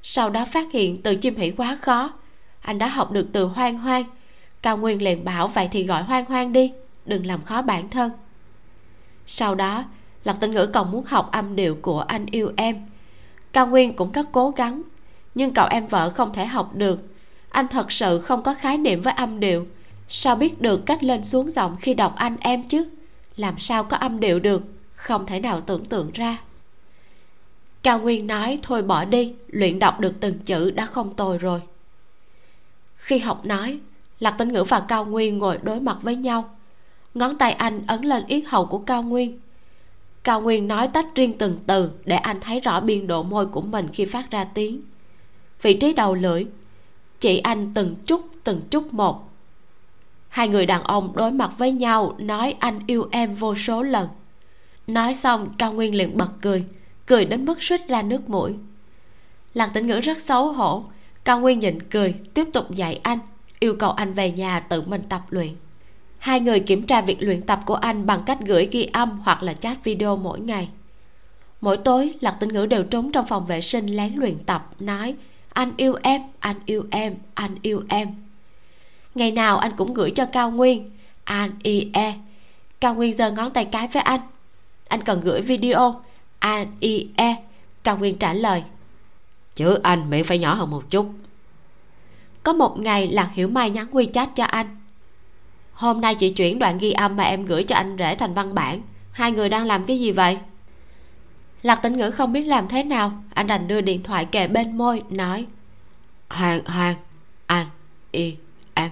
sau 0.03 0.29
đó 0.29 0.45
phát 0.51 0.71
hiện 0.71 1.01
từ 1.01 1.15
chim 1.15 1.35
hỷ 1.35 1.51
quá 1.51 1.77
khó. 1.81 2.13
Anh 2.61 2.77
đã 2.77 2.87
học 2.87 3.11
được 3.11 3.27
từ 3.33 3.45
hoang 3.45 3.77
hoang. 3.77 4.03
Cao 4.61 4.77
nguyên 4.77 5.01
liền 5.01 5.25
bảo 5.25 5.47
vậy 5.47 5.69
thì 5.71 5.83
gọi 5.83 6.03
hoang 6.03 6.25
hoang 6.25 6.53
đi 6.53 6.71
đừng 7.05 7.25
làm 7.25 7.43
khó 7.43 7.61
bản 7.61 7.89
thân. 7.89 8.11
Sau 9.27 9.55
đó 9.55 9.83
lạc 10.23 10.37
tinh 10.39 10.51
ngữ 10.51 10.65
còn 10.65 10.91
muốn 10.91 11.05
học 11.05 11.29
âm 11.31 11.55
điệu 11.55 11.77
của 11.81 11.99
anh 11.99 12.25
yêu 12.31 12.51
em. 12.55 12.85
Cao 13.53 13.67
nguyên 13.67 13.95
cũng 13.95 14.11
rất 14.11 14.27
cố 14.31 14.49
gắng, 14.49 14.81
nhưng 15.35 15.53
cậu 15.53 15.67
em 15.67 15.87
vợ 15.87 16.09
không 16.09 16.33
thể 16.33 16.45
học 16.45 16.75
được. 16.75 16.99
Anh 17.49 17.67
thật 17.67 17.91
sự 17.91 18.19
không 18.19 18.43
có 18.43 18.53
khái 18.53 18.77
niệm 18.77 19.01
với 19.01 19.13
âm 19.13 19.39
điệu. 19.39 19.67
Sao 20.09 20.35
biết 20.35 20.61
được 20.61 20.85
cách 20.85 21.03
lên 21.03 21.23
xuống 21.23 21.51
giọng 21.51 21.77
khi 21.81 21.93
đọc 21.93 22.13
anh 22.15 22.37
em 22.39 22.63
chứ? 22.63 22.89
Làm 23.35 23.57
sao 23.57 23.83
có 23.83 23.97
âm 23.97 24.19
điệu 24.19 24.39
được? 24.39 24.63
Không 24.95 25.25
thể 25.25 25.39
nào 25.39 25.61
tưởng 25.61 25.85
tượng 25.85 26.11
ra. 26.13 26.37
Cao 27.83 27.99
nguyên 27.99 28.27
nói, 28.27 28.59
thôi 28.61 28.81
bỏ 28.81 29.05
đi, 29.05 29.33
luyện 29.47 29.79
đọc 29.79 29.99
được 29.99 30.13
từng 30.19 30.39
chữ 30.39 30.71
đã 30.71 30.85
không 30.85 31.15
tồi 31.15 31.37
rồi. 31.37 31.61
Khi 32.95 33.17
học 33.17 33.45
nói 33.45 33.79
lạc 34.19 34.31
tinh 34.31 34.51
ngữ 34.51 34.63
và 34.63 34.79
cao 34.79 35.05
nguyên 35.05 35.37
ngồi 35.37 35.57
đối 35.63 35.79
mặt 35.79 35.97
với 36.01 36.15
nhau 36.15 36.52
ngón 37.13 37.37
tay 37.37 37.53
anh 37.53 37.83
ấn 37.87 38.01
lên 38.01 38.23
yết 38.27 38.43
hầu 38.47 38.65
của 38.65 38.77
cao 38.77 39.03
nguyên. 39.03 39.39
Cao 40.23 40.41
nguyên 40.41 40.67
nói 40.67 40.87
tách 40.87 41.15
riêng 41.15 41.37
từng 41.37 41.57
từ 41.67 41.91
để 42.05 42.15
anh 42.15 42.39
thấy 42.41 42.59
rõ 42.59 42.79
biên 42.79 43.07
độ 43.07 43.23
môi 43.23 43.45
của 43.45 43.61
mình 43.61 43.87
khi 43.93 44.05
phát 44.05 44.31
ra 44.31 44.43
tiếng. 44.43 44.81
Vị 45.61 45.73
trí 45.73 45.93
đầu 45.93 46.15
lưỡi 46.15 46.45
chị 47.19 47.37
anh 47.37 47.71
từng 47.73 47.95
chút 48.05 48.21
từng 48.43 48.61
chút 48.69 48.93
một. 48.93 49.29
Hai 50.29 50.47
người 50.47 50.65
đàn 50.65 50.83
ông 50.83 51.15
đối 51.15 51.31
mặt 51.31 51.51
với 51.57 51.71
nhau 51.71 52.15
nói 52.17 52.55
anh 52.59 52.79
yêu 52.87 53.07
em 53.11 53.35
vô 53.35 53.55
số 53.55 53.81
lần. 53.81 54.07
Nói 54.87 55.15
xong, 55.15 55.53
cao 55.57 55.73
nguyên 55.73 55.95
liền 55.95 56.17
bật 56.17 56.29
cười 56.41 56.65
cười 57.05 57.25
đến 57.25 57.45
mức 57.45 57.63
suýt 57.63 57.87
ra 57.87 58.01
nước 58.01 58.29
mũi. 58.29 58.55
Lạc 59.53 59.71
tĩnh 59.73 59.87
ngữ 59.87 59.99
rất 59.99 60.21
xấu 60.21 60.51
hổ, 60.51 60.83
cao 61.23 61.39
nguyên 61.39 61.59
nhịn 61.59 61.81
cười, 61.81 62.13
tiếp 62.33 62.47
tục 62.53 62.71
dạy 62.71 62.99
anh, 63.03 63.19
yêu 63.59 63.75
cầu 63.79 63.91
anh 63.91 64.13
về 64.13 64.31
nhà 64.31 64.59
tự 64.59 64.81
mình 64.81 65.01
tập 65.09 65.21
luyện 65.29 65.55
hai 66.23 66.39
người 66.39 66.59
kiểm 66.59 66.85
tra 66.85 67.01
việc 67.01 67.17
luyện 67.19 67.41
tập 67.41 67.59
của 67.65 67.75
anh 67.75 68.05
bằng 68.05 68.23
cách 68.25 68.37
gửi 68.45 68.67
ghi 68.71 68.89
âm 68.93 69.19
hoặc 69.19 69.43
là 69.43 69.53
chat 69.53 69.83
video 69.83 70.15
mỗi 70.15 70.39
ngày. 70.39 70.69
Mỗi 71.61 71.77
tối 71.77 72.13
lạc 72.21 72.37
tĩnh 72.39 72.49
ngữ 72.49 72.65
đều 72.65 72.83
trốn 72.83 73.11
trong 73.11 73.27
phòng 73.27 73.45
vệ 73.45 73.61
sinh 73.61 73.85
lén 73.85 74.13
luyện 74.15 74.37
tập 74.45 74.69
nói 74.79 75.15
anh 75.53 75.73
yêu 75.77 75.95
em 76.03 76.21
anh 76.39 76.55
yêu 76.65 76.85
em 76.91 77.15
anh 77.33 77.55
yêu 77.61 77.83
em. 77.89 78.07
Ngày 79.15 79.31
nào 79.31 79.57
anh 79.57 79.71
cũng 79.77 79.93
gửi 79.93 80.11
cho 80.11 80.25
cao 80.25 80.51
nguyên 80.51 80.91
an 81.23 81.51
i 81.63 81.89
e. 81.93 82.13
Cao 82.81 82.95
nguyên 82.95 83.13
giơ 83.13 83.31
ngón 83.31 83.51
tay 83.51 83.65
cái 83.65 83.87
với 83.87 84.01
anh. 84.01 84.21
Anh 84.87 85.01
cần 85.01 85.21
gửi 85.21 85.41
video 85.41 86.01
an 86.39 86.67
i 86.79 87.07
e. 87.15 87.35
Cao 87.83 87.97
nguyên 87.97 88.17
trả 88.17 88.33
lời 88.33 88.63
chữ 89.55 89.79
anh 89.83 90.09
miệng 90.09 90.23
phải 90.23 90.39
nhỏ 90.39 90.53
hơn 90.53 90.71
một 90.71 90.83
chút. 90.89 91.05
Có 92.43 92.53
một 92.53 92.79
ngày 92.79 93.07
lạc 93.07 93.29
hiểu 93.33 93.47
mai 93.47 93.69
nhắn 93.69 93.87
wechat 93.91 94.27
cho 94.35 94.43
anh 94.43 94.82
hôm 95.83 96.01
nay 96.01 96.15
chị 96.15 96.29
chuyển 96.29 96.59
đoạn 96.59 96.77
ghi 96.77 96.91
âm 96.91 97.15
mà 97.15 97.23
em 97.23 97.45
gửi 97.45 97.63
cho 97.63 97.75
anh 97.75 97.95
rể 97.99 98.15
thành 98.15 98.33
văn 98.33 98.55
bản. 98.55 98.81
Hai 99.11 99.31
người 99.31 99.49
đang 99.49 99.65
làm 99.65 99.85
cái 99.85 99.99
gì 99.99 100.11
vậy? 100.11 100.37
Lạc 101.61 101.75
tĩnh 101.75 101.97
ngữ 101.97 102.11
không 102.11 102.33
biết 102.33 102.43
làm 102.43 102.67
thế 102.67 102.83
nào. 102.83 103.23
Anh 103.33 103.47
đành 103.47 103.67
đưa 103.67 103.81
điện 103.81 104.03
thoại 104.03 104.25
kề 104.25 104.47
bên 104.47 104.77
môi, 104.77 105.01
nói, 105.09 105.45
hoàng 106.29 106.65
hoàng, 106.65 106.95
anh, 107.45 107.67
y, 108.11 108.35
em. 108.73 108.91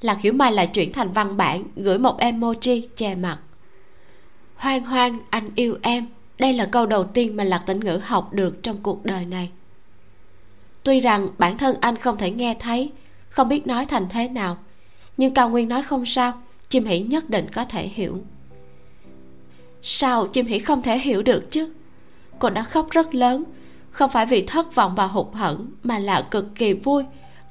Lạc 0.00 0.20
hiểu 0.20 0.32
mai 0.32 0.52
lại 0.52 0.66
chuyển 0.66 0.92
thành 0.92 1.12
văn 1.12 1.36
bản, 1.36 1.64
gửi 1.76 1.98
một 1.98 2.18
emoji 2.20 2.82
che 2.96 3.14
mặt. 3.14 3.38
Hoang 4.56 4.84
hoang 4.84 5.18
anh 5.30 5.48
yêu 5.54 5.78
em. 5.82 6.06
Đây 6.38 6.52
là 6.52 6.66
câu 6.66 6.86
đầu 6.86 7.04
tiên 7.04 7.36
mà 7.36 7.44
lạc 7.44 7.62
tĩnh 7.66 7.80
ngữ 7.80 8.00
học 8.04 8.32
được 8.32 8.62
trong 8.62 8.76
cuộc 8.82 9.04
đời 9.04 9.24
này. 9.24 9.50
Tuy 10.82 11.00
rằng 11.00 11.28
bản 11.38 11.58
thân 11.58 11.76
anh 11.80 11.96
không 11.96 12.16
thể 12.16 12.30
nghe 12.30 12.56
thấy, 12.60 12.90
không 13.28 13.48
biết 13.48 13.66
nói 13.66 13.86
thành 13.86 14.06
thế 14.08 14.28
nào 14.28 14.58
nhưng 15.16 15.34
cao 15.34 15.48
nguyên 15.48 15.68
nói 15.68 15.82
không 15.82 16.06
sao, 16.06 16.32
chim 16.68 16.84
hỉ 16.84 17.00
nhất 17.00 17.30
định 17.30 17.46
có 17.54 17.64
thể 17.64 17.82
hiểu. 17.82 18.18
Sao 19.82 20.26
chim 20.26 20.46
hỉ 20.46 20.58
không 20.58 20.82
thể 20.82 20.98
hiểu 20.98 21.22
được 21.22 21.50
chứ? 21.50 21.72
Cô 22.38 22.50
đã 22.50 22.62
khóc 22.62 22.90
rất 22.90 23.14
lớn, 23.14 23.44
không 23.90 24.10
phải 24.10 24.26
vì 24.26 24.46
thất 24.46 24.74
vọng 24.74 24.94
và 24.94 25.06
hụt 25.06 25.26
hẫng 25.32 25.66
mà 25.82 25.98
là 25.98 26.26
cực 26.30 26.54
kỳ 26.54 26.72
vui, 26.72 27.04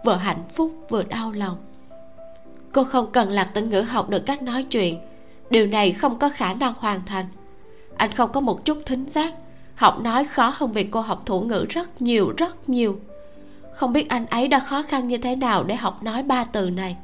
vừa 0.06 0.16
hạnh 0.16 0.44
phúc 0.54 0.72
vừa 0.90 1.04
đau 1.04 1.32
lòng. 1.32 1.58
Cô 2.72 2.84
không 2.84 3.12
cần 3.12 3.30
lạc 3.30 3.52
tĩnh 3.54 3.70
ngữ 3.70 3.82
học 3.82 4.10
được 4.10 4.26
cách 4.26 4.42
nói 4.42 4.64
chuyện, 4.64 5.00
điều 5.50 5.66
này 5.66 5.92
không 5.92 6.20
có 6.20 6.30
khả 6.30 6.54
năng 6.54 6.74
hoàn 6.78 7.06
thành. 7.06 7.26
Anh 7.98 8.12
không 8.12 8.32
có 8.32 8.40
một 8.40 8.66
chút 8.66 8.78
thính 8.86 9.06
giác, 9.10 9.34
học 9.76 10.02
nói 10.02 10.24
khó 10.24 10.54
hơn 10.56 10.72
việc 10.72 10.92
cô 10.92 11.02
học 11.02 11.24
thủ 11.26 11.42
ngữ 11.42 11.66
rất 11.70 12.02
nhiều 12.02 12.34
rất 12.38 12.70
nhiều. 12.70 13.00
Không 13.74 13.94
biết 13.94 14.10
anh 14.10 14.26
ấy 14.26 14.48
đã 14.48 14.60
khó 14.60 14.84
khăn 14.84 15.08
như 15.08 15.18
thế 15.18 15.36
nào 15.36 15.64
để 15.64 15.76
học 15.76 16.04
nói 16.04 16.24
ba 16.24 16.44
từ 16.44 16.70
này 16.70 16.98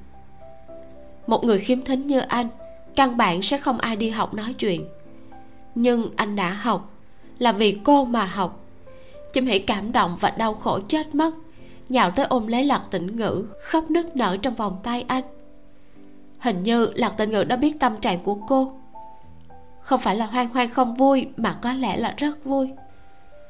một 1.27 1.43
người 1.43 1.59
khiếm 1.59 1.81
thính 1.81 2.07
như 2.07 2.19
anh, 2.19 2.47
căn 2.95 3.17
bản 3.17 3.41
sẽ 3.41 3.57
không 3.57 3.77
ai 3.77 3.95
đi 3.95 4.09
học 4.09 4.33
nói 4.33 4.53
chuyện. 4.53 4.87
Nhưng 5.75 6.09
anh 6.15 6.35
đã 6.35 6.51
học, 6.51 6.91
là 7.39 7.51
vì 7.51 7.79
cô 7.83 8.05
mà 8.05 8.25
học. 8.25 8.63
Chim 9.33 9.45
hỉ 9.45 9.59
cảm 9.59 9.91
động 9.91 10.17
và 10.19 10.29
đau 10.29 10.53
khổ 10.53 10.79
chết 10.87 11.15
mất, 11.15 11.31
nhào 11.89 12.11
tới 12.11 12.25
ôm 12.25 12.47
lấy 12.47 12.65
lạc 12.65 12.83
tĩnh 12.91 13.15
ngữ, 13.15 13.45
khóc 13.61 13.91
nức 13.91 14.15
nở 14.15 14.37
trong 14.41 14.55
vòng 14.55 14.79
tay 14.83 15.05
anh. 15.07 15.23
Hình 16.39 16.63
như 16.63 16.91
lạc 16.95 17.09
tĩnh 17.17 17.31
ngữ 17.31 17.43
đã 17.43 17.55
biết 17.55 17.79
tâm 17.79 17.95
trạng 18.01 18.19
của 18.19 18.35
cô. 18.35 18.73
Không 19.81 20.01
phải 20.01 20.15
là 20.15 20.25
hoang 20.25 20.49
hoang 20.49 20.69
không 20.69 20.95
vui, 20.95 21.27
mà 21.37 21.57
có 21.61 21.73
lẽ 21.73 21.97
là 21.97 22.13
rất 22.17 22.45
vui. 22.45 22.69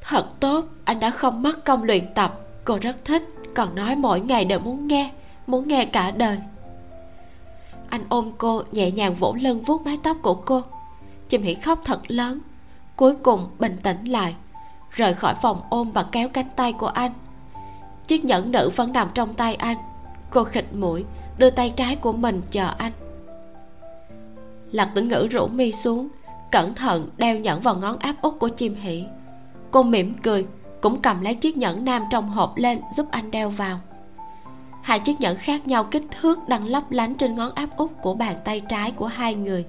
Thật 0.02 0.40
tốt, 0.40 0.66
anh 0.84 1.00
đã 1.00 1.10
không 1.10 1.42
mất 1.42 1.66
công 1.66 1.84
luyện 1.84 2.14
tập. 2.14 2.40
Cô 2.66 2.78
rất 2.82 3.06
thích, 3.06 3.24
còn 3.56 3.76
nói 3.76 3.96
mỗi 3.96 4.20
ngày 4.22 4.46
đều 4.46 4.60
muốn 4.60 4.88
nghe 4.88 5.12
muốn 5.48 5.68
nghe 5.68 5.86
cả 5.86 6.12
đời 6.12 6.38
anh 7.90 8.02
ôm 8.10 8.32
cô, 8.38 8.64
nhẹ 8.72 8.92
nhàng 8.92 9.16
vỗ 9.16 9.36
lưng 9.42 9.62
vuốt 9.62 9.82
mái 9.86 9.98
tóc 10.04 10.18
của 10.22 10.34
cô. 10.34 10.62
Chim 11.30 11.42
hỉ 11.42 11.54
khóc 11.54 11.80
thật 11.86 12.00
lớn. 12.08 12.40
Cuối 12.96 13.16
cùng 13.16 13.48
bình 13.60 13.78
tĩnh 13.84 14.06
lại, 14.06 14.36
rời 14.92 15.14
khỏi 15.14 15.36
phòng 15.42 15.62
ôm 15.70 15.92
và 15.92 16.04
kéo 16.12 16.30
cánh 16.30 16.50
tay 16.56 16.74
của 16.74 16.88
anh. 16.88 17.12
Chiếc 18.08 18.26
nhẫn 18.26 18.52
nữ 18.52 18.70
vẫn 18.76 18.94
nằm 18.94 19.10
trong 19.14 19.34
tay 19.34 19.56
anh. 19.56 19.78
Cô 20.32 20.44
khịt 20.44 20.66
mũi, 20.74 21.06
đưa 21.38 21.50
tay 21.50 21.74
trái 21.76 21.96
của 21.96 22.12
mình 22.12 22.42
chờ 22.52 22.74
anh. 22.78 22.92
Lạc 24.72 24.92
tử 24.96 25.02
ngữ 25.02 25.28
rủ 25.32 25.48
mi 25.48 25.72
xuống, 25.72 26.08
cẩn 26.52 26.76
thận 26.76 27.10
đeo 27.18 27.38
nhẫn 27.38 27.62
vào 27.62 27.76
ngón 27.76 28.00
áp 28.00 28.16
út 28.22 28.40
của 28.40 28.50
chim 28.50 28.76
hỉ 28.76 29.06
cô 29.72 29.84
mỉm 29.84 30.14
cười, 30.24 30.46
cũng 30.82 31.02
cầm 31.02 31.22
lấy 31.22 31.36
chiếc 31.36 31.58
nhẫn 31.58 31.86
nam 31.86 32.04
trong 32.12 32.30
hộp 32.30 32.58
lên 32.58 32.80
giúp 32.92 33.06
anh 33.12 33.32
đeo 33.32 33.50
vào 33.50 33.80
hai 34.88 35.00
chiếc 35.00 35.22
nhẫn 35.22 35.38
khác 35.38 35.68
nhau 35.68 35.84
kích 35.84 36.04
thước 36.12 36.48
đang 36.48 36.68
lấp 36.68 36.92
lánh 36.92 37.16
trên 37.16 37.36
ngón 37.36 37.52
áp 37.56 37.78
út 37.78 37.92
của 38.02 38.14
bàn 38.14 38.36
tay 38.44 38.62
trái 38.70 38.92
của 38.92 39.06
hai 39.06 39.36
người. 39.36 39.66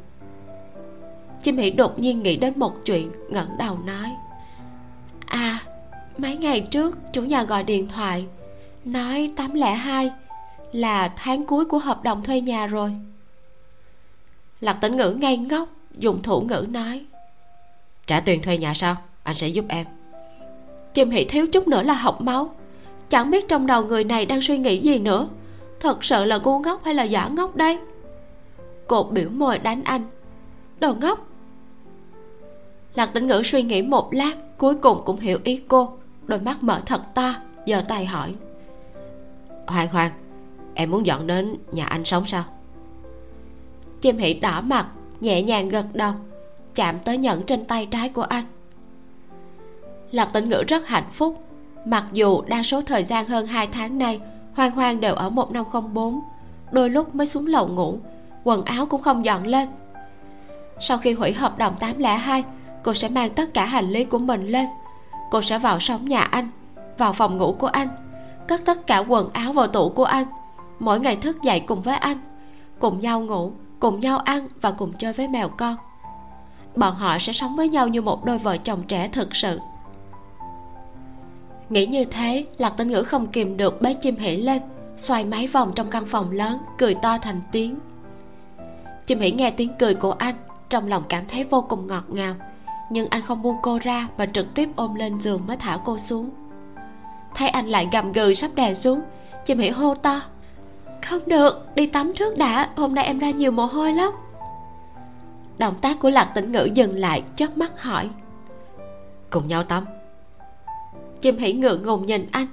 Chim 1.43 1.57
hỉ 1.57 1.70
đột 1.70 1.99
nhiên 1.99 2.23
nghĩ 2.23 2.36
đến 2.36 2.53
một 2.57 2.85
chuyện, 2.85 3.11
ngẩng 3.31 3.59
đầu 3.59 3.78
nói 3.85 4.16
à 5.27 5.61
mấy 6.19 6.36
ngày 6.36 6.61
trước 6.61 6.99
chủ 7.12 7.23
nhà 7.23 7.43
gọi 7.43 7.62
điện 7.62 7.89
thoại, 7.89 8.27
nói 8.85 9.32
802 9.36 10.11
là 10.73 11.12
tháng 11.16 11.47
cuối 11.47 11.65
của 11.65 11.78
hợp 11.78 12.03
đồng 12.03 12.23
thuê 12.23 12.40
nhà 12.40 12.66
rồi. 12.66 12.93
Lạc 14.61 14.73
tĩnh 14.73 14.97
ngữ 14.97 15.11
ngay 15.11 15.36
ngốc, 15.36 15.69
dùng 15.99 16.23
thủ 16.23 16.40
ngữ 16.40 16.66
nói, 16.70 17.05
trả 18.07 18.20
tiền 18.20 18.43
thuê 18.43 18.59
nhà 18.59 18.74
sao? 18.74 18.97
Anh 19.23 19.35
sẽ 19.35 19.49
giúp 19.49 19.65
em. 19.69 19.86
Chim 20.95 21.11
Hỉ 21.11 21.24
thiếu 21.24 21.47
chút 21.53 21.69
nữa 21.69 21.82
là 21.82 21.95
học 21.95 22.20
máu 22.20 22.55
chẳng 23.10 23.30
biết 23.30 23.48
trong 23.48 23.66
đầu 23.66 23.85
người 23.85 24.05
này 24.05 24.26
đang 24.26 24.43
suy 24.43 24.59
nghĩ 24.59 24.78
gì 24.78 24.98
nữa. 24.98 25.28
Thật 25.80 26.05
sự 26.05 26.24
là 26.24 26.39
ngu 26.39 26.59
ngốc 26.59 26.85
hay 26.85 26.94
là 26.94 27.02
giả 27.02 27.28
ngốc 27.28 27.56
đây? 27.56 27.78
Cột 28.86 29.10
biểu 29.10 29.28
môi 29.28 29.59
đánh 29.59 29.85
anh. 29.85 30.05
Đồ 30.80 30.94
ngốc. 30.94 31.26
Lạc 32.94 33.06
tĩnh 33.06 33.26
ngữ 33.26 33.43
suy 33.44 33.62
nghĩ 33.62 33.82
một 33.82 34.14
lát, 34.14 34.59
cuối 34.59 34.74
cùng 34.74 35.02
cũng 35.05 35.20
hiểu 35.20 35.39
ý 35.44 35.62
cô. 35.68 35.93
Đôi 36.26 36.40
mắt 36.40 36.62
mở 36.62 36.80
thật 36.86 37.02
to 37.14 37.35
giờ 37.66 37.85
tay 37.89 38.06
hỏi. 38.06 38.35
Hoàng 39.66 39.89
Hoàng, 39.89 40.12
Em 40.74 40.90
muốn 40.90 41.06
dọn 41.06 41.26
đến 41.26 41.56
nhà 41.72 41.86
anh 41.86 42.05
sống 42.05 42.26
sao? 42.26 42.44
Chim 44.01 44.18
hỉ 44.18 44.35
đỏ 44.35 44.60
mặt, 44.60 44.86
Nhẹ 45.20 45.43
nhàng 45.43 45.68
gật 45.68 45.86
đầu, 45.94 46.12
Chạm 46.74 46.98
tới 46.98 47.18
nhẫn 47.18 47.43
trên 47.43 47.64
tay 47.64 47.89
trái 47.90 48.09
của 48.09 48.22
anh. 48.22 48.44
Lạc 50.10 50.30
tĩnh 50.32 50.48
ngữ 50.48 50.62
rất 50.68 50.86
hạnh 50.86 51.10
phúc 51.12 51.47
Mặc 51.90 52.05
dù 52.12 52.43
đa 52.47 52.62
số 52.62 52.82
thời 52.82 53.05
gian 53.05 53.27
hơn 53.27 53.47
2 53.47 53.66
tháng 53.66 53.98
nay 53.98 54.20
Hoang 54.55 54.70
hoang 54.70 55.01
đều 55.01 55.15
ở 55.15 55.31
1504 55.31 56.20
Đôi 56.70 56.90
lúc 56.90 57.15
mới 57.15 57.27
xuống 57.27 57.47
lầu 57.47 57.69
ngủ 57.69 57.98
Quần 58.44 58.65
áo 58.65 58.86
cũng 58.86 59.02
không 59.02 59.24
dọn 59.24 59.47
lên. 59.47 59.69
Sau 60.81 60.98
khi 60.98 61.12
hủy 61.12 61.32
hợp 61.32 61.59
đồng 61.59 61.77
802 61.77 62.44
Cô 62.82 62.94
sẽ 62.94 63.09
mang 63.09 63.31
tất 63.31 63.55
cả 63.55 63.65
hành 63.65 63.85
lý 63.85 64.05
của 64.05 64.19
mình 64.19 64.47
lên. 64.47 64.66
Cô 65.31 65.43
sẽ 65.43 65.59
vào 65.59 65.81
sống 65.81 66.05
nhà 66.05 66.20
anh 66.20 66.48
Vào 66.98 67.12
phòng 67.12 67.36
ngủ 67.36 67.56
của 67.59 67.66
anh 67.66 67.89
Cất 68.48 68.65
tất 68.65 68.86
cả 68.86 68.98
quần 68.98 69.31
áo 69.32 69.52
vào 69.52 69.66
tủ 69.66 69.89
của 69.89 70.05
anh 70.05 70.27
Mỗi 70.78 71.01
ngày 71.01 71.16
thức 71.16 71.43
dậy 71.43 71.60
cùng 71.60 71.82
với 71.82 71.97
anh 71.97 72.19
Cùng 72.78 73.01
nhau 73.01 73.20
ngủ, 73.20 73.52
cùng 73.81 74.01
nhau 74.01 74.19
ăn 74.19 74.48
Và 74.60 74.70
cùng 74.70 74.93
chơi 74.93 75.12
với 75.12 75.28
mèo 75.28 75.48
con. 75.48 75.77
Bọn 76.77 76.94
họ 76.94 77.19
sẽ 77.19 77.32
sống 77.32 77.56
với 77.56 77.69
nhau 77.69 77.89
như 77.89 78.02
một 78.02 78.24
đôi 78.24 78.39
vợ 78.39 78.56
chồng 78.56 78.82
trẻ 78.89 79.09
thực 79.09 79.36
sự 79.36 79.60
nghĩ 81.70 81.86
như 81.86 82.05
thế, 82.05 82.45
lạc 82.59 82.70
tinh 82.77 82.89
ngữ 82.89 83.03
không 83.03 83.27
kìm 83.27 83.57
được 83.57 83.82
bế 83.82 83.95
chim 83.95 84.16
hỉ 84.16 84.36
lên, 84.36 84.62
xoay 84.97 85.24
mấy 85.24 85.47
vòng 85.47 85.73
trong 85.74 85.90
căn 85.90 86.07
phòng 86.07 86.31
lớn, 86.31 86.59
cười 86.78 86.95
to 86.95 87.19
thành 87.19 87.40
tiếng. 87.53 87.78
Chim 89.07 89.20
hỉ 89.20 89.31
nghe 89.31 89.51
tiếng 89.51 89.73
cười 89.78 89.95
của 89.95 90.12
anh, 90.12 90.35
trong 90.69 90.89
lòng 90.89 91.03
cảm 91.09 91.23
thấy 91.28 91.45
vô 91.45 91.61
cùng 91.61 91.86
ngọt 91.86 92.05
ngào. 92.09 92.35
Nhưng 92.90 93.09
anh 93.11 93.23
không 93.23 93.43
buông 93.43 93.57
cô 93.62 93.78
ra 93.82 94.09
mà 94.19 94.27
trực 94.27 94.55
tiếp 94.55 94.69
ôm 94.77 94.95
lên 94.95 95.20
giường 95.20 95.47
mới 95.47 95.57
thả 95.57 95.78
cô 95.85 95.99
xuống. 95.99 96.31
Thấy 97.35 97.49
anh 97.49 97.66
lại 97.66 97.89
gầm 97.93 98.12
gừ 98.12 98.35
sắp 98.35 98.51
đè 98.55 98.74
xuống, 98.74 99.01
chim 99.47 99.59
hỉ 99.59 99.69
hô 99.69 99.95
to, 99.95 100.20
không 101.03 101.20
được, 101.27 101.74
đi 101.74 101.86
tắm 101.86 102.12
trước 102.15 102.39
đã, 102.39 102.70
hôm 102.77 102.95
nay 102.95 103.05
em 103.05 103.19
ra 103.19 103.31
nhiều 103.31 103.51
mồ 103.51 103.66
hôi 103.66 103.93
lắm. 103.93 104.12
Động 105.59 105.74
tác 105.81 106.01
của 106.01 106.11
lạc 106.11 106.24
tĩnh 106.24 106.53
ngữ 106.53 106.69
dừng 106.74 106.97
lại, 106.97 107.23
chớp 107.36 107.57
mắt 107.57 107.82
hỏi, 107.82 108.09
cùng 109.31 109.49
nhau 109.49 109.65
tắm 109.65 109.85
chim 111.23 111.39
hỉ 111.39 111.53
ngượng 111.53 111.82
ngùng 111.82 112.07
nhìn 112.07 112.28
anh. 112.32 112.47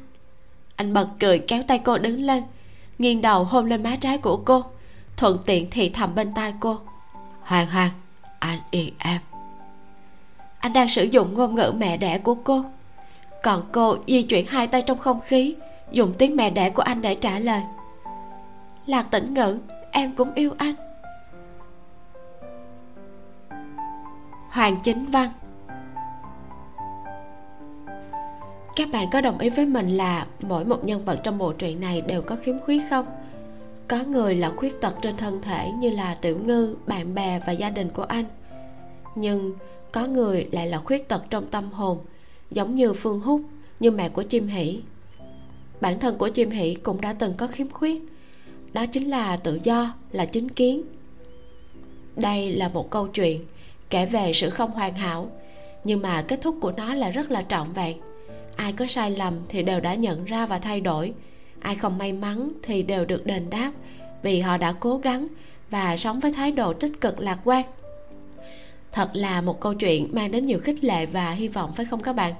Anh 0.76 0.94
bật 0.94 1.08
cười 1.20 1.40
kéo 1.40 1.64
tay 1.68 1.80
cô 1.80 1.98
đứng 1.98 2.24
lên, 2.24 2.44
nghiêng 3.00 3.22
đầu 3.22 3.44
hôn 3.44 3.66
lên 3.66 3.84
má 3.84 3.96
trái 4.02 4.18
của 4.18 4.38
cô, 4.38 4.64
thuận 5.18 5.38
tiện 5.46 5.68
thì 5.72 5.90
thầm 5.90 6.16
bên 6.16 6.34
tai 6.34 6.54
cô. 6.60 6.80
Hoàng 7.42 7.68
hoàng, 7.70 7.90
anh 8.40 8.60
yêu 8.72 8.88
em. 8.98 9.22
Anh 10.60 10.74
đang 10.74 10.90
sử 10.90 11.04
dụng 11.04 11.34
ngôn 11.34 11.56
ngữ 11.56 11.74
mẹ 11.78 11.98
đẻ 11.98 12.18
của 12.18 12.36
cô. 12.36 12.66
Còn 13.44 13.64
cô 13.72 13.98
di 14.08 14.24
chuyển 14.24 14.46
hai 14.46 14.68
tay 14.68 14.82
trong 14.82 15.00
không 15.00 15.20
khí, 15.22 15.56
dùng 15.92 16.14
tiếng 16.18 16.36
mẹ 16.36 16.50
đẻ 16.50 16.70
của 16.70 16.82
anh 16.82 17.02
để 17.02 17.16
trả 17.16 17.40
lời. 17.40 17.62
Lạc 18.86 19.12
tĩnh 19.12 19.34
ngữ, 19.34 19.58
em 19.92 20.12
cũng 20.16 20.34
yêu 20.34 20.52
anh. 20.58 20.76
Hoàng 24.50 24.80
chính 24.84 25.06
văn. 25.12 25.30
Các 28.76 28.92
bạn 28.92 29.08
có 29.12 29.22
đồng 29.22 29.40
ý 29.40 29.50
với 29.50 29.66
mình 29.66 29.98
là 29.98 30.28
mỗi 30.42 30.66
một 30.66 30.86
nhân 30.86 31.06
vật 31.06 31.20
trong 31.24 31.38
bộ 31.38 31.54
truyện 31.54 31.82
này 31.82 32.02
đều 32.02 32.22
có 32.22 32.36
khiếm 32.36 32.60
khuyết 32.60 32.82
không? 32.90 33.06
Có 33.88 34.04
người 34.04 34.36
là 34.36 34.50
khuyết 34.50 34.82
tật 34.82 34.96
trên 35.02 35.18
thân 35.18 35.42
thể 35.42 35.72
như 35.80 35.90
là 35.90 36.16
tiểu 36.16 36.40
ngư, 36.46 36.76
bạn 36.88 37.16
bè 37.16 37.42
và 37.48 37.52
gia 37.52 37.70
đình 37.70 37.90
của 37.90 38.04
anh. 38.04 38.26
Nhưng 39.16 39.54
có 39.92 40.08
người 40.08 40.48
lại 40.52 40.68
là 40.68 40.78
khuyết 40.80 41.08
tật 41.08 41.24
trong 41.30 41.48
tâm 41.48 41.72
hồn, 41.72 41.98
giống 42.52 42.76
như 42.76 42.94
phương 42.94 43.20
húc, 43.20 43.42
như 43.80 43.92
mẹ 43.92 44.10
của 44.10 44.24
chim 44.24 44.48
hỷ. 44.48 44.82
Bản 45.82 46.00
thân 46.00 46.18
của 46.18 46.30
chim 46.30 46.50
hỷ 46.50 46.74
cũng 46.74 47.02
đã 47.02 47.14
từng 47.14 47.34
có 47.38 47.48
khiếm 47.48 47.70
khuyết. 47.70 48.04
Đó 48.74 48.86
chính 48.86 49.10
là 49.10 49.38
tự 49.38 49.60
do, 49.64 49.94
là 50.12 50.26
chính 50.26 50.50
kiến. 50.50 50.82
Đây 52.16 52.52
là 52.52 52.68
một 52.68 52.90
câu 52.90 53.08
chuyện 53.08 53.46
kể 53.90 54.06
về 54.06 54.32
sự 54.34 54.50
không 54.50 54.72
hoàn 54.72 54.94
hảo, 54.94 55.30
nhưng 55.84 56.02
mà 56.02 56.22
kết 56.28 56.42
thúc 56.42 56.56
của 56.62 56.72
nó 56.72 56.94
là 56.94 57.10
rất 57.10 57.32
là 57.32 57.46
trọn 57.50 57.74
vẹn 57.74 57.98
ai 58.56 58.74
có 58.74 58.88
sai 58.88 59.12
lầm 59.12 59.40
thì 59.50 59.64
đều 59.64 59.80
đã 59.80 59.96
nhận 59.96 60.26
ra 60.26 60.46
và 60.46 60.60
thay 60.60 60.82
đổi. 60.82 61.14
Ai 61.60 61.76
không 61.76 61.98
may 61.98 62.14
mắn 62.14 62.52
thì 62.64 62.84
đều 62.84 63.06
được 63.06 63.26
đền 63.26 63.50
đáp, 63.50 63.72
vì 64.24 64.40
họ 64.40 64.58
đã 64.58 64.74
cố 64.80 64.98
gắng 64.98 65.28
và 65.70 65.98
sống 65.98 66.20
với 66.20 66.34
thái 66.34 66.52
độ 66.52 66.74
tích 66.74 67.02
cực 67.02 67.20
lạc 67.20 67.40
quan. 67.44 67.66
Thật 68.92 69.10
là 69.14 69.42
một 69.42 69.60
câu 69.60 69.74
chuyện 69.74 70.10
mang 70.12 70.32
đến 70.32 70.46
nhiều 70.46 70.60
khích 70.60 70.84
lệ 70.84 71.06
và 71.06 71.32
hy 71.32 71.48
vọng 71.48 71.74
phải 71.76 71.86
không 71.86 72.02
các 72.02 72.14
bạn? 72.14 72.34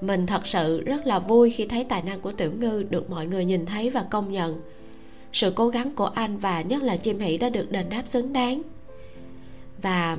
Mình 0.00 0.26
thật 0.26 0.46
sự 0.46 0.80
rất 0.80 1.06
là 1.06 1.18
vui 1.18 1.50
khi 1.50 1.66
thấy 1.66 1.84
tài 1.84 2.02
năng 2.02 2.20
của 2.20 2.32
tiểu 2.32 2.52
ngư 2.58 2.84
được 2.90 3.10
mọi 3.10 3.26
người 3.26 3.44
nhìn 3.44 3.66
thấy 3.66 3.90
và 3.90 4.06
công 4.10 4.32
nhận. 4.32 4.60
Sự 5.32 5.52
cố 5.56 5.68
gắng 5.68 5.94
của 5.94 6.06
anh 6.06 6.36
và 6.36 6.62
nhất 6.62 6.82
là 6.82 6.96
chim 6.96 7.18
hỷ 7.18 7.38
đã 7.38 7.48
được 7.48 7.70
đền 7.70 7.88
đáp 7.88 8.02
xứng 8.06 8.32
đáng. 8.32 8.62
Và 9.82 10.16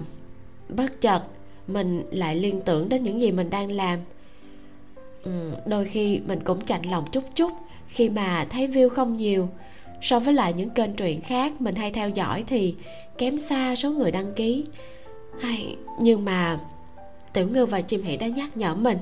bất 0.69 1.01
chợt, 1.01 1.21
mình 1.67 2.03
lại 2.11 2.35
liên 2.35 2.61
tưởng 2.61 2.89
đến 2.89 3.03
những 3.03 3.21
gì 3.21 3.31
mình 3.31 3.49
đang 3.49 3.71
làm 3.71 3.99
ừ, 5.23 5.51
đôi 5.65 5.85
khi 5.85 6.21
mình 6.27 6.39
cũng 6.43 6.65
chạnh 6.65 6.81
lòng 6.91 7.05
chút 7.11 7.23
chút 7.35 7.51
khi 7.87 8.09
mà 8.09 8.45
thấy 8.49 8.67
view 8.67 8.89
không 8.89 9.17
nhiều. 9.17 9.49
So 10.01 10.19
với 10.19 10.33
lại 10.33 10.53
những 10.53 10.69
kênh 10.69 10.93
truyện 10.93 11.21
khác 11.21 11.61
mình 11.61 11.75
hay 11.75 11.91
theo 11.91 12.09
dõi 12.09 12.43
thì 12.47 12.75
kém 13.17 13.39
xa 13.39 13.75
số 13.75 13.91
người 13.91 14.11
đăng 14.11 14.33
ký. 14.33 14.65
Hay 15.41 15.75
nhưng 15.99 16.25
mà 16.25 16.59
tiểu 17.33 17.47
ngư 17.47 17.65
và 17.65 17.81
chim 17.81 18.03
hỷ 18.03 18.17
đã 18.17 18.27
nhắc 18.27 18.57
nhở 18.57 18.75
mình 18.75 18.97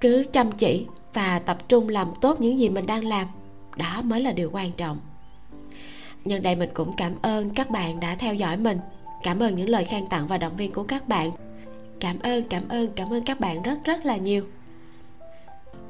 cứ 0.00 0.24
chăm 0.32 0.52
chỉ 0.52 0.86
và 1.14 1.38
tập 1.38 1.68
trung 1.68 1.88
làm 1.88 2.08
tốt 2.20 2.40
những 2.40 2.58
gì 2.58 2.68
mình 2.68 2.86
đang 2.86 3.04
làm 3.04 3.26
đó 3.76 4.02
mới 4.04 4.20
là 4.20 4.32
điều 4.32 4.50
quan 4.52 4.72
trọng. 4.72 4.98
Nhân 6.24 6.42
đây 6.42 6.56
mình 6.56 6.70
cũng 6.74 6.92
cảm 6.96 7.14
ơn 7.22 7.50
các 7.50 7.70
bạn 7.70 8.00
đã 8.00 8.14
theo 8.14 8.34
dõi 8.34 8.56
mình. 8.56 8.78
Cảm 9.22 9.42
ơn 9.42 9.56
những 9.56 9.68
lời 9.68 9.84
khen 9.84 10.06
tặng 10.06 10.26
và 10.26 10.38
động 10.38 10.56
viên 10.56 10.72
của 10.72 10.82
các 10.82 11.08
bạn. 11.08 11.30
Cảm 12.00 12.18
ơn 12.18 12.44
cảm 12.44 12.68
ơn 12.68 12.88
cảm 12.96 13.12
ơn 13.12 13.24
các 13.24 13.40
bạn 13.40 13.62
rất 13.62 13.78
rất 13.84 14.06
là 14.06 14.16
nhiều 14.16 14.44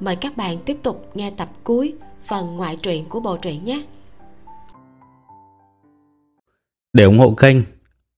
mời 0.01 0.17
các 0.17 0.37
bạn 0.37 0.59
tiếp 0.67 0.77
tục 0.83 1.11
nghe 1.15 1.33
tập 1.37 1.49
cuối 1.65 1.95
phần 2.29 2.57
ngoại 2.57 2.77
truyện 2.77 3.05
của 3.09 3.21
bộ 3.21 3.37
truyện 3.37 3.65
nhé. 3.65 3.83
Để 6.93 7.05
ủng 7.05 7.19
hộ 7.19 7.35
kênh, 7.35 7.57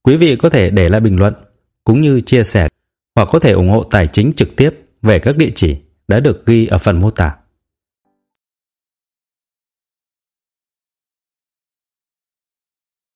quý 0.03 0.15
vị 0.15 0.35
có 0.35 0.49
thể 0.49 0.69
để 0.69 0.89
lại 0.89 1.01
bình 1.01 1.19
luận 1.19 1.33
cũng 1.83 2.01
như 2.01 2.21
chia 2.21 2.43
sẻ 2.43 2.67
hoặc 3.15 3.29
có 3.31 3.39
thể 3.39 3.51
ủng 3.51 3.69
hộ 3.69 3.83
tài 3.83 4.07
chính 4.07 4.33
trực 4.33 4.55
tiếp 4.55 4.69
về 5.01 5.19
các 5.19 5.37
địa 5.37 5.51
chỉ 5.55 5.77
đã 6.07 6.19
được 6.19 6.45
ghi 6.45 6.65
ở 6.65 6.77
phần 6.77 6.99
mô 6.99 7.09
tả. 7.09 7.35